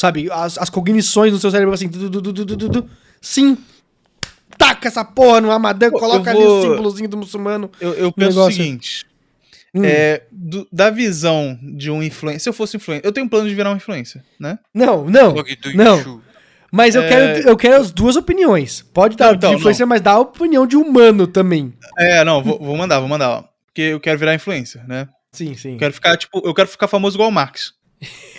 Sabe, 0.00 0.30
as, 0.32 0.56
as 0.56 0.70
cognições 0.70 1.30
no 1.30 1.38
seu 1.38 1.50
cérebro 1.50 1.74
assim, 1.74 1.86
du, 1.86 2.08
du, 2.08 2.22
du, 2.22 2.32
du, 2.32 2.44
du, 2.46 2.56
du, 2.56 2.68
du. 2.70 2.90
sim. 3.20 3.58
Taca 4.56 4.88
essa 4.88 5.04
porra 5.04 5.42
no 5.42 5.48
Ramadã, 5.48 5.86
Eu 5.88 5.92
coloca 5.92 6.32
vou- 6.32 6.40
ali 6.42 6.50
o 6.50 6.62
símbolozinho 6.70 7.08
do 7.08 7.16
muçulmano. 7.18 7.70
Eu, 7.78 7.92
eu 7.92 8.10
penso 8.12 8.30
negócio- 8.30 8.50
o 8.50 8.52
seguinte. 8.64 9.04
Hum. 9.74 9.82
É, 9.84 10.22
do- 10.32 10.66
da 10.72 10.88
visão 10.88 11.58
de 11.62 11.90
um 11.90 12.02
influencer. 12.02 12.40
Se 12.40 12.48
eu 12.48 12.52
fosse 12.54 12.78
influencer. 12.78 13.04
Eu 13.06 13.12
tenho 13.12 13.26
um 13.26 13.28
plano 13.28 13.46
de 13.46 13.54
virar 13.54 13.70
um 13.72 13.76
influencer, 13.76 14.22
né? 14.38 14.58
Não, 14.74 15.04
não. 15.04 15.34
Não. 15.74 16.22
Mas 16.72 16.94
eu, 16.94 17.02
É- 17.02 17.08
quero, 17.08 17.48
eu 17.50 17.56
quero 17.58 17.76
as 17.76 17.90
duas 17.92 18.16
opiniões. 18.16 18.82
Pode 18.94 19.16
dar 19.18 19.26
Não, 19.28 19.34
então, 19.34 19.50
de 19.50 19.56
influencer, 19.56 19.86
mas 19.86 20.00
dá 20.00 20.12
a 20.12 20.18
opinião 20.20 20.66
de 20.66 20.76
humano 20.76 21.26
também. 21.26 21.74
É, 21.98 22.24
não, 22.24 22.42
vou, 22.42 22.58
vou 22.58 22.76
mandar, 22.76 23.00
vou 23.00 23.08
mandar. 23.08 23.28
Ó, 23.30 23.44
porque 23.66 23.82
eu 23.82 24.00
quero 24.00 24.18
virar 24.18 24.34
influencer, 24.34 24.82
né? 24.88 25.08
Sim, 25.32 25.54
sim. 25.54 25.72
Eu 25.72 25.78
quero 25.78 25.92
ficar, 25.92 26.16
tipo, 26.16 26.40
eu 26.42 26.54
quero 26.54 26.68
ficar 26.68 26.88
famoso 26.88 27.16
igual 27.16 27.28
o 27.28 27.32
Marx. 27.32 27.74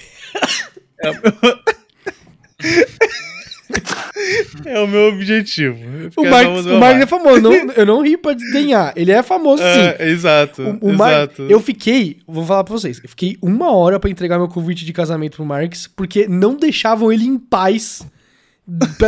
é, 4.66 4.80
o 4.80 4.88
meu... 4.88 5.08
objetivo. 5.08 5.78
O 6.16 6.26
Marcos, 6.26 6.66
o 6.66 6.78
Marcos 6.78 7.02
é 7.02 7.06
famoso. 7.06 7.41
Não, 7.41 7.54
eu 7.54 7.86
não 7.86 8.02
ri 8.02 8.18
pra 8.18 8.34
desdenhar. 8.34 8.93
Ele 8.95 9.12
é 9.12 9.24
famoso, 9.24 9.62
sim. 9.64 9.80
É, 9.99 10.10
exato. 10.10 10.78
O, 10.82 10.89
o 10.89 10.93
Mar- 10.97 11.12
exato. 11.12 11.43
Eu 11.43 11.60
fiquei, 11.60 12.20
vou 12.28 12.45
falar 12.45 12.64
pra 12.64 12.74
vocês, 12.74 12.99
eu 13.04 13.10
fiquei 13.10 13.38
uma 13.41 13.72
hora 13.72 13.99
pra 13.99 14.10
entregar 14.10 14.38
meu 14.38 14.47
convite 14.47 14.86
de 14.86 14.93
casamento 14.93 15.38
pro 15.38 15.45
Marx, 15.45 15.88
porque 15.88 16.28
não 16.28 16.56
deixavam 16.56 17.12
ele 17.12 17.26
em 17.26 17.38
paz 17.38 18.06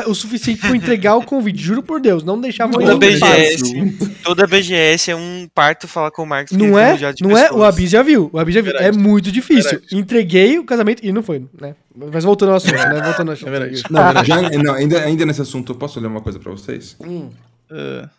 o 0.08 0.14
suficiente 0.14 0.60
pra 0.60 0.70
eu 0.70 0.76
entregar 0.76 1.16
o 1.16 1.24
convite. 1.24 1.62
Juro 1.62 1.82
por 1.82 2.02
Deus, 2.02 2.24
não 2.24 2.40
deixavam 2.40 2.74
Toda. 2.80 2.98
BGS, 2.98 3.98
toda 4.24 4.46
BGS 4.48 5.12
é 5.12 5.16
um 5.16 5.48
parto 5.54 5.88
falar 5.88 6.12
com 6.12 6.24
o 6.24 6.26
Marcos. 6.26 6.56
Não 6.58 6.78
é? 6.78 6.98
Não 7.22 7.38
é? 7.38 7.52
O. 7.52 7.64
Abis 7.64 7.90
já 7.90 8.02
viu. 8.04 8.30
O 8.34 8.40
Abis 8.40 8.54
já 8.56 8.62
viu. 8.62 8.72
É 8.72 8.74
Verdade. 8.84 8.98
muito 8.98 9.32
difícil. 9.32 9.72
Verdade. 9.72 9.96
Entreguei 9.98 10.60
o 10.60 10.66
casamento 10.66 11.06
e 11.06 11.12
não 11.12 11.24
foi, 11.24 11.48
né? 11.62 11.76
Mas 11.96 12.24
voltando 12.24 12.50
ao 12.50 12.56
assunto, 12.58 12.74
né? 12.74 13.02
Voltando 13.02 13.30
ao 13.30 13.34
assunto. 13.34 13.48
É 13.48 13.52
verdade. 13.52 13.84
Não, 13.90 14.26
já, 14.26 14.42
não, 14.64 14.74
ainda, 14.74 15.00
ainda 15.04 15.26
nesse 15.26 15.42
assunto, 15.42 15.72
eu 15.72 15.76
posso 15.78 16.00
ler 16.00 16.08
uma 16.08 16.22
coisa 16.22 16.40
pra 16.40 16.52
vocês? 16.52 16.98
Hum. 17.00 17.30
É. 17.72 18.10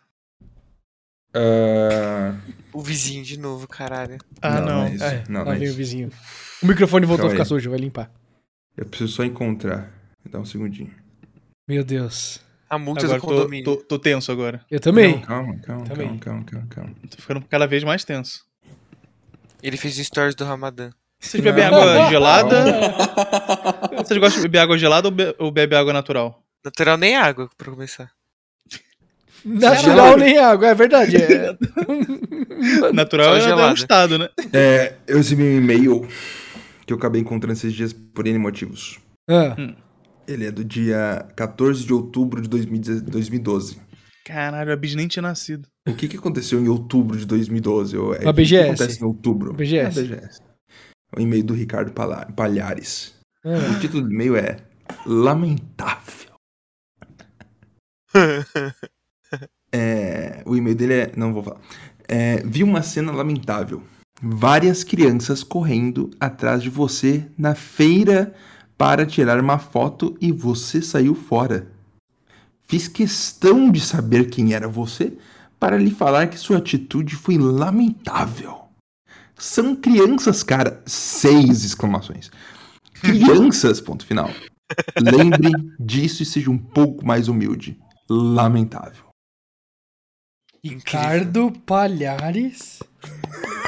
Ah, 1.37 2.35
O 2.73 2.81
vizinho 2.81 3.25
de 3.25 3.39
novo, 3.39 3.67
caralho. 3.67 4.19
Ah, 4.41 4.61
não. 4.61 4.85
é 4.85 4.95
isso. 4.95 5.05
É, 5.05 5.25
não, 5.29 5.45
não 5.45 5.53
é 5.53 5.57
vem 5.59 5.69
o 5.71 5.75
vizinho. 5.75 6.11
O 6.63 6.67
microfone 6.67 7.05
voltou 7.07 7.27
a 7.27 7.29
Calma 7.31 7.45
ficar 7.45 7.55
aí. 7.55 7.61
sujo, 7.61 7.71
vai 7.71 7.79
limpar. 7.79 8.11
Eu 8.77 8.87
preciso 8.87 9.13
só 9.13 9.25
encontrar. 9.25 9.91
Dá 10.31 10.39
um 10.39 10.45
segundinho. 10.45 10.91
Meu 11.67 11.85
Deus. 11.85 12.41
A 12.69 12.79
multa 12.79 13.05
Agora 13.05 13.21
do 13.21 13.27
tô, 13.27 13.33
condomínio. 13.35 13.65
tô, 13.65 13.77
tô 13.77 13.99
tenso 13.99 14.33
agora. 14.33 14.65
Eu 14.71 14.81
também. 14.81 15.13
Não, 15.15 15.21
calma, 15.23 15.59
calma, 15.61 15.85
Também. 15.85 16.19
calma, 16.19 16.45
calma, 16.45 16.45
calma, 16.45 16.67
calma. 16.69 16.95
Tô 17.09 17.17
ficando 17.17 17.41
cada 17.49 17.67
vez 17.67 17.85
mais 17.85 18.05
tenso. 18.05 18.45
Ele 19.63 19.77
fez 19.77 19.97
stories 19.97 20.35
do 20.35 20.45
Ramadã. 20.45 20.91
Vocês 21.21 21.43
bebem 21.43 21.65
água 21.65 22.09
gelada? 22.11 22.65
Vocês 23.97 24.21
gostam 24.21 24.43
de 24.43 24.49
beber 24.49 24.59
água 24.59 24.77
gelada 24.77 25.09
ou, 25.09 25.13
be 25.13 25.35
ou 25.39 25.51
bebe 25.51 25.75
água 25.75 25.93
natural? 25.93 26.43
Natural 26.63 26.99
nem 26.99 27.17
água, 27.17 27.49
pra 27.57 27.71
começar. 27.71 28.11
Natural 29.45 30.17
nem 30.17 30.39
água, 30.39 30.69
é 30.69 30.75
verdade. 30.75 31.17
É. 31.17 31.57
Natural 32.93 33.37
é, 33.37 33.49
é 33.51 33.55
um 33.55 33.75
estado, 33.75 34.19
né? 34.19 34.29
É, 34.53 34.95
eu 35.07 35.19
recebi 35.19 35.43
um 35.43 35.59
e-mail 35.59 36.07
que 36.87 36.93
eu 36.93 36.97
acabei 36.97 37.21
encontrando 37.21 37.53
esses 37.55 37.73
dias 37.73 37.93
por 37.93 38.27
N 38.27 38.39
motivos. 38.39 38.99
Ah, 39.29 39.55
Ele 40.27 40.47
é 40.47 40.51
do 40.51 40.65
dia 40.65 41.27
14 41.37 41.85
de 41.85 41.93
outubro 41.93 42.41
de 42.41 42.49
2010 42.49 43.03
2012. 43.03 43.79
Caralho, 44.25 44.73
a 44.73 44.77
Bis 44.77 44.95
nem 44.95 45.07
tinha 45.07 45.23
nascido. 45.23 45.69
O 45.87 45.95
que, 45.95 46.09
que 46.09 46.17
aconteceu 46.17 46.59
em 46.59 46.69
outubro 46.69 47.19
de 47.19 47.27
2012? 47.27 47.97
ô, 47.99 48.15
Ed? 48.15 48.27
A 48.27 48.31
O 48.31 48.35
que 48.35 48.43
que 48.43 48.49
BGS. 48.49 48.65
acontece 48.69 49.01
em 49.03 49.05
outubro? 49.07 49.53
BGS. 49.53 49.99
É, 49.99 50.03
a 50.03 50.07
BGS. 50.17 50.41
O 51.17 51.21
e-mail 51.21 51.45
do 51.45 51.53
Ricardo 51.55 51.93
Palhares. 51.93 53.15
ah. 53.45 53.51
O 53.77 53.81
título 53.81 54.03
do 54.05 54.11
e-mail 54.13 54.37
é 54.37 54.57
Lamentável. 55.07 56.33
É, 59.77 60.41
o 60.47 60.55
e-mail 60.55 60.77
dele 60.77 60.93
é. 60.95 61.13
Não 61.17 61.35
vou 61.35 61.43
falar. 61.43 61.61
É, 62.07 62.37
vi 62.47 62.63
uma 62.63 62.81
cena 62.81 63.11
lamentável. 63.11 63.83
Várias 64.23 64.85
crianças 64.85 65.43
correndo 65.43 66.11
atrás 66.21 66.63
de 66.63 66.71
você 66.71 67.27
na 67.37 67.57
feira 67.57 68.33
para 68.85 69.07
tirar 69.07 69.41
uma 69.41 69.59
foto 69.59 70.15
e 70.21 70.31
você 70.31 70.83
saiu 70.83 71.15
fora. 71.15 71.67
Fiz 72.69 72.87
questão 72.87 73.71
de 73.71 73.81
saber 73.81 74.29
quem 74.29 74.53
era 74.53 74.69
você 74.69 75.17
para 75.59 75.79
lhe 75.79 75.91
falar 75.91 76.27
que 76.27 76.37
sua 76.37 76.59
atitude 76.59 77.17
foi 77.17 77.39
lamentável. 77.39 78.67
São 79.39 79.75
crianças, 79.75 80.43
cara. 80.43 80.83
Seis 80.85 81.65
exclamações. 81.65 82.31
Crianças, 83.01 83.81
ponto 83.81 84.05
final. 84.05 84.29
Lembre 85.01 85.51
disso 85.81 86.23
e 86.23 86.27
seja 86.27 86.51
um 86.51 86.59
pouco 86.59 87.07
mais 87.07 87.27
humilde. 87.27 87.81
Lamentável. 88.07 89.07
Ricardo 90.63 91.51
Palhares. 91.65 92.83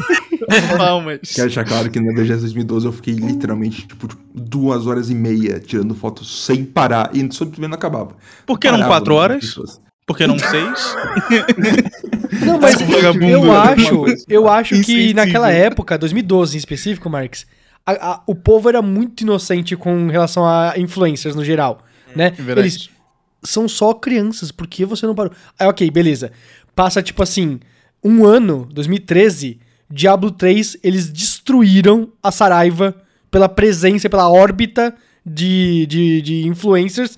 Palmas. 0.76 1.20
Quero 1.34 1.46
deixar 1.48 1.64
claro 1.64 1.90
que 1.90 1.98
na 2.00 2.12
BGS 2.12 2.40
2012 2.40 2.86
eu 2.86 2.92
fiquei 2.92 3.14
literalmente, 3.14 3.86
tipo, 3.86 4.08
duas 4.34 4.86
horas 4.86 5.10
e 5.10 5.14
meia 5.14 5.58
tirando 5.60 5.94
fotos 5.94 6.44
sem 6.44 6.64
parar 6.64 7.10
e 7.14 7.18
simplesmente 7.20 7.68
não 7.68 7.74
acabava. 7.74 8.16
Por 8.46 8.58
que 8.58 8.70
não 8.70 8.82
quatro 8.86 9.14
horas? 9.14 9.58
Por 10.06 10.16
que 10.16 10.26
não 10.26 10.38
seis? 10.38 10.94
Não, 12.44 12.58
mas 12.60 12.80
eu 12.80 13.52
acho, 13.52 13.88
Alguma 13.88 14.04
coisa. 14.04 14.24
eu 14.28 14.48
acho 14.48 14.80
que 14.82 15.12
naquela 15.14 15.50
época, 15.50 15.98
2012 15.98 16.56
em 16.56 16.58
específico, 16.58 17.10
Marx, 17.10 17.46
a- 17.84 18.12
a- 18.12 18.22
o 18.26 18.34
povo 18.34 18.68
era 18.68 18.80
muito 18.80 19.22
inocente 19.22 19.76
com 19.76 20.06
relação 20.08 20.46
a 20.46 20.74
influencers 20.76 21.34
no 21.34 21.44
geral, 21.44 21.80
né? 22.14 22.30
Verdade. 22.30 22.60
Eles 22.60 22.90
são 23.42 23.68
só 23.68 23.92
crianças, 23.94 24.50
por 24.52 24.66
que 24.66 24.84
você 24.84 25.06
não 25.06 25.14
parou? 25.14 25.32
Aí, 25.58 25.66
ok, 25.66 25.90
beleza. 25.90 26.30
Passa, 26.74 27.02
tipo 27.02 27.22
assim, 27.22 27.58
um 28.02 28.24
ano, 28.24 28.68
2013, 28.72 29.58
Diablo 29.90 30.30
3, 30.30 30.78
eles 30.82 31.08
destruíram 31.08 32.08
a 32.22 32.30
Saraiva 32.30 32.94
pela 33.30 33.48
presença, 33.48 34.08
pela 34.08 34.28
órbita 34.28 34.94
de, 35.24 35.86
de, 35.86 36.22
de 36.22 36.46
influencers 36.46 37.16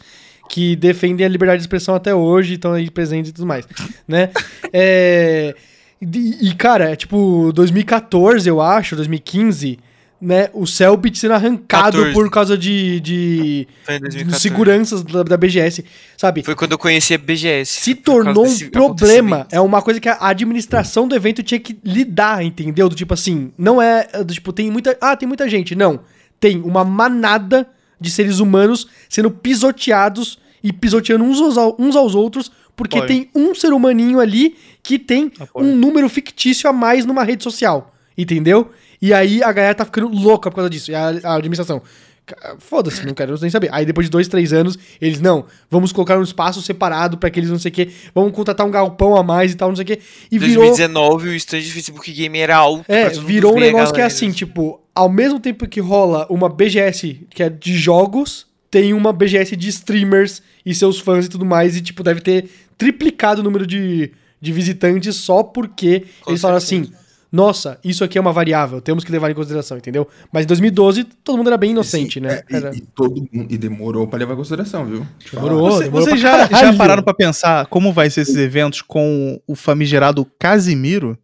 que 0.49 0.75
defendem 0.75 1.27
a 1.27 1.29
liberdade 1.29 1.59
de 1.59 1.65
expressão 1.65 1.95
até 1.95 2.15
hoje, 2.15 2.55
estão 2.55 2.73
aí 2.73 2.91
presentes 2.91 3.31
e 3.31 3.35
tudo 3.35 3.47
mais, 3.47 3.67
né? 4.09 4.31
É, 4.73 5.55
e, 6.01 6.49
e, 6.49 6.55
cara, 6.55 6.91
é 6.91 6.97
tipo, 6.97 7.53
2014, 7.53 8.49
eu 8.49 8.61
acho, 8.61 8.97
2015, 8.97 9.79
né? 10.21 10.51
O 10.53 10.67
Cellbit 10.67 11.19
sendo 11.19 11.35
arrancado 11.35 11.99
14. 11.99 12.13
por 12.13 12.31
causa 12.31 12.59
de, 12.59 12.99
de, 13.01 13.69
de 13.87 13.99
2014. 14.01 14.41
seguranças 14.41 15.03
da, 15.03 15.23
da 15.23 15.37
BGS, 15.37 15.85
sabe? 16.17 16.43
Foi 16.43 16.57
quando 16.57 16.73
eu 16.73 16.79
conheci 16.79 17.15
a 17.15 17.19
BGS. 17.19 17.81
Se 17.81 17.95
tornou 17.95 18.47
um 18.47 18.71
problema. 18.71 19.47
É 19.51 19.61
uma 19.61 19.81
coisa 19.81 20.01
que 20.01 20.09
a 20.09 20.19
administração 20.21 21.07
do 21.07 21.15
evento 21.15 21.43
tinha 21.43 21.61
que 21.61 21.79
lidar, 21.85 22.45
entendeu? 22.45 22.89
Do 22.89 22.97
tipo 22.97 23.15
assim, 23.15 23.53
não 23.57 23.81
é. 23.81 24.09
do 24.25 24.35
tipo, 24.35 24.53
tem 24.53 24.71
muita. 24.71 24.97
Ah, 25.01 25.17
tem 25.17 25.27
muita 25.29 25.49
gente. 25.49 25.75
Não. 25.75 26.01
Tem 26.41 26.61
uma 26.61 26.85
manada 26.85 27.69
de 28.01 28.11
seres 28.11 28.39
humanos 28.41 28.89
sendo 29.09 29.31
pisoteados 29.31 30.39
e 30.63 30.73
pisoteando 30.73 31.25
uns 31.25 31.41
aos, 31.41 31.75
uns 31.79 31.97
aos 31.97 32.15
outros, 32.15 32.51
porque 32.77 32.99
Apoio. 32.99 33.09
tem 33.09 33.31
um 33.35 33.55
ser 33.55 33.73
humaninho 33.73 34.21
ali 34.21 34.57
que 34.83 34.99
tem 34.99 35.33
Apoio. 35.39 35.67
um 35.67 35.77
número 35.77 36.09
fictício 36.09 36.69
a 36.69 36.73
mais 36.73 37.05
numa 37.05 37.23
rede 37.23 37.45
social. 37.45 37.95
Entendeu? 38.17 38.71
E 39.01 39.13
aí 39.15 39.43
a 39.43 39.53
galera 39.53 39.75
tá 39.75 39.85
ficando 39.85 40.09
louca 40.09 40.51
por 40.51 40.57
causa 40.57 40.71
disso. 40.71 40.91
E 40.91 40.95
a, 40.95 41.09
a 41.25 41.35
administração. 41.37 41.81
"Ca- 42.27 42.57
Foda-se, 42.59 43.07
não 43.07 43.15
quero 43.15 43.39
nem 43.41 43.49
saber. 43.49 43.69
Aí 43.73 43.87
depois 43.87 44.07
de 44.07 44.11
dois, 44.11 44.29
três 44.29 44.53
anos, 44.53 44.79
eles, 45.01 45.21
não, 45.21 45.47
vamos 45.71 45.93
colocar 45.93 46.19
um 46.19 46.23
espaço 46.23 46.61
separado 46.61 47.17
pra 47.17 47.29
aqueles 47.29 47.49
não 47.49 47.59
sei 47.59 47.71
o 47.71 47.75
quê, 47.75 47.89
vamos 48.15 48.33
contratar 48.33 48.67
um 48.67 48.71
galpão 48.71 49.17
a 49.17 49.23
mais 49.23 49.53
e 49.53 49.55
tal, 49.55 49.69
não 49.71 49.77
sei 49.77 49.85
o 49.85 49.87
quê. 49.87 49.99
E 50.31 50.37
Em 50.37 50.39
virou. 50.39 50.65
2019 50.67 51.29
o 51.31 51.35
stand 51.37 51.61
de 51.61 51.73
Facebook 51.73 52.13
Game 52.13 52.39
era 52.39 52.57
alto. 52.57 52.85
É, 52.87 53.09
virou 53.11 53.57
um 53.57 53.61
negócio 53.61 53.95
que 53.95 54.01
é 54.01 54.05
assim, 54.05 54.31
tipo, 54.31 54.79
ao 54.95 55.09
mesmo 55.09 55.41
tempo 55.41 55.67
que 55.67 55.81
rola 55.81 56.27
uma 56.29 56.49
BGS 56.51 57.27
que 57.31 57.43
é 57.43 57.49
de 57.49 57.79
jogos, 57.79 58.47
tem 58.71 58.93
uma 58.93 59.11
BGS 59.13 59.57
de 59.57 59.69
streamers 59.69 60.43
e 60.67 60.75
seus 60.75 60.99
fãs 61.01 61.25
e 61.25 61.29
tudo 61.31 61.47
mais, 61.47 61.77
e 61.77 61.81
tipo, 61.81 62.03
deve 62.03 62.21
ter 62.21 62.51
triplicado 62.77 63.41
o 63.41 63.45
número 63.45 63.67
de, 63.67 64.13
de 64.39 64.53
visitantes 64.53 65.17
só 65.17 65.43
porque 65.43 66.05
Com 66.21 66.31
eles 66.33 66.43
falaram 66.43 66.61
certeza. 66.61 66.93
assim, 66.93 66.98
nossa, 67.31 67.79
isso 67.85 68.03
aqui 68.03 68.17
é 68.17 68.21
uma 68.21 68.33
variável, 68.33 68.81
temos 68.81 69.05
que 69.05 69.13
levar 69.13 69.31
em 69.31 69.35
consideração, 69.35 69.77
entendeu? 69.77 70.09
Mas 70.33 70.45
em 70.45 70.47
2012, 70.49 71.05
todo 71.05 71.37
mundo 71.37 71.49
era 71.49 71.57
bem 71.59 71.73
inocente, 71.73 72.15
Sim, 72.15 72.21
né? 72.21 72.43
é, 72.51 72.57
Era- 72.57 72.75
e, 72.75 72.79
e 72.79 72.81
todo 72.81 73.17
mundo- 73.33 73.47
e 73.51 73.59
demorou 73.59 74.07
pra 74.07 74.19
levar 74.19 74.33
em 74.35 74.37
consideração, 74.37 74.87
viu? 74.87 75.07
Demorou. 75.33 75.71
Você- 75.71 75.85
demorou 75.85 76.07
Vocês 76.07 76.21
pra 76.21 76.47
já, 76.49 76.71
já 76.73 76.73
pararam 76.75 77.03
pra 77.03 77.13
pensar 77.15 77.67
como 77.67 77.93
vai 77.93 78.09
ser 78.11 78.23
esses 78.23 78.37
eventos 78.37 78.81
com 78.83 79.41
o 79.47 79.55
famigerado 79.55 80.27
Casimiro? 80.39 81.19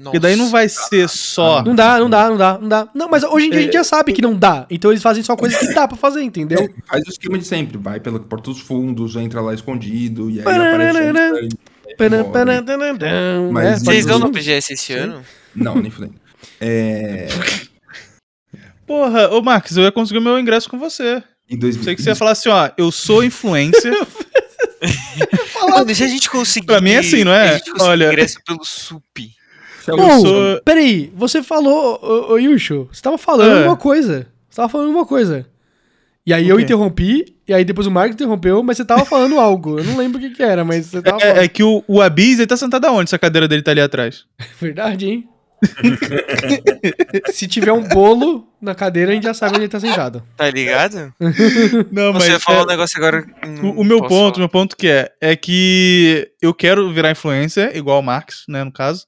Porque 0.00 0.20
daí 0.20 0.36
não 0.36 0.44
Nossa. 0.44 0.52
vai 0.52 0.68
ser 0.68 1.08
só. 1.08 1.60
Não 1.64 1.74
dá, 1.74 1.98
não 1.98 2.08
dá, 2.08 2.28
não 2.30 2.36
dá, 2.36 2.58
não 2.60 2.68
dá. 2.68 2.88
Não, 2.94 3.08
mas 3.08 3.24
hoje 3.24 3.46
em 3.46 3.50
dia 3.50 3.58
a 3.58 3.62
gente 3.64 3.72
já 3.72 3.82
sabe 3.82 4.12
que 4.12 4.22
não 4.22 4.32
dá. 4.36 4.64
Então 4.70 4.92
eles 4.92 5.02
fazem 5.02 5.24
só 5.24 5.34
coisas 5.34 5.58
que 5.58 5.74
dá 5.74 5.88
pra 5.88 5.96
fazer, 5.96 6.22
entendeu? 6.22 6.60
É, 6.60 6.68
faz 6.88 7.02
o 7.04 7.10
esquema 7.10 7.36
de 7.36 7.44
sempre, 7.44 7.76
vai 7.76 7.98
pela 7.98 8.20
porta 8.20 8.48
dos 8.48 8.60
fundos, 8.60 9.16
entra 9.16 9.40
lá 9.40 9.52
escondido, 9.52 10.30
e 10.30 10.34
aí 10.34 10.40
aparece 10.42 11.00
tã. 11.98 13.50
Mas 13.52 13.66
É, 13.66 13.76
Vocês 13.84 14.06
Mas- 14.06 14.18
no 14.20 14.28
BGS 14.30 14.72
esse 14.72 14.92
ano? 14.94 15.22
Não, 15.54 15.74
nem 15.76 15.90
falei. 15.90 16.10
É, 16.60 17.26
Porra, 18.86 19.28
ô 19.30 19.42
Marcos, 19.42 19.76
eu 19.76 19.82
ia 19.84 19.92
conseguir 19.92 20.18
o 20.18 20.22
meu 20.22 20.38
ingresso 20.38 20.68
com 20.70 20.78
você. 20.78 21.22
em 21.50 21.58
2000, 21.58 21.84
Sei 21.84 21.94
que 21.94 22.02
você 22.02 22.10
ia 22.10 22.16
falar 22.16 22.32
assim, 22.32 22.48
ó, 22.48 22.70
eu 22.78 22.90
sou 22.90 23.22
influencer. 23.24 23.92
Mano, 25.70 25.94
se 25.94 26.04
a 26.04 26.08
gente 26.08 26.30
conseguir. 26.30 26.66
Pra 26.66 26.80
mim 26.80 26.90
é 26.92 26.98
assim, 26.98 27.24
não 27.24 27.32
é? 27.32 27.50
A 27.50 27.52
gente 27.58 27.70
conseguir 27.70 27.90
Olha- 27.90 28.06
ingresso 28.06 28.38
pelo 28.46 28.64
SUP. 28.64 29.32
Você 29.84 29.90
é 29.92 30.18
sou- 30.20 30.60
peraí, 30.64 31.12
você 31.14 31.42
falou, 31.42 31.98
ô, 32.02 32.32
ô 32.34 32.38
Yusho, 32.38 32.88
você 32.92 33.00
tava 33.02 33.16
falando 33.18 33.52
É. 33.52 33.56
alguma 33.58 33.76
coisa. 33.76 34.26
Você 34.48 34.56
tava 34.56 34.68
falando 34.68 34.86
alguma 34.88 35.06
coisa. 35.06 35.46
E 36.28 36.34
aí 36.34 36.46
eu 36.46 36.60
interrompi, 36.60 37.24
e 37.48 37.54
aí 37.54 37.64
depois 37.64 37.86
o 37.86 37.90
Marco 37.90 38.12
interrompeu, 38.12 38.62
mas 38.62 38.76
você 38.76 38.84
tava 38.84 39.02
falando 39.06 39.40
algo. 39.40 39.78
Eu 39.78 39.84
não 39.84 39.96
lembro 39.96 40.18
o 40.18 40.20
que 40.20 40.28
que 40.28 40.42
era, 40.42 40.62
mas 40.62 40.84
você 40.84 41.00
tava 41.00 41.18
falando. 41.18 41.38
É, 41.38 41.44
é 41.44 41.48
que 41.48 41.62
o, 41.62 41.82
o 41.88 42.02
Abis, 42.02 42.38
ele 42.38 42.46
tá 42.46 42.54
sentado 42.54 42.84
aonde? 42.84 43.08
Se 43.08 43.16
a 43.16 43.18
cadeira 43.18 43.48
dele 43.48 43.62
tá 43.62 43.70
ali 43.70 43.80
atrás. 43.80 44.26
Verdade, 44.60 45.06
hein? 45.08 45.28
Se 47.32 47.48
tiver 47.48 47.72
um 47.72 47.82
bolo 47.82 48.46
na 48.60 48.74
cadeira, 48.74 49.10
a 49.10 49.14
gente 49.14 49.24
já 49.24 49.32
sabe 49.32 49.52
onde 49.54 49.62
ele 49.62 49.70
tá 49.70 49.80
sentado. 49.80 50.22
Tá 50.36 50.50
ligado? 50.50 51.14
Não, 51.90 52.12
Você 52.12 52.32
ia 52.32 52.38
falar 52.38 52.58
é, 52.58 52.62
um 52.64 52.66
negócio 52.66 52.98
agora. 52.98 53.26
hum, 53.46 53.70
o, 53.70 53.80
o 53.80 53.84
meu 53.84 54.00
posso 54.00 54.10
ponto, 54.10 54.34
falar. 54.34 54.38
meu 54.40 54.48
ponto 54.50 54.76
que 54.76 54.86
é, 54.86 55.10
é 55.22 55.34
que 55.34 56.30
eu 56.42 56.52
quero 56.52 56.92
virar 56.92 57.10
influencer, 57.10 57.74
igual 57.74 58.00
o 58.00 58.02
Marx, 58.02 58.44
né, 58.46 58.62
no 58.64 58.70
caso, 58.70 59.06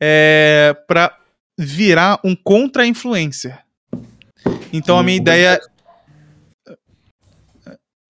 é 0.00 0.76
pra 0.86 1.12
virar 1.58 2.20
um 2.22 2.36
contra-influencer. 2.36 3.58
Então 4.72 4.96
a 4.96 5.02
minha 5.02 5.16
ideia 5.16 5.60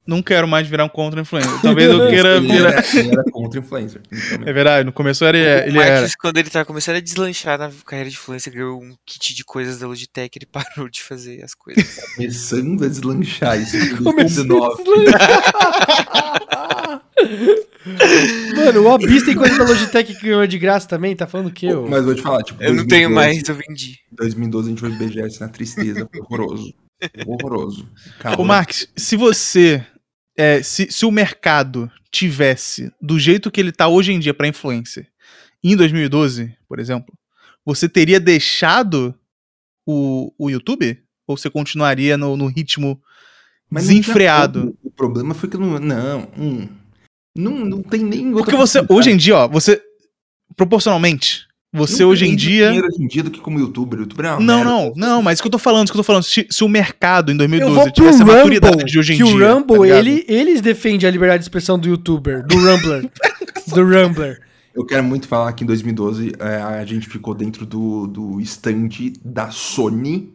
não 0.06 0.22
quero 0.22 0.46
mais 0.46 0.68
virar 0.68 0.84
um 0.84 0.88
contra-influencer. 0.88 1.60
Talvez 1.62 1.90
eu 1.90 2.06
queira 2.08 2.36
ele 2.36 2.46
virar. 2.52 2.70
era, 2.72 2.98
ele 2.98 3.08
era 3.12 3.24
contra 3.24 3.58
influencer. 3.60 4.00
Então, 4.10 4.48
É 4.48 4.52
verdade, 4.52 4.84
no 4.86 4.92
começo 4.92 5.24
ele, 5.24 5.38
O 5.38 5.42
ele 5.68 5.78
era. 5.78 5.94
Marcos, 5.96 6.14
quando 6.16 6.38
ele 6.38 6.48
tá 6.50 6.64
começando 6.64 6.96
a 6.96 7.00
deslanchar 7.00 7.58
na 7.58 7.70
carreira 7.84 8.10
de 8.10 8.16
influencer, 8.16 8.52
ganhou 8.52 8.80
um 8.80 8.94
kit 9.04 9.34
de 9.34 9.44
coisas 9.44 9.78
da 9.78 9.86
Logitech, 9.86 10.38
ele 10.38 10.46
parou 10.50 10.88
de 10.88 11.02
fazer 11.02 11.42
as 11.42 11.54
coisas. 11.54 11.84
começando 12.16 12.84
a 12.84 12.88
deslanchar 12.88 13.60
isso 13.60 13.76
em 13.76 13.96
Começando 14.02 14.48
2019. 14.48 14.82
Mano, 18.56 18.82
o 18.82 18.90
Abyss 18.92 19.24
tem 19.24 19.34
coisa 19.34 19.58
da 19.58 19.64
Logitech 19.64 20.14
que 20.14 20.22
ganhou 20.26 20.46
de 20.46 20.58
graça 20.58 20.88
também, 20.88 21.14
tá 21.14 21.26
falando 21.26 21.48
o 21.48 21.52
quê? 21.52 21.72
ô? 21.72 21.86
Mas 21.88 22.04
vou 22.04 22.14
te 22.14 22.22
falar, 22.22 22.42
tipo, 22.42 22.62
Eu 22.62 22.74
não 22.74 22.86
tenho 22.86 23.08
2012 23.08 23.14
mais, 23.14 23.48
eu 23.48 23.54
vendi. 23.54 23.98
2012 24.12 24.66
a 24.66 24.70
gente 24.70 24.80
foi 24.80 24.90
BGS 24.90 25.40
na 25.40 25.48
tristeza, 25.48 26.08
foi 26.10 26.20
horroroso. 26.20 26.74
Horroroso. 27.26 27.88
Calma. 28.20 28.40
Ô, 28.40 28.44
Marx, 28.44 28.88
se 28.96 29.16
você. 29.16 29.84
É, 30.36 30.62
se, 30.62 30.90
se 30.90 31.06
o 31.06 31.10
mercado 31.10 31.90
tivesse 32.10 32.92
do 33.00 33.18
jeito 33.18 33.50
que 33.50 33.60
ele 33.60 33.72
tá 33.72 33.88
hoje 33.88 34.12
em 34.12 34.18
dia 34.18 34.34
pra 34.34 34.48
influencer, 34.48 35.08
em 35.62 35.76
2012, 35.76 36.56
por 36.68 36.78
exemplo, 36.78 37.12
você 37.64 37.88
teria 37.88 38.20
deixado 38.20 39.14
o, 39.84 40.32
o 40.38 40.48
YouTube? 40.48 41.02
Ou 41.26 41.36
você 41.36 41.50
continuaria 41.50 42.16
no, 42.16 42.36
no 42.36 42.46
ritmo 42.46 43.00
Mas 43.68 43.88
desenfreado? 43.88 44.76
O 44.82 44.90
problema 44.90 45.34
foi 45.34 45.48
que 45.48 45.56
não. 45.56 45.78
Não, 45.80 46.32
hum, 46.38 46.68
não, 47.36 47.64
não 47.64 47.82
tem 47.82 48.04
nem 48.04 48.32
Porque 48.32 48.54
você, 48.54 48.84
hoje 48.88 49.10
em 49.10 49.16
dia, 49.16 49.36
ó, 49.36 49.48
você. 49.48 49.82
Proporcionalmente, 50.54 51.46
você 51.76 52.04
hoje 52.04 52.26
em 52.26 52.34
dia. 52.34 52.66
dinheiro 52.68 52.88
hoje 52.88 53.02
em 53.02 53.06
dia 53.06 53.22
do 53.22 53.30
que 53.30 53.40
como 53.40 53.58
youtuber. 53.60 53.98
YouTuber 54.00 54.26
é 54.26 54.30
uma 54.30 54.40
Não, 54.40 54.56
merda. 54.64 54.70
não, 54.70 54.92
não, 54.96 55.22
mas 55.22 55.34
isso 55.34 55.42
que 55.42 55.46
eu 55.48 55.52
tô 55.52 55.58
falando, 55.58 55.84
isso 55.84 55.92
que 55.92 55.98
eu 55.98 56.02
tô 56.02 56.06
falando. 56.06 56.22
Se, 56.24 56.46
se 56.50 56.64
o 56.64 56.68
mercado 56.68 57.30
em 57.30 57.34
Eu 57.34 57.38
2012 57.38 57.74
vou 57.74 57.84
pro 57.84 57.92
tivesse 57.92 58.22
a 58.22 58.24
maturidade 58.24 58.72
Rumble, 58.74 58.90
de 58.90 58.98
hoje 58.98 59.12
em 59.14 59.16
que 59.18 59.24
dia. 59.24 59.34
o 59.34 59.38
tá 59.38 59.52
Rumble, 59.54 59.82
ligado? 59.82 59.98
ele, 59.98 60.24
eles 60.28 60.60
defendem 60.60 61.08
a 61.08 61.10
liberdade 61.12 61.40
de 61.40 61.44
expressão 61.44 61.78
do 61.78 61.88
youtuber, 61.88 62.44
do 62.46 62.56
Rumbler. 62.56 63.10
do 63.68 63.82
Rumbler. 63.84 64.40
Eu 64.74 64.84
quero 64.84 65.02
muito 65.04 65.26
falar 65.26 65.52
que 65.54 65.64
em 65.64 65.66
2012 65.66 66.32
é, 66.38 66.56
a 66.56 66.84
gente 66.84 67.08
ficou 67.08 67.32
dentro 67.34 67.64
do, 67.64 68.06
do 68.06 68.40
stand 68.42 68.88
da 69.24 69.50
Sony. 69.50 70.34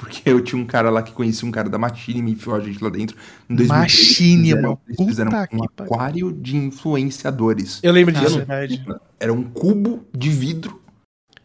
Porque 0.00 0.22
eu 0.30 0.40
tinha 0.42 0.60
um 0.60 0.64
cara 0.64 0.88
lá 0.88 1.02
que 1.02 1.12
conhecia 1.12 1.46
um 1.46 1.50
cara 1.52 1.68
da 1.68 1.76
Machine 1.76 2.20
e 2.20 2.22
me 2.22 2.30
enfiou 2.32 2.56
a 2.56 2.60
gente 2.60 2.82
lá 2.82 2.88
dentro. 2.88 3.14
Em 3.50 3.54
2013, 3.54 3.68
Machine, 3.68 4.42
fizeram- 4.48 4.62
mano. 4.62 4.80
Eles 4.88 5.06
fizeram 5.06 5.30
Puta 5.30 5.42
um 5.42 5.46
que 5.60 5.68
pariu. 5.76 5.92
aquário 5.94 6.32
de 6.32 6.56
influenciadores. 6.56 7.80
Eu 7.82 7.92
lembro 7.92 8.14
disso. 8.14 8.36
verdade. 8.38 8.82
Era 9.18 9.30
um 9.32 9.42
cubo 9.44 10.06
de 10.16 10.30
vidro. 10.30 10.80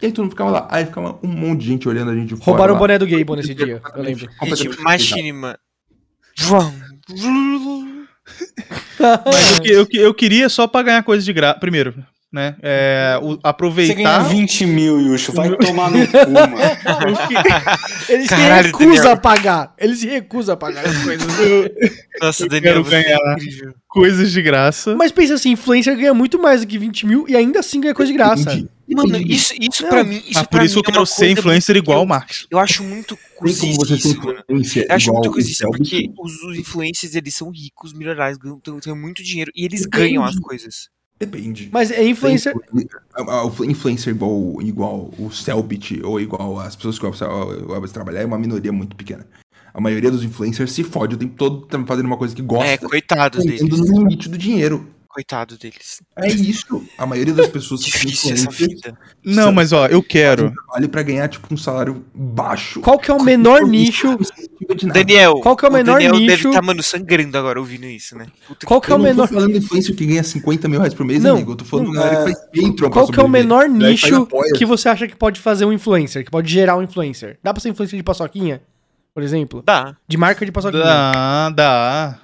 E 0.02 0.06
aí 0.06 0.12
todo 0.12 0.24
mundo 0.24 0.32
ficava 0.32 0.52
lá. 0.52 0.68
Aí 0.72 0.86
ficava 0.86 1.20
um 1.22 1.28
monte 1.28 1.62
de 1.62 1.68
gente 1.68 1.88
olhando 1.90 2.12
a 2.12 2.16
gente 2.16 2.30
de 2.30 2.36
fora 2.38 2.46
Roubaram 2.46 2.72
o 2.72 2.76
lá. 2.76 2.80
boné 2.80 2.98
do 2.98 3.06
Gable 3.08 3.36
nesse 3.36 3.54
dia, 3.54 3.82
eu 3.96 4.04
lembro. 4.04 4.28
completamente 4.40 4.72
Gente, 4.76 4.82
Machinima. 4.84 5.60
Mas 9.00 9.60
eu, 9.70 9.86
que- 9.86 9.98
eu, 9.98 10.06
eu 10.06 10.14
queria 10.14 10.50
só 10.50 10.68
pra 10.68 10.82
ganhar 10.84 11.04
coisa 11.04 11.24
de 11.24 11.32
graça. 11.34 11.60
Primeiro, 11.60 11.94
né? 12.32 12.56
É, 12.62 13.18
o- 13.22 13.32
Você 13.36 13.40
aproveitar. 13.44 14.20
20 14.24 14.66
mil, 14.66 15.00
Yusho. 15.00 15.32
Vai 15.32 15.56
tomar 15.58 15.90
no 15.92 16.06
cu, 16.08 16.32
mano. 16.32 16.58
Ele 18.10 18.24
se 18.24 18.28
Caralho, 18.30 18.66
recusa 18.68 18.86
Daniel. 18.96 19.12
a 19.14 19.18
pagar. 19.18 19.74
Ele 19.78 19.96
se 19.96 20.08
recusa 20.08 20.54
a 20.54 20.58
pagar 20.58 20.86
as 20.86 20.98
coisas. 21.04 21.28
Nossa, 22.22 22.44
Eu 22.44 22.50
Daniel, 22.50 22.74
quero 22.74 22.84
você 22.86 22.96
é 22.96 23.04
ganhar. 23.04 23.34
incrível. 23.34 23.74
coisas 23.88 24.32
de 24.32 24.42
graça. 24.42 24.96
Mas 24.96 25.12
pensa 25.12 25.36
assim, 25.36 25.52
influencer 25.52 25.96
ganha 25.96 26.14
muito 26.14 26.38
mais 26.42 26.62
do 26.62 26.68
que 26.68 26.78
20 26.78 27.06
mil 27.06 27.26
e 27.28 27.36
ainda 27.36 27.60
assim 27.60 27.80
ganha 27.80 27.94
coisa 27.94 28.12
de 28.12 28.18
graça. 28.18 28.52
Entendi. 28.54 28.70
Mano, 28.88 29.18
isso, 29.18 29.52
isso 29.60 29.82
Não, 29.82 29.90
pra 29.90 30.04
mim. 30.04 30.18
Isso 30.18 30.26
Mas 30.36 30.44
por 30.44 30.50
pra 30.50 30.66
isso 30.66 30.76
mim 30.76 30.80
eu 30.80 30.82
é 30.82 30.86
quero 30.86 31.00
uma 31.00 31.06
ser 31.08 31.30
influencer 31.32 31.76
igual 31.76 32.00
o 32.00 32.02
eu- 32.04 32.06
Marcos. 32.06 32.48
Eu 32.52 32.60
acho 32.60 32.84
muito 32.84 33.18
você 33.42 33.68
influência 33.68 34.86
Eu 34.88 34.96
acho 34.96 35.12
muito 35.12 35.30
o 35.30 35.32
cozice, 35.32 35.56
Selbit? 35.56 35.78
porque 35.80 36.12
os, 36.20 36.44
os 36.44 36.58
influencers, 36.58 37.16
eles 37.16 37.34
são 37.34 37.50
ricos, 37.50 37.94
milionários, 37.94 38.38
têm, 38.84 38.94
muito 38.96 39.24
dinheiro 39.24 39.52
e 39.56 39.66
eles 39.66 39.86
ganham 39.88 40.24
as 40.24 40.38
coisas. 40.38 40.90
Depende. 41.18 41.70
Mas 41.72 41.92
é 41.92 42.06
influencer. 42.06 42.54
O 43.58 43.64
influencer 43.66 44.14
igual, 44.14 44.62
igual 44.62 45.12
o 45.18 45.32
Selbit 45.32 46.02
ou 46.04 46.20
igual 46.20 46.60
as 46.60 46.76
pessoas 46.76 47.00
que 47.00 47.06
gostam 47.06 47.82
de 47.82 47.94
trabalhar 47.94 48.22
é 48.22 48.26
uma 48.26 48.38
minoria 48.38 48.72
muito 48.72 48.96
pequena. 48.96 49.26
A 49.74 49.80
maioria 49.82 50.12
dos 50.12 50.24
influencers 50.24 50.72
se 50.72 50.84
fode 50.84 51.16
o 51.16 51.18
tempo 51.18 51.36
todo 51.36 51.68
fazendo 51.86 52.06
uma 52.06 52.18
coisa 52.18 52.36
que 52.36 52.42
gosta, 52.42 52.66
É, 52.66 52.78
coitado 52.78 53.38
ganhando 53.44 53.70
deles. 53.76 53.90
no 53.90 54.00
limite 54.00 54.30
do 54.30 54.38
dinheiro. 54.38 54.88
Coitado 55.16 55.58
deles. 55.58 56.02
É 56.18 56.28
isso. 56.28 56.84
A 56.98 57.06
maioria 57.06 57.34
das 57.34 57.48
pessoas 57.48 57.86
que 57.86 57.90
Difícil 57.90 58.34
essa 58.34 58.50
vida. 58.52 58.98
Não, 59.24 59.50
mas 59.50 59.72
ó, 59.72 59.88
eu 59.88 60.04
quero. 60.04 60.52
trabalham 60.52 60.90
pra 60.90 61.04
ganhar 61.04 61.30
tipo 61.30 61.54
um 61.54 61.56
salário 61.56 62.04
baixo. 62.14 62.82
Qual 62.82 63.00
que 63.00 63.10
é 63.10 63.14
o 63.14 63.24
menor 63.24 63.62
nicho? 63.66 64.18
não. 64.84 64.94
Daniel, 64.94 65.40
Qual 65.40 65.56
que 65.56 65.66
é 65.66 65.70
o 65.70 65.72
menor 65.72 65.94
Daniel 65.94 66.12
deve 66.20 66.26
nicho? 66.36 66.50
estar, 66.50 66.62
mano, 66.62 66.84
sangrando 66.84 67.38
agora 67.38 67.58
ouvindo 67.62 67.86
isso, 67.86 68.14
né? 68.18 68.28
Puta 68.46 68.68
Qual 68.68 68.82
que 68.82 68.92
é 68.92 68.92
Eu 68.92 68.96
o 68.96 68.98
não 69.00 69.06
menor. 69.06 69.30
tô 69.30 69.36
falando 69.36 69.54
de 69.54 69.60
influencer 69.60 69.96
que 69.96 70.06
ganha 70.06 70.22
50 70.22 70.68
mil 70.68 70.80
reais 70.82 70.94
por 70.94 71.06
mês, 71.06 71.24
Não, 71.24 71.36
amigo. 71.38 71.54
Eu 71.54 71.56
tô 71.56 71.64
falando 71.64 71.86
não, 71.88 71.94
galera 71.94 72.18
que 72.18 72.24
faz 72.34 72.40
Patreon 72.68 72.90
Qual 72.90 73.08
que 73.08 73.18
é 73.18 73.24
o 73.24 73.30
menor 73.30 73.64
que 73.68 73.72
nicho 73.72 74.28
que 74.58 74.66
você 74.66 74.90
acha 74.90 75.08
que 75.08 75.16
pode 75.16 75.40
fazer 75.40 75.64
um 75.64 75.72
influencer, 75.72 76.26
que 76.26 76.30
pode 76.32 76.52
gerar 76.52 76.76
um 76.76 76.82
influencer? 76.84 77.40
Dá 77.42 77.54
pra 77.54 77.62
ser 77.62 77.70
influencer 77.70 77.96
de 77.96 78.04
paçoquinha, 78.04 78.62
por 79.14 79.24
exemplo? 79.24 79.64
Dá. 79.66 79.96
De 80.06 80.18
marca 80.18 80.46
de 80.46 80.52
paçoquinha. 80.52 80.84
Dá, 80.84 81.50
dá. 81.52 82.20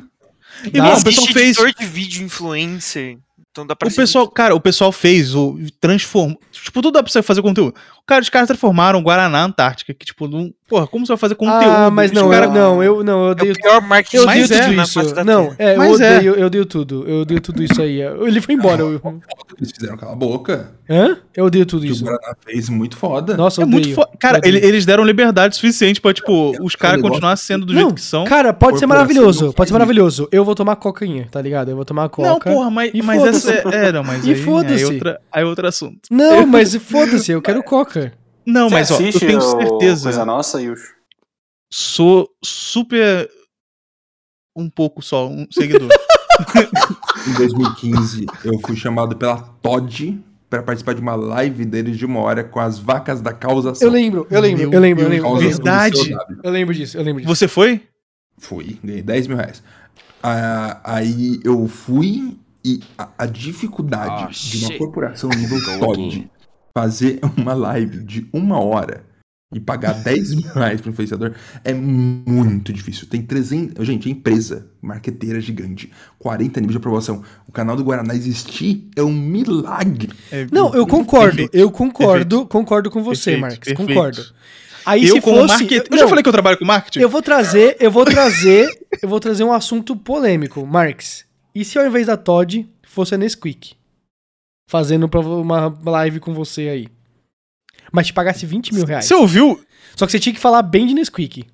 E 0.65 0.79
bom, 0.79 0.93
o 0.93 1.03
pessoal 1.03 1.27
fez. 1.27 1.57
editor 1.57 1.73
de 1.73 1.85
vídeo 1.85 2.23
influencer. 2.23 3.17
Então 3.51 3.67
dá 3.67 3.75
pra 3.75 3.89
O 3.89 3.91
ser 3.91 3.97
pessoal, 4.01 4.27
cara, 4.29 4.55
o 4.55 4.61
pessoal 4.61 4.93
fez 4.93 5.35
o 5.35 5.57
transformou. 5.81 6.39
Tipo, 6.53 6.81
tudo 6.81 6.93
dá 6.93 7.03
pra 7.03 7.11
você 7.11 7.21
fazer 7.21 7.41
conteúdo. 7.41 7.75
O 8.01 8.05
cara, 8.07 8.21
os 8.21 8.29
caras 8.29 8.47
transformaram 8.47 8.99
o 8.99 9.01
Guaraná 9.01 9.43
Antártica, 9.43 9.93
que 9.93 10.05
tipo, 10.05 10.27
não, 10.27 10.53
porra, 10.67 10.87
como 10.87 11.05
você 11.05 11.11
vai 11.11 11.17
fazer 11.17 11.35
conteúdo? 11.35 11.65
Ah, 11.69 11.91
mas 11.91 12.11
não, 12.13 12.29
cara- 12.29 12.45
eu, 12.45 12.51
não, 12.51 12.83
eu 12.83 13.03
não, 13.03 13.23
eu 13.23 13.27
É 13.27 13.31
odeio 13.31 13.53
o 13.53 13.55
pior 13.55 13.81
marketing 13.81 14.15
Eu 14.17 14.23
odeio 14.23 14.45
é, 14.45 14.47
tudo 14.47 14.75
na 14.75 14.83
isso. 14.83 15.23
Não, 15.25 15.55
é, 15.59 15.75
eu 15.75 15.81
é. 15.83 15.89
odeio, 15.89 16.35
eu 16.35 16.45
odeio 16.47 16.65
tudo. 16.65 17.03
Eu 17.07 17.21
odeio 17.21 17.41
tudo 17.41 17.61
isso 17.61 17.81
aí. 17.81 18.01
Ele 18.01 18.39
foi 18.41 18.55
embora. 18.55 18.81
Eu... 18.81 19.01
Eles 19.57 19.71
fizeram 19.71 19.97
cala 19.97 20.13
a 20.13 20.15
boca. 20.15 20.71
Hã? 20.89 21.17
Eu 21.35 21.45
odeio 21.45 21.65
tudo 21.65 21.83
Que 21.85 21.91
o 21.91 21.93
isso. 21.93 22.03
Guaraná 22.03 22.33
fez 22.45 22.67
muito 22.69 22.97
foda. 22.97 23.37
Nossa, 23.37 23.61
eu 23.61 23.63
É 23.63 23.65
muito 23.65 23.83
odeio. 23.91 23.95
fo... 23.95 24.17
Cara, 24.17 24.41
ele- 24.43 24.59
eles 24.65 24.85
deram 24.85 25.03
liberdade 25.05 25.55
suficiente 25.55 26.01
pra, 26.01 26.13
tipo, 26.13 26.53
os 26.63 26.75
caras 26.75 27.01
continuar 27.01 27.35
sendo 27.37 27.65
do 27.65 27.73
Não, 27.73 27.81
jeito 27.81 27.95
que 27.95 28.01
são. 28.01 28.23
Cara, 28.25 28.51
pode 28.53 28.79
ser 28.79 28.87
maravilhoso. 28.87 29.53
Pode 29.53 29.69
ser 29.69 29.73
maravilhoso. 29.73 30.27
Eu 30.31 30.43
vou 30.43 30.55
tomar 30.55 30.75
cocainha, 30.77 31.27
tá 31.29 31.41
ligado? 31.41 31.69
Eu 31.69 31.75
vou 31.75 31.85
tomar 31.85 32.09
coca. 32.09 32.27
Não, 32.27 32.39
porra, 32.39 32.69
mas, 32.69 32.91
mas. 33.03 33.40
Essa 33.49 33.69
é, 33.75 33.85
é, 33.87 33.91
não, 33.91 34.03
mas 34.03 34.25
E 34.25 34.31
aí, 34.31 34.43
foda-se. 34.43 34.73
aí, 34.75 34.81
é 34.81 34.93
outra, 34.93 35.21
aí 35.31 35.43
é 35.43 35.45
outro 35.45 35.67
assunto. 35.67 36.01
Não, 36.09 36.45
mas 36.45 36.75
foda-se, 36.75 37.31
eu 37.31 37.41
quero 37.41 37.61
coca. 37.63 38.13
Não, 38.45 38.69
Você 38.69 38.73
mas 38.73 38.91
ó, 38.91 38.93
eu 38.95 38.97
tenho 38.97 39.41
certeza. 39.41 40.03
Coisa 40.03 40.25
nossa, 40.25 40.61
Yusho? 40.61 40.95
Sou 41.71 42.29
super. 42.43 43.29
Um 44.55 44.69
pouco 44.69 45.01
só, 45.01 45.27
um 45.29 45.47
seguidor. 45.49 45.89
Em 47.27 47.33
2015, 47.33 48.25
eu 48.43 48.59
fui 48.59 48.75
chamado 48.75 49.15
pela 49.15 49.37
Todd 49.61 50.19
pra 50.49 50.61
participar 50.61 50.93
de 50.93 51.01
uma 51.01 51.15
live 51.15 51.63
deles 51.63 51.97
de 51.97 52.05
uma 52.05 52.19
hora 52.19 52.43
com 52.43 52.59
as 52.59 52.77
vacas 52.77 53.21
da 53.21 53.31
causação. 53.31 53.87
Eu 53.87 53.91
lembro, 53.93 54.27
eu 54.29 54.41
lembro, 54.41 54.63
Meu 54.63 54.73
eu 54.73 54.79
lembro, 54.81 55.03
eu 55.03 55.09
lembro. 55.09 55.37
Verdade. 55.37 56.13
Eu 56.43 56.51
lembro 56.51 56.73
disso, 56.73 56.97
eu 56.97 57.03
lembro 57.03 57.21
disso. 57.21 57.33
Você 57.33 57.47
foi? 57.47 57.83
Fui, 58.37 58.77
ganhei 58.83 59.01
10 59.01 59.27
mil 59.27 59.37
reais. 59.37 59.63
Ah, 60.21 60.81
aí 60.83 61.39
eu 61.43 61.67
fui 61.67 62.37
e 62.63 62.79
a, 62.97 63.09
a 63.17 63.25
dificuldade 63.25 64.25
Ah, 64.25 64.29
de 64.31 64.57
uma 64.59 64.67
shit. 64.67 64.77
corporação 64.77 65.29
nível 65.29 65.59
Todd 65.79 66.29
fazer 66.73 67.19
uma 67.37 67.53
live 67.53 68.03
de 68.03 68.27
uma 68.31 68.59
hora 68.59 69.03
e 69.53 69.59
pagar 69.59 69.93
10 70.03 70.35
mil 70.35 70.47
reais 70.53 70.79
pro 70.79 70.91
influenciador 70.91 71.33
é 71.63 71.73
muito 71.73 72.71
difícil. 72.71 73.07
Tem 73.07 73.21
300... 73.21 73.85
Gente, 73.85 74.07
é 74.07 74.11
empresa, 74.11 74.69
marqueteira 74.81 75.41
gigante, 75.41 75.91
40 76.19 76.61
níveis 76.61 76.73
de 76.73 76.77
aprovação. 76.77 77.23
O 77.47 77.51
canal 77.51 77.75
do 77.75 77.83
Guaraná 77.83 78.15
existir 78.15 78.89
é 78.95 79.03
um 79.03 79.11
milagre. 79.13 80.11
É, 80.31 80.47
Não, 80.51 80.73
eu 80.73 80.87
concordo, 80.87 81.35
Perfeito. 81.37 81.55
eu 81.57 81.69
concordo, 81.69 82.45
concordo 82.45 82.89
com 82.89 83.03
você, 83.03 83.31
Perfeito, 83.31 83.41
Marcos, 83.41 83.67
perfeito. 83.67 83.87
concordo. 83.87 84.25
Aí 84.85 85.07
eu 85.07 85.15
se 85.15 85.21
como 85.21 85.37
fosse, 85.41 85.47
marketing. 85.59 85.75
Eu 85.75 85.91
não, 85.91 85.97
já 85.99 86.07
falei 86.07 86.23
que 86.23 86.29
eu 86.29 86.33
trabalho 86.33 86.57
com 86.57 86.65
marketing? 86.65 86.99
eu 86.99 87.09
vou 87.09 87.21
trazer, 87.21 87.77
eu 87.79 87.91
vou 87.91 88.03
trazer, 88.05 88.67
eu 89.01 89.07
vou 89.09 89.19
trazer 89.19 89.43
um 89.43 89.51
assunto 89.53 89.95
polêmico, 89.95 90.65
Marx. 90.65 91.23
E 91.53 91.65
se 91.65 91.77
ao 91.77 91.85
invés 91.85 92.07
da 92.07 92.17
Todd 92.17 92.67
fosse 92.83 93.15
a 93.15 93.17
Nesquik? 93.17 93.73
Fazendo 94.69 95.09
uma 95.41 95.77
live 95.85 96.19
com 96.19 96.33
você 96.33 96.69
aí. 96.69 96.87
Mas 97.91 98.07
te 98.07 98.13
pagasse 98.13 98.45
20 98.45 98.73
mil 98.73 98.85
reais. 98.85 99.05
Você 99.05 99.13
ouviu? 99.13 99.61
Só 99.95 100.05
que 100.05 100.11
você 100.13 100.19
tinha 100.19 100.33
que 100.33 100.39
falar 100.39 100.61
bem 100.61 100.87
de 100.87 100.93
Nesquik. 100.93 101.45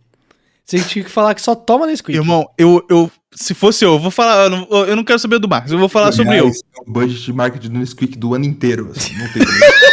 Você 0.63 0.79
tinha 0.83 1.03
que 1.03 1.09
falar 1.09 1.33
que 1.33 1.41
só 1.41 1.55
toma 1.55 1.87
Nesquik. 1.87 2.15
Irmão, 2.15 2.47
eu, 2.57 2.85
eu. 2.89 3.09
Se 3.33 3.53
fosse 3.53 3.85
eu, 3.85 3.93
eu 3.93 3.99
vou 3.99 4.11
falar. 4.11 4.43
Eu 4.43 4.49
não, 4.49 4.67
eu 4.85 4.95
não 4.95 5.03
quero 5.03 5.17
saber 5.17 5.39
do 5.39 5.47
Marcos, 5.47 5.71
eu 5.71 5.79
vou 5.79 5.89
falar 5.89 6.11
sobre 6.11 6.39
eu. 6.39 6.47
É 6.47 6.51
o 6.81 6.91
budget 6.91 7.23
de 7.23 7.33
marketing 7.33 7.69
do 7.69 7.79
Nesquik 7.79 8.17
do 8.17 8.35
ano 8.35 8.45
inteiro. 8.45 8.91
assim, 8.95 9.17
não 9.17 9.31
tem 9.31 9.41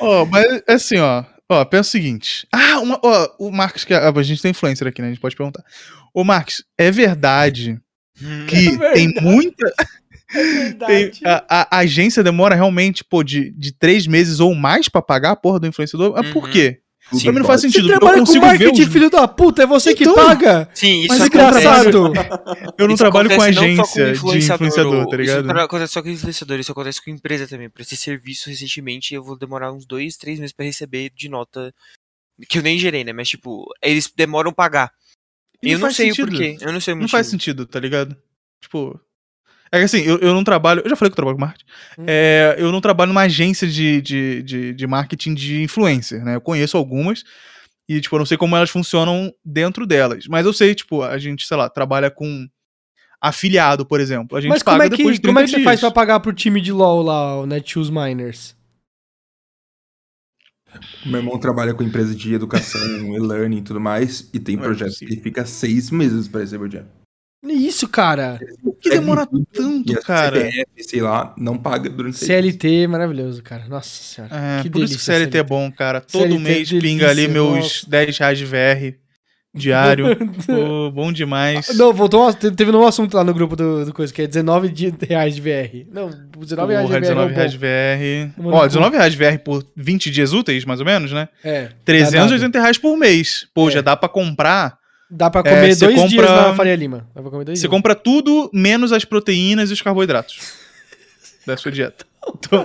Ó, 0.00 0.24
mas 0.26 0.44
é 0.66 0.72
assim, 0.72 0.98
ó. 0.98 1.22
Ó, 1.52 1.64
pensa 1.64 1.88
o 1.88 1.92
seguinte. 1.92 2.46
Ah, 2.52 2.80
uma, 2.80 2.98
ó, 3.02 3.28
o 3.38 3.50
Marcos, 3.50 3.84
que 3.84 3.92
a, 3.92 4.08
a 4.08 4.22
gente 4.22 4.40
tem 4.40 4.50
influencer 4.52 4.86
aqui, 4.86 5.02
né? 5.02 5.08
A 5.08 5.10
gente 5.10 5.20
pode 5.20 5.36
perguntar. 5.36 5.62
Ô, 6.14 6.24
Marcos, 6.24 6.64
é 6.78 6.90
verdade 6.90 7.78
Hum, 8.22 8.46
que 8.46 8.68
É 8.82 8.92
tem 8.92 9.12
muita. 9.20 9.72
Tem, 10.32 11.10
Verdade. 11.10 11.20
a, 11.26 11.76
a 11.76 11.78
agência 11.80 12.24
demora 12.24 12.54
realmente, 12.54 13.04
pô, 13.04 13.22
de, 13.22 13.50
de 13.50 13.70
três 13.70 14.06
meses 14.06 14.40
ou 14.40 14.54
mais 14.54 14.88
pra 14.88 15.02
pagar 15.02 15.32
a 15.32 15.36
porra 15.36 15.60
do 15.60 15.66
influenciador? 15.66 16.14
Mas 16.16 16.32
por 16.32 16.44
Uhum. 16.44 16.50
quê? 16.50 16.80
Sim, 17.10 17.24
pra 17.24 17.32
mim 17.32 17.38
não 17.40 17.46
faz 17.46 17.60
Você 17.60 17.68
sentido. 17.68 17.92
Eu 17.92 17.98
trabalha 17.98 18.18
com 18.20 18.26
consigo 18.26 18.40
ver 18.40 18.46
marketing, 18.46 18.82
os... 18.82 18.88
filho 18.92 19.10
da 19.10 19.28
puta, 19.28 19.62
é 19.62 19.66
você 19.66 19.94
que 19.94 20.04
Então, 20.04 20.14
paga. 20.14 20.68
Sim, 20.74 21.00
isso 21.00 21.08
Mas. 21.08 21.18
Desgraçado. 21.18 22.12
Eu 22.78 22.86
não 22.86 22.94
Isso 22.94 22.96
trabalho 23.02 23.28
com 23.28 23.34
acontece 23.34 23.54
não 23.76 23.84
só 23.84 23.92
agência 23.92 24.04
de 24.12 24.38
influenciador, 24.38 25.06
tá 25.08 25.16
ligado? 25.16 25.44
Isso 25.44 25.54
não 25.54 25.60
acontece 25.62 25.92
só 25.92 26.02
com 26.02 26.08
influenciador, 26.08 26.58
isso 26.60 26.72
acontece 26.72 27.04
com 27.04 27.10
empresa 27.10 27.46
também. 27.46 27.68
Pra 27.68 27.82
esse 27.82 27.96
serviço, 27.96 28.48
recentemente, 28.48 29.14
eu 29.14 29.22
vou 29.22 29.36
demorar 29.36 29.72
uns 29.72 29.84
dois, 29.84 30.16
três 30.16 30.38
meses 30.38 30.52
pra 30.54 30.64
receber 30.64 31.10
de 31.14 31.28
nota. 31.28 31.74
Que 32.48 32.58
eu 32.58 32.62
nem 32.62 32.78
gerei, 32.78 33.04
né? 33.04 33.12
Mas, 33.12 33.28
tipo, 33.28 33.66
eles 33.82 34.10
demoram 34.16 34.52
pagar. 34.52 34.90
E 35.62 35.68
eu 35.72 35.78
não 35.78 35.86
faz 35.86 35.96
sei 35.96 36.08
sentido. 36.08 36.28
o 36.28 36.30
porquê. 36.30 36.56
Eu 36.60 36.72
não 36.72 36.80
sei 36.80 36.92
o 36.92 36.96
Não 36.96 37.02
motivo. 37.02 37.10
faz 37.16 37.26
sentido, 37.26 37.66
tá 37.66 37.78
ligado? 37.78 38.16
Tipo. 38.60 38.98
É 39.74 39.78
que 39.78 39.84
assim, 39.84 40.02
eu, 40.02 40.18
eu 40.18 40.34
não 40.34 40.44
trabalho. 40.44 40.82
Eu 40.84 40.90
já 40.90 40.96
falei 40.96 41.08
que 41.10 41.14
eu 41.14 41.16
trabalho 41.16 41.36
com 41.36 41.40
marketing. 41.40 41.64
Hum. 41.98 42.04
É, 42.06 42.56
eu 42.58 42.70
não 42.70 42.80
trabalho 42.80 43.08
numa 43.08 43.22
agência 43.22 43.66
de, 43.66 44.02
de, 44.02 44.42
de, 44.42 44.74
de 44.74 44.86
marketing 44.86 45.32
de 45.34 45.62
influencer, 45.62 46.22
né? 46.22 46.34
Eu 46.36 46.40
conheço 46.42 46.76
algumas. 46.76 47.24
E, 47.88 48.00
tipo, 48.00 48.14
eu 48.14 48.18
não 48.18 48.26
sei 48.26 48.36
como 48.36 48.54
elas 48.54 48.70
funcionam 48.70 49.32
dentro 49.44 49.86
delas. 49.86 50.26
Mas 50.28 50.44
eu 50.44 50.52
sei, 50.52 50.74
tipo, 50.74 51.02
a 51.02 51.16
gente, 51.18 51.46
sei 51.46 51.56
lá, 51.56 51.70
trabalha 51.70 52.10
com 52.10 52.46
afiliado, 53.20 53.86
por 53.86 53.98
exemplo. 54.00 54.36
A 54.36 54.40
gente 54.40 54.50
Mas 54.50 54.62
paga 54.62 54.76
como 54.78 54.82
é 54.94 54.96
depois 54.96 55.16
que, 55.16 55.22
de 55.22 55.28
como 55.28 55.38
é 55.38 55.42
30 55.44 55.56
que 55.56 55.60
você 55.60 55.64
faz 55.64 55.80
pra 55.80 55.88
dias. 55.88 55.94
pagar 55.94 56.20
pro 56.20 56.32
time 56.32 56.60
de 56.60 56.70
LoL 56.72 57.02
lá, 57.02 57.40
o 57.40 57.46
Netshoes 57.46 57.88
Miners? 57.88 58.54
Meu 61.04 61.18
irmão 61.20 61.38
trabalha 61.38 61.74
com 61.74 61.82
empresa 61.82 62.14
de 62.14 62.34
educação, 62.34 62.80
e-learning 63.16 63.58
e 63.58 63.62
tudo 63.62 63.80
mais, 63.80 64.28
e 64.32 64.40
tem 64.40 64.56
Não 64.56 64.64
é 64.64 64.66
projetos 64.66 64.94
que 64.98 65.04
possível. 65.04 65.14
ele 65.14 65.22
fica 65.22 65.44
seis 65.46 65.90
meses 65.90 66.28
pra 66.28 66.40
receber 66.40 66.64
o 66.64 66.68
dinheiro. 66.68 66.90
Isso, 67.44 67.88
cara. 67.88 68.38
Por 68.62 68.76
que 68.78 68.88
demora 68.90 69.26
tanto, 69.52 69.94
cara? 70.02 70.36
CPF, 70.42 70.66
sei 70.78 71.00
lá, 71.00 71.34
não 71.36 71.58
paga 71.58 71.90
durante 71.90 72.16
CLT 72.18 72.82
é 72.84 72.86
maravilhoso, 72.86 73.42
cara. 73.42 73.64
Nossa 73.68 73.88
senhora. 73.88 74.32
É, 74.34 74.62
que 74.62 74.70
por 74.70 74.82
isso 74.82 74.96
que 74.98 75.04
delícia, 75.04 75.12
CLT 75.26 75.38
é 75.38 75.42
bom, 75.42 75.70
cara. 75.72 76.00
Todo 76.00 76.22
CLT 76.22 76.34
é 76.36 76.38
mês 76.38 76.68
delícia, 76.68 76.80
pinga 76.80 77.10
ali 77.10 77.26
meus 77.28 77.56
nossa. 77.82 77.90
10 77.90 78.18
reais 78.18 78.38
de 78.38 78.44
VR 78.44 78.94
diário. 79.54 80.06
Pô, 80.46 80.90
bom 80.92 81.12
demais. 81.12 81.76
Não, 81.76 81.92
voltou. 81.92 82.28
um- 82.28 82.32
te- 82.32 82.52
Teve 82.52 82.70
um 82.70 82.74
novo 82.74 82.86
assunto 82.86 83.14
lá 83.16 83.24
no 83.24 83.34
grupo 83.34 83.56
do, 83.56 83.84
do 83.86 83.92
coisa, 83.92 84.12
que 84.14 84.22
é 84.22 84.26
19 84.28 84.68
de- 84.68 84.94
reais 85.06 85.34
de 85.34 85.40
VR. 85.40 85.84
Não, 85.92 86.10
19 86.38 86.72
reais 86.72 86.86
de 86.86 86.88
Porra, 86.88 86.88
VR. 86.88 86.94
é 86.94 86.98
o 86.98 87.00
19 87.00 87.34
reais 87.34 87.52
de 87.52 87.58
VR. 87.58 88.32
Ó, 88.54 88.66
19 88.66 88.96
reais 88.96 89.12
de 89.14 89.18
VR 89.18 89.38
por 89.40 89.66
20 89.76 90.10
dias 90.12 90.32
úteis, 90.32 90.64
mais 90.64 90.78
ou 90.80 90.86
menos, 90.86 91.12
né? 91.12 91.28
É. 91.44 91.64
dá 91.64 91.70
380 91.84 92.60
reais 92.60 92.78
por 92.78 92.96
mês. 92.96 93.46
Pô, 93.52 93.68
É. 93.68 93.72
já 93.72 93.80
dá 93.80 93.96
pra 93.96 94.08
comprar. 94.08 94.80
Dá 95.14 95.28
pra 95.30 95.40
É, 95.40 95.54
comer 95.54 95.74
você 95.74 95.84
dois 95.86 95.96
compra- 96.00 96.08
dias 96.08 96.30
na 96.30 96.54
Faria 96.54 96.74
Lima. 96.76 97.06
Dá 97.14 97.20
pra 97.20 97.30
comer 97.30 97.44
dois 97.44 97.58
Você 97.58 97.62
dias. 97.68 97.70
compra 97.70 97.94
tudo 97.94 98.48
menos 98.52 98.92
as 98.92 99.04
proteínas 99.04 99.68
e 99.70 99.72
os 99.74 99.82
carboidratos 99.82 100.38
da 101.46 101.56
sua 101.56 101.70
dieta. 101.70 102.06
Então, 102.38 102.64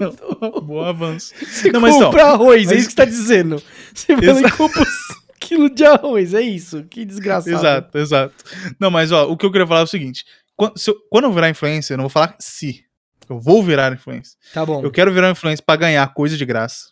é 0.00 0.46
um 0.56 0.60
bom 0.62 0.82
avanço. 0.82 1.32
Você 1.38 1.70
Não, 1.70 1.80
mas 1.80 1.94
então, 1.94 2.06
compra 2.08 2.24
arroz, 2.24 2.62
é 2.62 2.74
mas- 2.74 2.78
isso 2.78 2.88
que 2.88 2.92
você 2.94 2.96
tá 2.96 3.04
dizendo. 3.04 3.62
Você 3.94 4.16
vai 4.16 4.50
compra 4.50 4.80
um 4.82 4.84
quilo 5.38 5.68
de 5.70 5.84
arroz, 5.84 6.32
é 6.34 6.40
isso. 6.40 6.82
Que 6.84 7.04
desgraçado. 7.04 7.54
Exato, 7.54 7.98
exato. 7.98 8.34
Não, 8.80 8.90
mas 8.90 9.12
ó, 9.12 9.28
o 9.30 9.36
que 9.36 9.44
eu 9.46 9.52
queria 9.52 9.66
falar 9.66 9.80
é 9.80 9.84
o 9.84 9.86
seguinte: 9.86 10.24
quando, 10.56 10.78
se 10.78 10.90
eu, 10.90 10.96
quando 11.10 11.24
eu 11.24 11.32
virar 11.32 11.50
influencer, 11.50 11.94
eu 11.94 11.98
não 11.98 12.04
vou 12.04 12.10
falar 12.10 12.34
se. 12.40 12.82
Eu 13.28 13.38
vou 13.38 13.62
virar 13.62 13.92
influencer. 13.92 14.34
Tá 14.52 14.64
bom. 14.66 14.82
Eu 14.82 14.90
quero 14.90 15.12
virar 15.12 15.30
influencer 15.30 15.64
pra 15.64 15.76
ganhar 15.76 16.06
coisa 16.14 16.36
de 16.36 16.44
graça, 16.44 16.86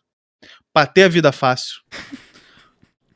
pra 0.74 0.84
ter 0.86 1.04
a 1.04 1.08
vida 1.08 1.32
fácil, 1.32 1.80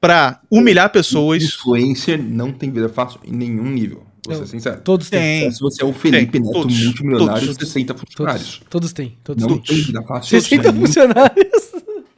pra 0.01 0.41
humilhar 0.51 0.91
pessoas. 0.91 1.43
Influencer 1.43 2.23
não 2.23 2.53
tem 2.53 2.71
vida 2.71 2.89
fácil 2.89 3.21
em 3.25 3.33
nenhum 3.33 3.65
nível. 3.71 4.05
Vou 4.27 4.37
ser 4.37 4.47
sincero. 4.49 4.81
Todos 4.83 5.09
têm. 5.09 5.51
Se 5.53 5.61
você 5.61 5.83
é 5.83 5.87
o 5.87 5.93
Felipe 5.93 6.33
Tem, 6.33 6.41
Neto, 6.41 6.53
todos, 6.53 6.85
multimilionário, 6.85 7.47
todos, 7.47 7.69
60 7.69 7.95
funcionários. 7.95 8.49
Todos, 8.59 8.69
todos 8.71 8.93
têm. 8.93 9.17
Todos 9.23 9.43
Não 9.43 9.59
têm. 9.59 9.77
tem 9.77 9.85
vida 9.85 10.03
fácil. 10.03 10.41
60 10.41 10.73
mas 10.73 10.81
funcionários. 10.81 11.73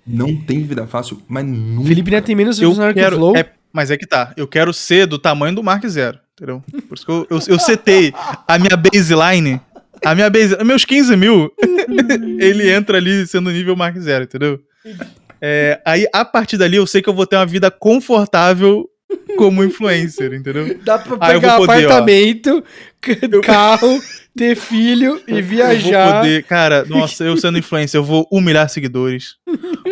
Não 0.07 0.35
tem 0.37 0.63
vida 0.65 0.87
fácil, 0.87 1.21
mas 1.29 1.45
nunca. 1.45 1.87
Felipe 1.89 2.11
Neto 2.11 2.25
tem 2.25 2.35
menos 2.35 2.59
Eu 2.61 2.71
funcionário 2.71 2.95
que 2.95 3.01
o 3.01 3.05
quero. 3.05 3.17
Flow. 3.17 3.37
é- 3.37 3.53
mas 3.71 3.91
é 3.91 3.97
que 3.99 4.07
tá. 4.07 4.33
Eu 4.39 4.49
quero 4.49 4.73
ser 4.73 5.07
do 5.07 5.19
tamanho 5.19 5.55
do 5.55 5.63
Mark 5.63 5.85
Zero. 5.87 6.19
Entendeu? 6.35 6.63
Por 6.89 6.97
isso 6.97 7.05
que 7.05 7.13
eu, 7.13 7.27
eu, 7.29 7.39
eu 7.47 7.59
setei 7.59 8.15
a 8.47 8.59
minha 8.59 8.77
baseline. 8.77 9.61
A 10.05 10.15
minha 10.15 10.31
base. 10.31 10.57
Meus 10.65 10.85
15 10.87 11.15
mil. 11.17 11.53
ele 12.41 12.71
entra 12.71 12.97
ali 12.97 13.27
sendo 13.27 13.51
nível 13.51 13.77
Mark 13.77 13.99
Zero, 13.99 14.25
entendeu? 14.25 14.59
É, 15.41 15.81
aí, 15.85 16.07
a 16.13 16.25
partir 16.25 16.57
dali, 16.57 16.77
eu 16.77 16.87
sei 16.87 17.01
que 17.03 17.09
eu 17.09 17.15
vou 17.15 17.27
ter 17.27 17.37
uma 17.37 17.47
vida 17.47 17.71
confortável 17.71 18.89
como 19.37 19.63
influencer, 19.65 20.33
entendeu? 20.35 20.79
Dá 20.83 20.99
pra 20.99 21.17
Ah, 21.21 21.33
eu 21.33 21.41
pegar 21.41 21.57
vou 21.57 21.67
poder, 21.67 21.87
ó. 21.87 21.89
apartamento, 21.89 22.65
c- 23.05 23.17
carro, 23.43 24.03
ter 24.37 24.55
filho 24.57 25.21
e 25.27 25.31
Eu 25.31 25.37
vou 25.37 25.43
viajar. 25.45 26.17
poder, 26.21 26.43
cara, 26.45 26.85
nossa, 26.85 27.25
eu 27.25 27.37
sendo 27.37 27.57
influencer, 27.59 27.99
eu 27.99 28.05
vou 28.05 28.27
humilhar 28.31 28.69
seguidores. 28.69 29.37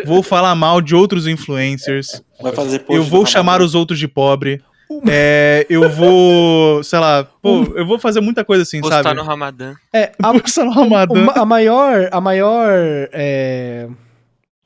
Vou 0.05 0.23
falar 0.23 0.55
mal 0.55 0.81
de 0.81 0.95
outros 0.95 1.27
influencers. 1.27 2.23
Vai 2.43 2.53
fazer 2.53 2.81
post 2.81 2.95
Eu 2.95 3.05
vou 3.05 3.25
chamar 3.25 3.63
os 3.63 3.75
outros 3.75 3.99
de 3.99 4.07
pobre. 4.09 4.61
É, 5.09 5.67
eu 5.69 5.89
vou, 5.91 6.83
sei 6.85 6.99
lá, 6.99 7.25
pô, 7.43 7.65
eu 7.75 7.85
vou 7.87 7.99
fazer 7.99 8.21
muita 8.21 8.45
coisa 8.45 8.63
assim, 8.63 8.81
Postar 8.81 9.03
sabe? 9.03 9.17
no 9.17 9.25
Ramadã. 9.25 9.75
É, 9.93 10.13
a, 10.23 10.33
Postar 10.33 10.65
no 10.65 10.71
Ramadã. 10.71 11.27
a 11.35 11.45
maior. 11.45 12.09
A 12.13 12.21
maior. 12.21 12.69
é, 13.13 13.89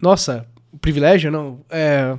Nossa, 0.02 0.44
privilégio, 0.81 1.31
não. 1.31 1.61
É. 1.70 2.16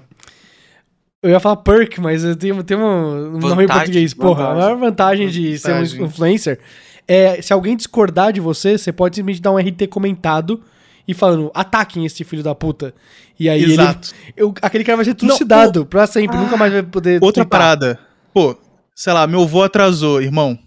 Eu 1.23 1.29
ia 1.29 1.39
falar 1.39 1.57
perk, 1.57 1.99
mas 2.01 2.23
eu 2.23 2.35
tenho, 2.35 2.63
tem 2.63 2.75
um 2.75 3.37
nome 3.37 3.65
em 3.65 3.67
português. 3.67 4.13
Porra, 4.13 4.43
a 4.43 4.47
vantagem. 4.47 4.63
maior 4.63 4.77
vantagem 4.79 5.27
de 5.29 5.57
ser 5.59 5.67
Vantagem. 5.73 6.01
um 6.01 6.05
influencer 6.05 6.59
é 7.07 7.41
se 7.41 7.53
alguém 7.53 7.75
discordar 7.75 8.33
de 8.33 8.39
você, 8.39 8.77
você 8.77 8.91
pode 8.91 9.15
simplesmente 9.17 9.41
dar 9.41 9.51
um 9.51 9.57
RT 9.57 9.87
comentado 9.87 10.61
e 11.07 11.13
falando, 11.13 11.51
ataquem 11.53 12.05
esse 12.05 12.23
filho 12.23 12.41
da 12.41 12.55
puta. 12.55 12.93
E 13.39 13.47
aí 13.49 13.61
ele. 13.61 13.73
Exato. 13.73 14.11
eu- 14.35 14.53
aquele 14.61 14.83
cara 14.83 14.95
vai 14.95 15.05
ser 15.05 15.13
trucidado 15.13 15.85
pra 15.85 16.07
sempre, 16.07 16.37
nunca 16.37 16.57
mais 16.57 16.71
vai 16.73 16.81
poder. 16.83 17.19
Outra 17.23 17.43
twittar. 17.43 17.59
parada. 17.59 17.99
Pô, 18.33 18.55
sei 18.95 19.13
lá, 19.13 19.27
meu 19.27 19.45
vô 19.45 19.61
atrasou, 19.61 20.21
irmão. 20.21 20.57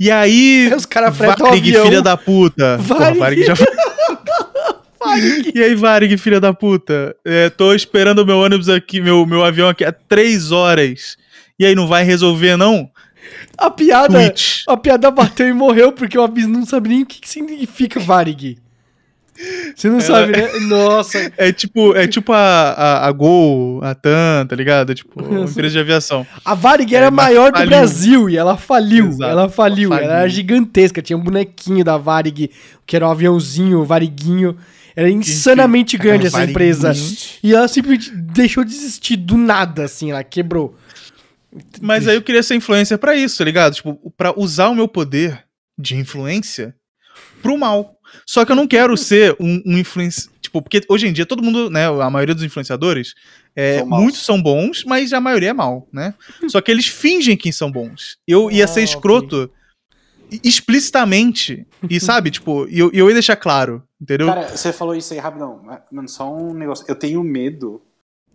E 0.00 0.10
aí, 0.10 0.68
Aí 0.70 0.74
os 0.74 0.86
caras 0.86 1.16
fretam 1.16 1.46
o 1.46 1.52
avião. 1.52 1.84
filha 1.84 2.02
da 2.02 2.16
puta. 2.16 2.78
Porra, 2.88 3.12
Varig 3.14 3.44
já 3.44 3.54
E 5.54 5.62
aí, 5.62 5.74
Varig, 5.74 6.16
filha 6.18 6.40
da 6.40 6.52
puta? 6.52 7.14
É, 7.24 7.50
tô 7.50 7.74
esperando 7.74 8.20
o 8.20 8.26
meu 8.26 8.38
ônibus 8.38 8.68
aqui, 8.68 9.00
meu, 9.00 9.24
meu 9.26 9.44
avião 9.44 9.68
aqui 9.68 9.84
há 9.84 9.92
três 9.92 10.50
horas. 10.52 11.16
E 11.58 11.64
aí, 11.64 11.74
não 11.74 11.86
vai 11.86 12.02
resolver, 12.04 12.56
não? 12.56 12.90
A 13.56 13.70
piada. 13.70 14.08
Twitch. 14.18 14.62
A 14.68 14.76
piada 14.76 15.10
bateu 15.10 15.48
e 15.48 15.52
morreu 15.52 15.92
porque 15.92 16.18
o 16.18 16.22
Abis 16.22 16.46
não 16.46 16.66
sabe 16.66 16.88
nem 16.88 17.02
o 17.02 17.06
que, 17.06 17.20
que 17.20 17.28
significa 17.28 18.00
Varig. 18.00 18.58
Você 19.74 19.88
não 19.88 20.00
sabe, 20.00 20.30
né? 20.32 20.48
Nossa. 20.68 21.32
É 21.36 21.52
tipo, 21.52 21.94
é 21.96 22.06
tipo 22.06 22.32
a, 22.32 22.38
a, 22.70 23.06
a 23.08 23.12
Gol, 23.12 23.82
a 23.82 23.92
TAM, 23.92 24.46
tá 24.48 24.54
ligado? 24.54 24.92
É 24.92 24.94
tipo 24.94 25.10
uma 25.22 25.40
empresa 25.44 25.72
de 25.72 25.78
aviação. 25.80 26.24
A 26.44 26.54
Varig 26.54 26.94
era 26.94 27.06
É, 27.06 27.10
maior 27.10 27.50
do 27.50 27.58
faliu. 27.58 27.68
Brasil 27.70 28.30
e 28.30 28.36
ela 28.36 28.56
faliu. 28.56 29.08
Exato, 29.08 29.24
ela 29.30 29.48
faliu. 29.48 29.88
faliu. 29.90 30.04
Ela 30.04 30.18
era 30.20 30.28
gigantesca. 30.28 31.02
Tinha 31.02 31.16
um 31.16 31.20
bonequinho 31.22 31.84
da 31.84 31.96
Varig, 31.96 32.48
que 32.86 32.94
era 32.94 33.06
um 33.08 33.10
aviãozinho, 33.10 33.80
um 33.80 33.84
variguinho. 33.84 34.56
Era 34.96 35.10
insanamente 35.10 35.96
grande 35.98 36.26
essa 36.26 36.44
empresa. 36.44 36.92
E 37.42 37.52
ela 37.54 37.66
simplesmente 37.68 38.10
deixou 38.10 38.64
de 38.64 38.74
existir 38.74 39.16
do 39.16 39.36
nada, 39.36 39.84
assim. 39.84 40.10
Ela 40.10 40.22
quebrou. 40.22 40.76
Mas 41.80 42.06
aí 42.08 42.16
eu 42.16 42.22
queria 42.22 42.42
ser 42.42 42.54
influencer 42.56 42.98
pra 42.98 43.14
isso, 43.16 43.38
tá 43.38 43.44
ligado? 43.44 43.74
Tipo, 43.74 44.12
pra 44.16 44.32
usar 44.38 44.68
o 44.68 44.74
meu 44.74 44.88
poder 44.88 45.44
de 45.78 45.96
influência 45.96 46.74
pro 47.42 47.58
mal. 47.58 47.96
Só 48.26 48.44
que 48.44 48.52
eu 48.52 48.56
não 48.56 48.66
quero 48.66 48.96
ser 48.96 49.36
um, 49.40 49.62
um 49.66 49.78
influencer. 49.78 50.30
Tipo, 50.40 50.62
porque 50.62 50.80
hoje 50.88 51.06
em 51.08 51.12
dia 51.12 51.26
todo 51.26 51.42
mundo, 51.42 51.68
né? 51.70 51.86
A 51.86 52.10
maioria 52.10 52.34
dos 52.34 52.44
influenciadores, 52.44 53.14
é, 53.56 53.78
São 53.78 53.88
muitos 53.88 54.24
são 54.24 54.40
bons, 54.40 54.84
mas 54.84 55.12
a 55.12 55.20
maioria 55.20 55.50
é 55.50 55.52
mal, 55.52 55.88
né? 55.92 56.14
Só 56.48 56.60
que 56.60 56.70
eles 56.70 56.86
fingem 56.86 57.36
que 57.36 57.52
são 57.52 57.70
bons. 57.70 58.18
Eu 58.26 58.50
ia 58.50 58.64
Ah, 58.64 58.68
ser 58.68 58.82
escroto 58.82 59.50
explicitamente. 60.42 61.66
E 61.88 61.98
sabe, 62.00 62.30
tipo, 62.30 62.66
e 62.68 62.78
eu, 62.78 62.90
eu 62.92 63.08
ia 63.08 63.14
deixar 63.14 63.36
claro, 63.36 63.82
entendeu? 64.00 64.26
Cara, 64.26 64.48
você 64.48 64.72
falou 64.72 64.94
isso 64.94 65.12
aí 65.12 65.18
rapidão. 65.18 65.62
Mano, 65.90 66.08
só 66.08 66.32
um 66.32 66.52
negócio. 66.52 66.84
Eu 66.88 66.96
tenho 66.96 67.22
medo 67.22 67.82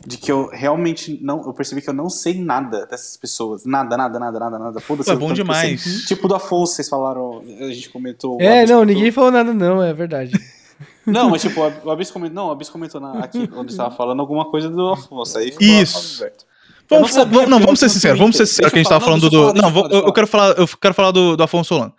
de 0.06 0.18
que 0.18 0.32
eu 0.32 0.48
realmente 0.48 1.20
não. 1.22 1.46
Eu 1.46 1.54
percebi 1.54 1.82
que 1.82 1.90
eu 1.90 1.94
não 1.94 2.10
sei 2.10 2.42
nada 2.42 2.86
dessas 2.86 3.18
pessoas. 3.18 3.66
Nada, 3.66 3.98
nada, 3.98 4.20
nada, 4.20 4.40
nada, 4.40 4.60
nada. 4.60 4.80
Foda-se. 4.80 5.10
É 5.10 5.16
bom 5.16 5.26
eu 5.32 5.36
sei. 5.36 5.44
demais. 5.44 6.06
Tipo 6.08 6.28
do 6.28 6.36
Afonso, 6.36 6.74
vocês 6.74 6.88
falaram. 6.88 7.42
A 7.60 7.72
gente 7.72 7.90
comentou. 7.90 8.40
É, 8.40 8.66
não, 8.66 8.80
comentou. 8.80 8.86
ninguém 8.86 9.12
falou 9.12 9.32
nada, 9.32 9.54
não, 9.54 9.84
é 9.84 9.94
verdade. 9.94 10.32
Não, 11.06 11.32
mas 11.32 11.42
tipo, 11.42 11.60
o 11.60 11.90
Abis 11.90 12.12
comentou. 12.12 12.36
Não, 12.36 12.50
o 12.50 12.52
Abis 12.52 12.70
comentou 12.70 13.02
na, 13.02 13.20
aqui, 13.20 13.50
onde 13.56 13.72
você 13.72 13.78
tava 13.78 13.96
falando 13.96 14.20
alguma 14.20 14.46
coisa 14.52 14.70
do 14.70 14.90
Afonso. 14.90 15.40
Aí 15.40 15.52
ficou 15.52 15.66
Isso. 15.66 16.22
aberto. 16.24 16.46
Vamos, 16.90 17.10
Eu 17.12 17.18
não 17.18 17.24
sabia, 17.24 17.40
vamos- 17.40 17.50
não, 17.52 17.60
vamos 17.60 17.80
ser 17.80 17.90
sinceros, 17.90 18.18
vamos 18.20 18.36
ser 18.36 18.46
sinceros 18.48 18.72
que 18.72 18.80
a 18.80 18.82
gente 18.82 18.90
tava 18.90 19.04
falando 19.06 19.30
do. 19.30 19.54
Não, 19.54 19.72
vou- 19.72 19.88
eu, 19.92 20.06
eu 20.08 20.14
quero 20.14 20.26
falar, 20.28 20.56
eu 20.58 20.68
quero 20.68 20.94
falar 20.94 21.12
do, 21.12 21.38
do 21.38 21.44
Afonso 21.44 21.70
Solano. 21.70 21.94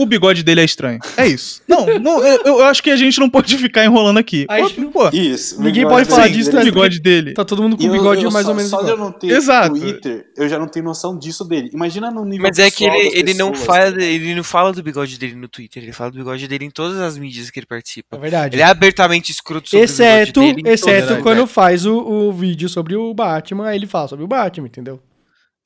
O 0.00 0.06
bigode 0.06 0.42
dele 0.42 0.60
é 0.60 0.64
estranho. 0.64 0.98
É 1.16 1.26
isso. 1.26 1.62
Não, 1.68 1.86
não 1.98 2.24
eu, 2.24 2.40
eu 2.44 2.64
acho 2.64 2.82
que 2.82 2.90
a 2.90 2.96
gente 2.96 3.18
não 3.20 3.28
pode 3.28 3.56
ficar 3.58 3.84
enrolando 3.84 4.18
aqui. 4.18 4.46
A 4.48 4.60
gente 4.60 4.80
Pô, 4.90 5.08
Isso. 5.10 5.60
Ninguém 5.62 5.86
pode 5.86 6.08
falar 6.08 6.22
dele. 6.24 6.34
disso, 6.34 6.50
o 6.50 6.54
né? 6.54 6.64
bigode 6.64 7.00
dele. 7.00 7.34
Tá 7.34 7.44
todo 7.44 7.62
mundo 7.62 7.76
com 7.76 7.82
o 7.84 7.86
eu- 7.86 7.92
bigode 7.92 8.24
eu 8.24 8.30
mais 8.30 8.44
só, 8.44 8.50
ou 8.52 8.56
menos 8.56 8.70
Só 8.70 8.82
de 8.82 8.90
eu 8.90 8.96
não 8.96 9.12
ter 9.12 9.28
Exato. 9.28 9.74
Twitter, 9.78 10.26
eu 10.36 10.48
já 10.48 10.58
não 10.58 10.66
tenho 10.66 10.84
noção 10.84 11.16
disso 11.18 11.44
dele. 11.44 11.70
Imagina 11.72 12.10
no 12.10 12.24
nível 12.24 12.46
Mas 12.48 12.58
é 12.58 12.70
que 12.70 12.84
ele, 12.84 13.10
ele 13.18 13.34
não 13.34 13.54
fala, 13.54 13.92
tá? 13.92 14.02
ele 14.02 14.34
não 14.34 14.42
fala 14.42 14.72
do 14.72 14.82
bigode 14.82 15.18
dele 15.18 15.34
no 15.34 15.48
Twitter, 15.48 15.82
ele 15.82 15.92
fala 15.92 16.10
do 16.10 16.18
bigode 16.18 16.48
dele 16.48 16.64
em 16.64 16.70
todas 16.70 16.98
as 16.98 17.16
mídias 17.18 17.50
que 17.50 17.58
ele 17.58 17.66
É 17.66 17.68
participa. 17.68 18.16
verdade. 18.18 18.56
Ele 18.56 18.62
é 18.62 18.66
abertamente 18.66 19.30
escroto 19.30 19.68
sobre 19.68 19.84
Exceto, 19.84 20.40
o 20.40 20.42
bigode 20.44 20.62
dele. 20.62 20.74
exceto 20.74 21.00
todas 21.02 21.16
as 21.18 21.22
quando 21.22 21.46
faz 21.46 21.84
o, 21.86 21.96
o 21.98 22.32
vídeo 22.32 22.68
sobre 22.68 22.96
o 22.96 23.12
Batman, 23.14 23.68
aí 23.68 23.76
ele 23.76 23.86
fala 23.86 24.08
sobre 24.08 24.24
o 24.24 24.28
Batman, 24.28 24.66
entendeu? 24.66 25.00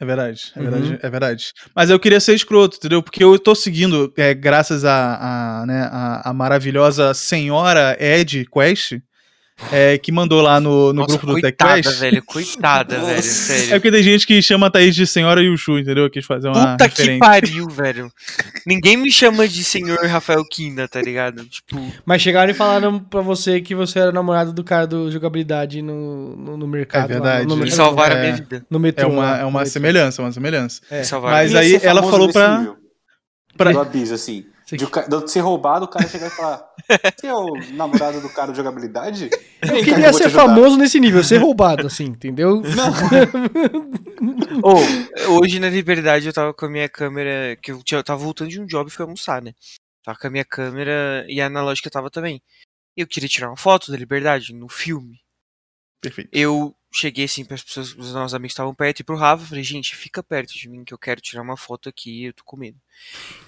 É 0.05 0.07
verdade, 0.07 0.53
é 0.55 0.59
Uhum. 0.61 0.71
verdade, 0.71 0.99
é 1.03 1.11
verdade. 1.11 1.53
Mas 1.75 1.91
eu 1.91 1.99
queria 1.99 2.21
ser 2.21 2.35
escroto, 2.35 2.77
entendeu? 2.77 3.03
Porque 3.03 3.25
eu 3.25 3.39
tô 3.39 3.55
seguindo, 3.55 4.13
é, 4.17 4.35
graças 4.35 4.85
a, 4.85 5.63
a, 5.63 5.67
né, 5.67 5.89
a, 5.91 6.31
a 6.31 6.33
maravilhosa 6.33 7.13
senhora 7.15 7.97
Ed 7.99 8.47
Quest, 8.53 8.99
é, 9.71 9.97
que 9.99 10.11
mandou 10.11 10.43
lá 10.43 10.59
no, 10.61 10.89
no 10.93 11.03
Nossa, 11.03 11.09
grupo 11.17 11.27
do 11.27 11.41
coitada, 11.41 11.75
TechQuest. 11.75 12.01
velho, 12.01 12.23
coitada, 12.25 12.99
velho, 12.99 13.19
É 13.19 13.23
sério. 13.23 13.71
porque 13.71 13.91
tem 13.93 14.03
gente 14.03 14.27
que 14.27 14.43
chama 14.43 14.67
a 14.67 14.71
Thaís 14.71 14.95
de 14.97 15.07
senhora 15.07 15.41
Yushu, 15.43 15.79
entendeu? 15.79 16.05
Eu 16.05 16.11
quis 16.11 16.27
fazer 16.27 16.49
uma 16.49 16.73
Puta 16.73 16.89
que 16.89 17.19
pariu, 17.19 17.69
velho. 17.69 18.11
Ninguém 18.67 18.97
me 18.97 19.11
chama 19.13 19.47
de 19.47 19.63
senhor 19.63 19.99
Rafael 20.07 20.45
Kinda, 20.51 20.89
tá 20.89 21.01
ligado? 21.01 21.45
Tipo, 21.45 21.81
Mas 22.05 22.21
chegaram 22.21 22.51
e 22.51 22.55
falaram 22.55 22.99
pra 22.99 23.21
você 23.21 23.61
que 23.61 23.75
você 23.75 24.01
era 24.01 24.11
namorado 24.13 24.53
do 24.53 24.65
cara 24.65 24.87
do 24.87 25.11
jogabilidade 25.11 25.81
no, 25.83 26.37
no, 26.37 26.57
no 26.57 26.67
mercado. 26.67 27.13
É 27.13 27.19
lá, 27.19 27.21
verdade. 27.23 27.47
no, 27.49 27.57
no, 27.57 27.65
no, 27.65 27.71
salvaram 27.71 28.17
é. 28.17 28.19
a 28.19 28.23
minha 28.23 28.35
vida. 28.37 28.67
no 28.69 28.79
metrô. 28.81 29.05
É 29.09 29.13
uma, 29.13 29.23
lá, 29.23 29.39
é 29.39 29.45
uma 29.45 29.65
semelhança, 29.67 30.21
uma 30.21 30.33
semelhança. 30.33 30.81
É. 30.91 31.03
Mas 31.23 31.55
aí 31.55 31.79
ser 31.79 31.87
ela 31.87 32.03
falou 32.03 32.33
pra- 32.33 32.75
pra- 33.57 33.73
Do 33.73 33.81
Abiso, 33.81 34.15
assim. 34.15 34.45
Sim. 34.67 34.77
De, 34.77 34.87
de 34.87 35.31
ser 35.31 35.41
roubado, 35.41 35.85
o 35.85 35.89
cara 35.89 36.09
chegar 36.09 36.29
e 36.29 36.31
falar: 36.31 36.67
Você 37.17 37.27
é 37.27 37.35
o 37.35 37.55
namorado 37.73 38.21
do 38.21 38.29
cara 38.31 38.51
de 38.51 38.57
jogabilidade? 38.57 39.29
Eu 39.63 39.85
queria 39.85 40.13
ser 40.13 40.31
famoso 40.31 40.77
nesse 40.77 40.99
nível, 40.99 41.23
ser 41.23 41.39
roubado, 41.39 41.87
assim, 41.87 42.05
entendeu? 42.05 42.63
Ô, 44.63 45.35
hoje 45.41 45.61
na 45.61 45.69
Liberdade 45.69 46.27
eu 46.27 46.33
tava 46.33 46.55
com 46.55 46.65
a 46.67 46.71
minha 46.71 46.89
câmera, 46.89 47.57
que 47.57 47.73
eu, 47.73 47.83
tinha, 47.83 47.99
eu 47.99 48.05
tava 48.05 48.23
voltando 48.23 48.49
de 48.49 48.61
um 48.61 48.67
job 48.67 48.89
e 48.89 48.93
fui 48.93 49.05
almoçar, 49.05 49.43
né? 49.43 49.53
Tava 50.03 50.19
com 50.19 50.27
a 50.27 50.31
minha 50.31 50.45
câmera 50.45 51.25
e 51.29 51.41
a 51.41 51.47
analógica 51.47 51.91
tava 51.91 52.11
também. 52.11 52.43
Eu 52.97 53.07
queria 53.07 53.29
tirar 53.29 53.49
uma 53.49 53.57
foto 53.57 53.91
da 53.91 53.99
Liberdade 53.99 54.55
no 54.55 54.69
filme. 54.69 55.21
Perfeito. 56.01 56.31
Eu 56.33 56.75
cheguei 56.95 57.25
assim 57.25 57.45
para 57.45 57.57
as 57.57 57.63
pessoas, 57.63 57.95
os 57.97 58.13
nossos 58.13 58.35
amigos 58.35 58.53
estavam 58.53 58.73
perto 58.75 59.01
e 59.01 59.05
pro 59.05 59.17
Rafa, 59.17 59.45
falei, 59.45 59.65
gente, 59.65 59.97
fica 59.97 60.23
perto 60.23 60.55
de 60.55 60.69
mim 60.69 60.85
que 60.85 60.95
eu 60.95 60.99
quero 60.99 61.21
tirar 61.21 61.43
uma 61.43 61.57
foto 61.57 61.89
aqui, 61.89 62.25
eu 62.27 62.33
tô 62.33 62.45
com 62.45 62.57
medo. 62.57 62.79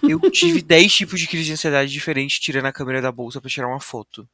Eu 0.03 0.19
tive 0.31 0.61
10 0.63 0.93
tipos 0.95 1.21
de 1.21 1.27
crise 1.29 1.45
de 1.45 1.53
ansiedade 1.53 1.91
diferentes 1.93 2.39
tirando 2.41 2.67
a 2.67 2.73
câmera 2.73 3.01
da 3.01 3.13
bolsa 3.13 3.41
pra 3.41 3.49
tirar 3.51 3.69
uma 3.69 3.81
foto. 3.81 4.29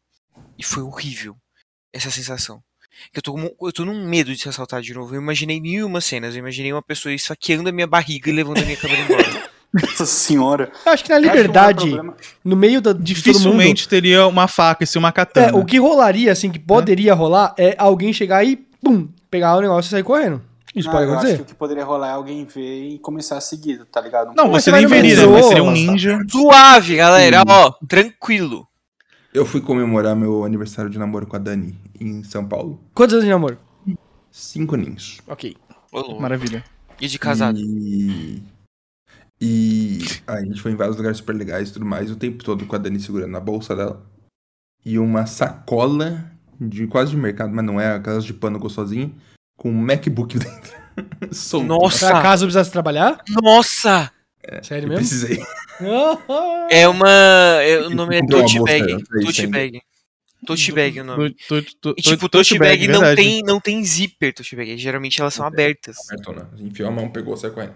E 0.58 0.64
foi 0.64 0.82
horrível 0.82 1.36
essa 1.92 2.10
sensação. 2.10 2.62
Que 3.12 3.18
eu 3.18 3.22
tô, 3.22 3.32
com- 3.34 3.66
eu 3.66 3.72
tô 3.72 3.84
num 3.84 4.06
medo 4.08 4.32
de 4.34 4.40
ser 4.40 4.48
assaltado 4.50 4.82
de 4.82 4.94
novo. 4.94 5.14
Eu 5.14 5.20
imaginei 5.20 5.60
mil 5.60 5.80
e 5.80 5.84
uma 5.84 6.00
cenas. 6.00 6.34
Eu 6.34 6.40
imaginei 6.40 6.72
uma 6.72 6.82
pessoa 6.82 7.12
esfaqueando 7.12 7.68
a 7.68 7.72
minha 7.72 7.86
barriga 7.86 8.30
e 8.30 8.32
levando 8.32 8.58
a 8.58 8.62
minha 8.64 8.76
câmera 8.76 9.02
embora. 9.02 9.50
Nossa 9.72 10.04
senhora. 10.06 10.70
Eu 10.84 10.92
acho 10.92 11.02
que 11.04 11.10
na 11.10 11.18
liberdade, 11.18 11.90
no 12.44 12.54
meio 12.56 12.80
da, 12.82 12.92
de 12.92 12.98
todo 12.98 12.98
mundo, 12.98 13.04
Dificilmente 13.04 13.88
teria 13.88 14.26
uma 14.26 14.46
faca 14.46 14.84
e 14.84 14.86
ser 14.86 14.98
uma 14.98 15.08
É, 15.08 15.12
katana. 15.12 15.56
o 15.56 15.64
que 15.64 15.78
rolaria, 15.78 16.30
assim, 16.32 16.50
que 16.50 16.58
poderia 16.58 17.14
rolar, 17.14 17.54
é 17.58 17.74
alguém 17.78 18.12
chegar 18.12 18.44
e, 18.44 18.62
pum, 18.82 19.08
pegar 19.30 19.56
o 19.56 19.60
negócio 19.60 19.88
e 19.88 19.90
sair 19.90 20.02
correndo. 20.02 20.42
Isso 20.74 20.88
Não, 20.88 20.94
pode 20.94 21.04
eu 21.06 21.10
acho 21.10 21.18
acontecer. 21.18 21.36
que 21.36 21.42
o 21.42 21.46
que 21.46 21.54
poderia 21.54 21.84
rolar 21.84 22.08
é 22.08 22.12
alguém 22.12 22.44
ver 22.46 22.88
e 22.88 22.98
começar 22.98 23.36
a 23.36 23.40
seguir, 23.42 23.84
tá 23.86 24.00
ligado? 24.00 24.34
Não, 24.34 24.50
Mas 24.50 24.64
você 24.64 24.72
nem 24.72 24.86
veria, 24.86 25.16
né? 25.16 25.26
Mas 25.26 25.46
seria 25.46 25.62
um 25.62 25.70
ninja. 25.70 26.18
Suave, 26.30 26.96
galera, 26.96 27.42
ó, 27.46 27.72
tranquilo. 27.86 28.66
Eu 29.34 29.44
fui 29.44 29.60
comemorar 29.60 30.16
meu 30.16 30.44
aniversário 30.44 30.90
de 30.90 30.98
namoro 30.98 31.26
com 31.26 31.36
a 31.36 31.38
Dani 31.38 31.78
em 32.00 32.22
São 32.24 32.46
Paulo. 32.46 32.80
Quantos 32.94 33.14
anos 33.14 33.24
de 33.26 33.30
namoro? 33.30 33.58
Cinco 34.30 34.76
ninhos. 34.76 35.20
Ok. 35.26 35.54
Ô, 35.92 36.00
louco. 36.00 36.20
Maravilha. 36.22 36.64
E 36.98 37.06
de 37.06 37.18
casado. 37.18 37.58
E 37.58 38.42
E 39.40 39.98
a 40.26 40.40
gente 40.40 40.60
foi 40.62 40.72
em 40.72 40.76
vários 40.76 40.96
lugares 40.96 41.18
super 41.18 41.34
legais 41.34 41.68
e 41.68 41.72
tudo 41.72 41.84
mais, 41.84 42.10
o 42.10 42.16
tempo 42.16 42.42
todo 42.44 42.64
com 42.64 42.76
a 42.76 42.78
Dani 42.78 42.98
segurando 43.00 43.30
na 43.32 43.40
bolsa 43.40 43.74
dela. 43.76 44.06
E 44.84 44.98
uma 44.98 45.26
sacola 45.26 46.31
de 46.68 46.86
quase 46.86 47.10
de 47.12 47.16
mercado, 47.16 47.52
mas 47.52 47.64
não 47.64 47.80
é, 47.80 47.94
aquelas 47.94 48.24
de 48.24 48.32
pano 48.34 48.58
gostosinha, 48.58 49.10
com 49.56 49.70
um 49.70 49.74
MacBook 49.80 50.38
dentro. 50.40 50.72
Solto. 51.32 51.66
Nossa! 51.66 52.08
Pra 52.10 52.22
caso 52.22 52.44
eu 52.44 52.46
precisasse 52.48 52.70
trabalhar? 52.70 53.22
Nossa! 53.42 54.10
Sério 54.62 54.86
Eu 54.86 54.88
mesmo? 54.90 54.96
precisei. 55.08 55.38
É 56.70 56.86
uma. 56.88 57.08
é- 57.62 57.78
o 57.86 57.90
nome 57.90 58.16
é 58.18 58.26
tote 58.26 58.60
bag. 58.62 59.02
Tote 59.24 59.46
bag. 59.46 59.80
Tote 60.46 60.72
bag 60.72 60.98
é 60.98 61.02
o 61.02 61.04
nome. 61.04 61.30
To- 61.48 61.62
to- 61.62 61.76
to- 61.80 61.94
E 61.98 62.02
tipo, 62.02 62.28
to- 62.28 62.38
tote 62.38 62.58
bag 62.58 62.86
não 62.88 63.14
tem, 63.14 63.42
não 63.42 63.60
tem 63.60 63.82
zíper, 63.84 64.32
tote 64.34 64.54
bag. 64.56 64.76
Geralmente 64.76 65.20
elas 65.20 65.34
são 65.34 65.46
abertas. 65.46 65.96
Apertou, 66.10 66.34
né? 66.34 66.46
Enfiou 66.58 66.88
a 66.88 66.92
mão, 66.92 67.08
pegou, 67.10 67.36
saiu 67.36 67.52
correndo. 67.52 67.74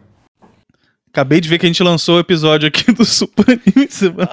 Acabei 1.16 1.40
de 1.40 1.48
ver 1.48 1.58
que 1.58 1.64
a 1.64 1.68
gente 1.70 1.82
lançou 1.82 2.16
o 2.16 2.20
episódio 2.20 2.68
aqui 2.68 2.92
do 2.92 3.02
semana. 3.02 3.58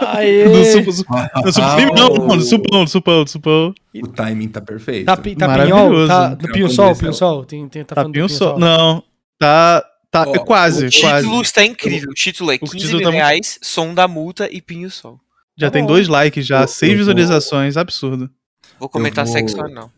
Aê! 0.01 0.49
Do 0.49 0.65
Sup- 0.65 0.91
Su- 0.91 1.41
do 1.43 1.53
Supreme, 1.53 1.91
não, 1.95 2.09
não, 2.09 2.35
do 2.37 2.43
Supão, 2.43 2.83
do 2.83 2.89
Supão, 2.89 3.23
do 3.23 3.29
Supão. 3.29 3.73
O 3.95 4.07
timing 4.09 4.49
tá 4.49 4.59
perfeito. 4.59 5.05
Tá, 5.05 5.15
pi- 5.15 5.33
tá 5.33 5.47
Maravilhoso. 5.47 5.89
pinhol? 5.91 6.07
Tá, 6.09 6.29
Não, 6.31 6.51
Pinho 6.51 6.69
Sol, 6.69 6.93
Pinho 6.93 7.11
o- 7.11 7.13
Sol? 7.13 7.45
Tem, 7.45 7.69
tem, 7.69 7.85
tá 7.85 7.95
Tá 7.95 8.01
falando 8.01 8.11
do 8.13 8.15
pinho. 8.17 8.27
Sol. 8.27 8.59
Não, 8.59 9.01
tá. 9.39 9.81
Tá 10.11 10.25
Ó, 10.27 10.39
quase, 10.43 10.87
O 10.87 10.91
quase. 10.91 11.21
título 11.23 11.41
está 11.41 11.63
incrível. 11.63 12.09
O 12.09 12.13
título 12.13 12.51
é 12.51 12.55
O 12.55 12.59
15 12.59 12.77
título 12.79 12.97
mil 12.97 13.01
tá 13.03 13.11
muito- 13.11 13.15
reais, 13.23 13.59
som 13.63 13.93
da 13.93 14.05
multa 14.05 14.49
e 14.51 14.61
pinho 14.61 14.91
sol. 14.91 15.17
Já 15.57 15.67
Tá 15.67 15.71
tem 15.71 15.83
bom. 15.83 15.87
dois 15.87 16.09
likes, 16.09 16.45
já, 16.45 16.63
Eu- 16.63 16.67
seis 16.67 16.91
eu 16.91 16.97
vou- 16.97 17.05
visualizações, 17.15 17.77
absurdo. 17.77 18.29
Vou 18.77 18.89
comentar 18.89 19.23
vou- 19.25 19.33
sexo 19.33 19.59
anal. 19.63 19.89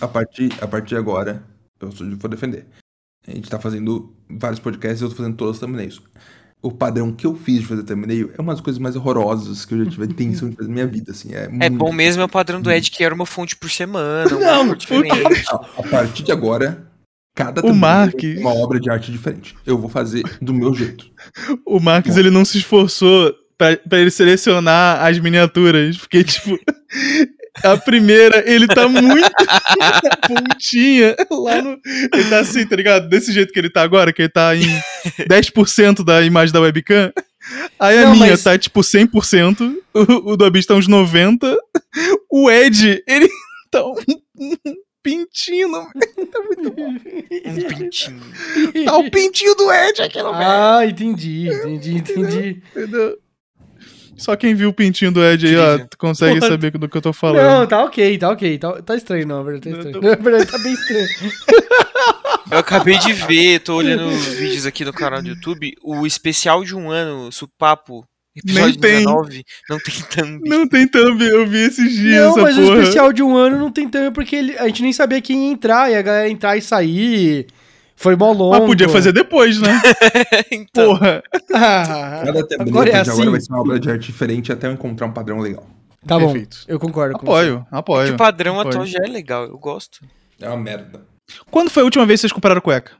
A 0.00 0.06
partir, 0.06 0.50
a 0.60 0.68
partir 0.68 0.90
de 0.90 0.96
agora, 0.96 1.42
eu 1.80 1.90
sou- 1.90 2.06
vou 2.16 2.30
defender. 2.30 2.64
A 3.28 3.34
gente 3.34 3.48
tá 3.50 3.58
fazendo 3.58 4.12
vários 4.28 4.58
podcasts 4.58 5.00
e 5.00 5.04
eu 5.04 5.08
tô 5.10 5.16
fazendo 5.16 5.36
todos 5.36 5.56
os 5.56 5.60
thumbnails. 5.60 6.00
O 6.60 6.72
padrão 6.72 7.12
que 7.12 7.24
eu 7.26 7.36
fiz 7.36 7.60
de 7.60 7.66
fazer 7.66 7.84
thumbnail 7.84 8.30
é 8.36 8.40
uma 8.40 8.52
das 8.52 8.60
coisas 8.60 8.80
mais 8.80 8.96
horrorosas 8.96 9.64
que 9.64 9.74
eu 9.74 9.84
já 9.84 9.90
tive 9.90 10.02
a 10.02 10.06
intenção 10.06 10.48
de 10.50 10.56
fazer 10.56 10.68
na 10.68 10.74
minha 10.74 10.86
vida, 10.86 11.12
assim. 11.12 11.32
É, 11.34 11.44
É 11.44 11.48
muito- 11.48 11.76
bom 11.76 11.92
mesmo 11.92 12.22
é 12.22 12.24
o 12.24 12.28
padrão 12.28 12.60
do 12.60 12.70
Ed, 12.70 12.90
que 12.90 13.04
era 13.04 13.14
uma 13.14 13.26
fonte 13.26 13.54
por 13.54 13.70
semana. 13.70 14.24
Não, 14.34 14.74
diferente. 14.74 15.44
A 15.50 15.82
partir 15.88 16.24
de 16.24 16.32
agora, 16.32 16.84
cada 17.36 17.60
O 17.60 17.62
thumbnail 17.64 17.78
Mark- 17.80 18.24
é 18.24 18.40
uma 18.40 18.54
obra 18.54 18.80
de 18.80 18.90
arte 18.90 19.12
diferente. 19.12 19.54
Eu 19.64 19.78
vou 19.78 19.88
fazer 19.88 20.24
do 20.42 20.52
meu 20.52 20.74
jeito. 20.74 21.06
O 21.64 21.78
Marcos, 21.78 22.16
ele 22.16 22.30
não 22.30 22.44
se 22.44 22.58
esforçou 22.58 23.32
pra, 23.56 23.76
pra 23.76 24.00
ele 24.00 24.10
selecionar 24.10 25.04
as 25.04 25.18
miniaturas, 25.20 25.96
porque, 25.96 26.24
tipo, 26.24 26.58
a 27.62 27.76
primeira, 27.76 28.42
ele 28.50 28.66
tá 28.66 28.88
muito 28.88 29.30
na 29.78 30.00
pontinha, 30.28 31.16
lá 31.30 31.62
no... 31.62 31.78
Ele 32.12 32.24
tá 32.30 32.40
assim, 32.40 32.66
tá 32.66 32.76
ligado? 32.76 33.08
Desse 33.08 33.32
jeito 33.32 33.52
que 33.52 33.58
ele 33.58 33.70
tá 33.70 33.82
agora, 33.82 34.12
que 34.12 34.22
ele 34.22 34.28
tá 34.28 34.54
em 34.56 34.66
10% 35.28 36.04
da 36.04 36.22
imagem 36.22 36.52
da 36.52 36.60
webcam. 36.60 37.12
Aí 37.80 37.98
a 37.98 38.04
Não, 38.06 38.12
minha 38.14 38.30
mas- 38.32 38.42
tá, 38.42 38.58
tipo, 38.58 38.80
100%, 38.80 39.74
o, 39.94 40.32
o 40.32 40.36
do 40.36 40.44
Abis 40.44 40.66
tá 40.66 40.74
uns 40.74 40.88
90%, 40.88 41.56
o 42.30 42.50
Ed, 42.50 43.02
ele 43.06 43.28
tá 43.70 43.84
um, 43.86 43.94
um 44.38 44.56
pintinho, 45.02 45.68
no- 45.68 45.88
Um 47.46 47.62
pintinho. 47.68 48.20
tá 48.84 48.96
o 48.98 49.10
pintinho 49.10 49.54
do 49.54 49.72
Ed 49.72 50.02
aqui 50.02 50.22
no 50.22 50.32
meio. 50.36 50.50
Ah, 50.50 50.86
entendi, 50.86 51.48
entendi, 51.48 51.94
entendi. 51.96 52.62
Entendeu? 52.76 53.16
Só 54.18 54.36
quem 54.36 54.54
viu 54.54 54.68
o 54.70 54.72
pintinho 54.72 55.12
do 55.12 55.24
Ed 55.24 55.46
aí, 55.46 55.56
ó, 55.56 55.78
consegue 55.96 56.38
Porra. 56.40 56.50
saber 56.52 56.70
do 56.72 56.88
que 56.88 56.96
eu 56.96 57.02
tô 57.02 57.12
falando. 57.12 57.42
Não, 57.60 57.66
tá 57.66 57.84
ok, 57.84 58.18
tá 58.18 58.30
ok. 58.30 58.58
Tá, 58.58 58.82
tá 58.82 58.96
estranho, 58.96 59.26
não, 59.26 59.38
na 59.38 59.42
verdade, 59.44 59.62
tá 59.64 59.70
Não, 59.70 59.78
estranho. 59.78 60.00
tô- 60.00 60.00
Na 60.08 60.14
verdade, 60.30 60.50
tá 60.50 60.58
bem 60.58 60.72
estranho. 60.72 61.08
Eu 62.50 62.58
acabei 62.58 62.98
de 62.98 63.12
ver, 63.12 63.60
tô 63.60 63.74
olhando 63.76 64.06
os 64.08 64.24
vídeos 64.26 64.64
aqui 64.64 64.82
no 64.84 64.92
canal 64.92 65.20
do 65.20 65.28
YouTube. 65.28 65.74
O 65.82 66.06
especial 66.06 66.64
de 66.64 66.74
um 66.74 66.90
ano, 66.90 67.30
Supapo, 67.30 68.04
episódio 68.34 68.68
Nem 68.70 68.78
tem. 68.80 68.96
19, 69.00 69.44
não 69.68 69.78
tem 69.78 69.94
thumb. 70.10 70.48
Não 70.48 70.66
tem 70.68 70.88
thumb, 70.88 71.20
eu 71.22 71.46
vi 71.46 71.58
esses 71.66 71.92
dias 71.92 72.22
Não, 72.24 72.30
essa 72.30 72.40
mas 72.42 72.56
o 72.58 72.62
porra. 72.62 72.78
especial 72.80 73.12
de 73.12 73.22
um 73.22 73.36
ano 73.36 73.58
não 73.58 73.70
tem 73.70 73.86
também 73.88 74.10
porque 74.10 74.34
ele- 74.34 74.56
a 74.58 74.66
gente 74.66 74.82
nem 74.82 74.92
sabia 74.94 75.20
quem 75.20 75.46
ia 75.48 75.52
entrar, 75.52 75.90
e 75.90 75.94
a 75.94 76.00
galera 76.00 76.28
entrar 76.30 76.56
e 76.56 76.62
sair. 76.62 77.46
Foi 78.00 78.14
mó 78.16 78.30
longo. 78.32 78.56
Mas 78.56 78.64
podia 78.66 78.88
fazer 78.88 79.12
depois, 79.12 79.60
né? 79.60 79.80
então, 80.52 80.96
Porra. 80.96 81.22
Ah, 81.52 82.22
agora 82.60 82.90
é 82.90 83.00
assim. 83.00 83.10
agora 83.10 83.30
vai 83.32 83.40
ser 83.40 83.52
uma 83.52 83.60
obra 83.60 83.80
de 83.80 83.90
arte 83.90 84.06
diferente 84.06 84.52
até 84.52 84.68
eu 84.68 84.72
encontrar 84.72 85.06
um 85.06 85.12
padrão 85.12 85.40
legal. 85.40 85.66
Tá 86.06 86.16
bom, 86.18 86.26
Perfeito. 86.32 86.58
eu 86.68 86.78
concordo 86.78 87.18
com 87.18 87.26
Apoio, 87.26 87.66
que 87.68 87.74
apoio. 87.76 88.14
o 88.14 88.16
padrão 88.16 88.54
Pode. 88.54 88.68
atual 88.68 88.86
já 88.86 89.00
é 89.04 89.08
legal, 89.08 89.44
eu 89.46 89.58
gosto. 89.58 89.98
É 90.40 90.48
uma 90.48 90.56
merda. 90.56 91.02
Quando 91.50 91.70
foi 91.70 91.82
a 91.82 91.84
última 91.84 92.06
vez 92.06 92.18
que 92.18 92.22
vocês 92.22 92.32
compraram 92.32 92.60
cueca? 92.60 92.92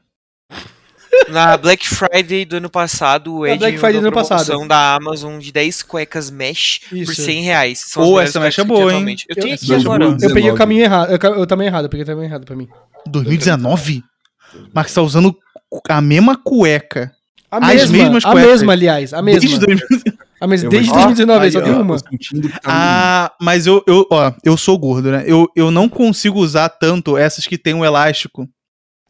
Na 1.29 1.57
Black 1.57 1.87
Friday 1.87 2.43
do 2.45 2.57
ano 2.57 2.69
passado, 2.69 3.33
o 3.37 3.41
Na 3.43 3.49
Ed 3.51 3.59
Black 3.59 3.77
Friday 3.77 4.01
do 4.01 4.07
ano 4.07 4.11
passado. 4.11 4.45
promoção 4.45 4.67
da 4.67 4.95
Amazon 4.95 5.39
de 5.39 5.51
10 5.51 5.81
cuecas 5.83 6.29
mesh 6.29 6.81
por 6.89 6.97
Isso. 6.97 7.15
100 7.23 7.41
reais. 7.43 7.83
São 7.87 8.03
Ô, 8.03 8.05
as 8.05 8.09
melhores 8.09 8.29
essa 8.31 8.39
mesh 8.41 8.59
é 8.59 8.63
boa, 8.63 8.93
hein? 8.93 9.15
Eu 9.29 9.35
Eu- 9.35 9.41
tenho 9.41 9.55
aqui 9.55 9.73
agora. 9.73 10.03
Eu 10.05 10.11
peguei 10.17 10.27
o 10.27 10.33
19. 10.53 10.57
caminho 10.57 10.83
errado. 10.83 11.09
Eu, 11.11 11.35
eu 11.35 11.47
também 11.47 11.67
errado, 11.67 11.85
eu 11.85 11.89
peguei 11.89 12.03
o 12.03 12.07
caminho 12.07 12.25
errado 12.25 12.45
pra 12.45 12.55
mim. 12.55 12.67
2019? 13.07 14.03
Marcos 14.73 14.93
tá 14.93 15.01
usando 15.01 15.35
a 15.89 16.01
mesma 16.01 16.35
cueca. 16.37 17.11
A 17.51 17.57
As 17.57 17.89
mesma, 17.89 17.97
mesmas 17.97 18.25
a 18.25 18.31
cuecas. 18.31 18.51
mesma, 18.51 18.73
aliás. 18.73 19.13
A 19.13 19.21
mesma. 19.21 19.39
Desde 19.41 19.59
2019. 19.59 20.17
A 20.41 20.47
mesma. 20.47 20.65
Eu 20.67 20.69
Desde 20.69 20.89
vou- 20.89 20.97
2019, 20.99 21.45
Aí, 21.45 21.51
só 21.51 21.61
tem 21.61 21.73
uma. 21.73 21.97
tá 21.99 22.59
Ah, 22.63 23.31
mas 23.41 23.65
eu, 23.67 23.83
eu, 23.87 24.05
ó, 24.11 24.31
eu 24.43 24.55
sou 24.55 24.77
gordo, 24.77 25.11
né? 25.11 25.23
Eu, 25.25 25.47
eu 25.55 25.69
não 25.71 25.89
consigo 25.89 26.39
usar 26.39 26.69
tanto 26.69 27.17
essas 27.17 27.45
que 27.47 27.57
tem 27.57 27.73
um 27.73 27.83
elástico. 27.83 28.47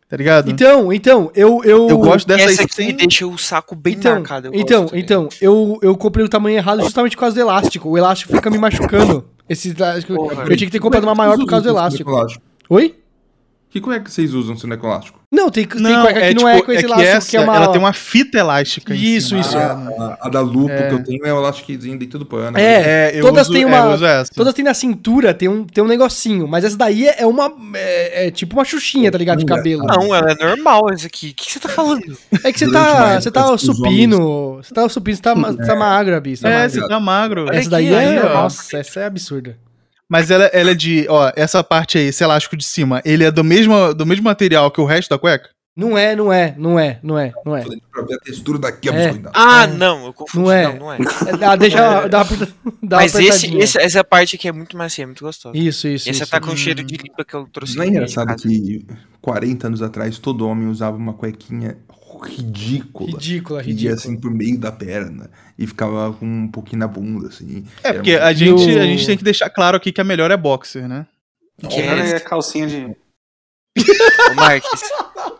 Tá 0.08 0.18
ligado? 0.18 0.50
Então, 0.50 0.92
então, 0.92 1.30
eu. 1.36 1.62
Eu, 1.64 1.88
eu 1.88 1.98
gosto 2.00 2.26
dessas 2.28 2.54
Essa 2.54 2.64
aqui 2.64 2.74
sem- 2.74 2.96
deixa 2.96 3.28
o 3.28 3.38
saco 3.38 3.76
bem 3.76 3.94
Então, 3.94 4.14
marcado. 4.16 4.48
eu 4.48 4.52
então, 4.56 4.82
gosto 4.84 4.98
então, 4.98 5.30
eu, 5.40 5.78
eu 5.84 5.96
comprei 5.96 6.26
o 6.26 6.30
tamanho 6.30 6.58
errado 6.58 6.82
justamente 6.82 7.16
por 7.16 7.20
causa 7.22 7.36
do 7.36 7.42
elástico. 7.42 7.88
O 7.90 7.96
elástico 7.98 8.34
fica 8.34 8.50
me 8.50 8.58
machucando. 8.58 9.30
Esse 9.48 9.70
elástico, 9.78 10.16
Porra. 10.16 10.44
eu 10.44 10.58
tinha 10.58 10.68
que 10.68 10.72
ter 10.72 10.80
comprado 10.80 11.04
uma 11.04 11.14
maior 11.14 11.38
por 11.38 11.46
causa 11.46 11.64
do 11.66 11.70
elástico. 11.70 12.10
Oi? 12.72 12.96
Que 13.72 13.80
cueca 13.80 14.10
vocês 14.10 14.34
usam 14.34 14.58
se 14.58 14.66
não 14.66 14.74
é 14.74 14.78
com 14.78 14.88
elástico? 14.88 15.20
Não, 15.32 15.52
tem, 15.52 15.64
tem 15.68 15.80
Não, 15.80 16.02
cueca 16.02 16.20
que 16.20 16.26
é, 16.26 16.30
não 16.34 16.38
tipo, 16.38 16.48
é 16.48 16.62
com 16.64 16.72
esse 16.72 16.80
que 16.84 16.86
elástico, 16.88 17.12
essa, 17.18 17.30
que 17.30 17.38
é 17.38 17.40
uma. 17.40 17.56
ela 17.56 17.68
tem 17.72 17.80
uma 17.80 17.94
fita 17.94 18.40
elástica. 18.40 18.96
em 18.96 18.98
Isso, 18.98 19.28
cima. 19.30 19.42
isso. 19.42 19.56
É, 19.58 19.62
A, 19.64 20.18
a 20.22 20.30
da 20.30 20.42
Lupo 20.42 20.72
É. 20.72 20.88
que 20.88 20.96
eu 20.96 21.04
tenho 21.04 21.24
é 21.24 21.32
o 21.32 21.38
elásticozinho 21.38 22.00
dentro 22.00 22.18
do 22.18 22.26
pano. 22.26 22.58
É, 22.58 23.10
É, 23.12 23.12
eu 23.14 23.22
todas 23.22 23.44
uso- 23.46 23.54
têm 23.54 23.62
é, 23.62 23.66
uma. 23.68 23.78
eu 23.78 23.92
uso 23.94 24.06
essa. 24.06 24.32
Todas 24.34 24.56
têm 24.56 24.66
na 24.66 24.74
cintura, 24.74 25.36
tem 25.36 25.48
um, 25.48 25.66
tem 25.66 25.84
um 25.84 25.88
negocinho. 25.88 26.48
Mas 26.48 26.64
essa 26.66 26.76
daí 26.76 27.08
é 27.08 27.28
uma. 27.28 27.54
É, 27.76 28.26
é 28.28 28.32
tipo 28.32 28.56
uma 28.58 28.66
xuxinha, 28.66 29.12
tá 29.12 29.20
ligado? 29.20 29.38
De 29.38 29.46
Não, 29.46 29.56
cabelo. 29.56 29.84
Não, 29.86 30.16
ela 30.16 30.32
é 30.32 30.44
normal 30.44 30.90
essa 30.92 31.06
aqui. 31.06 31.30
O 31.30 31.34
que, 31.36 31.46
que 31.46 31.52
você 31.54 31.60
tá 31.60 31.70
falando? 31.70 32.18
É 32.44 32.52
que 32.52 32.58
você 32.58 32.72
tá. 32.72 32.80
época, 32.90 33.22
Você 33.22 33.30
tá 33.32 33.58
supino. 33.60 34.56
Você 34.64 34.74
tá 34.74 34.90
supino, 34.90 35.16
você 35.18 35.22
tá, 35.22 35.34
você 35.36 35.58
tá 35.68 35.76
magro, 35.76 36.16
Abi. 36.16 36.36
Tá 36.40 36.50
É, 36.50 36.54
magro. 36.64 36.72
você 36.72 36.88
tá 36.88 37.00
magro. 37.00 37.46
Essa 37.54 37.70
daí 37.70 37.94
é. 37.94 38.24
Nossa, 38.24 38.78
essa 38.80 39.02
é 39.02 39.06
absurda. 39.06 39.56
Mas 40.10 40.32
ela, 40.32 40.46
ela 40.46 40.72
é 40.72 40.74
de. 40.76 41.06
Ó, 41.08 41.32
essa 41.36 41.64
parte 41.64 41.98
aí, 41.98 42.06
esse 42.06 42.24
elástico 42.24 42.58
de 42.58 42.66
cima, 42.66 43.02
ele 43.06 43.24
é 43.24 43.32
do 43.32 43.44
mesmo, 43.44 43.94
do 43.94 44.06
mesmo 44.06 44.24
material 44.24 44.72
que 44.72 44.82
o 44.82 44.86
resto 44.86 45.10
da 45.10 45.20
cueca? 45.20 45.50
Não 45.78 45.98
é, 45.98 46.14
não 46.14 46.34
é, 46.34 46.54
não 46.58 46.78
é, 46.78 47.00
não 47.02 47.18
é, 47.18 47.32
não 47.46 47.56
é. 47.56 47.64
Pra 47.90 48.02
ver 48.04 48.16
a 48.16 48.20
textura 48.20 48.58
daqui, 48.60 48.90
É. 48.90 48.92
é. 49.12 49.22
Ah, 49.34 49.64
É. 49.64 49.68
não, 49.68 50.08
eu 50.08 50.14
confundi. 50.14 50.44
Não 50.44 50.52
é. 50.52 50.64
Não, 50.68 50.76
não 50.80 50.92
é. 50.94 50.98
É, 51.28 51.38
Dá, 51.38 51.56
deixa, 51.56 52.08
dá, 52.08 52.22
aperta- 52.22 52.48
dá 52.84 52.98
uma 52.98 53.02
Mas 53.04 53.16
esse, 53.16 53.56
esse- 53.56 53.80
essa 53.80 54.04
parte 54.04 54.36
aqui 54.36 54.48
é 54.50 54.52
muito 54.52 54.76
macia, 54.76 55.04
é 55.04 55.06
muito 55.06 55.24
gostosa. 55.24 55.58
Isso, 55.58 55.88
isso. 55.88 56.10
Essa 56.10 56.24
isso. 56.24 56.32
tá 56.32 56.42
com 56.42 56.54
cheiro 56.58 56.84
de 56.84 56.98
limpa 56.98 57.24
que 57.24 57.34
eu 57.34 57.48
trouxe 57.48 57.78
Não 57.78 57.84
é 57.84 57.88
engraçado 57.88 58.36
que 58.36 58.86
40 59.22 59.68
anos 59.68 59.82
atrás 59.82 60.18
todo 60.18 60.46
homem 60.48 60.68
usava 60.68 60.98
uma 60.98 61.14
cuequinha 61.14 61.78
ridícula. 62.28 63.12
Ridícula, 63.12 63.62
Que 63.64 63.70
ia 63.70 63.74
ridícula. 63.74 63.96
assim 63.96 64.20
por 64.20 64.32
meio 64.32 64.58
da 64.60 64.72
perna 64.72 65.30
e 65.58 65.66
ficava 65.68 66.14
com 66.14 66.26
um 66.26 66.48
pouquinho 66.48 66.80
na 66.80 66.88
bunda, 66.88 67.28
assim. 67.30 67.66
É, 67.84 67.88
Era 67.90 67.94
porque 67.96 68.12
muito- 68.12 68.24
a 68.24 68.34
gente, 68.34 68.52
o- 68.76 68.80
a 68.82 68.86
gente 68.86 69.06
tem 69.06 69.18
que 69.18 69.24
deixar 69.24 69.50
claro 69.50 69.78
aqui 69.78 69.92
que 69.92 70.02
a 70.02 70.04
melhor 70.04 70.32
é 70.32 70.38
boxer, 70.38 70.88
né? 70.88 71.06
Que 71.70 71.78
Melhor 71.82 71.98
é 71.98 72.10
é 72.12 72.20
calcinha 72.20 72.68
de. 72.68 72.86
O 74.32 74.36
Marques, 74.36 74.82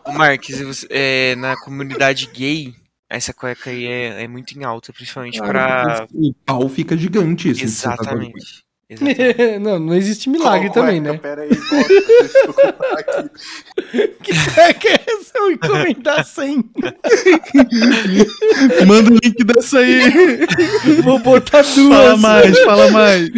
o 0.06 0.12
Marques 0.12 0.60
você- 0.60 0.86
é, 0.90 1.34
na 1.36 1.56
comunidade 1.56 2.26
gay, 2.32 2.74
essa 3.08 3.32
cueca 3.32 3.70
aí 3.70 3.86
é, 3.86 4.22
é 4.24 4.28
muito 4.28 4.52
em 4.58 4.64
alta, 4.64 4.92
principalmente 4.92 5.38
pra. 5.38 6.06
O 6.12 6.32
pau 6.44 6.68
fica 6.68 6.96
gigante, 6.96 7.50
assim. 7.50 7.66
se 7.66 7.74
você 7.76 7.88
tá. 7.88 7.94
Exatamente. 7.94 8.62
Não, 9.60 9.78
não 9.78 9.94
existe 9.94 10.28
milagre 10.28 10.68
Qual 10.68 10.84
também, 10.86 11.00
cueca? 11.00 11.12
né? 11.12 11.18
Pera 11.20 11.42
aí, 11.42 11.48
volta, 11.50 11.88
deixa 11.88 12.38
eu 12.38 12.52
colocar 12.54 12.98
aqui. 12.98 13.30
Que 14.22 14.32
é 14.60 14.72
que 14.74 14.88
é 14.88 14.94
essa? 14.94 15.38
Eu 15.38 15.50
encomendar 15.52 16.24
100. 16.24 16.60
Manda 18.86 19.10
o 19.10 19.14
link 19.22 19.42
dessa 19.44 19.78
aí. 19.78 20.00
Vou 21.02 21.18
botar 21.18 21.62
duas. 21.62 21.88
fala 21.88 22.16
mais, 22.16 22.58
fala 22.60 22.90
mais. 22.90 23.30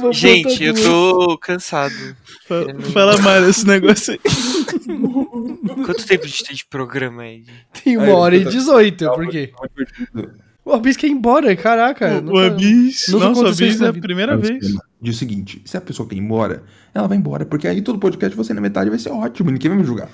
Vou 0.00 0.12
Gente, 0.12 0.62
eu 0.64 0.72
duas. 0.74 0.84
tô 0.84 1.38
cansado. 1.38 1.94
Fa- 2.46 2.66
Fala 2.92 3.16
mais 3.18 3.46
desse 3.46 3.66
negócio 3.66 4.14
aí. 4.14 4.20
Quanto 5.84 6.06
tempo 6.06 6.24
a 6.24 6.28
gente 6.28 6.44
tem 6.44 6.56
de 6.56 6.66
programa 6.66 7.22
aí? 7.22 7.44
Tem 7.82 7.96
uma 7.96 8.06
Aí, 8.06 8.12
hora 8.12 8.36
e 8.36 8.44
tá- 8.44 8.50
18, 8.50 9.04
tá 9.06 9.12
por 9.12 9.28
quê? 9.28 9.52
O 10.64 10.72
Abis 10.72 10.96
quer 10.96 11.06
ir 11.06 11.10
embora, 11.12 11.54
caraca. 11.56 12.18
O 12.18 12.20
nunca- 12.20 12.46
Abis. 12.48 13.06
nunca 13.08 13.26
Nossa, 13.28 13.42
o 13.44 13.48
Abis 13.48 13.76
é 13.76 13.78
na 13.84 13.88
a 13.88 13.92
vida. 13.92 14.06
primeira 14.06 14.32
É 14.32 14.36
o 14.36 14.40
vez. 14.40 14.74
Diz 15.04 15.16
o 15.16 15.18
seguinte, 15.18 15.60
se 15.66 15.76
a 15.76 15.82
pessoa 15.82 16.08
quer 16.08 16.14
ir 16.14 16.20
embora, 16.20 16.62
ela 16.94 17.06
vai 17.06 17.18
embora, 17.18 17.44
porque 17.44 17.68
aí 17.68 17.82
todo 17.82 17.98
podcast 17.98 18.34
você 18.34 18.54
na 18.54 18.60
metade 18.62 18.88
vai 18.88 18.98
ser 18.98 19.10
ótimo, 19.10 19.50
ninguém 19.50 19.68
vai 19.68 19.76
me 19.76 19.84
julgar. 19.84 20.08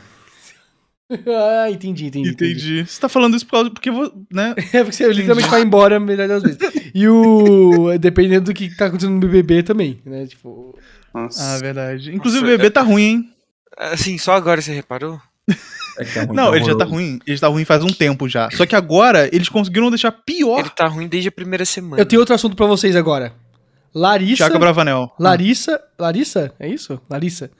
ah, 1.09 1.71
entendi, 1.71 2.07
entendi. 2.07 2.31
Entendi. 2.31 2.85
Você 2.85 3.01
tá 3.01 3.09
falando 3.09 3.37
isso 3.37 3.47
por 3.47 3.53
causa. 3.53 3.71
Porque, 3.71 3.89
né? 4.33 4.53
É 4.75 4.83
porque 4.83 4.97
você 4.97 5.13
literalmente 5.13 5.49
vai 5.49 5.63
embora 5.63 5.97
a 5.97 6.01
metade 6.01 6.27
das 6.27 6.43
vezes. 6.43 6.59
E 6.93 7.07
o. 7.09 7.97
Dependendo 8.01 8.47
do 8.47 8.55
que 8.55 8.69
tá 8.77 8.87
acontecendo 8.87 9.13
no 9.15 9.21
BBB 9.21 9.63
também, 9.63 10.01
né? 10.05 10.27
Tipo. 10.27 10.77
Nossa. 11.15 11.55
Ah, 11.55 11.59
verdade. 11.59 12.13
Inclusive 12.13 12.43
Nossa, 12.43 12.55
o 12.55 12.59
bebê 12.59 12.69
tá 12.69 12.83
ruim, 12.83 13.03
hein? 13.03 13.31
Assim, 13.79 14.19
só 14.19 14.33
agora 14.33 14.61
você 14.61 14.73
reparou? 14.73 15.21
É 15.99 16.05
que 16.05 16.19
é 16.19 16.23
ruim, 16.25 16.35
Não, 16.35 16.53
ele 16.53 16.65
já 16.65 16.77
tá 16.77 16.85
ruim. 16.85 17.21
Ele 17.25 17.39
tá 17.39 17.47
ruim 17.47 17.65
faz 17.65 17.85
um 17.85 17.93
tempo 17.93 18.29
já. 18.29 18.51
Só 18.51 18.67
que 18.67 18.75
agora 18.75 19.29
eles 19.33 19.49
conseguiram 19.49 19.89
deixar 19.89 20.11
pior. 20.11 20.59
Ele 20.59 20.71
tá 20.71 20.89
ruim 20.89 21.07
desde 21.07 21.29
a 21.29 21.33
primeira 21.33 21.65
semana. 21.65 22.03
Eu 22.03 22.07
tenho 22.07 22.19
outro 22.19 22.35
assunto 22.35 22.57
pra 22.57 22.67
vocês 22.67 22.97
agora. 22.97 23.33
Larissa. 23.95 24.37
Thiago 24.45 24.59
Bravanel. 24.59 25.13
Larissa. 25.19 25.81
Larissa? 25.99 26.53
É 26.59 26.69
isso? 26.69 27.01
Larissa. 27.09 27.51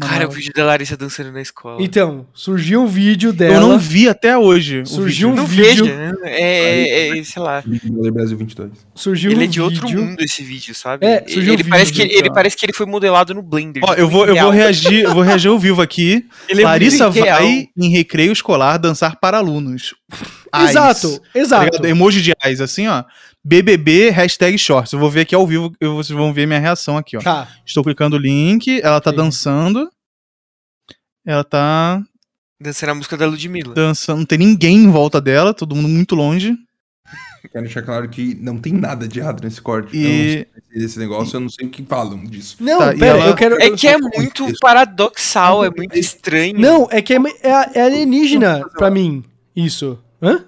Cara, 0.00 0.26
o 0.28 0.30
vídeo 0.30 0.52
da 0.54 0.64
Larissa 0.64 0.96
dançando 0.96 1.32
na 1.32 1.42
escola. 1.42 1.82
Então, 1.82 2.24
surgiu 2.32 2.80
um 2.82 2.86
vídeo 2.86 3.32
dela. 3.32 3.56
Eu 3.56 3.60
não 3.60 3.76
vi 3.78 4.08
até 4.08 4.38
hoje. 4.38 4.82
o 4.82 4.86
Surgiu 4.86 5.28
vídeo. 5.30 5.32
um 5.32 5.34
Não 5.34 5.46
vídeo. 5.46 5.84
veja, 5.84 5.96
né? 5.96 6.12
É, 6.22 7.08
é, 7.10 7.18
é, 7.18 7.24
sei 7.24 7.42
lá. 7.42 7.62
Brasil 8.12 8.38
22. 8.38 8.70
Surgiu 8.94 9.32
Ele 9.32 9.40
um 9.40 9.44
é 9.44 9.46
de 9.48 9.60
outro 9.60 9.86
vídeo. 9.88 10.02
mundo 10.02 10.20
esse 10.22 10.44
vídeo, 10.44 10.74
sabe? 10.76 11.04
É, 11.04 11.24
surgiu 11.28 11.52
ele, 11.54 11.64
um 11.64 11.68
parece 11.68 11.92
que, 11.92 12.02
vídeo, 12.02 12.12
ele 12.14 12.20
então. 12.20 12.32
parece 12.34 12.56
que 12.56 12.64
ele 12.64 12.72
foi 12.72 12.86
modelado 12.86 13.34
no 13.34 13.42
Blender. 13.42 13.82
Ó, 13.84 13.92
eu 13.94 14.08
vou, 14.08 14.26
eu 14.26 14.36
vou 14.36 14.50
reagir, 14.50 15.02
eu 15.02 15.12
vou 15.12 15.22
reagir 15.24 15.48
ao 15.48 15.58
vivo 15.58 15.82
aqui. 15.82 16.24
Ele 16.48 16.62
é 16.62 16.64
Larissa 16.64 17.10
vai 17.10 17.66
em 17.76 17.90
recreio 17.90 18.30
escolar 18.32 18.78
dançar 18.78 19.16
para 19.18 19.38
alunos. 19.38 19.92
Eyes. 20.54 20.70
Exato, 20.70 21.20
Tá 21.20 21.38
exato. 21.38 21.64
ligado? 21.64 21.84
Emoji 21.86 22.22
de 22.22 22.32
eyes, 22.44 22.60
assim, 22.60 22.86
ó. 22.86 23.02
BBB, 23.44 24.10
hashtag 24.10 24.56
shorts. 24.58 24.92
Eu 24.92 24.98
vou 24.98 25.10
ver 25.10 25.20
aqui 25.22 25.34
ao 25.34 25.46
vivo, 25.46 25.72
eu- 25.80 25.94
vocês 25.96 26.16
vão 26.16 26.32
ver 26.32 26.46
minha 26.46 26.58
reação 26.60 26.96
aqui, 26.96 27.16
ó. 27.16 27.20
Tá. 27.20 27.48
Estou 27.64 27.82
clicando 27.82 28.16
o 28.16 28.18
link, 28.20 28.80
ela 28.82 29.00
tá 29.00 29.10
Sim. 29.10 29.16
dançando. 29.16 29.90
Ela 31.26 31.44
tá 31.44 32.02
Dançando 32.60 32.90
a 32.90 32.94
música 32.94 33.16
da 33.16 33.26
Ludmilla. 33.26 33.74
dançando, 33.74 34.18
não 34.18 34.26
tem 34.26 34.38
ninguém 34.38 34.76
em 34.76 34.90
volta 34.90 35.20
dela, 35.20 35.54
todo 35.54 35.74
mundo 35.74 35.88
muito 35.88 36.14
longe. 36.14 36.54
Quero 37.50 37.64
deixar 37.64 37.80
claro 37.82 38.06
que 38.08 38.34
não 38.34 38.58
tem 38.58 38.74
nada 38.74 39.08
de 39.08 39.18
errado 39.18 39.42
nesse 39.42 39.62
corte. 39.62 39.96
E- 39.96 40.40
Eu 40.40 40.46
não 40.54 40.62
sei 40.70 40.82
desse 40.82 40.98
negócio, 40.98 41.36
eu 41.36 41.40
não 41.40 41.48
sei 41.48 41.66
o 41.66 41.70
que 41.70 41.82
falam 41.82 42.22
disso. 42.24 42.56
Não, 42.60 42.78
Tá, 42.78 42.92
pera, 42.92 43.06
ela- 43.18 43.26
eu 43.28 43.34
quero. 43.34 43.60
É 43.60 43.70
que 43.70 43.88
é 43.88 43.96
muito 43.96 44.46
paradoxal, 44.60 45.64
é 45.64 45.70
muito 45.74 45.98
estranho. 45.98 46.58
Não, 46.60 46.86
é 46.90 47.00
que 47.00 47.14
é, 47.14 47.16
é, 47.42 47.78
é 47.78 47.82
alienígena 47.82 48.68
pra 48.76 48.90
mim. 48.90 49.24
Isso. 49.56 49.98
Hã? 50.22 50.44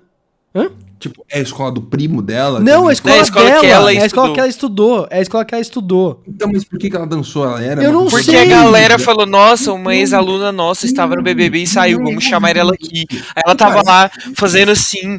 Tipo, 1.02 1.26
é 1.28 1.40
a 1.40 1.42
escola 1.42 1.72
do 1.72 1.82
primo 1.82 2.22
dela? 2.22 2.60
Não, 2.60 2.82
Tem- 2.82 2.90
a 2.90 2.92
escola, 2.92 3.14
É 3.14 3.18
a 3.18 3.22
escola 3.22 3.44
dela. 3.44 3.60
que 3.60 3.66
ela 3.66 3.92
é 3.92 3.98
a 4.02 4.06
escola 4.06 4.06
estudou. 4.28 4.32
que 4.34 4.38
ela 4.40 4.48
estudou. 4.48 5.06
É 5.10 5.18
a 5.18 5.22
escola 5.22 5.44
que 5.44 5.54
ela 5.54 5.60
estudou. 5.60 6.22
Então, 6.28 6.48
mas 6.52 6.62
por 6.64 6.78
que, 6.78 6.88
que 6.88 6.94
ela 6.94 7.06
dançou? 7.08 7.44
Ela 7.44 7.60
era 7.60 7.82
Eu 7.82 7.92
não 7.92 8.06
Porque 8.06 8.22
sei. 8.30 8.40
a 8.40 8.44
galera 8.44 8.98
falou, 9.00 9.26
nossa, 9.26 9.72
uma 9.72 9.92
ex-aluna 9.96 10.52
nossa 10.52 10.86
estava 10.86 11.16
no 11.16 11.22
BBB 11.22 11.58
e 11.62 11.66
saiu, 11.66 11.98
vamos 11.98 12.22
chamar 12.22 12.56
ela 12.56 12.72
aqui. 12.72 13.04
Aí 13.34 13.42
ela 13.44 13.56
tava 13.56 13.82
lá 13.84 14.08
fazendo 14.36 14.70
assim, 14.70 15.18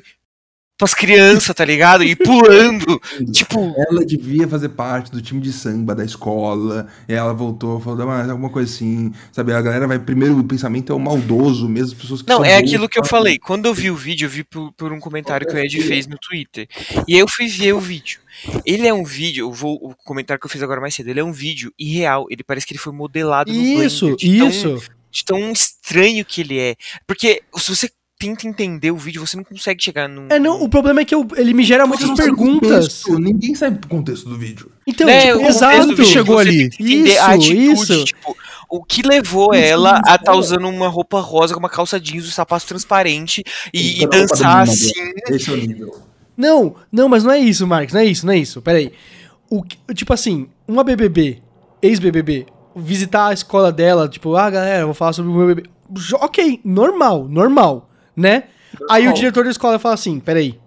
pras 0.78 0.94
crianças, 0.94 1.56
tá 1.56 1.64
ligado? 1.64 2.04
E 2.04 2.16
pulando. 2.16 3.00
Tipo, 3.32 3.74
Ela 3.78 4.06
devia 4.06 4.48
fazer 4.48 4.70
parte 4.70 5.12
do 5.12 5.22
time 5.22 5.40
de 5.40 5.54
samba 5.54 5.96
da 5.96 6.04
escola. 6.04 6.88
E 7.08 7.14
ela 7.14 7.34
voltou, 7.34 7.80
falou, 7.80 8.06
mas 8.08 8.30
alguma 8.30 8.50
coisa 8.50 8.72
assim. 8.72 9.12
Sabe, 9.32 9.54
a 9.54 9.62
galera 9.62 9.88
vai. 9.88 10.00
Primeiro, 10.00 10.38
o 10.38 10.44
pensamento 10.44 10.92
é 10.92 10.96
o 10.96 11.00
maldoso 11.00 11.70
mesmo, 11.70 11.94
as 11.96 12.02
pessoas 12.02 12.22
que 12.22 12.30
não, 12.30 12.44
é 12.44 12.50
boas, 12.58 12.64
aquilo 12.64 12.90
que 12.90 13.00
eu 13.00 13.06
falei. 13.06 13.38
Quando 13.40 13.66
eu 13.68 13.74
vi 13.74 13.90
o 13.92 13.96
vídeo, 13.96 14.26
eu 14.26 14.30
vi 14.30 14.44
por, 14.44 14.72
por 14.74 14.92
um 14.92 15.00
comentário 15.00 15.48
que 15.48 15.54
o 15.54 15.58
Ed 15.60 15.82
fez 15.84 16.08
no 16.08 16.18
Twitter. 16.18 16.68
E 17.08 17.14
aí 17.14 17.20
eu 17.20 17.28
fui 17.28 17.48
ver 17.48 17.74
o 17.74 17.80
vídeo. 17.80 18.20
Ele 18.66 18.88
é 18.88 18.94
um 18.94 19.04
vídeo, 19.04 19.46
eu 19.46 19.52
vou, 19.52 19.76
o 19.76 19.96
comentário 20.04 20.40
que 20.40 20.46
eu 20.46 20.50
fiz 20.52 20.62
agora 20.64 20.82
mais 20.82 20.96
cedo, 20.96 21.08
ele 21.10 21.20
é 21.20 21.24
um 21.24 21.32
vídeo 21.32 21.72
irreal. 21.78 22.26
Ele 22.30 22.44
parece 22.44 22.66
que 22.66 22.74
ele 22.74 22.80
foi 22.80 22.92
modelado 22.92 23.54
no 23.54 23.58
Isso, 23.60 24.08
Blender. 24.08 24.18
de 24.28 24.38
tão- 24.40 24.50
isso. 24.50 24.92
de 25.12 25.24
tão 25.24 25.52
estranho 25.52 26.26
que 26.26 26.42
ele 26.42 26.60
é. 26.60 26.76
Porque 27.06 27.42
se 27.56 27.70
você 27.76 27.90
tenta 28.24 28.48
entender 28.48 28.92
o 28.92 28.98
vídeo, 28.98 29.26
você 29.26 29.36
não 29.38 29.44
consegue 29.44 29.84
chegar 29.84 30.08
num. 30.08 30.28
É, 30.30 30.40
não, 30.40 30.62
o 30.64 30.70
problema 30.70 31.02
é 31.02 31.06
que 31.06 31.14
eu- 31.14 31.28
ele 31.36 31.54
me 31.54 31.64
gera 31.64 31.86
muitas 31.86 32.08
não 32.08 32.16
sabe 32.16 32.32
o 32.32 32.36
perguntas. 32.36 33.04
contexto, 33.04 33.20
Ninguém 33.20 33.56
sabe 33.56 33.80
o 33.86 33.88
contexto 33.90 34.30
do 34.30 34.38
vídeo. 34.38 34.72
Então, 34.88 35.08
É, 35.10 35.34
tipo, 35.34 35.46
exato. 35.48 35.82
do 35.88 35.88
vídeo, 35.96 36.06
chegou 36.06 36.38
ali. 36.40 36.64
entender 36.64 37.18
a 37.20 37.36
Isso, 37.38 37.50
atitude, 37.52 37.72
isso. 37.74 38.06
tipo, 38.06 38.36
o 38.70 38.84
que 38.84 39.02
levou 39.02 39.54
ela 39.54 40.02
a 40.06 40.16
estar 40.16 40.34
usando 40.34 40.68
uma 40.68 40.88
roupa 40.88 41.20
rosa 41.20 41.54
com 41.54 41.60
uma 41.60 41.70
calça 41.70 42.00
jeans, 42.00 42.26
um 42.28 42.32
sapato 42.32 42.66
transparente 42.66 43.44
e, 43.74 44.02
e 44.02 44.08
dançar 44.08 44.66
da 44.66 44.72
assim. 44.72 44.92
Esse 45.30 45.50
é 45.50 45.54
o 45.54 45.58
nível. 45.58 46.00
Não, 46.36 46.76
não, 46.92 47.08
mas 47.08 47.24
não 47.24 47.32
é 47.32 47.38
isso, 47.40 47.68
Marcos, 47.68 47.94
não 47.94 48.02
é 48.02 48.06
isso, 48.06 48.26
não 48.26 48.34
é 48.34 48.38
isso. 48.38 48.62
Peraí. 48.62 48.92
O, 49.50 49.64
tipo 49.94 50.12
assim, 50.14 50.48
uma 50.68 50.84
BBB, 50.84 51.42
ex-BBB, 51.82 52.48
visitar 52.76 53.28
a 53.28 53.34
escola 53.34 53.72
dela, 53.72 54.10
tipo, 54.10 54.36
ah, 54.36 54.50
galera, 54.50 54.80
eu 54.82 54.86
vou 54.88 54.96
falar 54.96 55.14
sobre 55.14 55.30
o 55.32 55.36
meu 55.36 55.46
bebê. 55.48 55.70
Ok, 56.16 56.60
normal, 56.66 57.28
normal, 57.30 57.88
né? 58.16 58.44
Aí 58.90 59.08
o 59.08 59.14
diretor 59.14 59.44
da 59.44 59.52
escola 59.52 59.78
fala 59.80 59.94
assim, 59.96 60.20
peraí, 60.20 60.60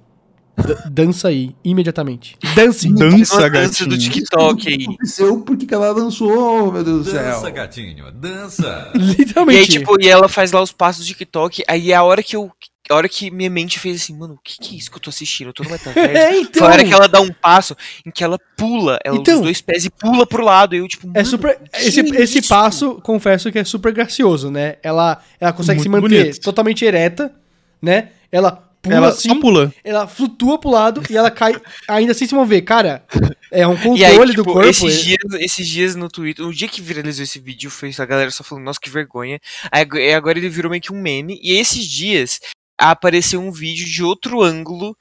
d- 0.56 0.76
dança 0.90 1.28
aí, 1.28 1.54
imediatamente. 1.64 2.36
Dance. 2.54 2.88
Dança, 2.92 3.50
dança 3.50 3.84
do 3.84 3.90
gatinho. 3.90 4.12
TikTok 4.12 4.68
aí. 4.68 4.82
aconteceu 4.84 5.40
porque 5.40 5.66
que 5.66 5.74
ela 5.74 5.92
dançou, 5.92 6.72
meu 6.72 6.84
Deus 6.84 7.04
do 7.04 7.10
céu. 7.10 7.22
Dança, 7.22 7.50
gatinho, 7.50 8.12
dança. 8.12 8.90
E 8.94 8.98
Literalmente. 8.98 9.58
aí, 9.58 9.66
tipo, 9.66 10.00
e 10.00 10.08
ela 10.08 10.28
faz 10.28 10.52
lá 10.52 10.62
os 10.62 10.72
passos 10.72 11.04
do 11.04 11.08
TikTok. 11.08 11.64
Aí 11.68 11.90
é 11.92 11.94
a 11.96 12.02
hora 12.04 12.22
que 12.22 12.36
eu. 12.36 12.50
A 12.88 12.94
hora 12.94 13.08
que 13.08 13.30
minha 13.30 13.50
mente 13.50 13.78
fez 13.78 14.02
assim, 14.02 14.16
mano, 14.16 14.34
o 14.34 14.38
que, 14.42 14.58
que 14.58 14.74
é 14.74 14.78
isso 14.78 14.90
que 14.90 14.96
eu 14.96 15.00
tô 15.00 15.10
assistindo? 15.10 15.48
Eu 15.48 15.52
tô 15.52 15.62
no 15.64 15.70
metaverso. 15.70 15.98
é, 16.16 16.36
então. 16.38 16.60
Foi 16.60 16.68
a 16.68 16.70
hora 16.72 16.84
que 16.84 16.92
ela 16.94 17.08
dá 17.08 17.20
um 17.20 17.32
passo 17.32 17.76
em 18.04 18.10
que 18.10 18.22
ela 18.22 18.38
pula, 18.56 18.98
ela 19.04 19.14
usa 19.14 19.22
Então. 19.22 19.36
os 19.36 19.42
dois 19.42 19.60
pés 19.60 19.84
e 19.84 19.90
pula 19.90 20.26
pro 20.26 20.44
lado. 20.44 20.74
E 20.74 20.78
eu, 20.78 20.86
tipo, 20.88 21.10
É 21.14 21.24
super. 21.24 21.58
Esse, 21.74 22.00
é 22.00 22.22
esse 22.22 22.42
passo, 22.42 23.00
confesso 23.02 23.50
que 23.50 23.58
é 23.58 23.64
super 23.64 23.92
gracioso, 23.92 24.50
né? 24.50 24.76
Ela, 24.82 25.20
ela 25.40 25.52
consegue 25.52 25.80
se 25.82 25.88
Muito 25.88 26.02
manter 26.02 26.22
bonito. 26.24 26.40
totalmente 26.40 26.84
ereta, 26.84 27.34
né? 27.82 28.10
Ela 28.30 28.52
pula 28.82 28.94
Ela 28.96 29.08
assim, 29.08 29.28
só 29.30 29.40
pula. 29.40 29.74
ela 29.82 30.06
flutua 30.06 30.58
pro 30.58 30.70
lado 30.70 31.02
e 31.10 31.16
ela 31.16 31.30
cai 31.30 31.54
ainda 31.88 32.14
sem 32.14 32.28
se 32.28 32.34
mover. 32.34 32.62
Cara, 32.62 33.04
é 33.50 33.66
um 33.66 33.72
E 33.74 33.78
controle 33.78 34.04
aí, 34.04 34.18
do 34.18 34.32
tipo, 34.32 34.44
corpo. 34.44 34.68
esses, 34.68 34.94
é- 35.00 35.02
dias, 35.02 35.18
esses 35.40 35.66
dias 35.68 35.96
no 35.96 36.08
Twitter, 36.08 36.46
o 36.46 36.52
dia 36.54 36.68
que 36.68 36.80
viralizou 36.80 37.24
esse 37.24 37.38
vídeo, 37.40 37.68
foi 37.70 37.90
a 37.98 38.04
galera 38.04 38.30
só 38.30 38.44
falando, 38.44 38.64
nossa, 38.64 38.78
que 38.80 38.88
vergonha. 38.90 39.40
Aí 39.72 40.14
agora 40.14 40.38
ele 40.38 40.48
virou 40.48 40.70
meio 40.70 40.80
que 40.82 40.92
um 40.92 41.00
meme. 41.00 41.40
E 41.42 41.58
esses 41.58 41.84
dias 41.84 42.38
apareceu 42.78 43.40
um 43.40 43.50
vídeo 43.52 43.86
de 43.86 44.02
outro 44.02 44.42
ângulo 44.42 44.96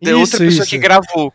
da 0.00 0.10
outra 0.16 0.22
Isso, 0.36 0.38
pessoa 0.38 0.62
isso. 0.62 0.70
que 0.70 0.78
gravou. 0.78 1.32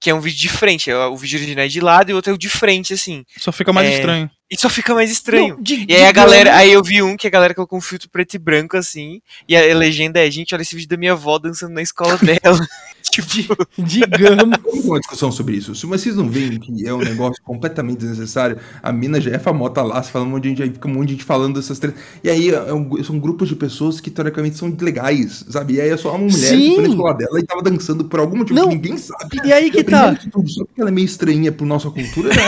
Que 0.00 0.10
é 0.10 0.14
um 0.14 0.20
vídeo 0.20 0.38
de 0.38 0.48
frente. 0.50 0.90
é 0.90 0.96
O 1.06 1.16
vídeo 1.16 1.38
original 1.38 1.64
é 1.64 1.68
de 1.68 1.80
lado 1.80 2.10
e 2.10 2.12
o 2.12 2.16
outro 2.16 2.30
é 2.30 2.34
o 2.34 2.38
de 2.38 2.48
frente, 2.50 2.92
assim. 2.92 3.24
Só 3.38 3.50
fica 3.50 3.72
mais 3.72 3.88
É. 3.88 3.94
estranho. 3.94 4.30
E 4.50 4.60
só 4.60 4.68
fica 4.68 4.94
mais 4.94 5.10
estranho. 5.10 5.54
Não, 5.54 5.62
de- 5.62 5.86
E 5.88 5.94
aí 5.96 6.04
a 6.04 6.12
galera, 6.12 6.54
aí 6.54 6.70
eu 6.70 6.82
vi 6.82 7.02
um 7.02 7.16
que 7.16 7.26
a 7.26 7.30
galera 7.30 7.54
colocou 7.54 7.78
um 7.78 7.82
filtro 7.82 8.10
preto 8.10 8.34
e 8.34 8.38
branco 8.38 8.76
assim, 8.76 9.22
e 9.48 9.56
a 9.56 9.74
legenda 9.74 10.20
é, 10.24 10.30
gente, 10.30 10.54
olha 10.54 10.60
esse 10.62 10.74
vídeo 10.76 10.88
da 10.90 10.98
minha 10.98 11.12
avó 11.12 11.38
dançando 11.38 11.72
na 11.72 11.80
escola 11.82 12.18
dela. 12.42 12.68
Tipo, 13.10 13.56
Digamos. 13.78 14.36
Vamos 14.64 14.82
ter 14.82 14.88
uma 14.88 15.00
discussão 15.00 15.30
sobre 15.32 15.56
isso. 15.56 15.74
Se 15.74 15.86
vocês 15.86 16.16
não 16.16 16.28
veem 16.28 16.58
que 16.58 16.86
é 16.86 16.92
um 16.92 16.98
negócio 16.98 17.42
completamente 17.44 17.98
desnecessário, 17.98 18.56
a 18.82 18.92
mina 18.92 19.20
já 19.20 19.30
é 19.32 19.38
famosa 19.38 19.82
lá, 19.82 20.02
se 20.02 20.10
fala 20.10 20.24
um 20.24 20.28
monte 20.30 20.42
de 20.44 20.48
gente, 20.50 20.62
aí 20.62 20.70
fica 20.70 20.88
um 20.88 20.92
monte 20.92 21.06
de 21.08 21.12
gente 21.14 21.24
falando 21.24 21.54
dessas 21.56 21.78
três. 21.78 21.94
E 22.22 22.28
aí 22.30 22.50
é 22.50 22.72
um- 22.72 23.02
são 23.04 23.18
grupos 23.18 23.48
de 23.48 23.56
pessoas 23.56 24.00
que 24.00 24.10
teoricamente 24.10 24.56
são 24.56 24.74
legais, 24.80 25.44
sabe? 25.48 25.74
E 25.74 25.80
aí 25.80 25.90
é 25.90 25.96
só 25.96 26.10
uma 26.10 26.18
mulher 26.18 26.32
Sim. 26.36 26.58
que 26.70 26.74
foi 26.74 26.82
na 26.84 26.88
escola 26.90 27.14
dela 27.14 27.40
e 27.40 27.42
tava 27.42 27.62
dançando 27.62 28.04
por 28.04 28.20
algum 28.20 28.36
motivo 28.38 28.58
Não. 28.58 28.68
que 28.68 28.74
ninguém 28.74 28.96
sabe. 28.96 29.40
E 29.44 29.52
aí 29.52 29.70
que 29.70 29.82
tá. 29.84 30.14
tudo, 30.32 30.48
só 30.50 30.64
porque 30.64 30.80
ela 30.80 30.90
é 30.90 30.92
meio 30.92 31.04
estranha 31.06 31.52
por 31.52 31.66
nossa 31.66 31.90
cultura, 31.90 32.28
né? 32.30 32.42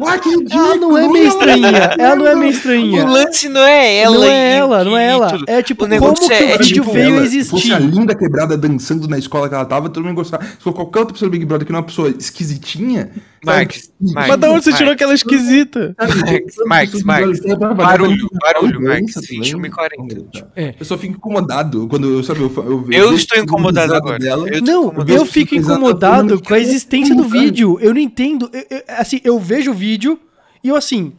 Ué, 0.00 0.18
que 0.18 0.28
ridículo! 0.30 0.60
Ela 0.60 0.76
não 0.76 0.98
é 0.98 1.08
meio 1.08 1.28
estranha. 1.28 1.68
Ela 1.98 2.16
não 2.16 2.26
é 2.26 2.34
meio 2.34 2.50
estranha. 2.52 3.04
o 3.04 3.08
lance 3.10 3.48
não 3.48 3.60
é 3.62 3.96
ela 3.98 4.16
Não 4.16 4.24
é 4.24 4.56
ela, 4.56 4.84
não 4.84 4.96
é 4.96 5.06
que- 5.06 5.12
ela. 5.12 5.38
É 5.46 5.62
tipo, 5.62 5.84
O 5.84 5.88
negócio 5.88 6.16
como 6.16 6.28
que 6.28 6.34
é- 6.34 6.40
o 6.40 6.48
é 6.50 6.58
vídeo 6.58 6.74
tipo 6.82 6.92
veio 6.92 7.16
ela, 7.16 7.26
Se 7.26 7.44
fosse 7.44 7.72
a 7.72 7.78
existir? 7.78 7.94
linda 7.98 8.14
quebrada 8.14 8.56
dançando 8.56 9.08
na 9.08 9.18
escola 9.18 9.48
que 9.48 9.54
ela 9.54 9.64
tava, 9.64 9.88
todo 10.00 10.06
mundo 10.08 10.16
gostava. 10.16 10.44
Se 10.44 10.56
for 10.58 10.72
qualquer 10.72 10.98
outra 11.00 11.12
pessoa 11.14 11.28
do 11.28 11.32
Big 11.32 11.44
Brother 11.44 11.66
que 11.66 11.72
não 11.72 11.78
é 11.78 11.80
uma 11.82 11.86
pessoa 11.86 12.08
esquisitinha. 12.10 13.10
Sabe? 13.44 13.56
Marcos, 13.56 13.90
Mas 14.00 14.36
da 14.38 14.50
onde 14.50 14.64
você 14.64 14.70
Marcos. 14.70 14.76
tirou 14.78 14.92
aquela 14.92 15.14
esquisita? 15.14 15.94
Marcos, 15.98 16.56
Marcos, 16.66 17.02
Marcos. 17.02 17.40
Barulho, 17.76 18.28
barulho, 18.40 18.82
Marcos, 18.82 19.14
21h40. 19.30 20.46
É. 20.56 20.74
Eu 20.78 20.84
só 20.84 20.96
fico 20.98 21.14
incomodado 21.16 21.86
quando 21.88 22.08
eu, 22.08 22.22
sabe, 22.22 22.40
eu, 22.40 22.52
eu, 22.56 22.62
Eu 22.90 23.08
vejo 23.10 23.14
estou 23.14 23.38
incomodado 23.38 23.94
agora. 23.94 24.18
Dela, 24.18 24.48
Eu 24.48 24.62
Não, 24.62 24.84
incomodado. 24.86 25.12
eu 25.12 25.26
fico 25.26 25.54
incomodado 25.54 26.42
com 26.42 26.54
a 26.54 26.58
existência 26.58 27.14
do 27.14 27.24
vídeo. 27.24 27.78
Eu 27.80 27.94
não 27.94 28.00
entendo. 28.00 28.50
Eu- 28.52 28.66
eu- 28.70 28.82
assim, 28.88 29.20
eu 29.24 29.38
vejo 29.38 29.70
o 29.70 29.74
vídeo 29.74 30.18
e 30.62 30.68
eu 30.68 30.76
assim. 30.76 31.12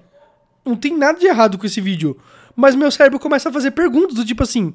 Não 0.65 0.75
tem 0.75 0.95
nada 0.95 1.17
de 1.17 1.25
errado 1.25 1.57
com 1.57 1.65
esse 1.65 1.81
vídeo. 1.81 2.15
Mas 2.55 2.75
meu 2.75 2.91
cérebro 2.91 3.19
começa 3.19 3.49
a 3.49 3.51
fazer 3.51 3.71
perguntas 3.71 4.15
do 4.15 4.23
tipo 4.25 4.43
assim. 4.43 4.73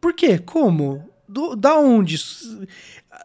Por 0.00 0.12
quê? 0.12 0.38
Como? 0.38 1.02
Do- 1.28 1.54
da 1.54 1.76
onde? 1.78 2.16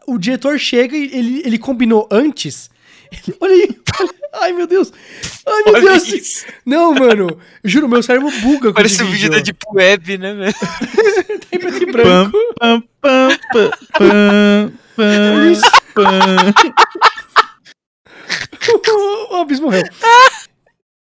O 0.06 0.18
diretor 0.18 0.58
chega 0.58 0.96
e 0.96 1.04
ele, 1.16 1.42
ele 1.44 1.58
combinou 1.58 2.06
antes. 2.10 2.70
Ele- 3.10 3.36
olha 3.40 3.52
aí. 3.54 3.78
Ai, 4.34 4.52
meu 4.52 4.66
Deus. 4.66 4.92
Ai, 5.46 5.62
meu 5.64 5.74
Olha 5.74 5.84
Deus. 5.92 6.08
isso. 6.12 6.46
Não, 6.66 6.92
mano. 6.92 7.38
Juro, 7.62 7.88
meu 7.88 8.02
cérebro 8.02 8.30
buga 8.42 8.68
com 8.70 8.74
Parece 8.74 9.02
o 9.02 9.06
vídeo 9.06 9.30
da 9.30 9.38
Deep 9.38 9.58
Web, 9.72 10.18
né, 10.18 10.34
velho? 10.34 10.54
Tem 11.48 11.60
preto 11.60 11.82
e 11.82 11.86
branco. 11.92 12.36
Pam, 12.58 12.80
pam, 13.00 13.28
pam, 13.52 13.70
pam, 13.92 14.72
pam, 14.96 15.52
pam. 15.94 16.54
o 19.30 19.36
Abis 19.36 19.60
morreu. 19.60 19.84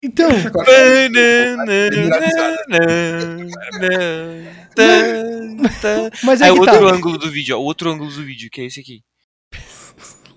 Então, 0.06 0.30
mas 6.24 6.42
é 6.42 6.46
É 6.50 6.54
que 6.54 6.60
outro 6.60 6.88
tá. 6.88 6.96
ângulo 6.96 7.18
do 7.18 7.32
vídeo, 7.32 7.58
ó. 7.58 7.62
Outro 7.62 7.90
ângulo 7.90 8.12
do 8.12 8.24
vídeo, 8.24 8.50
que 8.52 8.62
é 8.62 8.66
esse 8.66 8.80
aqui. 8.80 9.02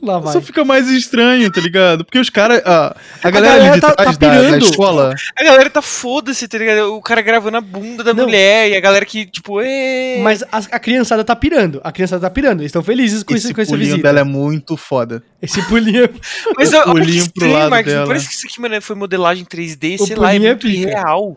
Lá 0.01 0.21
vai. 0.21 0.33
Só 0.33 0.41
fica 0.41 0.65
mais 0.65 0.89
estranho, 0.89 1.51
tá 1.51 1.61
ligado? 1.61 2.05
Porque 2.05 2.21
os 2.21 2.31
caras. 2.31 2.63
a 2.65 2.95
a 3.21 3.31
galera, 3.31 3.55
galera 3.59 3.73
ali 3.73 3.75
de 3.75 3.81
tá- 3.81 3.95
trás 3.97 4.17
tá 4.17 4.27
da, 4.29 4.35
da 4.35 4.41
pirando. 4.47 4.63
escola. 4.65 5.15
A 5.37 5.43
galera 5.45 5.69
tá 5.71 5.83
foda-se, 5.83 6.47
tá 6.47 6.57
ligado? 6.57 6.95
O 6.95 7.03
cara 7.03 7.21
gravando 7.21 7.57
a 7.57 7.61
bunda 7.61 8.05
da 8.05 8.15
Não. 8.15 8.25
mulher 8.25 8.71
e 8.71 8.77
a 8.77 8.81
galera 8.81 9.05
que, 9.05 9.27
tipo, 9.27 9.61
"Ê". 9.61 10.21
Mas 10.23 10.43
a, 10.45 10.59
a 10.59 10.79
criançada 10.79 11.25
tá 11.25 11.35
pirando. 11.35 11.81
A 11.83 11.91
criançada 11.91 12.21
tá 12.23 12.31
pirando. 12.31 12.61
Eles 12.61 12.69
estão 12.69 12.83
felizes 12.83 13.25
com, 13.25 13.35
Esse 13.35 13.47
esse, 13.47 13.55
com 13.55 13.61
essa 13.61 13.71
pulinho 13.73 13.87
visita. 13.91 14.03
dela 14.09 14.21
é 14.21 14.25
muito 14.25 14.77
foda. 14.77 15.21
Esse 15.43 15.61
pulinho. 15.63 16.05
é- 16.05 16.11
Mas 16.57 16.73
o 16.73 16.77
olha 16.77 16.85
que 16.85 16.91
pulinho 16.93 17.05
pro 17.05 17.17
estranho, 17.17 17.53
lado 17.55 17.71
Marcos. 17.71 17.93
Dela. 17.93 18.07
parece 18.07 18.29
que 18.29 18.35
isso 18.35 18.47
aqui, 18.47 18.61
mano, 18.61 18.81
foi 18.81 18.95
modelagem 18.95 19.45
3D, 19.45 19.97
O 20.01 20.07
sei 20.07 20.15
lá, 20.15 20.33
é 20.33 20.35
pulinho 20.37 20.47
é 20.49 20.51
muito 20.53 20.67
pica. 20.69 20.91
irreal. 20.91 21.37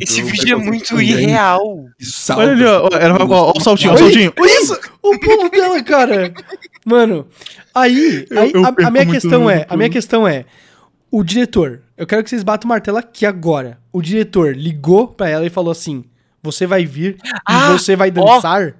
Esse 0.00 0.22
vídeo 0.22 0.54
é 0.54 0.56
muito 0.58 1.00
irreal. 1.00 1.86
Olha 2.36 2.52
ali, 2.52 2.64
ó. 2.64 2.88
ó, 2.92 2.96
era- 2.96 3.14
ó, 3.14 3.26
ó, 3.26 3.52
o 3.56 3.60
saltinho, 3.60 3.94
o 3.94 3.98
saltinho. 3.98 4.32
olha 4.38 4.62
isso! 4.62 4.78
O 5.02 5.18
pulo 5.18 5.48
dela, 5.50 5.82
cara! 5.82 6.32
Mano, 6.88 7.26
aí, 7.74 8.26
Eu- 8.30 8.42
aí 8.42 8.52
eu 8.54 8.64
a- 8.64 8.68
a, 8.68 8.72
perco 8.72 8.92
minha 8.92 9.06
questão 9.06 9.50
é, 9.50 9.66
a 9.68 9.76
minha 9.76 9.90
questão 9.90 10.26
é, 10.28 10.44
o 11.10 11.24
diretor, 11.24 11.82
eu 11.96 12.06
quero 12.06 12.22
que 12.22 12.30
vocês 12.30 12.44
batam 12.44 12.66
o 12.66 12.68
martelo 12.68 12.96
aqui 12.96 13.26
agora. 13.26 13.78
O 13.92 14.00
diretor 14.00 14.56
ligou 14.56 15.08
pra 15.08 15.28
ela 15.28 15.44
e 15.44 15.50
falou 15.50 15.72
assim: 15.72 16.04
"Você 16.44 16.64
vai 16.64 16.86
vir 16.86 17.16
Ah, 17.44 17.70
e 17.70 17.72
você 17.78 17.96
vai 17.96 18.10
dançar?" 18.12 18.76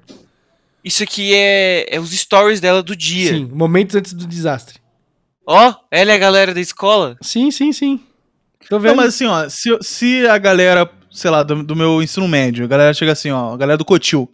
Isso 0.85 1.03
aqui 1.03 1.35
é, 1.35 1.97
é 1.97 1.99
os 1.99 2.13
stories 2.17 2.61
dela 2.61 2.81
do 2.81 2.95
dia. 2.95 3.31
Sim, 3.35 3.51
momentos 3.53 3.97
antes 3.97 4.13
do 4.13 4.25
desastre. 4.25 4.79
Ó, 5.45 5.75
ela 5.91 6.13
é 6.13 6.15
a 6.15 6.19
galera 6.19 6.55
da 6.55 6.61
escola. 6.61 7.17
Sim, 7.21 7.51
sim, 7.51 7.73
sim. 7.73 8.01
Tô 8.69 8.79
vendo. 8.79 8.91
Não, 8.91 8.97
mas 9.03 9.09
assim, 9.15 9.27
ó, 9.27 9.49
se, 9.49 9.77
se 9.81 10.27
a 10.29 10.39
galera, 10.39 10.89
sei 11.11 11.29
lá, 11.31 11.43
do, 11.43 11.63
do 11.65 11.75
meu 11.75 12.01
ensino 12.01 12.29
médio, 12.29 12.65
a 12.65 12.69
galera 12.69 12.95
chega 12.95 13.11
assim, 13.13 13.33
ó, 13.33 13.53
a 13.55 13.57
galera 13.57 13.77
do 13.77 13.85
Cotil. 13.85 14.31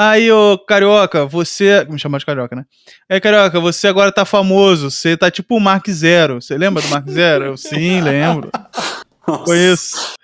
Aí, 0.00 0.30
ô, 0.30 0.56
Carioca, 0.56 1.26
você. 1.26 1.84
Me 1.90 1.98
chamar 1.98 2.18
de 2.18 2.26
Carioca, 2.26 2.54
né? 2.54 2.64
Aí, 3.10 3.20
Carioca, 3.20 3.58
você 3.58 3.88
agora 3.88 4.12
tá 4.12 4.24
famoso, 4.24 4.92
você 4.92 5.16
tá 5.16 5.28
tipo 5.28 5.56
o 5.56 5.60
Mark 5.60 5.88
Zero. 5.90 6.40
Você 6.40 6.56
lembra 6.56 6.80
do 6.80 6.88
Mark 6.88 7.08
Zero? 7.08 7.46
Eu 7.46 7.56
sim, 7.56 7.98
lembro. 8.02 8.48
Conheço. 9.44 10.14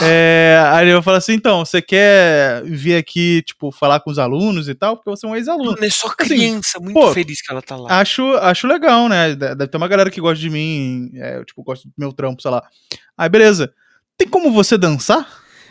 É, 0.00 0.60
aí 0.70 0.88
eu 0.88 1.02
falo 1.02 1.16
assim, 1.16 1.32
então, 1.32 1.64
você 1.64 1.82
quer 1.82 2.62
vir 2.64 2.94
aqui, 2.94 3.42
tipo, 3.42 3.72
falar 3.72 3.98
com 3.98 4.10
os 4.10 4.20
alunos 4.20 4.68
e 4.68 4.74
tal? 4.74 4.96
Porque 4.96 5.10
você 5.10 5.26
é 5.26 5.28
um 5.28 5.34
ex-aluno. 5.34 5.76
É 5.84 5.90
só 5.90 6.08
criança, 6.10 6.78
muito 6.78 6.94
pô, 6.94 7.12
feliz 7.12 7.42
que 7.42 7.50
ela 7.52 7.60
tá 7.60 7.74
lá. 7.76 7.98
Acho, 8.00 8.22
acho 8.36 8.68
legal, 8.68 9.08
né? 9.08 9.30
De- 9.34 9.54
Deve 9.56 9.66
ter 9.66 9.76
uma 9.76 9.88
galera 9.88 10.10
que 10.12 10.20
gosta 10.20 10.38
de 10.40 10.48
mim, 10.50 11.10
é, 11.14 11.38
eu, 11.38 11.44
tipo, 11.44 11.60
gosto 11.64 11.88
do 11.88 11.94
meu 11.98 12.12
trampo, 12.12 12.40
sei 12.40 12.52
lá. 12.52 12.62
Aí, 13.18 13.28
beleza. 13.28 13.72
Tem 14.16 14.28
como 14.28 14.52
você 14.52 14.78
dançar? 14.78 15.28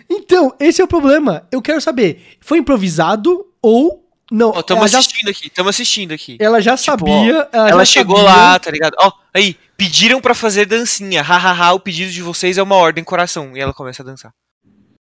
Então, 0.10 0.54
esse 0.60 0.82
é 0.82 0.84
o 0.84 0.88
problema. 0.88 1.48
Eu 1.50 1.62
quero 1.62 1.80
saber, 1.80 2.22
foi 2.42 2.58
improvisado 2.58 3.46
ou 3.64 4.06
não? 4.32 4.50
Ó, 4.50 4.62
tamo 4.62 4.82
ela, 4.82 4.88
já, 4.88 5.00
assistindo 5.00 5.30
aqui, 5.30 5.50
tamo 5.50 5.70
assistindo 5.70 6.14
aqui. 6.14 6.38
ela 6.40 6.62
já 6.62 6.76
Tipo, 6.78 6.86
sabia, 7.08 7.50
ela, 7.52 7.70
Ela 7.70 7.86
já 7.86 7.92
chegou 7.92 8.18
sabia. 8.18 8.32
lá, 8.32 8.60
tá 8.60 8.70
ligado? 8.70 8.96
Ó, 9.00 9.12
aí, 9.34 9.58
pediram 9.78 10.22
pra 10.22 10.34
fazer 10.36 10.66
dancinha. 10.66 11.22
Hahaha, 11.24 11.74
o 11.74 11.80
pedido 11.80 12.12
de 12.12 12.22
vocês 12.22 12.58
é 12.58 12.64
uma 12.64 12.76
ordem, 12.76 13.04
coração. 13.04 13.56
E 13.56 13.60
ela 13.60 13.74
começa 13.74 14.04
a 14.04 14.06
dançar. 14.06 14.32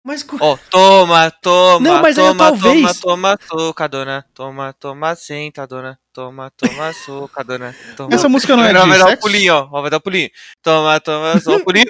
Mas 0.04 0.26
Ó, 0.40 0.58
toma, 0.72 1.30
toma, 1.30 1.80
Não, 1.88 2.02
mas 2.02 2.18
aí 2.18 2.26
toma, 2.26 2.38
talvez- 2.46 3.00
toma, 3.00 3.38
toma, 3.38 3.40
socadona. 3.48 4.26
Toma, 4.34 4.74
toma, 4.80 5.16
sentadona. 5.16 6.00
Toma, 6.12 6.52
toma, 6.58 6.92
socadona. 6.94 7.76
Toma. 7.96 8.16
Essa 8.16 8.28
música 8.28 8.56
não 8.58 8.64
é 8.64 8.74
de 8.74 8.80
vai 8.80 8.98
dar 8.98 9.06
um 9.10 9.18
pulinho, 9.18 9.54
ó. 9.54 9.70
ó. 9.72 9.82
Vai 9.84 9.92
dar 9.92 9.98
um 9.98 10.02
pulinho. 10.02 10.30
Toma, 10.64 11.00
toma, 11.00 11.40
só 11.40 11.56
um 11.56 11.60
pulinho. 11.64 11.86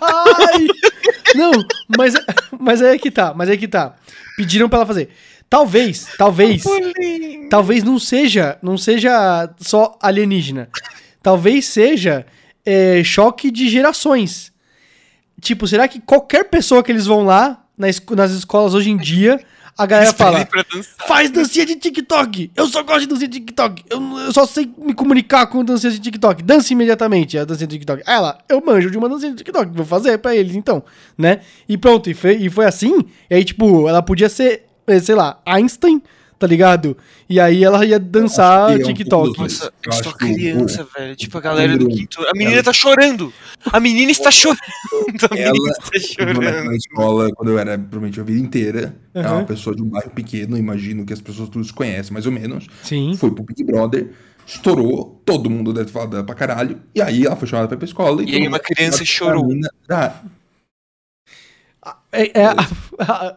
Ai! 0.00 0.66
Não, 1.34 1.50
mas, 1.98 2.14
mas 2.58 2.80
aí 2.80 2.94
é 2.94 2.98
que 2.98 3.10
tá, 3.10 3.34
mas 3.34 3.48
aí 3.50 3.56
é 3.56 3.58
que 3.58 3.68
tá. 3.68 3.94
Pediram 4.38 4.68
pra 4.68 4.78
ela 4.78 4.86
fazer. 4.86 5.10
Talvez, 5.48 6.08
talvez, 6.18 6.62
talvez 7.50 7.84
não 7.84 7.98
seja, 7.98 8.58
não 8.62 8.76
seja 8.76 9.48
só 9.60 9.96
alienígena. 10.02 10.68
Talvez 11.22 11.66
seja 11.66 12.26
é, 12.66 13.02
choque 13.04 13.50
de 13.50 13.68
gerações. 13.68 14.52
Tipo, 15.40 15.66
será 15.66 15.86
que 15.88 16.00
qualquer 16.00 16.44
pessoa 16.44 16.82
que 16.82 16.90
eles 16.90 17.06
vão 17.06 17.24
lá 17.24 17.64
na 17.76 17.88
esco- 17.88 18.14
nas 18.16 18.30
escolas 18.32 18.72
hoje 18.74 18.90
em 18.90 18.96
dia, 18.96 19.38
a 19.76 19.84
galera 19.86 20.08
Eles 20.08 20.16
fala: 20.16 20.48
faz 21.06 21.30
dancinha 21.30 21.66
de 21.66 21.76
TikTok. 21.76 22.50
Eu 22.56 22.66
só 22.68 22.82
gosto 22.82 23.00
de 23.00 23.06
dancinha 23.08 23.28
de 23.28 23.40
TikTok. 23.40 23.84
Eu, 23.90 24.00
eu 24.18 24.32
só 24.32 24.46
sei 24.46 24.72
me 24.78 24.94
comunicar 24.94 25.46
com 25.48 25.64
dancinha 25.64 25.92
de 25.92 25.98
TikTok. 25.98 26.42
Dance 26.42 26.72
imediatamente 26.72 27.36
a 27.38 27.44
dancinha 27.44 27.66
de 27.66 27.74
TikTok. 27.76 28.02
Aí 28.06 28.14
ela, 28.14 28.38
eu 28.48 28.62
manjo 28.64 28.90
de 28.90 28.96
uma 28.98 29.08
dancinha 29.08 29.32
de 29.32 29.38
TikTok. 29.38 29.72
Vou 29.74 29.84
fazer 29.84 30.18
pra 30.18 30.34
eles 30.34 30.54
então, 30.56 30.82
né? 31.18 31.40
E 31.68 31.76
pronto, 31.76 32.08
e 32.08 32.14
foi, 32.14 32.36
e 32.36 32.48
foi 32.50 32.66
assim. 32.66 33.00
E 33.28 33.34
aí, 33.34 33.44
tipo, 33.44 33.88
ela 33.88 34.00
podia 34.02 34.28
ser, 34.28 34.62
sei 35.02 35.14
lá, 35.14 35.40
Einstein, 35.46 36.02
tá 36.38 36.46
ligado? 36.46 36.96
E 37.28 37.40
aí 37.40 37.64
ela 37.64 37.84
ia 37.86 37.98
dançar 37.98 38.70
Eu 38.72 38.76
acho 38.76 38.76
que 38.76 38.82
é 38.82 38.90
um 38.90 38.94
TikTok. 38.94 39.38
Nossa, 39.40 39.64
Eu 39.64 39.70
eu 39.86 39.92
acho 39.92 40.04
sou 40.04 40.12
que 40.12 40.34
criança, 40.34 40.86
velho. 40.96 41.16
Tipo, 41.16 41.38
a 41.38 41.40
galera 41.40 41.78
do 41.78 41.88
quinto. 41.88 42.20
A 42.22 42.32
menina 42.34 42.52
ela- 42.56 42.62
tá 42.62 42.72
chorando. 42.72 43.32
A 43.72 43.80
menina 43.80 44.10
está 44.10 44.30
chorando. 44.30 44.58
A 45.30 45.34
menina 45.34 45.48
Ela- 45.48 45.70
está 45.70 46.24
Na, 46.24 46.34
chorando. 46.34 46.64
na 46.66 46.76
escola, 46.76 47.30
quando 47.34 47.48
eu 47.50 47.58
era 47.58 47.78
provavelmente 47.78 48.20
a 48.20 48.22
vida 48.24 48.40
inteira, 48.40 48.94
é 49.14 49.20
Uhum. 49.26 49.36
uma 49.36 49.44
pessoa 49.44 49.74
de 49.74 49.82
um 49.82 49.86
bairro 49.86 50.10
pequeno, 50.10 50.58
imagino 50.58 51.06
que 51.06 51.12
as 51.14 51.20
pessoas 51.20 51.48
todos 51.48 51.70
conhecem 51.70 52.12
mais 52.12 52.26
ou 52.26 52.32
menos. 52.32 52.66
Sim. 52.82 53.16
Foi 53.16 53.30
pro 53.30 53.42
Big 53.44 53.64
Brother, 53.64 54.10
estourou, 54.46 55.22
todo 55.24 55.48
mundo 55.48 55.72
deve 55.72 55.90
falar 55.90 56.06
dela 56.06 56.24
pra 56.24 56.34
caralho. 56.34 56.78
E 56.94 57.00
aí 57.00 57.24
ela 57.24 57.36
foi 57.36 57.48
chamada 57.48 57.68
pra 57.68 57.76
ir 57.76 57.78
pra 57.78 57.86
escola. 57.86 58.22
E 58.22 58.26
aí 58.34 58.38
todo 58.40 58.48
uma 58.48 58.58
criança 58.58 59.02
chorou. 59.02 59.46
menina- 59.46 59.70
É, 62.14 62.30
é, 62.40 62.54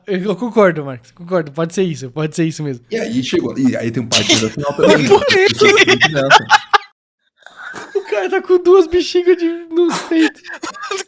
eu 0.23 0.35
concordo, 0.35 0.85
Marcos. 0.85 1.11
Concordo. 1.11 1.51
Pode 1.51 1.73
ser 1.73 1.83
isso. 1.83 2.11
Pode 2.11 2.35
ser 2.35 2.45
isso 2.45 2.61
mesmo. 2.63 2.85
e 2.91 2.95
aí 2.95 3.23
chegou. 3.23 3.57
E 3.57 3.75
aí 3.75 3.89
tem 3.91 4.03
um 4.03 4.07
parte 4.07 4.39
da 4.39 4.49
final 4.49 4.73
também. 4.73 5.05
Por 5.09 5.25
quê? 5.25 5.47
O 7.95 8.01
cara 8.09 8.29
tá 8.29 8.41
com 8.41 8.61
duas 8.61 8.87
bexigas 8.87 9.37
de, 9.37 9.47
nos 9.69 9.97
peitos. 10.03 10.41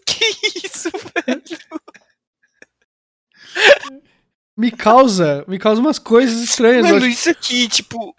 Que 0.06 0.66
isso, 0.66 0.92
velho? 0.92 1.42
Me 4.58 4.70
causa, 4.70 5.46
me 5.48 5.58
causa 5.58 5.80
umas 5.80 5.98
coisas 5.98 6.42
estranhas. 6.42 6.86
Mano, 6.86 6.98
acho. 6.98 7.08
isso 7.08 7.30
aqui, 7.30 7.70
tipo. 7.70 8.14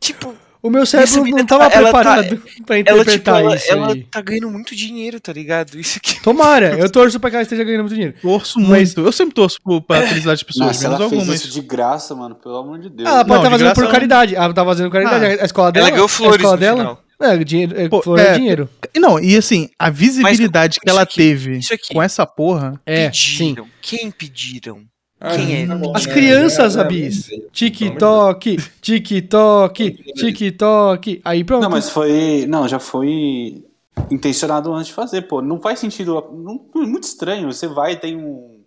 Tipo, 0.00 0.34
O 0.60 0.70
meu 0.70 0.84
cérebro 0.84 1.12
Essa 1.12 1.20
não 1.24 1.46
tava 1.46 1.70
tá- 1.70 1.76
ela 1.78 1.92
tá- 1.92 1.98
preparado 1.98 2.36
pra 2.66 2.76
ela, 2.76 2.84
tipo, 2.84 3.00
interpretar 3.04 3.40
ela, 3.40 3.54
isso 3.56 3.70
ela 3.72 3.92
aí. 3.92 4.02
tá 4.04 4.20
ganhando 4.20 4.50
muito 4.50 4.74
dinheiro, 4.74 5.20
tá 5.20 5.32
ligado? 5.32 5.78
Isso 5.78 5.98
aqui. 5.98 6.20
Tomara, 6.20 6.76
eu 6.78 6.90
torço 6.90 7.20
pra 7.20 7.30
que 7.30 7.36
ela 7.36 7.42
esteja 7.44 7.62
ganhando 7.62 7.82
muito 7.82 7.94
dinheiro. 7.94 8.14
Torço 8.20 8.58
Mas- 8.60 8.68
muito. 8.94 9.06
Eu 9.06 9.12
sempre 9.12 9.34
torço 9.34 9.58
pro- 9.62 9.80
pra 9.80 10.02
felicidade 10.06 10.40
de 10.40 10.44
pessoas, 10.44 10.66
Nossa, 10.66 10.80
menos 10.88 11.00
ela 11.00 11.08
fez 11.08 11.20
algumas. 11.22 11.40
isso 11.44 11.52
de 11.52 11.60
graça, 11.60 12.14
mano, 12.14 12.34
pelo 12.34 12.56
amor 12.56 12.78
de 12.80 12.88
Deus. 12.90 13.08
Ah, 13.08 13.12
ela 13.12 13.24
pode 13.24 13.38
estar 13.38 13.48
de 13.48 13.52
fazendo 13.58 13.74
por 13.74 13.84
ela- 13.84 13.92
caridade. 13.92 14.34
Ela 14.34 14.52
tá 14.54 14.64
fazendo 14.64 14.90
caridade. 14.90 15.24
Ah. 15.24 15.42
a 15.42 15.44
escola 15.46 15.70
dela. 15.72 15.86
Ela 15.86 15.90
ganhou 15.92 16.06
a 16.06 16.08
flores 16.08 16.36
escola 16.36 16.56
dela. 16.56 16.78
final. 16.78 17.02
É, 17.20 17.36
dinheiro, 17.44 17.80
é, 17.80 17.88
Pô, 17.88 18.00
flor 18.00 18.18
é, 18.18 18.28
é, 18.28 18.32
dinheiro. 18.34 18.68
Não, 18.96 19.18
e 19.18 19.36
assim, 19.36 19.68
a 19.78 19.90
visibilidade 19.90 20.78
Mas 20.78 20.82
que 20.84 20.88
ela 20.88 21.00
isso 21.02 21.08
aqui- 21.10 21.16
teve 21.16 21.58
isso 21.58 21.74
com 21.92 22.00
essa 22.02 22.24
porra. 22.26 22.80
É, 22.86 23.10
sim. 23.12 23.54
pediram. 23.54 23.66
Quem 23.82 24.10
pediram? 24.10 24.82
Ah, 25.20 25.34
Quem 25.36 25.62
é? 25.62 25.66
tá 25.66 25.74
As 25.94 26.06
né? 26.06 26.12
crianças, 26.12 26.76
É, 26.76 26.78
é, 26.78 26.82
Abis. 26.82 27.32
é, 27.32 27.36
TikTok, 27.52 28.56
TikTok, 28.80 30.12
TikTok. 30.14 31.20
Aí 31.24 31.42
pronto. 31.42 31.62
Não, 31.62 31.70
mas 31.70 31.90
foi. 31.90 32.46
Não, 32.48 32.68
já 32.68 32.78
foi 32.78 33.64
intencionado 34.10 34.72
antes 34.72 34.88
de 34.88 34.92
fazer, 34.92 35.22
pô. 35.22 35.42
Não 35.42 35.60
faz 35.60 35.80
sentido. 35.80 36.24
Não, 36.32 36.60
é 36.82 36.86
muito 36.86 37.04
estranho. 37.04 37.50
Você 37.52 37.66
vai, 37.66 37.96
tem 37.98 38.16
um. 38.16 38.57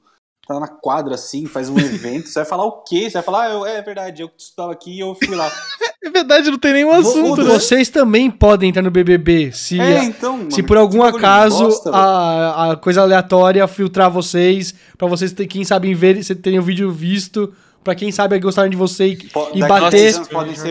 Tá 0.47 0.59
na 0.59 0.68
quadra 0.68 1.15
assim, 1.15 1.45
faz 1.45 1.69
um 1.69 1.77
evento. 1.77 2.27
Você 2.27 2.39
vai 2.39 2.45
falar 2.45 2.65
o 2.65 2.84
quê? 2.84 3.03
Você 3.03 3.11
vai 3.13 3.22
falar, 3.23 3.43
ah, 3.45 3.49
eu- 3.53 3.65
é 3.65 3.81
verdade, 3.81 4.22
eu 4.23 4.30
estava 4.38 4.72
aqui 4.72 4.91
e 4.97 4.99
eu 4.99 5.15
fui 5.15 5.35
lá. 5.35 5.49
É 6.03 6.09
verdade, 6.09 6.49
não 6.49 6.57
tem 6.57 6.73
nenhum 6.73 6.91
assunto, 6.91 7.43
né? 7.43 7.53
Vocês 7.53 7.88
também 7.88 8.31
podem 8.31 8.69
entrar 8.72 8.81
no 8.81 8.89
BBB 8.89 9.51
se, 9.51 9.80
é, 9.80 10.03
então. 10.03 10.35
Mano, 10.35 10.51
se 10.51 10.63
por 10.63 10.76
algum 10.76 11.03
acaso 11.03 11.63
bosta, 11.65 11.91
a, 11.95 12.72
a 12.72 12.76
coisa 12.76 13.01
aleatória 13.03 13.68
filtrar 13.68 14.09
vocês, 14.09 14.73
pra 14.97 15.07
vocês 15.07 15.31
ter, 15.31 15.45
quem 15.45 15.63
sabe 15.63 15.93
ver, 15.93 16.23
se 16.23 16.34
terem 16.34 16.57
o 16.57 16.63
vídeo 16.63 16.91
visto, 16.91 17.53
pra 17.84 17.93
quem 17.93 18.11
sabe 18.11 18.39
gostarem 18.39 18.72
de 18.72 18.76
você 18.77 19.09
e, 19.09 19.15
Po- 19.30 19.49
e 19.53 19.59
bater- 19.59 20.15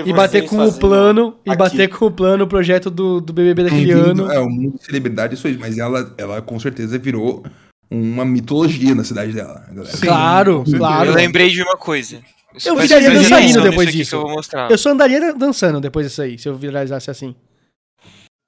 e 0.04 0.12
bater 0.12 0.46
com 0.48 0.66
o 0.66 0.72
plano 0.72 1.36
e 1.46 1.50
aqui. 1.50 1.58
bater 1.58 1.88
com 1.88 2.06
o 2.06 2.10
plano 2.10 2.42
o 2.44 2.48
projeto 2.48 2.90
do, 2.90 3.20
do 3.20 3.32
BBB 3.32 3.62
daquele 3.62 3.92
ano. 3.92 4.32
É, 4.32 4.40
o 4.40 4.50
mundo 4.50 4.78
de 4.78 4.84
celebridade, 4.84 5.34
isso 5.34 5.46
aí. 5.46 5.56
Mas 5.56 5.78
ela, 5.78 6.12
ela 6.18 6.42
com 6.42 6.58
certeza 6.58 6.98
virou 6.98 7.44
uma 7.90 8.24
mitologia 8.24 8.94
na 8.94 9.02
cidade 9.02 9.32
dela. 9.32 9.64
a 9.68 9.72
galera. 9.72 9.98
Claro, 9.98 10.64
claro. 10.64 11.10
Eu 11.10 11.14
lembrei 11.14 11.50
de 11.50 11.62
uma 11.62 11.76
coisa. 11.76 12.22
Eu 12.64 12.76
viraria 12.76 13.10
dançarino 13.10 13.62
depois 13.62 13.92
disso. 13.92 14.16
Eu 14.16 14.22
vou 14.22 14.30
mostrar. 14.30 14.70
Eu 14.70 14.78
só 14.78 14.90
andaria 14.90 15.34
dançando 15.34 15.80
depois 15.80 16.06
disso 16.06 16.22
aí, 16.22 16.38
se 16.38 16.48
eu 16.48 16.56
viralizasse 16.56 17.10
assim. 17.10 17.34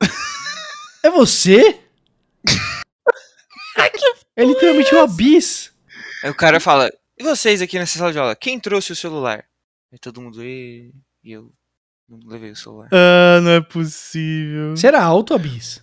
é 1.05 1.11
você? 1.11 1.81
é 4.37 4.45
literalmente 4.45 4.95
um 4.95 5.03
abis. 5.03 5.73
Aí 6.23 6.31
o 6.31 6.35
cara 6.35 6.61
fala: 6.61 6.91
E 7.19 7.23
vocês 7.23 7.61
aqui 7.63 7.79
nessa 7.79 7.99
sala 7.99 8.13
de 8.13 8.19
aula? 8.19 8.37
Quem 8.37 8.59
trouxe 8.59 8.93
o 8.93 8.97
celular? 8.97 9.45
Aí 9.93 9.99
todo 9.99 10.21
mundo, 10.21 10.43
e, 10.43 10.93
e 11.23 11.33
eu 11.33 11.53
não 12.09 12.19
levei 12.25 12.51
o 12.51 12.57
celular. 12.57 12.89
Ah, 12.93 13.41
não 13.41 13.51
é 13.53 13.61
possível. 13.61 14.77
Você 14.77 14.87
era 14.87 15.03
alto, 15.03 15.35
abis? 15.35 15.83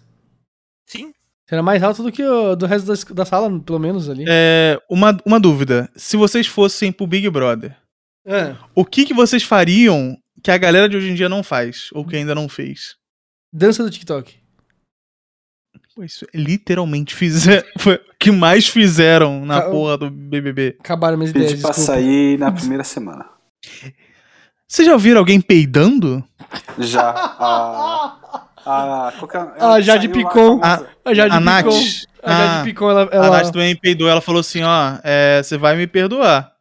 Sim? 0.85 1.13
Você 1.49 1.55
era 1.55 1.63
mais 1.63 1.81
alto 1.81 2.03
do 2.03 2.11
que 2.11 2.23
o 2.23 2.55
do 2.55 2.67
resto 2.67 2.85
da, 2.85 3.13
da 3.15 3.25
sala, 3.25 3.59
pelo 3.61 3.79
menos 3.79 4.07
ali. 4.07 4.23
É, 4.29 4.79
uma, 4.87 5.17
uma 5.25 5.39
dúvida. 5.39 5.89
Se 5.95 6.15
vocês 6.15 6.45
fossem 6.45 6.91
pro 6.91 7.07
Big 7.07 7.27
Brother, 7.27 7.75
Ah, 8.27 8.55
o 8.75 8.85
que, 8.85 9.03
que 9.03 9.15
vocês 9.15 9.41
fariam 9.41 10.15
que 10.43 10.51
a 10.51 10.57
galera 10.59 10.87
de 10.87 10.95
hoje 10.95 11.09
em 11.09 11.15
dia 11.15 11.27
não 11.27 11.41
faz? 11.41 11.89
Ou 11.93 12.05
que 12.05 12.15
ainda 12.15 12.35
não 12.35 12.47
fez? 12.47 12.95
dança 13.51 13.83
do 13.83 13.89
TikTok. 13.89 14.37
Pô, 15.95 16.03
isso 16.03 16.23
é 16.31 16.37
literalmente 16.37 17.15
fizer, 17.15 17.65
foi 17.79 17.95
o 17.95 17.99
que 18.19 18.29
mais 18.31 18.67
fizeram 18.67 19.43
na 19.43 19.59
Ca- 19.63 19.71
porra 19.71 19.97
do 19.97 20.09
BBB. 20.11 20.77
Acabaram 20.79 21.17
minhas 21.17 21.31
ideias, 21.31 21.49
Pedi 21.53 21.61
pra 21.63 21.71
desculpa. 21.71 21.93
sair 21.93 22.37
na 22.37 22.51
primeira 22.51 22.83
semana. 22.83 23.25
Vocês 24.67 24.85
já 24.87 24.93
ouviram 24.93 25.17
alguém 25.19 25.41
peidando? 25.41 26.23
Já. 26.77 27.11
A. 28.65 29.07
A. 29.07 29.11
qual 29.13 29.27
que 29.27 29.37
é- 29.37 29.39
A 29.39 29.53
ela 29.57 29.81
Jade 29.81 30.09
Picon. 30.09 30.59
A 30.63 31.13
Jade 31.13 31.35
a 31.35 31.39
Nath. 31.39 31.65
Picon. 31.65 31.77
A 32.21 32.31
Jade 32.31 32.55
Ah, 32.59 32.61
Picon, 32.63 32.89
ela... 32.89 33.09
A 33.11 33.15
ela... 33.15 33.29
Nath 33.37 33.51
também 33.51 33.75
peidou, 33.75 34.07
ela 34.07 34.21
falou 34.21 34.41
assim, 34.41 34.61
ó, 34.63 34.97
é, 35.03 35.41
você 35.41 35.57
vai 35.57 35.75
me 35.75 35.87
perdoar. 35.87 36.51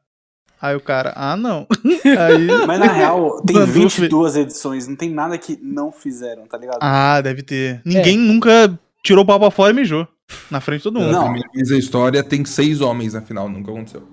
Aí 0.61 0.75
o 0.75 0.81
cara, 0.81 1.13
ah, 1.15 1.37
não. 1.37 1.67
Aí, 2.05 2.67
Mas 2.67 2.81
na 2.81 2.93
real, 2.93 3.41
tem 3.43 3.55
Mano, 3.55 3.73
22 3.73 4.37
edições, 4.37 4.89
não 4.89 4.97
tem 4.97 5.09
nada 5.09 5.39
que 5.39 5.57
não 5.63 5.93
fizeram, 5.93 6.47
tá 6.47 6.59
ligado? 6.59 6.79
ah, 6.81 7.21
deve 7.21 7.43
ter. 7.43 7.81
Ninguém 7.85 8.19
nunca 8.19 8.77
tirou 9.05 9.23
o 9.23 9.27
pau 9.27 9.39
pra 9.39 9.51
fora 9.51 9.73
e 9.73 9.77
mijou. 9.77 10.07
Na 10.51 10.61
frente 10.61 10.79
de 10.79 10.85
todo 10.85 10.99
mundo. 10.99 11.13
Não. 11.13 11.21
Na 11.21 11.31
primeira 11.31 11.49
vez 11.55 11.69
da 11.69 11.79
história 11.79 12.23
tem 12.23 12.45
seis 12.45 12.81
homens 12.81 13.15
na 13.15 13.23
final, 13.23 13.49
nunca 13.49 13.71
aconteceu. 13.71 14.07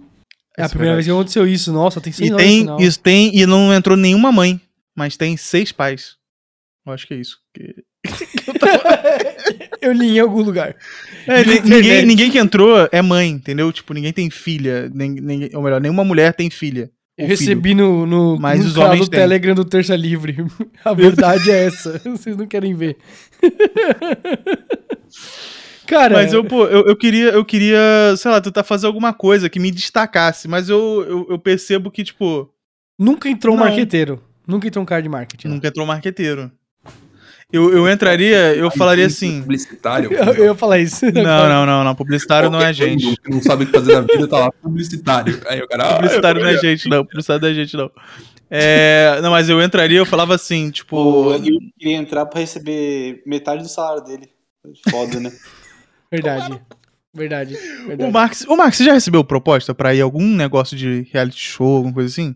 É 0.57 0.61
a 0.61 0.65
é 0.65 0.69
primeira 0.69 0.93
vez 0.93 1.05
que 1.05 1.11
aconteceu 1.11 1.47
isso. 1.47 1.73
Nossa, 1.73 1.99
tem 1.99 2.13
seis 2.13 2.29
E 2.29 2.31
no 2.31 2.37
tem, 2.37 2.65
isso 2.79 2.99
tem, 2.99 3.35
e 3.35 3.45
não 3.45 3.73
entrou 3.73 3.97
nenhuma 3.97 4.31
mãe, 4.31 4.61
mas 4.95 5.17
tem 5.17 5.35
seis 5.35 5.71
pais. 5.71 6.15
Eu 6.85 6.93
acho 6.93 7.07
que 7.07 7.13
é 7.13 7.17
isso. 7.17 7.37
que- 7.53 7.83
Eu 9.81 9.91
li 9.91 10.17
em 10.17 10.19
algum 10.19 10.41
lugar. 10.41 10.75
É, 11.27 11.43
ninguém, 11.63 12.05
ninguém 12.05 12.31
que 12.31 12.37
entrou 12.37 12.87
é 12.91 13.01
mãe, 13.01 13.29
entendeu? 13.29 13.71
Tipo, 13.71 13.93
ninguém 13.93 14.13
tem 14.13 14.29
filha. 14.29 14.89
Nem, 14.93 15.11
ninguém- 15.11 15.49
ou 15.53 15.61
melhor, 15.61 15.79
nenhuma 15.81 16.03
mulher 16.03 16.33
tem 16.33 16.49
filha. 16.49 16.91
Eu 17.17 17.23
ou 17.29 17.29
filho. 17.37 17.39
recebi 17.49 17.73
no, 17.73 18.05
no, 18.05 18.37
Mas 18.39 18.59
no 18.59 18.65
os 18.67 18.77
homens 18.77 19.01
do 19.07 19.09
têm. 19.09 19.19
Telegram 19.21 19.55
do 19.55 19.63
Terça 19.63 19.95
Livre. 19.95 20.35
A 20.83 20.93
verdade 20.93 21.49
é 21.49 21.65
essa. 21.65 21.99
Vocês 22.03 22.35
não 22.35 22.45
querem 22.45 22.73
ver. 22.75 22.97
Cara, 25.87 26.15
Mas 26.15 26.33
eu, 26.33 26.43
pô, 26.43 26.65
eu, 26.65 26.87
eu 26.87 26.95
queria, 26.95 27.25
eu 27.29 27.45
queria, 27.45 27.77
sei 28.17 28.31
lá, 28.31 28.41
tentar 28.41 28.63
fazer 28.63 28.87
alguma 28.87 29.13
coisa 29.13 29.47
que 29.49 29.59
me 29.59 29.69
destacasse. 29.69 30.47
Mas 30.47 30.67
eu, 30.67 31.05
eu, 31.07 31.27
eu 31.31 31.39
percebo 31.39 31.91
que, 31.91 32.03
tipo, 32.03 32.51
nunca 32.97 33.29
entrou 33.29 33.55
um 33.55 33.59
Não. 33.59 33.65
marqueteiro. 33.65 34.21
Nunca 34.47 34.67
entrou 34.67 34.81
um 34.81 34.85
cara 34.85 35.01
de 35.01 35.09
marketing. 35.09 35.47
nunca 35.47 35.67
entrou 35.67 35.85
marqueteiro. 35.85 36.51
Eu, 37.55 37.71
eu 37.71 37.89
entraria, 37.89 38.53
eu 38.53 38.69
falaria 38.69 39.05
assim. 39.05 39.39
Publicitário. 39.39 40.11
Eu, 40.11 40.33
eu 40.33 40.45
ia 40.45 40.55
falar 40.55 40.77
isso. 40.79 41.05
Não, 41.05 41.47
não, 41.47 41.65
não, 41.65 41.83
não. 41.85 41.95
Publicitário 41.95 42.49
não 42.49 42.59
é 42.59 42.73
gente. 42.73 43.15
Que 43.15 43.29
não 43.29 43.41
sabe 43.41 43.63
o 43.63 43.67
que 43.67 43.71
fazer 43.71 43.93
na 43.93 44.01
vida, 44.01 44.27
tá 44.27 44.39
lá, 44.39 44.51
publicitário. 44.51 45.41
Aí 45.47 45.61
o 45.61 45.67
cara. 45.69 45.91
ah, 45.91 45.95
Publicitário 45.95 46.41
não 46.41 46.49
é 46.49 46.57
gente, 46.57 46.89
não. 46.89 47.05
Publicitário 47.05 47.41
não 47.41 47.49
é 47.49 47.53
gente, 47.53 47.77
não. 47.77 47.89
É, 48.49 49.21
não, 49.21 49.31
mas 49.31 49.47
eu 49.47 49.61
entraria, 49.61 49.97
eu 49.97 50.05
falava 50.05 50.35
assim, 50.35 50.69
tipo. 50.69 50.97
Pô, 50.97 51.33
eu 51.33 51.41
queria 51.41 51.95
entrar 51.95 52.25
pra 52.25 52.41
receber 52.41 53.23
metade 53.25 53.63
do 53.63 53.69
salário 53.69 54.03
dele. 54.03 54.29
Foda, 54.89 55.17
né? 55.21 55.31
Verdade. 56.11 56.61
Verdade. 57.13 57.55
O 57.55 57.87
verdade. 57.87 58.11
Marx, 58.11 58.41
o 58.41 58.57
Marx, 58.57 58.75
você 58.75 58.83
já 58.83 58.93
recebeu 58.93 59.23
proposta 59.23 59.73
pra 59.73 59.95
ir 59.95 60.01
a 60.01 60.03
algum 60.03 60.27
negócio 60.27 60.75
de 60.75 61.07
reality 61.13 61.39
show, 61.39 61.77
alguma 61.77 61.93
coisa 61.93 62.09
assim? 62.09 62.35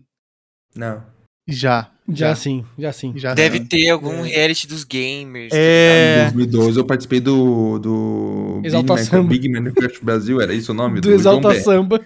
Não. 0.74 1.04
Já. 1.46 1.90
Já 2.14 2.34
sim, 2.34 2.64
já 2.78 2.92
sim. 2.92 3.12
Já 3.16 3.34
Deve 3.34 3.58
sim. 3.58 3.64
ter 3.66 3.88
algum 3.90 4.22
reality 4.22 4.66
dos 4.66 4.84
gamers. 4.84 5.50
tá 5.50 5.56
Em 5.56 5.60
É. 5.60 6.22
2012 6.24 6.78
eu 6.78 6.84
participei 6.84 7.20
do. 7.20 7.78
do 7.78 8.60
Exalta 8.64 8.94
Big, 8.94 9.04
Samba. 9.06 9.22
Man, 9.22 9.28
Big 9.28 9.48
Minecraft 9.48 10.04
Brasil, 10.04 10.40
era 10.40 10.52
isso 10.54 10.72
o 10.72 10.74
nome? 10.74 11.00
Do 11.00 11.10
Exalta 11.12 11.42
João 11.50 11.54
Bé. 11.54 11.60
Samba. 11.62 12.00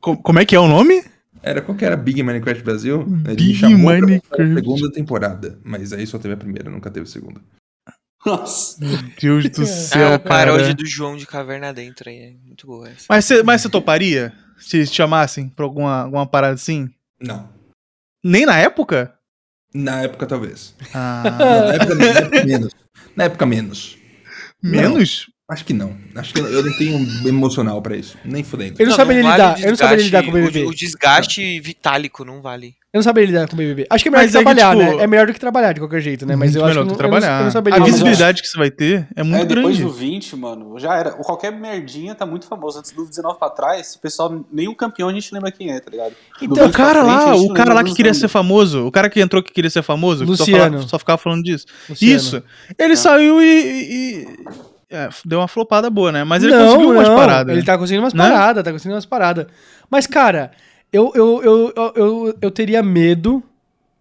Co- 0.00 0.16
Como 0.16 0.38
é 0.38 0.44
que 0.44 0.54
é 0.56 0.60
o 0.60 0.68
nome? 0.68 1.02
Era 1.42 1.62
qual 1.62 1.76
que 1.76 1.84
era 1.84 1.96
Big 1.96 2.22
Minecraft 2.22 2.62
Brasil? 2.62 3.06
Ele 3.26 3.34
Big 3.34 3.54
chamou 3.54 3.78
Minecraft. 3.92 4.42
a 4.42 4.54
segunda 4.54 4.92
temporada, 4.92 5.58
mas 5.64 5.92
aí 5.92 6.06
só 6.06 6.18
teve 6.18 6.34
a 6.34 6.36
primeira, 6.36 6.68
nunca 6.70 6.90
teve 6.90 7.04
a 7.04 7.10
segunda. 7.10 7.40
Nossa. 8.26 8.76
Deus 9.20 9.48
do 9.48 9.64
céu, 9.64 10.08
a 10.14 10.18
cara. 10.18 10.18
paródia 10.18 10.74
do 10.74 10.84
João 10.86 11.16
de 11.16 11.26
Caverna 11.26 11.72
Dentro 11.72 12.10
aí. 12.10 12.16
É 12.16 12.32
muito 12.46 12.66
boa 12.66 12.88
essa. 12.88 13.06
Mas 13.08 13.24
você 13.24 13.42
mas 13.42 13.62
você 13.62 13.68
toparia? 13.70 14.32
Se 14.58 14.84
te 14.86 14.94
chamassem 14.94 15.48
pra 15.48 15.64
alguma, 15.64 16.02
alguma 16.02 16.26
parada 16.26 16.52
assim? 16.54 16.90
Não. 17.18 17.48
Nem 18.22 18.44
na 18.44 18.58
época? 18.58 19.14
Na 19.72 20.02
época, 20.02 20.26
talvez. 20.26 20.74
Ah, 20.92 21.22
na, 21.22 21.74
época, 21.74 21.94
na 21.94 22.04
época, 22.06 22.44
menos. 22.44 22.72
Na 23.16 23.24
época, 23.24 23.46
menos. 23.46 23.98
menos? 24.62 25.29
Acho 25.50 25.64
que 25.64 25.72
não. 25.72 25.94
Acho 26.14 26.32
que 26.32 26.40
eu 26.40 26.62
não 26.64 26.72
tenho 26.78 26.96
emocional 27.28 27.82
pra 27.82 27.96
isso. 27.96 28.16
Nem 28.24 28.44
fudendo. 28.44 28.76
Eu 28.78 28.86
não, 28.86 28.94
saberia 28.94 29.22
vale 29.22 29.34
lidar. 29.34 29.56
o 29.58 29.60
Eu 29.62 29.68
não 29.70 29.76
saberia 29.76 30.04
lidar 30.04 30.22
com 30.22 30.30
o 30.30 30.32
desgaste- 30.32 30.52
BBB. 30.52 30.66
O, 30.70 30.74
desgaste 30.74 31.60
vitálico 31.60 32.24
não 32.24 32.40
vale. 32.40 32.74
Eu 32.92 32.98
não 32.98 33.02
saberia 33.04 33.26
lidar 33.28 33.46
com 33.48 33.54
o 33.54 33.56
BBB. 33.56 33.86
Acho 33.88 34.02
que 34.02 34.08
é 34.08 34.10
melhor 34.10 34.22
Mas 34.24 34.30
que 34.32 34.36
é 34.36 34.40
que, 34.40 34.44
trabalhar, 34.44 34.76
tipo, 34.76 34.96
né? 34.96 35.04
É 35.04 35.06
melhor 35.06 35.26
do 35.28 35.32
que 35.32 35.38
trabalhar 35.40 35.72
de 35.72 35.80
qualquer 35.80 36.00
jeito, 36.00 36.26
né? 36.26 36.34
Mas 36.34 36.50
Muito 36.50 36.58
eu 36.58 36.64
acho 36.64 36.70
melhor 36.74 36.82
que 36.82 36.88
do 36.88 36.92
eu 36.94 36.96
que 36.96 37.02
não, 37.02 37.08
eu 37.08 37.12
não- 37.12 37.20
trabalhar. 37.20 37.44
não 37.44 37.50
saberia 37.52 37.78
a 37.78 37.82
Ah, 37.82 37.84
visibilidade 37.84 38.42
que 38.42 38.48
você 38.48 38.58
vai 38.58 38.70
ter 38.70 39.06
é 39.14 39.22
muito 39.22 39.42
é, 39.42 39.44
depois 39.44 39.76
grande. 39.78 39.82
do 39.82 39.90
20, 39.92 40.36
mano, 40.36 40.76
já 40.78 40.96
era. 40.96 41.10
Qualquer 41.12 41.52
merdinha 41.52 42.14
tá 42.16 42.26
muito 42.26 42.46
famoso. 42.46 42.78
Antes 42.80 42.90
do 42.90 43.06
19 43.06 43.38
pra 43.38 43.48
trás, 43.50 43.94
o 43.94 44.00
pessoal, 44.00 44.44
nem 44.52 44.66
o 44.68 44.74
campeão 44.74 45.08
a 45.08 45.12
gente 45.12 45.32
lembra 45.32 45.52
quem 45.52 45.70
é, 45.72 45.78
tá 45.78 45.88
ligado? 45.90 46.10
Do 46.10 46.44
Então, 46.44 46.64
20 46.66 46.74
O 46.74 46.76
cara 46.76 47.04
frente, 47.04 47.06
lá, 47.26 47.34
o 47.36 47.46
não 47.46 47.54
cara 47.54 47.74
lá 47.74 47.84
que 47.84 47.94
queria 47.94 48.14
ser 48.14 48.26
famoso, 48.28 48.84
o 48.86 48.90
cara 48.90 49.08
que 49.08 49.20
entrou 49.20 49.40
que 49.40 49.52
queria 49.52 49.70
ser 49.70 49.82
famoso, 49.82 50.24
que 50.26 50.36
só, 50.36 50.42
Luciano. 50.44 50.64
falava- 50.72 50.88
só 50.88 50.98
ficava 50.98 51.18
falando 51.18 51.42
disso. 51.44 51.66
Luciano. 51.88 52.16
Isso. 52.16 52.42
Ele 52.76 52.96
saiu 52.96 53.40
e. 53.40 54.26
é, 54.90 55.08
deu 55.24 55.38
uma 55.38 55.48
flopada 55.48 55.88
boa, 55.88 56.10
né? 56.10 56.24
Mas 56.24 56.42
ele 56.42 56.52
não, 56.52 56.66
conseguiu 56.66 56.90
umas 56.90 57.08
não, 57.08 57.16
paradas. 57.16 57.56
Ele 57.56 57.64
tá 57.64 57.78
conseguindo 57.78 58.02
umas 58.02 58.12
Né? 58.14 58.22
paradas, 58.22 58.64
tá 58.64 58.72
conseguindo 58.72 58.94
umas 58.96 59.06
paradas. 59.06 59.46
Mas, 59.88 60.06
cara, 60.06 60.50
eu, 60.92 61.12
eu, 61.14 61.42
eu, 61.42 61.72
eu, 61.76 61.92
eu, 61.94 62.38
eu 62.42 62.50
teria 62.50 62.82
medo 62.82 63.42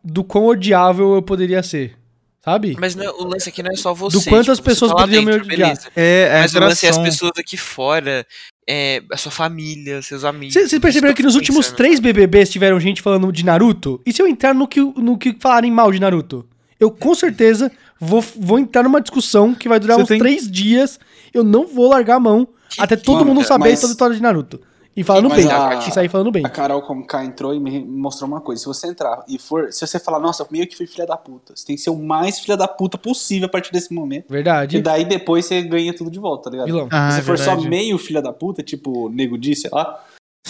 do 0.04 0.24
quão 0.24 0.46
odiável 0.48 1.14
eu 1.14 1.22
poderia 1.22 1.62
ser. 1.62 1.96
Sabe? 2.44 2.76
Mas 2.80 2.96
não 2.96 3.06
o 3.20 3.26
lance 3.26 3.50
aqui 3.50 3.62
não 3.62 3.72
é 3.72 3.76
só 3.76 3.94
você. 3.94 4.18
Do 4.18 4.24
quanto 4.24 4.52
as 4.52 4.58
você 4.58 4.64
pessoas 4.64 4.92
tá 4.92 4.98
poderiam 4.98 5.24
me 5.24 5.34
odiar. 5.34 5.46
beleza. 5.46 5.88
É, 5.96 6.30
é 6.32 6.40
Mas 6.40 6.56
o 6.56 6.60
lance 6.60 6.86
é 6.86 6.90
as 6.90 6.98
pessoas 6.98 7.34
aqui 7.38 7.58
fora, 7.58 8.26
é, 8.68 9.04
a 9.12 9.18
sua 9.18 9.32
família, 9.32 10.02
seus 10.02 10.24
amigos. 10.24 10.54
Vocês 10.54 10.80
perceberam 10.80 11.14
que 11.14 11.22
nos 11.22 11.36
últimos 11.36 11.70
três 11.72 12.00
BBBs 12.00 12.50
tiveram 12.50 12.80
gente 12.80 13.02
falando 13.02 13.32
de 13.32 13.44
Naruto? 13.44 14.02
E 14.06 14.14
se 14.14 14.22
eu 14.22 14.28
entrar 14.28 14.56
no 14.56 14.68
que, 14.68 14.80
no 14.80 15.18
que 15.18 15.36
falarem 15.40 15.70
mal 15.70 15.92
de 15.92 16.00
Naruto? 16.00 16.48
Eu 16.80 16.90
com 16.90 17.14
certeza 17.14 17.70
vou, 18.00 18.22
vou 18.38 18.58
entrar 18.60 18.84
numa 18.84 19.02
discussão 19.02 19.54
que 19.54 19.68
vai 19.70 19.80
durar 19.80 19.98
Você 19.98 20.04
uns 20.04 20.08
tem- 20.08 20.20
três 20.20 20.50
dias. 20.50 21.00
Eu 21.34 21.44
não 21.44 21.68
vou 21.68 21.90
largar 21.90 22.16
a 22.16 22.20
mão 22.20 22.48
Que- 22.70 22.82
até 22.82 22.96
todo 22.96 23.20
Mano, 23.20 23.34
mundo 23.36 23.46
saber 23.46 23.70
mas- 23.70 23.82
toda 23.82 23.92
a 23.92 23.94
história 23.94 24.16
de 24.16 24.22
Naruto. 24.22 24.60
E 24.98 25.04
falando 25.04 25.30
Mas 25.30 25.46
bem. 25.46 25.54
a- 25.54 25.76
E 25.88 25.92
sair 25.94 26.10
falando 26.10 26.30
bem. 26.32 26.46
A 26.46 26.50
Carol 26.50 26.82
como 26.82 27.06
cá 27.06 27.24
entrou 27.24 27.54
e 27.54 27.60
me 27.60 27.86
mostrou 27.86 28.28
uma 28.28 28.42
coisa. 28.42 28.60
Se 28.62 28.68
você 28.68 28.88
entrar 28.88 29.24
e 29.30 29.38
for. 29.40 29.72
Se 29.72 29.86
você 29.86 29.98
falar, 29.98 30.20
nossa, 30.20 30.46
meio 30.52 30.68
que 30.68 30.76
fui 30.76 30.86
filha 30.88 31.06
da 31.06 31.16
puta. 31.16 31.54
Você 31.56 31.66
tem 31.66 31.76
que 31.78 31.82
ser 31.82 31.90
o 31.92 31.96
mais 31.96 32.40
filha 32.40 32.58
da 32.58 32.68
puta 32.68 32.98
possível 32.98 33.46
a 33.46 33.50
partir 33.50 33.72
desse 33.72 33.94
momento. 33.94 34.26
E 34.28 34.32
Verdade. 34.34 34.82
daí 34.82 35.06
depois 35.06 35.46
você 35.46 35.62
ganha 35.62 35.96
tudo 35.96 36.12
de 36.12 36.20
volta, 36.20 36.46
tá 36.46 36.50
ligado? 36.50 36.88
Ah, 36.92 37.12
Se 37.12 37.18
você 37.18 37.22
é 37.22 37.24
for 37.24 37.38
só 37.38 37.56
meio 37.62 37.98
filha 37.98 38.22
da 38.22 38.34
puta, 38.34 38.62
tipo 38.62 39.10
nego 39.10 39.38
disse, 39.38 39.62
sei 39.62 39.72
lá, 39.72 40.04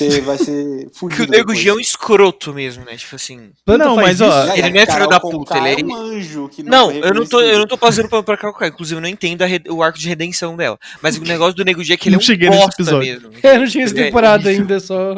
você 0.07 0.21
vai 0.21 0.37
ser 0.37 0.89
Que 1.15 1.21
o 1.23 1.27
Nego. 1.27 1.53
G 1.55 1.69
é 1.69 1.73
um 1.73 1.79
escroto 1.79 2.53
mesmo, 2.53 2.85
né? 2.85 2.95
Tipo 2.97 3.15
assim. 3.15 3.51
Planta 3.65 3.85
Não, 3.85 3.95
mas, 3.95 4.21
ó, 4.21 4.53
ele 4.53 4.61
a 4.67 4.69
não 4.69 4.79
é 4.79 4.85
filho 4.85 5.07
da 5.07 5.19
puta, 5.19 5.57
ele 5.57 5.67
é- 5.67 5.81
é 5.81 5.85
um 5.85 5.95
anjo 5.95 6.49
que 6.49 6.63
Não, 6.63 6.89
foi 6.91 6.99
eu 7.03 7.13
não 7.13 7.25
tô, 7.25 7.41
eu 7.41 7.59
não 7.59 7.67
tô 7.67 7.77
passando 7.77 8.07
pano 8.09 8.23
pra 8.23 8.37
Carol 8.37 8.53
Conká. 8.53 8.67
Inclusive, 8.67 8.97
eu 8.97 9.01
não 9.01 9.09
entendo 9.09 9.41
a 9.41 9.45
re- 9.45 9.61
o 9.69 9.83
arco 9.83 9.97
de 9.99 10.07
redenção 10.07 10.55
dela. 10.57 10.77
Mas 11.01 11.17
o 11.17 11.23
negócio 11.23 11.53
do 11.55 11.63
Nego 11.63 11.83
G 11.83 11.93
é 11.93 11.97
que 11.97 12.09
ele 12.09 12.15
Não 12.15 12.19
é 12.21 12.23
um 12.23 12.25
cheguei 12.25 12.49
nesse 12.49 12.61
bosta 12.61 12.81
episódio. 12.81 13.13
mesmo. 13.13 13.29
Eu 13.43 13.59
não 13.59 13.67
tinha 13.67 13.83
essa 13.85 13.99
é 13.99 14.03
temporada 14.05 14.51
isso. 14.51 14.61
ainda, 14.61 14.79
só. 14.79 15.15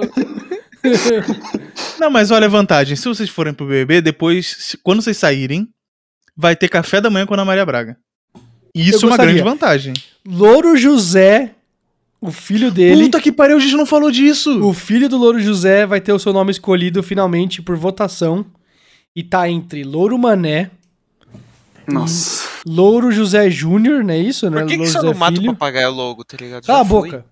Não, 2.00 2.10
mas 2.10 2.32
olha 2.32 2.46
a 2.48 2.50
vantagem. 2.50 2.96
Se 2.96 3.08
vocês 3.08 3.30
forem 3.30 3.54
pro 3.54 3.66
BBB, 3.66 4.02
depois, 4.02 4.76
quando 4.84 5.02
vocês 5.02 5.18
saírem, 5.18 5.68
vai 6.36 6.56
ter 6.56 6.68
café 6.70 7.00
da 7.00 7.10
manhã 7.10 7.26
com 7.26 7.34
a 7.34 7.38
Ana 7.38 7.46
Maria 7.46 7.66
Braga. 7.66 7.98
E 8.76 8.90
isso 8.90 9.06
é 9.06 9.10
uma 9.10 9.18
grande 9.18 9.42
vantagem. 9.42 9.94
Louro 10.26 10.76
José, 10.78 11.52
o 12.22 12.32
filho 12.32 12.72
dele. 12.72 13.06
Puta 13.06 13.20
que 13.20 13.32
pariu, 13.32 13.58
a 13.58 13.60
gente 13.60 13.76
não 13.76 13.86
falou 13.86 14.12
disso. 14.12 14.64
O 14.64 14.74
filho 14.74 15.10
do 15.10 15.18
Louro 15.18 15.40
José 15.40 15.88
vai 15.88 16.00
ter 16.00 16.14
o 16.14 16.20
seu 16.20 16.32
nome 16.32 16.52
escolhido 16.52 17.02
finalmente 17.02 17.62
por 17.64 17.76
votação. 17.76 18.46
E 19.16 19.24
tá 19.24 19.50
entre 19.50 19.84
Louro 19.84 20.18
Mané, 20.18 20.70
Nossa. 21.86 22.48
Louro 22.66 23.12
José 23.12 23.50
Júnior, 23.50 24.04
não 24.04 24.14
é 24.14 24.20
isso? 24.20 24.50
Né? 24.50 24.62
Por 24.62 24.68
que, 24.68 24.74
que 24.74 24.78
Louro 24.78 24.92
você 24.92 24.98
José 25.00 25.08
não 25.12 25.20
mata 25.20 25.34
o 25.34 25.42
Filho. 25.42 25.54
papagaio 25.54 25.92
logo, 25.92 26.24
tá 26.24 26.38
ligado? 26.40 26.66
Cala 26.66 26.80
a 26.80 26.84
boca. 26.84 27.26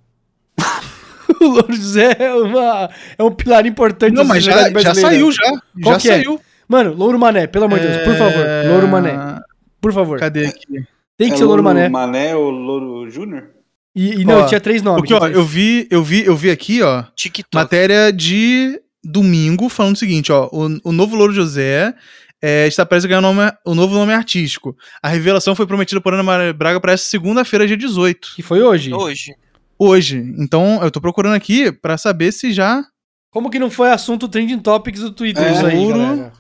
o 1.39 1.45
Louro 1.45 1.73
José 1.73 2.17
é, 2.19 2.33
uma, 2.33 2.89
é 3.17 3.23
um 3.23 3.31
pilar 3.31 3.65
importante 3.65 4.13
Não, 4.13 4.23
da 4.23 4.27
mas 4.27 4.43
já, 4.43 4.69
já 4.71 4.93
saiu, 4.95 5.31
já. 5.31 5.41
Qual 5.81 5.93
já 5.93 5.99
que 5.99 6.09
é? 6.09 6.15
saiu. 6.17 6.41
Mano, 6.67 6.93
Louro 6.93 7.17
Mané, 7.17 7.47
pelo 7.47 7.65
amor 7.65 7.79
de 7.79 7.87
Deus, 7.87 8.03
por 8.03 8.15
favor. 8.15 8.45
É, 8.45 8.67
Louro 8.67 8.87
Mané, 8.87 9.39
por 9.79 9.93
favor. 9.93 10.19
Cadê 10.19 10.47
aqui? 10.47 10.83
Tem 11.15 11.29
que 11.29 11.35
é 11.35 11.37
ser 11.37 11.45
Louro 11.45 11.63
Mané. 11.63 11.87
Mané 11.87 12.35
ou 12.35 12.49
Louro 12.49 13.09
Júnior? 13.09 13.58
E, 13.95 14.21
e 14.21 14.25
não, 14.25 14.41
Ó, 14.41 14.45
tinha 14.45 14.61
três 14.61 14.81
nomes. 14.81 15.01
Porque, 15.01 15.13
ó, 15.13 15.27
eu 15.27 15.43
vi, 15.43 15.87
eu 15.89 16.03
vi, 16.03 16.23
eu 16.25 16.35
vi 16.35 16.49
aqui, 16.51 16.81
ó, 16.81 17.03
TikTok. 17.15 17.49
matéria 17.55 18.13
de 18.13 18.79
domingo 19.03 19.67
falando 19.69 19.95
o 19.95 19.99
seguinte, 19.99 20.31
ó, 20.31 20.47
o, 20.51 20.67
o 20.83 20.91
novo 20.91 21.15
Louro 21.15 21.33
José 21.33 21.93
é, 22.41 22.67
está 22.67 22.85
prestes 22.85 23.05
a 23.05 23.07
ganhar 23.09 23.19
o, 23.19 23.33
nome- 23.33 23.51
o 23.65 23.73
novo 23.75 23.95
nome 23.95 24.13
artístico. 24.13 24.75
A 25.01 25.09
revelação 25.09 25.55
foi 25.55 25.65
prometida 25.65 25.99
por 25.99 26.13
Ana 26.13 26.23
Maria 26.23 26.53
Braga 26.53 26.79
para 26.79 26.93
essa 26.93 27.05
segunda-feira, 27.05 27.65
dia 27.67 27.75
18. 27.77 28.33
Que 28.35 28.43
foi 28.43 28.61
hoje. 28.61 28.93
Hoje. 28.93 29.33
Hoje. 29.77 30.17
Então, 30.37 30.79
eu 30.83 30.91
tô 30.91 31.01
procurando 31.01 31.33
aqui 31.35 31.71
pra 31.71 31.97
saber 31.97 32.31
se 32.31 32.53
já. 32.53 32.83
Como 33.31 33.49
que 33.49 33.59
não 33.59 33.69
foi 33.71 33.89
assunto 33.91 34.27
trending 34.27 34.59
topics 34.59 35.01
do 35.01 35.11
Twitter 35.11 35.43
É, 35.43 35.51
isso 35.53 35.65
aí, 35.65 35.87
galera? 35.87 36.33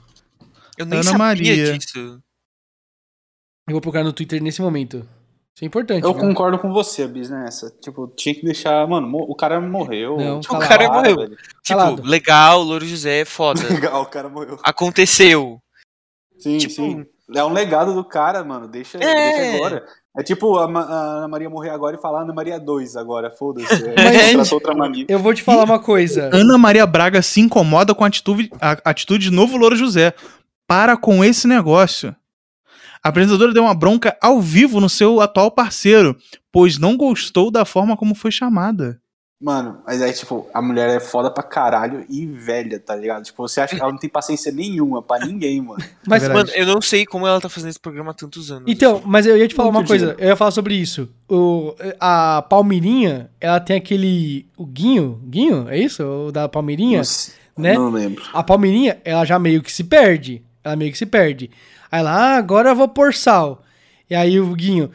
Eu 0.77 0.85
nem 0.85 0.99
Ana 0.99 1.03
sabia 1.03 1.17
Maria. 1.17 1.77
disso. 1.77 1.97
Eu 3.67 3.73
vou 3.73 3.81
procurar 3.81 4.03
no 4.03 4.13
Twitter 4.13 4.41
nesse 4.41 4.61
momento. 4.61 5.07
Isso 5.59 5.65
é 5.65 5.67
importante. 5.67 6.03
Eu 6.05 6.13
viu? 6.13 6.21
concordo 6.21 6.57
com 6.57 6.71
você, 6.71 7.05
Bis, 7.05 7.29
nessa. 7.29 7.69
Tipo, 7.81 8.07
tinha 8.15 8.33
que 8.33 8.45
deixar. 8.45 8.87
Mano, 8.87 9.13
o 9.27 9.35
cara 9.35 9.59
morreu. 9.59 10.15
Não, 10.15 10.39
Tipo. 10.39 10.55
O 10.55 10.59
cara 10.59 10.87
morreu. 10.89 11.15
velho. 11.17 11.35
Tipo, 11.35 11.47
Calado. 11.67 12.01
legal, 12.03 12.63
Louro 12.63 12.85
José, 12.85 13.25
foda. 13.25 13.59
Legal, 13.67 14.01
o 14.01 14.05
cara 14.05 14.29
morreu. 14.29 14.57
Aconteceu. 14.63 15.59
Sim, 16.37 16.57
Tipo- 16.59 16.73
sim. 16.73 17.05
É 17.35 17.43
um 17.43 17.51
legado 17.51 17.93
do 17.93 18.03
cara, 18.05 18.41
mano. 18.43 18.67
Deixa, 18.69 18.97
É. 18.97 19.01
deixa 19.01 19.55
agora. 19.57 19.85
É 20.17 20.23
tipo 20.23 20.57
a, 20.57 20.63
a 20.65 21.17
Ana 21.17 21.27
Maria 21.27 21.49
morrer 21.49 21.69
agora 21.69 21.95
e 21.95 22.01
falar 22.01 22.21
Ana 22.21 22.33
Maria 22.33 22.57
2 22.59 22.95
agora. 22.95 23.29
Foda-se. 23.29 23.67
Mas- 23.95 24.15
É, 24.15 24.31
tratou 24.33 24.53
outra 24.55 24.73
mania. 24.73 25.05
Eu 25.09 25.19
vou 25.19 25.33
te 25.33 25.43
falar 25.43 25.63
uma 25.65 25.77
coisa. 25.79 26.29
Ana 26.33 26.57
Maria 26.57 26.87
Braga 26.87 27.21
se 27.21 27.41
incomoda 27.41 27.93
com 27.93 28.03
a 28.03 28.07
atitude, 28.07 28.49
a 28.61 28.77
atitude 28.85 29.25
de 29.29 29.31
novo 29.35 29.57
Louro 29.57 29.75
José. 29.75 30.13
Para 30.65 30.95
com 30.97 31.23
esse 31.23 31.47
negócio. 31.47 32.15
A 33.03 33.09
apresentadora 33.09 33.53
deu 33.53 33.63
uma 33.63 33.73
bronca 33.73 34.17
ao 34.21 34.41
vivo 34.41 34.79
no 34.81 34.89
seu 34.89 35.21
atual 35.21 35.51
parceiro, 35.51 36.15
pois 36.51 36.77
não 36.77 36.97
gostou 36.97 37.49
da 37.49 37.63
forma 37.65 37.95
como 37.95 38.13
foi 38.13 38.31
chamada. 38.31 38.99
Mano, 39.41 39.77
mas 39.87 40.01
aí, 40.01 40.11
tipo, 40.11 40.49
a 40.53 40.61
mulher 40.61 40.89
é 40.89 40.99
foda 40.99 41.31
pra 41.31 41.41
caralho 41.41 42.05
e 42.09 42.25
velha, 42.25 42.77
tá 42.77 42.93
ligado? 42.93 43.23
Tipo, 43.23 43.47
você 43.47 43.61
acha 43.61 43.73
que 43.73 43.81
ela 43.81 43.89
não 43.89 43.97
tem 43.97 44.09
paciência 44.09 44.51
nenhuma 44.51 45.01
pra 45.01 45.25
ninguém, 45.25 45.61
mano. 45.61 45.81
Mas, 46.05 46.23
É. 46.25 46.33
Mano, 46.33 46.49
eu 46.53 46.65
não 46.65 46.81
sei 46.81 47.05
como 47.05 47.25
ela 47.25 47.39
tá 47.39 47.47
fazendo 47.47 47.69
esse 47.69 47.79
programa 47.79 48.11
há 48.11 48.13
tantos 48.13 48.51
anos. 48.51 48.65
Então, 48.67 49.01
mas 49.05 49.25
eu 49.25 49.37
ia 49.37 49.47
te 49.47 49.55
falar 49.55 49.71
Muito 49.71 49.83
uma 49.83 49.87
coisa. 49.87 50.05
dinheiro. 50.07 50.21
Eu 50.21 50.27
ia 50.27 50.35
falar 50.35 50.51
sobre 50.51 50.75
isso. 50.75 51.07
O, 51.29 51.73
a 52.01 52.41
Palmeirinha, 52.49 53.29
ela 53.39 53.61
tem 53.61 53.77
aquele. 53.77 54.45
O 54.57 54.65
Guinho? 54.65 55.21
Guinho? 55.25 55.69
É 55.69 55.79
isso? 55.79 56.03
O 56.03 56.31
da 56.33 56.49
Palmeirinha? 56.49 56.97
Nossa, 56.97 57.31
né? 57.57 57.75
Não 57.75 57.91
lembro. 57.91 58.21
A 58.33 58.43
Palmeirinha, 58.43 58.99
ela 59.05 59.23
já 59.23 59.39
meio 59.39 59.63
que 59.63 59.71
se 59.71 59.85
perde. 59.85 60.43
Ela 60.65 60.75
meio 60.75 60.91
que 60.91 60.97
se 60.97 61.05
perde. 61.05 61.49
Aí 61.91 61.99
ela, 61.99 62.11
ah, 62.11 62.37
agora 62.37 62.69
eu 62.69 62.75
vou 62.75 62.87
pôr 62.87 63.13
sal. 63.13 63.63
E 64.09 64.15
aí 64.15 64.39
o 64.39 64.53
Guinho, 64.53 64.91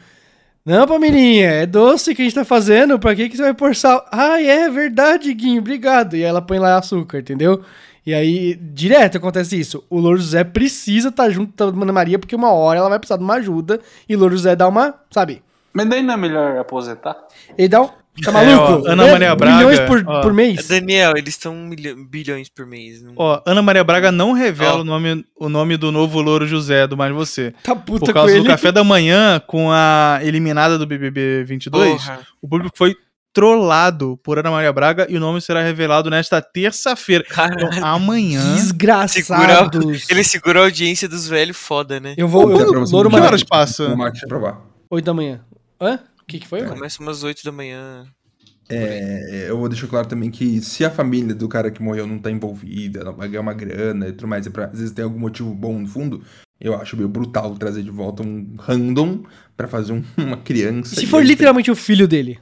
não, 0.65 0.87
Palmeirinha, 0.87 1.47
é 1.47 1.65
doce 1.65 2.15
que 2.15 2.21
a 2.21 2.25
gente 2.25 2.33
tá 2.35 2.43
fazendo, 2.43 2.97
pra 2.97 3.15
que, 3.15 3.29
que 3.29 3.37
você 3.37 3.43
vai 3.43 3.53
pôr 3.53 3.75
sal? 3.75 4.05
Ah, 4.11 4.41
é 4.41 4.69
verdade, 4.69 5.33
Guinho, 5.33 5.61
obrigado. 5.61 6.15
E 6.15 6.23
aí 6.23 6.29
ela 6.29 6.41
põe 6.41 6.57
lá 6.57 6.77
açúcar, 6.77 7.19
entendeu? 7.19 7.63
E 8.05 8.13
aí, 8.13 8.55
direto 8.55 9.17
acontece 9.17 9.59
isso. 9.59 9.83
O 9.89 9.99
Louro 9.99 10.17
José 10.17 10.43
precisa 10.43 11.09
estar 11.09 11.29
junto 11.31 11.55
da 11.55 11.65
Ana 11.65 11.91
Maria, 11.91 12.19
porque 12.19 12.35
uma 12.35 12.51
hora 12.51 12.79
ela 12.79 12.89
vai 12.89 12.99
precisar 12.99 13.17
de 13.17 13.23
uma 13.23 13.35
ajuda. 13.35 13.79
E 14.07 14.15
o 14.15 14.19
Louro 14.19 14.35
José 14.35 14.55
dá 14.55 14.67
uma, 14.67 14.93
sabe? 15.09 15.41
Mas 15.73 15.87
daí 15.87 16.03
não 16.03 16.13
é 16.13 16.17
melhor 16.17 16.57
aposentar? 16.57 17.17
Ele 17.57 17.67
dá 17.67 17.81
um. 17.81 17.89
Tá 18.23 18.31
É, 18.31 18.33
maluco? 18.33 18.87
ó, 18.87 18.91
Ana 18.91 19.03
Né? 19.05 19.11
Maria 19.11 19.35
Braga, 19.35 19.57
Milhões 19.57 19.79
por, 19.81 20.03
ó. 20.07 20.21
por 20.21 20.33
mês. 20.33 20.67
Daniel, 20.67 21.13
eles 21.17 21.33
estão 21.33 21.53
milho- 21.53 21.95
bilhões 22.05 22.47
por 22.49 22.65
mês. 22.65 23.01
Não... 23.01 23.13
Ó, 23.17 23.41
Ana 23.45 23.61
Maria 23.61 23.83
Braga 23.83 24.11
não 24.11 24.31
revela 24.31 24.77
Ó. 24.77 24.81
o, 24.81 24.83
nome, 24.85 25.25
o 25.37 25.49
nome 25.49 25.75
do 25.77 25.91
novo 25.91 26.21
Louro 26.21 26.47
José 26.47 26.87
do 26.87 26.95
Mais 26.95 27.13
Você. 27.13 27.53
Tá 27.63 27.75
puta 27.75 28.05
Por 28.05 28.13
causa 28.13 28.31
do 28.33 28.39
ele. 28.39 28.47
café 28.47 28.71
da 28.71 28.83
manhã 28.83 29.41
com 29.45 29.69
a 29.71 30.19
eliminada 30.23 30.77
do 30.77 30.85
BBB 30.87 31.43
22, 31.43 31.91
Porra. 32.03 32.19
o 32.41 32.47
público 32.47 32.75
foi 32.77 32.95
trollado 33.33 34.17
por 34.23 34.39
Ana 34.39 34.49
Maria 34.49 34.71
Braga 34.71 35.05
e 35.09 35.17
o 35.17 35.19
nome 35.19 35.41
será 35.41 35.61
revelado 35.61 36.09
nesta 36.09 36.41
terça-feira. 36.41 37.25
Então, 37.29 37.69
amanhã. 37.83 38.41
Desgraçados. 38.55 40.09
Ele 40.09 40.23
segura 40.23 40.61
a 40.61 40.63
audiência 40.63 41.07
dos 41.09 41.27
velhos 41.27 41.57
foda, 41.57 41.99
né? 41.99 42.13
Eu 42.17 42.27
vou. 42.29 42.49
Eu, 42.49 42.79
você 42.79 42.93
Louro 42.95 43.09
que 43.09 43.19
horas 43.19 43.43
passa? 43.43 43.93
8 44.89 45.03
da 45.05 45.13
manhã. 45.13 45.41
Hã? 45.81 45.99
O 46.25 46.27
que, 46.27 46.39
que 46.39 46.47
foi? 46.47 46.61
mano? 46.61 46.73
Começa 46.73 47.01
umas 47.01 47.23
8 47.23 47.43
da 47.43 47.51
manhã. 47.51 48.05
É, 48.67 49.45
eu 49.47 49.57
vou 49.59 49.69
deixar 49.69 49.85
claro 49.87 50.07
também 50.07 50.31
que 50.31 50.59
se 50.59 50.83
a 50.83 50.89
família 50.89 51.35
do 51.35 51.47
cara 51.47 51.69
que 51.69 51.83
morreu 51.83 52.07
não 52.07 52.17
tá 52.17 52.31
envolvida, 52.31 53.03
não 53.03 53.13
vai 53.13 53.27
ganhar 53.29 53.41
uma 53.41 53.53
grana 53.53 54.07
e 54.07 54.11
tudo 54.11 54.27
mais, 54.27 54.47
é 54.47 54.49
pra, 54.49 54.65
às 54.65 54.79
vezes 54.79 54.91
tem 54.91 55.05
algum 55.05 55.19
motivo 55.19 55.53
bom 55.53 55.77
no 55.79 55.87
fundo, 55.87 56.23
eu 56.59 56.73
acho 56.75 56.97
meio 56.97 57.07
brutal 57.07 57.55
trazer 57.57 57.83
de 57.83 57.91
volta 57.91 58.23
um 58.23 58.55
random 58.57 59.23
pra 59.55 59.67
fazer 59.67 59.93
um- 59.93 60.03
uma 60.17 60.37
criança. 60.37 60.95
E 60.95 60.97
se 60.97 61.03
e 61.03 61.07
for 61.07 61.21
aí- 61.21 61.27
literalmente 61.27 61.69
o 61.69 61.75
filho 61.75 62.07
dele? 62.07 62.39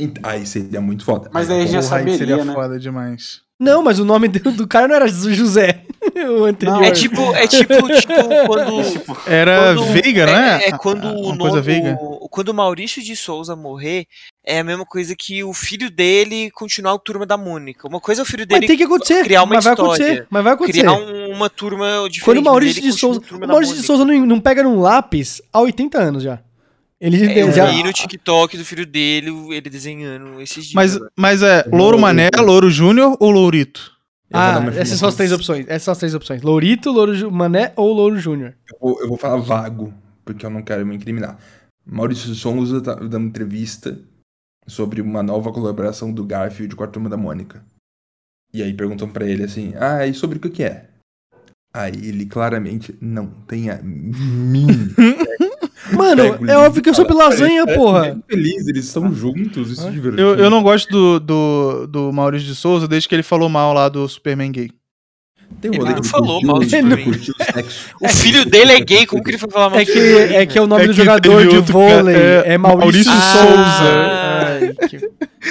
Ent- 0.00 0.18
Aí 0.22 0.46
seria 0.46 0.80
muito 0.80 1.04
foda. 1.04 1.28
Mas 1.32 1.48
daí 1.48 1.66
já 1.66 1.78
aí 1.78 1.84
saberia, 1.84 2.16
seria 2.18 2.42
né? 2.44 2.54
foda 2.54 2.78
demais. 2.78 3.42
Não, 3.60 3.82
mas 3.82 3.98
o 3.98 4.04
nome 4.06 4.28
do, 4.28 4.52
do 4.52 4.66
cara 4.66 4.86
não 4.88 4.94
era 4.94 5.08
José. 5.08 5.85
o 6.40 6.44
anterior. 6.44 6.76
Não, 6.76 6.82
É 6.84 6.90
tipo, 6.90 7.34
é 7.34 7.46
tipo, 7.46 7.74
tipo 8.00 8.46
quando. 8.46 8.82
Era 9.26 9.74
quando- 9.74 9.84
Veiga, 9.92 10.26
não 10.26 10.32
é? 10.34 10.64
É, 10.68 10.72
quando 10.78 11.04
o 11.06 11.28
Uma 11.28 11.36
coisa 11.38 11.56
novo, 11.56 11.62
Veiga. 11.62 11.98
quando 12.30 12.48
o 12.50 12.54
Maurício 12.54 13.02
de 13.02 13.14
Souza 13.16 13.54
morrer, 13.56 14.06
é 14.44 14.60
a 14.60 14.64
mesma 14.64 14.84
coisa 14.84 15.14
que 15.18 15.42
o 15.44 15.52
filho 15.52 15.90
dele 15.90 16.50
continuar 16.52 16.94
o 16.94 16.98
turma 16.98 17.26
da 17.26 17.36
Mônica. 17.36 17.86
Uma 17.88 18.00
coisa 18.00 18.20
é 18.20 18.24
o 18.24 18.26
filho 18.26 18.46
Mas 18.48 18.60
dele 18.60 18.66
tem 18.66 18.76
que 18.76 18.84
acontecer. 18.84 19.24
criar 19.24 19.42
uma 19.42 19.54
mas 19.54 19.64
vai 19.64 19.72
história. 19.74 19.92
acontecer. 19.94 20.26
Mas 20.30 20.44
vai 20.44 20.52
acontecer. 20.52 20.80
criar 20.80 20.92
um- 20.92 21.30
uma 21.32 21.50
turma 21.50 21.86
diferente. 22.08 22.20
Quando 22.24 22.38
o 22.38 22.42
Maurício 22.44 22.76
mas 22.76 22.84
ele 22.84 22.92
de 22.92 22.98
Souza. 22.98 23.20
o 23.32 23.36
O 23.44 23.48
Maurício 23.48 23.76
de. 23.76 23.82
Souza 23.82 24.04
não, 24.04 24.26
não 24.26 24.40
pega 24.40 24.62
num 24.62 24.80
lápis 24.80 25.42
há 25.52 25.60
80 25.60 25.98
anos 25.98 26.22
já. 26.22 26.38
Ele 26.98 27.22
É, 27.30 27.42
eu 27.42 27.52
já. 27.52 27.66
vi 27.66 27.82
no 27.82 27.92
TikTok 27.92 28.56
do 28.56 28.64
filho 28.64 28.86
dele, 28.86 29.30
ele 29.50 29.68
desenhando 29.68 30.40
esses 30.40 30.64
dias. 30.64 30.74
Mas, 30.74 30.98
mas 31.14 31.42
é 31.42 31.62
Louro 31.70 31.98
Mané, 31.98 32.30
Louro 32.38 32.70
Júnior 32.70 33.14
ou 33.20 33.30
Lourito? 33.30 33.92
Eu 34.28 34.38
Ah, 34.38 34.60
essas 34.74 34.98
são 34.98 35.08
as 35.08 35.14
três 35.14 35.30
opções. 35.32 35.66
Essas 35.68 35.82
são 35.82 35.92
as 35.92 35.98
três 35.98 36.14
opções. 36.14 36.42
Lourito, 36.42 36.90
Louro 36.90 37.30
Mané 37.30 37.72
ou 37.76 37.92
Louro 37.92 38.18
Júnior. 38.18 38.54
Eu 38.72 38.78
vou, 38.80 39.00
eu 39.00 39.08
vou 39.08 39.16
falar 39.16 39.36
vago, 39.36 39.94
porque 40.24 40.44
eu 40.44 40.50
não 40.50 40.62
quero 40.62 40.84
me 40.84 40.96
incriminar. 40.96 41.38
Maurício 41.84 42.34
Souza 42.34 42.80
tá 42.80 42.94
dando 42.94 43.16
uma 43.16 43.28
entrevista 43.28 43.96
sobre 44.66 45.00
uma 45.00 45.22
nova 45.22 45.52
colaboração 45.52 46.12
do 46.12 46.24
Garfield 46.24 46.74
com 46.74 46.82
a 46.82 46.88
turma 46.88 47.08
da 47.08 47.16
Mônica. 47.16 47.64
E 48.52 48.62
aí 48.62 48.74
perguntam 48.74 49.08
pra 49.08 49.24
ele 49.24 49.44
assim: 49.44 49.74
Ah, 49.76 50.04
e 50.04 50.12
sobre 50.12 50.38
o 50.38 50.40
que 50.40 50.50
que 50.50 50.64
é? 50.64 50.90
Aí 51.72 51.92
ele 51.92 52.26
claramente 52.26 52.96
não 53.00 53.26
tem 53.26 53.70
a 53.70 53.78
mínima. 53.84 54.94
Mano, 55.92 56.22
é 56.48 56.56
óbvio 56.58 56.82
que 56.82 56.88
eu 56.88 56.94
sou 56.94 57.04
pela 57.04 57.24
lasanha, 57.28 57.64
"Parece 57.64 57.78
porra. 57.82 58.00
bem 58.02 58.22
Feliz, 58.28 58.66
eles 58.66 58.84
estão 58.86 59.12
juntos, 59.14 59.70
isso 59.70 59.86
é 59.86 59.90
divertido. 59.90 60.20
Eu, 60.20 60.36
eu 60.36 60.50
não 60.50 60.62
gosto 60.62 60.88
do, 60.90 61.20
do, 61.20 61.86
do 61.86 62.12
Maurício 62.12 62.46
de 62.48 62.54
Souza 62.54 62.88
desde 62.88 63.08
que 63.08 63.14
ele 63.14 63.22
falou 63.22 63.48
mal 63.48 63.72
lá 63.72 63.88
do 63.88 64.08
Superman 64.08 64.50
gay. 64.52 64.70
Tem 65.60 65.70
um 65.70 65.74
Ele 65.74 65.94
não 65.94 66.02
falou 66.02 66.42
mal 66.42 66.58
do 66.58 66.64
Superman. 66.64 67.12
O 68.02 68.08
filho 68.08 68.44
dele 68.44 68.72
é 68.72 68.80
gay, 68.80 69.06
como 69.06 69.22
que 69.22 69.30
ele 69.30 69.38
foi 69.38 69.48
falar 69.50 69.70
mal 69.70 69.78
É 69.78 69.84
do 69.84 69.92
que, 69.92 69.98
é 69.98 70.44
que 70.46 70.58
o 70.58 70.66
nome 70.66 70.84
É 70.84 70.86
do 70.88 70.92
jogador 70.92 71.46
de 71.46 71.58
vôlei 71.60 72.14
cara, 72.14 72.48
é, 72.48 72.54
é 72.54 72.58
Maurício, 72.58 73.12
Maurício 73.12 73.12
Souza. 73.12 73.92
Ai, 74.50 74.88
que- 74.88 75.10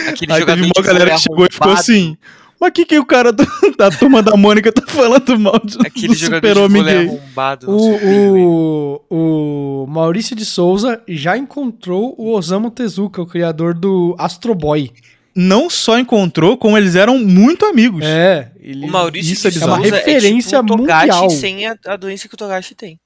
Aquele 0.09 0.33
Aí 0.33 0.39
jogador 0.41 0.61
teve 0.61 0.65
uma 0.65 0.73
de 0.73 0.81
galera 0.81 1.11
que 1.11 1.21
chegou 1.21 1.45
e 1.49 1.53
ficou 1.53 1.71
assim. 1.71 2.17
Mas 2.65 2.73
que 2.73 2.85
que 2.85 2.99
o 2.99 3.05
cara 3.05 3.31
do- 3.31 3.45
da 3.77 3.89
turma 3.91 4.21
da 4.23 4.35
Mônica 4.35 4.71
tá 4.71 4.81
falando 4.87 5.39
mal 5.39 5.59
de, 5.63 5.77
Aquele 5.85 6.07
do 6.09 6.15
jogador 6.15 6.69
vôlei 6.69 6.83
gay? 6.83 7.07
arrombado. 7.07 7.69
o. 7.69 7.95
O, 7.95 9.01
o, 9.09 9.83
o 9.83 9.87
Maurício 9.87 10.35
de 10.35 10.45
Souza 10.45 11.01
já 11.07 11.37
encontrou 11.37 12.15
o 12.17 12.31
Osamu 12.33 12.69
Tezuka, 12.71 13.21
o 13.21 13.25
criador 13.27 13.73
do 13.73 14.15
Astro 14.17 14.53
Boy. 14.55 14.91
Não 15.35 15.69
só 15.69 15.99
encontrou, 15.99 16.57
como 16.57 16.77
eles 16.77 16.95
eram 16.95 17.17
muito 17.19 17.65
amigos. 17.65 18.03
É, 18.05 18.51
ele, 18.59 18.85
O 18.85 18.89
Maurício 18.89 19.33
Isso 19.33 19.47
é 19.47 19.51
de 19.51 19.59
bizarro. 19.59 19.75
Souza 19.81 19.87
É 19.87 19.91
uma 19.91 19.97
referência 19.97 20.59
tipo 20.61 20.73
o 20.73 20.77
Togashi 20.77 21.07
mundial. 21.11 21.29
sem 21.29 21.67
a, 21.67 21.75
a 21.87 21.95
doença 21.97 22.27
que 22.29 22.33
o 22.35 22.37
Togashi 22.37 22.73
tem. 22.73 22.97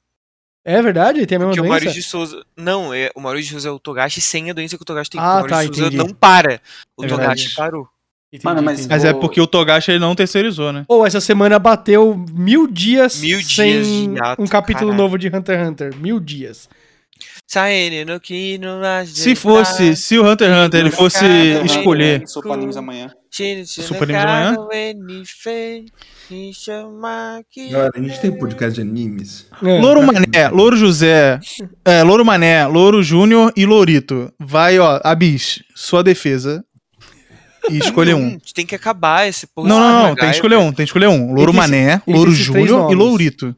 É 0.64 0.80
verdade? 0.82 1.20
Ele 1.20 1.26
tem 1.26 1.38
a 1.38 1.40
mesma 1.40 1.52
Porque 1.54 1.62
o 1.62 1.64
doença? 1.64 1.86
Maurício 1.86 2.02
de 2.02 2.08
Souza. 2.08 2.44
Não, 2.56 2.94
é, 2.94 3.10
o 3.16 3.20
Maurício 3.22 3.48
de 3.48 3.52
Souza 3.54 3.70
é 3.70 3.72
o 3.72 3.80
Togashi 3.80 4.22
sem 4.22 4.52
a 4.52 4.54
doença 4.54 4.78
que 4.78 4.84
o 4.84 4.86
Togashi 4.86 5.10
tem. 5.10 5.20
Ah, 5.20 5.40
o 5.40 5.48
tá, 5.48 5.56
Maurício 5.56 5.72
de 5.72 5.78
Souza 5.80 5.88
entendi. 5.96 6.08
não 6.08 6.14
para. 6.14 6.62
O 6.96 7.04
É 7.04 7.08
Togashi 7.08 7.46
verdade. 7.48 7.56
parou. 7.56 7.88
Entendi, 8.32 8.46
Mano, 8.46 8.62
mas- 8.62 8.80
entendi. 8.80 8.90
Mas 8.90 9.06
é 9.06 9.14
porque 9.14 9.42
o 9.42 9.48
Togashi 9.48 9.92
ele 9.92 10.00
não 10.00 10.14
terceirizou, 10.14 10.72
né? 10.72 10.86
Ou 10.88 11.06
essa 11.06 11.20
semana 11.20 11.58
bateu 11.58 12.16
mil 12.32 12.68
dias 12.68 13.22
Mil 13.22 13.42
sem 13.42 13.82
dias 13.82 13.88
de 13.88 14.22
ato, 14.22 14.42
um 14.42 14.46
capítulo 14.48 14.88
caralho. 14.92 14.98
novo 15.04 15.18
de 15.18 15.28
Hunter 15.28 15.60
x 15.60 15.68
Hunter. 15.70 15.96
Mil 15.98 16.20
dias. 16.20 16.70
Se 19.08 19.36
fosse, 19.36 19.96
se 19.96 20.18
o 20.20 20.24
Hunter 20.30 20.50
x 20.52 20.66
Hunter 20.66 20.80
ele 20.80 20.92
fosse 20.92 21.26
escolher. 21.66 22.24
Sopa 22.28 22.54
Animes 22.54 22.78
amanhã. 22.78 23.12
Super 23.66 24.04
Animes 24.04 24.20
amanhã? 24.30 24.56
Galera, 27.72 27.92
a 27.96 28.00
gente 28.00 28.20
tem 28.22 28.32
podcast 28.38 28.76
de 28.76 28.82
animes. 28.88 29.48
É. 29.64 29.80
Louro 29.82 30.02
Mané, 30.04 30.48
Louro 30.52 30.78
José, 30.78 31.40
é, 31.84 32.04
Louro 32.04 32.24
Mané, 32.24 32.66
Louro 32.68 33.02
Júnior 33.02 33.52
e 33.58 33.66
Lourito. 33.66 34.32
Vai, 34.40 34.78
ó, 34.80 35.00
Abis, 35.04 35.64
sua 35.76 36.04
defesa. 36.04 36.64
E 37.70 37.78
escolher 37.78 38.16
um. 38.16 38.40
Tem 38.54 38.66
que 38.66 38.76
acabar 38.76 39.28
esse 39.28 39.46
porra. 39.48 39.68
Não, 39.68 39.80
não, 39.80 40.08
não, 40.10 40.16
tem 40.16 40.30
que 40.30 40.36
escolher 40.36 40.58
um. 40.58 40.68
Tem 40.68 40.86
que 40.86 40.90
escolher 40.90 41.08
um. 41.08 41.34
Louro 41.34 41.54
Mané, 41.54 42.02
Louro 42.08 42.32
Júnior 42.32 42.92
e. 42.92 42.96
Lourito. 42.96 43.56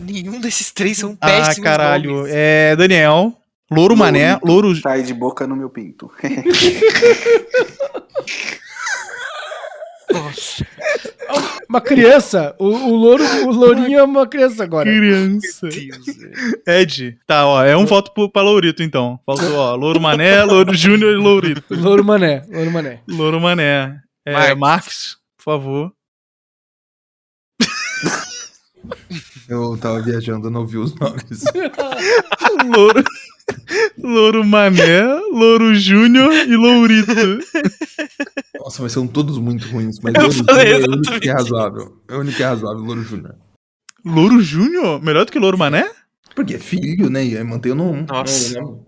Nenhum 0.00 0.40
desses 0.40 0.70
três 0.70 0.98
são 0.98 1.16
Ah, 1.20 1.26
péssimos. 1.26 1.58
caralho. 1.58 2.10
nomes. 2.18 2.32
É 2.34 2.76
Daniel, 2.76 3.34
Louro 3.70 3.96
Mané. 3.96 4.38
Louro. 4.42 4.74
Sai 4.76 5.02
de 5.02 5.12
boca 5.12 5.46
no 5.46 5.56
meu 5.56 5.68
pinto. 5.68 6.10
Nossa. 10.12 10.66
Uma 11.68 11.80
criança. 11.80 12.54
O, 12.58 12.66
o, 12.66 12.96
louro, 12.96 13.24
o 13.46 13.52
lourinho 13.52 13.98
é 13.98 14.02
uma 14.02 14.26
criança 14.26 14.64
agora. 14.64 14.90
Criança. 14.90 15.68
Ed, 16.66 17.18
tá, 17.26 17.46
ó, 17.46 17.64
é 17.64 17.76
um 17.76 17.86
voto 17.86 18.12
pro, 18.12 18.28
pra 18.28 18.42
Lourito, 18.42 18.82
então. 18.82 19.20
Faltou, 19.24 19.54
ó, 19.54 19.74
Louro 19.74 20.00
Mané, 20.00 20.42
Louro 20.42 20.74
Júnior 20.74 21.12
e 21.12 21.16
Lourito. 21.16 21.62
Louro 21.70 22.04
mané. 22.04 22.42
Louro 22.48 22.70
mané. 22.70 23.00
Louro 23.08 23.40
Mané. 23.40 24.02
É, 24.26 24.32
Marques. 24.32 24.58
Marques, 24.58 25.16
por 25.36 25.44
favor. 25.44 25.92
Eu 29.48 29.76
tava 29.78 30.00
viajando, 30.00 30.46
eu 30.46 30.50
não 30.50 30.66
vi 30.66 30.78
os 30.78 30.94
nomes. 30.94 31.44
Louro, 32.66 33.04
Louro 33.98 34.44
Mané, 34.44 35.02
Louro 35.32 35.74
Júnior 35.74 36.32
e 36.32 36.56
Lourito. 36.56 37.12
Nossa, 38.58 38.82
mas 38.82 38.92
são 38.92 39.06
todos 39.06 39.38
muito 39.38 39.66
ruins. 39.68 39.98
Mas 40.02 40.14
Eu 40.14 40.22
Louro 40.22 40.32
Júnior 40.34 40.58
é 40.66 40.76
o 40.78 40.90
único 40.92 41.20
que 41.20 41.28
é 41.28 41.32
razoável. 41.32 42.02
É 42.08 42.14
o 42.14 42.20
único 42.20 42.36
que 42.36 42.42
é 42.42 42.46
razoável, 42.46 42.82
Louro 42.82 43.02
Júnior. 43.02 43.34
Louro 44.04 44.40
Júnior? 44.40 45.02
Melhor 45.02 45.24
do 45.26 45.32
que 45.32 45.38
Louro 45.38 45.58
Mané? 45.58 45.88
Porque 46.34 46.54
é 46.54 46.58
filho, 46.58 47.10
né? 47.10 47.24
E 47.24 47.36
aí 47.36 47.44
mantém 47.44 47.72
o 47.72 47.74
nome. 47.74 48.06
Nossa. 48.08 48.58
Não, 48.60 48.84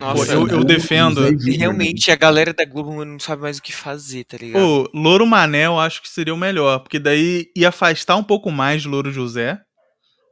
Nossa, 0.00 0.32
eu- 0.32 0.48
eu 0.48 0.64
defendo. 0.64 1.28
E 1.46 1.56
realmente 1.56 2.10
a 2.10 2.16
galera 2.16 2.52
da 2.52 2.64
Globo 2.64 3.04
não 3.04 3.20
sabe 3.20 3.42
mais 3.42 3.58
o 3.58 3.62
que 3.62 3.72
fazer, 3.72 4.24
tá 4.24 4.36
ligado? 4.36 4.60
Pô, 4.60 4.90
Louro 4.92 5.24
Mané 5.26 5.66
eu 5.66 5.78
acho 5.78 6.02
que 6.02 6.08
seria 6.08 6.34
o 6.34 6.36
melhor, 6.36 6.80
porque 6.80 6.98
daí 6.98 7.46
ia 7.56 7.68
afastar 7.68 8.16
um 8.16 8.24
pouco 8.24 8.50
mais 8.50 8.82
de 8.82 8.88
Louro 8.88 9.12
José, 9.12 9.60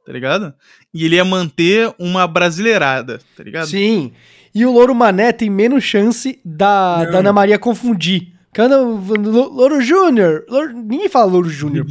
tá 0.05 0.13
ligado? 0.13 0.55
E 0.93 1.05
ele 1.05 1.17
ia 1.17 1.25
manter 1.25 1.93
uma 1.99 2.27
brasileirada, 2.27 3.21
tá 3.37 3.43
ligado? 3.43 3.67
Sim. 3.69 4.13
E 4.55 4.67
o 4.67 4.73
Louro 4.73 4.95
Mané 4.95 5.33
tem 5.33 5.49
menos 5.49 5.85
chance 5.85 6.41
da, 6.45 7.03
Não. 7.05 7.13
da 7.13 7.19
Ana 7.19 7.33
Maria 7.33 7.59
confundir. 7.59 8.33
Lo- 8.59 9.49
Louro 9.49 9.81
Júnior. 9.81 10.45
Ninguém 10.75 11.09
fala 11.09 11.31
Louro 11.31 11.49
Júnior. 11.49 11.87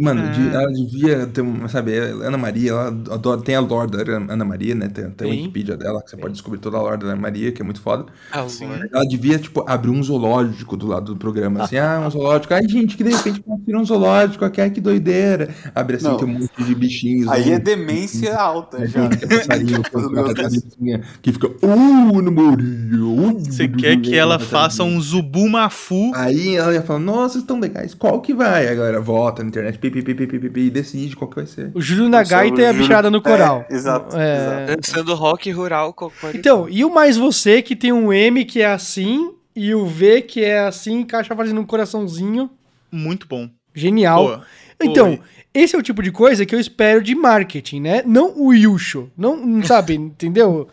Mano, 0.00 0.22
É. 0.22 0.30
de- 0.30 0.48
ela 0.54 0.72
devia 0.72 1.26
ter, 1.26 1.40
uma, 1.40 1.68
sabe, 1.68 1.98
Ana 1.98 2.38
Maria, 2.38 2.70
ela 2.70 2.86
adora, 3.10 3.40
tem 3.42 3.56
a 3.56 3.60
lore 3.60 3.90
da 3.90 3.98
Ana 4.32 4.44
Maria, 4.44 4.76
né? 4.76 4.88
Tem, 4.88 5.10
tem 5.10 5.28
a 5.28 5.32
Sim. 5.32 5.38
Wikipedia 5.40 5.76
dela, 5.76 6.00
que 6.02 6.10
você 6.10 6.16
pode 6.16 6.34
descobrir 6.34 6.60
toda 6.60 6.76
a 6.76 6.82
lore 6.82 6.98
da 6.98 7.06
Ana 7.06 7.16
Maria, 7.16 7.50
que 7.50 7.60
é 7.60 7.64
muito 7.64 7.80
foda. 7.80 8.06
Ah, 8.30 8.48
sim. 8.48 8.68
Ela 8.92 9.04
devia, 9.08 9.38
tipo, 9.40 9.64
abrir 9.66 9.90
um 9.90 10.00
zoológico 10.02 10.76
do 10.76 10.86
lado 10.86 11.14
do 11.14 11.18
programa, 11.18 11.64
assim, 11.64 11.78
ah, 11.78 12.04
um 12.06 12.10
zoológico. 12.10 12.54
Ai, 12.54 12.68
gente, 12.68 12.96
que 12.96 13.02
de 13.02 13.10
repente 13.10 13.40
construíram 13.42 13.80
um 13.80 13.84
zoológico 13.84 14.44
aqui, 14.44 14.60
ai, 14.60 14.70
que 14.70 14.80
doideira. 14.80 15.48
Abre 15.74 15.96
assim, 15.96 16.06
Não. 16.06 16.16
tem 16.16 16.28
um 16.28 16.32
monte 16.38 16.62
de 16.64 16.74
bichinhos. 16.76 17.28
Aí 17.28 17.50
é 17.50 17.58
demência 17.58 18.36
alta 18.36 18.86
já. 18.86 19.02
Gente, 19.02 19.16
que 19.18 19.24
é 19.24 19.38
passarinho, 19.38 19.82
que 21.20 21.32
fica, 21.32 21.48
uh, 21.48 22.18
Ana 22.18 22.30
Maria, 22.30 23.02
uh, 23.02 23.40
Você 23.40 23.66
quer 23.66 24.00
que 24.00 24.14
ela 24.14 24.38
faça 24.38 24.84
um 24.84 25.00
zubumafu 25.00 26.03
Aí 26.14 26.56
ela 26.56 26.72
ia 26.74 26.82
falar, 26.82 26.98
nossa, 26.98 27.38
estão 27.38 27.60
legais, 27.60 27.94
qual 27.94 28.20
que 28.20 28.34
vai? 28.34 28.66
A 28.68 28.74
galera 28.74 29.00
vota 29.00 29.42
na 29.42 29.48
internet, 29.48 29.78
pi, 29.78 29.90
pi, 29.90 30.02
pi, 30.02 30.14
pi, 30.14 30.26
pi, 30.26 30.50
pi, 30.50 30.60
e 30.62 30.70
decide 30.70 31.14
qual 31.14 31.30
que 31.30 31.36
vai 31.36 31.46
ser. 31.46 31.70
O 31.74 31.80
Júlio 31.80 32.08
na 32.08 32.22
gaita 32.22 32.60
e 32.60 32.64
a 32.64 32.68
Júlio- 32.68 32.82
bicharada 32.82 33.10
no 33.10 33.22
coral. 33.22 33.64
É, 33.70 33.74
exato, 33.74 34.16
É. 34.16 34.74
Dançando 34.76 35.14
rock 35.14 35.50
rural 35.50 35.94
Então, 36.34 36.68
e 36.68 36.84
o 36.84 36.92
mais 36.92 37.16
você 37.16 37.62
que 37.62 37.76
tem 37.76 37.92
um 37.92 38.12
M 38.12 38.44
que 38.44 38.60
é 38.60 38.66
assim 38.66 39.32
e 39.54 39.74
o 39.74 39.86
V 39.86 40.22
que 40.22 40.42
é 40.44 40.60
assim, 40.60 41.00
encaixa 41.00 41.34
fazendo 41.36 41.60
um 41.60 41.64
coraçãozinho. 41.66 42.50
muito 42.90 43.26
bom. 43.28 43.48
Genial. 43.74 44.38
Pô, 44.78 44.84
então, 44.84 45.10
Oi. 45.10 45.20
esse 45.52 45.74
é 45.74 45.78
o 45.78 45.82
tipo 45.82 46.00
de 46.02 46.10
coisa 46.12 46.46
que 46.46 46.54
eu 46.54 46.60
espero 46.60 47.02
de 47.02 47.14
marketing, 47.14 47.80
né? 47.80 48.02
Não 48.06 48.32
o 48.36 48.52
Yusho. 48.52 49.10
Não, 49.16 49.36
não 49.36 49.62
sabe, 49.64 49.94
entendeu? 49.98 50.68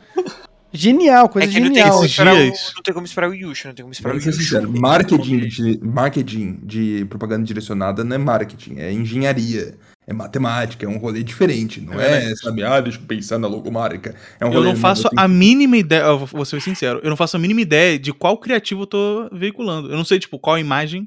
Genial, 0.74 1.28
coisa 1.28 1.48
É 1.48 1.52
que 1.52 1.60
não 1.60 1.68
tem, 1.68 1.76
genial. 1.78 1.98
esses 2.00 2.12
esperar 2.12 2.34
o, 2.34 2.38
dias- 2.38 2.72
não 2.76 2.82
tem 2.84 2.94
como 2.94 3.06
esperar 3.06 3.30
o 3.30 3.34
Yusha, 3.34 3.68
não 3.70 3.76
tem 3.76 3.84
como 3.84 3.92
esperar 3.94 4.16
o 4.16 4.20
Vamos 4.20 4.24
ser 4.24 4.30
Yusha. 4.42 4.56
sinceros, 4.62 4.80
marketing 4.80 5.40
de, 5.48 5.80
marketing 5.84 6.60
de 6.64 7.06
propaganda 7.10 7.44
direcionada 7.46 8.04
não 8.04 8.16
é 8.16 8.18
marketing, 8.18 8.76
é 8.78 8.92
engenharia, 8.92 9.76
é 10.08 10.14
matemática, 10.14 10.86
é 10.86 10.90
um 10.90 10.98
rolê 10.98 11.24
diferente, 11.24 11.82
não 11.82 12.00
É 12.00 12.32
é, 12.32 12.36
sabe, 12.36 12.64
ah, 12.64 12.80
deixa 12.80 13.00
eu 13.00 13.04
pensar 13.06 13.38
na 13.38 13.48
logomarca. 13.48 14.16
É 14.40 14.46
um 14.46 14.50
Eu 14.50 14.56
rolê 14.60 14.70
não 14.70 14.76
faço 14.78 15.08
assim, 15.08 15.16
a 15.20 15.28
mínima 15.28 15.76
ideia, 15.78 16.04
eu 16.04 16.26
vou 16.26 16.46
ser 16.46 16.62
sincero, 16.62 17.02
eu 17.04 17.10
não 17.10 17.18
faço 17.18 17.36
a 17.36 17.40
mínima 17.40 17.60
ideia 17.62 18.00
de 18.00 18.14
qual 18.14 18.38
criativo 18.38 18.84
eu 18.84 18.88
tô 18.88 19.30
veiculando. 19.34 19.92
Eu 19.92 19.98
não 19.98 20.06
sei, 20.06 20.20
tipo, 20.20 20.40
qual 20.40 20.58
imagem, 20.58 21.02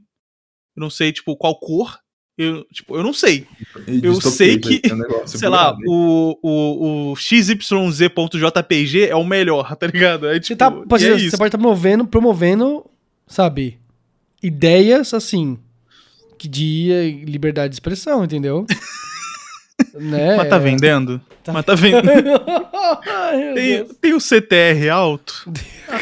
eu 0.77 0.81
não 0.82 0.91
sei, 0.91 1.11
tipo, 1.11 1.35
qual 1.39 1.59
cor, 1.59 1.99
eu, 2.36 2.65
tipo, 2.73 2.97
eu 2.97 3.02
não 3.02 3.12
sei. 3.12 3.47
eu 3.86 4.12
distopia, 4.12 4.31
sei 4.31 4.59
que, 4.59 4.81
é 4.90 4.94
um 4.94 5.27
Sei 5.27 5.48
lá, 5.48 5.70
hein? 5.70 5.85
o, 5.86 6.36
o, 6.43 7.12
o 7.12 7.16
XYZ.jpg 7.16 9.06
é 9.09 9.15
o 9.15 9.24
melhor, 9.24 9.74
tá 9.77 9.86
ligado? 9.86 10.27
É, 10.27 10.35
Você, 10.35 10.40
tipo, 10.40 10.59
tá, 10.59 10.69
e 10.69 10.86
pode, 10.86 11.06
é 11.06 11.16
você 11.19 11.36
pode 11.36 11.48
estar 11.48 11.59
promovendo, 11.59 12.05
promovendo, 12.06 12.85
sabe, 13.27 13.78
ideias 14.43 15.15
assim, 15.15 15.59
que 16.36 16.48
de 16.48 17.24
liberdade 17.24 17.70
de 17.70 17.77
expressão, 17.77 18.24
entendeu? 18.24 18.66
né? 19.94 20.36
Mas 20.36 20.48
tá 20.48 20.59
vendendo? 20.59 21.20
Tá. 21.44 21.52
Mas 21.52 21.65
tá 21.65 21.74
vendendo. 21.74 22.40
Tem 24.01 24.12
o 24.12 24.20
CTR 24.20 24.89
alto? 24.90 25.51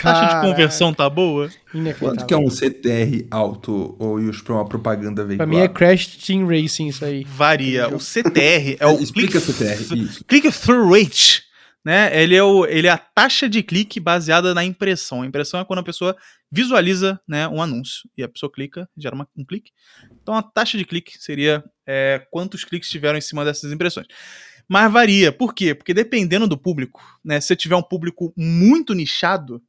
A 0.09 0.13
taxa 0.13 0.35
de 0.41 0.47
conversão 0.49 0.93
tá 0.93 1.09
boa? 1.09 1.51
Quanto 1.99 2.27
que 2.27 2.35
é 2.35 2.37
um 2.37 2.51
CTR 2.51 3.27
alto 3.31 3.95
ou 3.99 4.21
Yus 4.21 4.41
pra 4.43 4.55
uma 4.55 4.65
propaganda 4.69 5.23
Pra 5.23 5.25
veiculada? 5.25 5.51
mim 5.51 5.59
é 5.59 5.69
Crash 5.69 6.07
Team 6.19 6.47
Racing 6.47 6.89
isso 6.89 7.05
aí. 7.05 7.25
Varia. 7.25 7.89
O 7.89 7.99
CTR 8.01 8.77
é 8.81 8.87
o 8.87 8.99
Explica 9.03 9.41
click- 9.41 9.53
CTR, 9.53 9.99
isso. 9.99 10.25
click-through 10.25 10.93
rate, 10.93 11.43
né? 11.85 12.11
Ele 12.23 12.35
é, 12.35 12.43
o, 12.43 12.65
ele 12.67 12.87
é 12.87 12.91
a 12.91 12.99
taxa 12.99 13.49
de 13.49 13.63
clique 13.63 13.99
baseada 14.01 14.53
na 14.55 14.65
impressão. 14.65 15.23
A 15.23 15.27
impressão 15.27 15.61
é 15.61 15.65
quando 15.65 15.79
a 15.81 15.85
pessoa 15.85 16.17
visualiza 16.51 17.21
né, 17.27 17.49
um 17.49 17.63
anúncio 17.63 18.09
e 18.17 18.23
a 18.23 18.29
pessoa 18.29 18.51
clica, 18.53 18.89
gera 18.97 19.15
uma- 19.15 19.29
um 19.37 19.45
clique. 19.45 19.71
Então 20.23 20.35
a 20.35 20.43
taxa 20.43 20.77
de 20.77 20.85
clique 20.85 21.13
seria 21.19 21.65
é, 21.87 22.25
quantos 22.31 22.65
cliques 22.65 22.89
tiveram 22.91 23.19
em 23.19 23.23
cima 23.23 23.45
dessas 23.45 23.73
impressões. 23.73 24.07
Mas 24.69 24.91
varia. 24.93 25.33
Por 25.33 25.53
quê? 25.55 25.75
Porque 25.75 25.93
dependendo 25.93 26.47
do 26.47 26.57
público, 26.57 27.03
né? 27.25 27.41
Se 27.41 27.49
você 27.49 27.57
tiver 27.57 27.75
um 27.77 27.83
público 27.83 28.33
muito 28.37 28.95
nichado, 28.95 29.61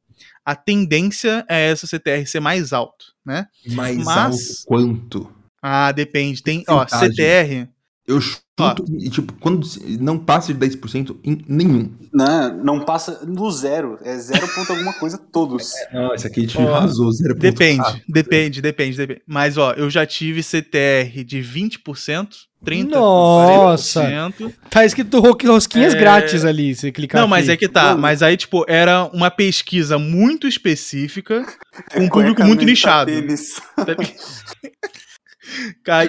a 0.44 0.54
tendência 0.54 1.44
é 1.48 1.70
essa 1.70 1.86
CTR 1.86 2.26
ser 2.26 2.40
mais 2.40 2.72
alto, 2.72 3.06
né? 3.24 3.46
Mais 3.68 3.96
Mas- 4.04 4.06
alto 4.06 4.66
quanto? 4.66 5.30
Ah, 5.62 5.92
depende. 5.92 6.42
Tem, 6.42 6.62
ó. 6.68 6.86
CTR. 6.86 7.68
Eu 8.06 8.20
chuto, 8.20 8.84
e, 8.98 9.08
tipo, 9.08 9.32
quando 9.40 9.66
não 9.98 10.18
passa 10.18 10.52
de 10.52 10.60
10% 10.60 11.16
em 11.24 11.42
nenhum. 11.48 11.90
Não, 12.12 12.62
não 12.62 12.84
passa 12.84 13.24
no 13.24 13.50
zero. 13.50 13.98
É 14.02 14.18
zero 14.18 14.46
ponto 14.46 14.72
alguma 14.72 14.92
coisa 14.92 15.16
todos. 15.16 15.72
Não, 15.90 16.14
esse 16.14 16.26
aqui 16.26 16.46
te 16.46 16.58
Ó, 16.58 16.74
arrasou, 16.74 17.08
0,4. 17.08 17.38
Depende, 17.38 18.04
depende, 18.06 18.60
depende, 18.60 18.96
depende. 18.98 19.22
Mas, 19.26 19.56
ó, 19.56 19.72
eu 19.72 19.88
já 19.88 20.04
tive 20.04 20.42
CTR 20.42 21.24
de 21.24 21.38
20%, 21.40 22.28
30%, 22.64 22.88
Nossa. 22.90 24.02
40%. 24.02 24.52
Tá 24.70 24.84
escrito 24.84 25.20
ro- 25.20 25.36
rosquinhas 25.44 25.94
É. 25.94 25.98
grátis 25.98 26.44
ali, 26.44 26.74
você 26.74 26.90
clicar 26.90 27.20
Não, 27.20 27.28
mas 27.28 27.48
aqui. 27.48 27.52
é 27.64 27.68
que 27.68 27.72
tá. 27.72 27.90
Mano. 27.90 27.98
Mas 28.00 28.22
aí, 28.22 28.36
tipo, 28.36 28.64
era 28.68 29.04
uma 29.12 29.30
pesquisa 29.30 29.98
muito 29.98 30.48
específica, 30.48 31.44
com 31.92 32.00
um 32.00 32.04
É 32.06 32.08
público 32.10 32.42
muito 32.44 32.64
nichado. 32.64 33.10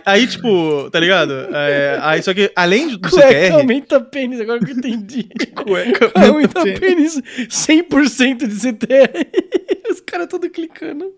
Aí, 0.06 0.26
tipo, 0.28 0.90
tá 0.92 1.00
ligado? 1.00 1.34
É, 1.54 2.00
aí, 2.02 2.24
só 2.24 2.34
que 2.34 2.52
além 2.56 2.88
do 2.88 3.00
Cueca 3.10 3.28
CTR. 3.28 3.52
aumenta 3.54 4.00
pênis, 4.02 4.40
agora 4.40 4.60
que 4.60 4.72
eu 4.72 4.78
entendi. 4.78 5.30
Cueca 5.56 6.12
aumenta 6.16 6.64
pênis 6.80 7.22
100% 7.50 8.48
de 8.48 8.56
CTR. 8.56 9.28
Os 9.92 10.00
caras 10.02 10.28
todos 10.30 10.50
clicando. 10.52 11.12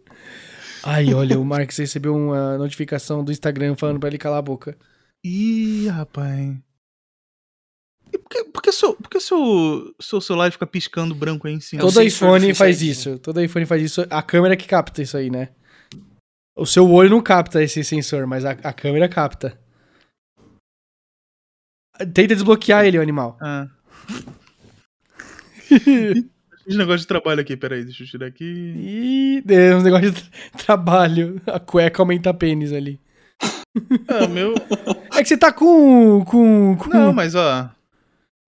Ai, 0.83 1.13
olha, 1.13 1.39
o 1.39 1.45
Marcos 1.45 1.77
recebeu 1.77 2.15
uma 2.15 2.57
notificação 2.57 3.23
do 3.23 3.31
Instagram 3.31 3.75
falando 3.75 3.99
pra 3.99 4.09
ele 4.09 4.17
calar 4.17 4.39
a 4.39 4.41
boca. 4.41 4.75
Ih, 5.25 5.87
rapaz. 5.89 6.55
E 8.13 8.17
por 8.17 8.29
que, 8.29 8.43
por 8.45 8.61
que, 8.61 8.71
seu, 8.71 8.95
por 8.95 9.09
que 9.09 9.19
seu, 9.19 9.93
seu 9.99 10.21
celular 10.21 10.51
fica 10.51 10.65
piscando 10.65 11.13
branco 11.13 11.47
aí 11.47 11.53
em 11.53 11.59
cima? 11.59 11.81
Todo 11.81 11.91
sensor 11.91 12.29
do 12.31 12.37
iPhone 12.37 12.53
faz 12.53 12.81
ID. 12.81 12.89
isso. 12.89 13.19
Todo 13.19 13.41
iPhone 13.41 13.65
faz 13.65 13.81
isso. 13.81 14.07
A 14.09 14.21
câmera 14.23 14.55
que 14.55 14.67
capta 14.67 15.01
isso 15.01 15.17
aí, 15.17 15.29
né? 15.29 15.49
O 16.55 16.65
seu 16.65 16.89
olho 16.89 17.09
não 17.09 17.21
capta 17.21 17.61
esse 17.61 17.83
sensor, 17.83 18.25
mas 18.25 18.45
a, 18.45 18.51
a 18.51 18.73
câmera 18.73 19.09
capta. 19.09 19.59
Tenta 22.13 22.33
desbloquear 22.35 22.85
ele, 22.85 22.97
o 22.97 23.01
animal. 23.01 23.37
Ah. 23.41 23.67
Esse 26.67 26.77
negócio 26.77 26.99
de 26.99 27.07
trabalho 27.07 27.39
aqui, 27.41 27.55
peraí, 27.55 27.83
deixa 27.85 28.03
eu 28.03 28.07
tirar 28.07 28.27
aqui. 28.27 28.43
Ih, 28.43 29.43
é 29.47 29.73
uns 29.75 29.83
negócios 29.83 30.13
de 30.13 30.21
tra- 30.21 30.31
trabalho. 30.65 31.41
A 31.47 31.59
cueca 31.59 32.01
aumenta 32.01 32.33
pênis 32.33 32.73
ali. 32.73 32.99
Ah, 34.07 34.27
meu. 34.27 34.53
É 35.17 35.23
que 35.23 35.29
você 35.29 35.37
tá 35.37 35.51
com. 35.51 36.23
com, 36.25 36.77
com 36.77 36.89
Não, 36.89 37.11
mas 37.13 37.33
ó. 37.35 37.69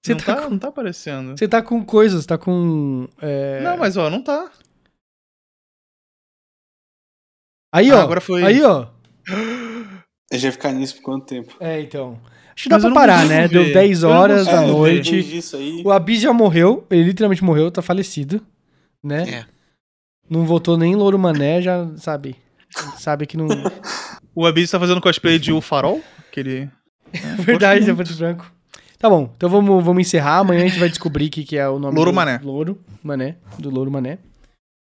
Você 0.06 0.14
não, 0.14 0.20
tá 0.22 0.36
tá, 0.36 0.42
com- 0.44 0.50
não 0.52 0.60
tá 0.60 0.68
aparecendo. 0.70 1.38
Você 1.38 1.48
tá 1.48 1.62
com 1.62 1.84
coisas, 1.84 2.26
tá 2.26 2.38
com. 2.38 3.08
é, 3.22 3.62
Não, 3.62 3.78
mas 3.78 3.98
ó, 3.98 4.10
não 4.10 4.22
tá. 4.24 4.50
Aí, 7.74 7.92
Ah, 7.92 7.98
ó. 7.98 8.02
agora 8.02 8.22
foi. 8.22 8.44
Aí, 8.44 8.64
ó. 8.64 8.88
A 10.32 10.36
gente 10.36 10.44
vai 10.44 10.52
ficar 10.52 10.72
nisso 10.72 10.96
por 10.98 11.04
quanto 11.04 11.26
tempo? 11.26 11.56
É, 11.60 11.80
então. 11.82 12.20
Acho 12.56 12.64
que 12.64 12.70
dá 12.70 12.76
Mas 12.78 12.86
pra 12.86 12.94
parar, 12.94 13.26
né? 13.26 13.48
ver. 13.48 13.50
Deu 13.50 13.74
10 13.74 14.04
Eu 14.04 14.10
não 14.10 14.18
horas 14.18 14.46
da 14.46 14.62
ver. 14.62 14.68
noite. 14.68 15.40
O 15.86 15.92
Abis 15.92 16.22
já 16.22 16.34
morreu. 16.34 16.86
Ele 16.90 17.04
literalmente 17.04 17.44
morreu, 17.44 17.72
tá 17.72 17.82
falecido. 17.82 18.42
Né? 19.04 19.30
É. 19.30 19.46
Não 20.30 20.46
votou 20.46 20.78
nem 20.78 20.96
Louro 20.96 21.18
Mané, 21.18 21.62
já 21.62 21.88
sabe. 21.98 22.36
Sabe 22.98 23.26
que 23.26 23.38
não. 23.38 23.48
O 24.36 24.46
Abis 24.46 24.70
tá 24.72 24.80
fazendo 24.80 25.02
cosplay 25.02 25.38
de 25.40 25.52
O 25.52 25.60
Farol, 25.60 26.02
aquele... 26.30 26.70
Verdade, 27.40 27.90
é 27.90 27.94
preto 27.94 28.12
e 28.12 28.16
branco. 28.16 28.52
Tá 28.98 29.10
bom, 29.10 29.32
então 29.36 29.50
vamos, 29.50 29.84
vamos 29.84 30.02
encerrar. 30.02 30.40
Amanhã 30.40 30.64
a 30.64 30.68
gente 30.68 30.80
vai 30.80 30.90
descobrir 30.90 31.28
o 31.28 31.30
que, 31.30 31.44
que 31.44 31.58
é 31.58 31.68
o 31.70 31.80
nome 31.80 31.96
Louro 31.96 32.12
do 32.12 32.16
Mané. 32.16 32.40
Louro 32.44 32.80
Mané. 33.04 33.38
Do 33.58 33.70
Louro 33.70 33.90
Mané. 33.90 34.20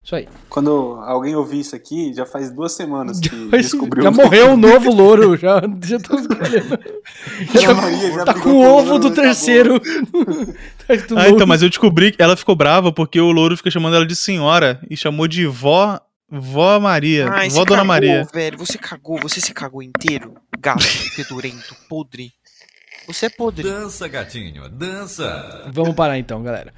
Isso 0.03 0.15
aí. 0.15 0.27
Quando 0.49 0.99
alguém 1.05 1.35
ouvir 1.35 1.59
isso 1.59 1.75
aqui, 1.75 2.11
já 2.13 2.25
faz 2.25 2.51
duas 2.51 2.71
semanas 2.73 3.19
que 3.19 3.29
descobriu. 3.57 4.03
já 4.03 4.11
morreu 4.11 4.53
o 4.53 4.57
novo 4.57 4.91
louro. 4.91 5.37
Já, 5.37 5.61
já 5.83 5.99
tô 5.99 6.15
escolhendo. 6.19 6.79
Maria 7.75 8.11
já 8.11 8.25
Tá 8.25 8.33
com 8.33 8.49
o 8.49 8.61
ovo 8.65 8.97
do 8.99 9.11
terceiro. 9.11 9.79
Tá 9.79 10.95
do 11.07 11.17
Ah, 11.17 11.21
louro. 11.23 11.35
então, 11.35 11.47
mas 11.47 11.61
eu 11.61 11.69
descobri 11.69 12.11
que 12.11 12.21
ela 12.21 12.35
ficou 12.35 12.55
brava 12.55 12.91
porque 12.91 13.19
o 13.21 13.31
Louro 13.31 13.55
fica 13.55 13.69
chamando 13.71 13.95
ela 13.95 14.05
de 14.05 14.15
senhora 14.15 14.81
e 14.89 14.97
chamou 14.97 15.27
de 15.27 15.45
vó, 15.45 15.99
vó 16.29 16.79
Maria, 16.79 17.29
Ai, 17.31 17.49
vó 17.49 17.59
Dona 17.63 17.77
cagou, 17.77 17.85
Maria. 17.85 18.27
velho. 18.33 18.57
Você 18.57 18.77
cagou, 18.77 19.19
você 19.21 19.39
se 19.39 19.53
cagou 19.53 19.81
inteiro. 19.83 20.33
Gato, 20.61 20.83
fedorento, 20.83 21.75
podre. 21.89 22.31
Você 23.07 23.25
é 23.25 23.29
podre. 23.29 23.63
Dança, 23.63 24.07
gatinho, 24.07 24.69
dança. 24.69 25.67
Vamos 25.73 25.95
parar 25.95 26.19
então, 26.19 26.43
galera. 26.43 26.71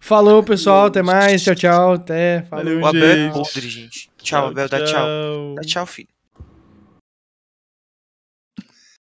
Falou, 0.00 0.42
pessoal. 0.42 0.86
Até 0.86 1.00
mais. 1.00 1.40
Tchau, 1.40 1.54
tchau. 1.54 1.92
Até. 1.92 2.42
Falou. 2.50 2.80
Valeu, 2.80 2.86
Abel 2.86 3.04
é 3.04 3.14
gente. 3.14 3.32
podre, 3.32 3.70
gente. 3.70 4.10
Tchau, 4.20 4.48
Abel. 4.48 4.68
Dá 4.68 4.84
tchau. 4.84 5.54
Dá 5.54 5.62
tchau, 5.62 5.86
filho. 5.86 6.08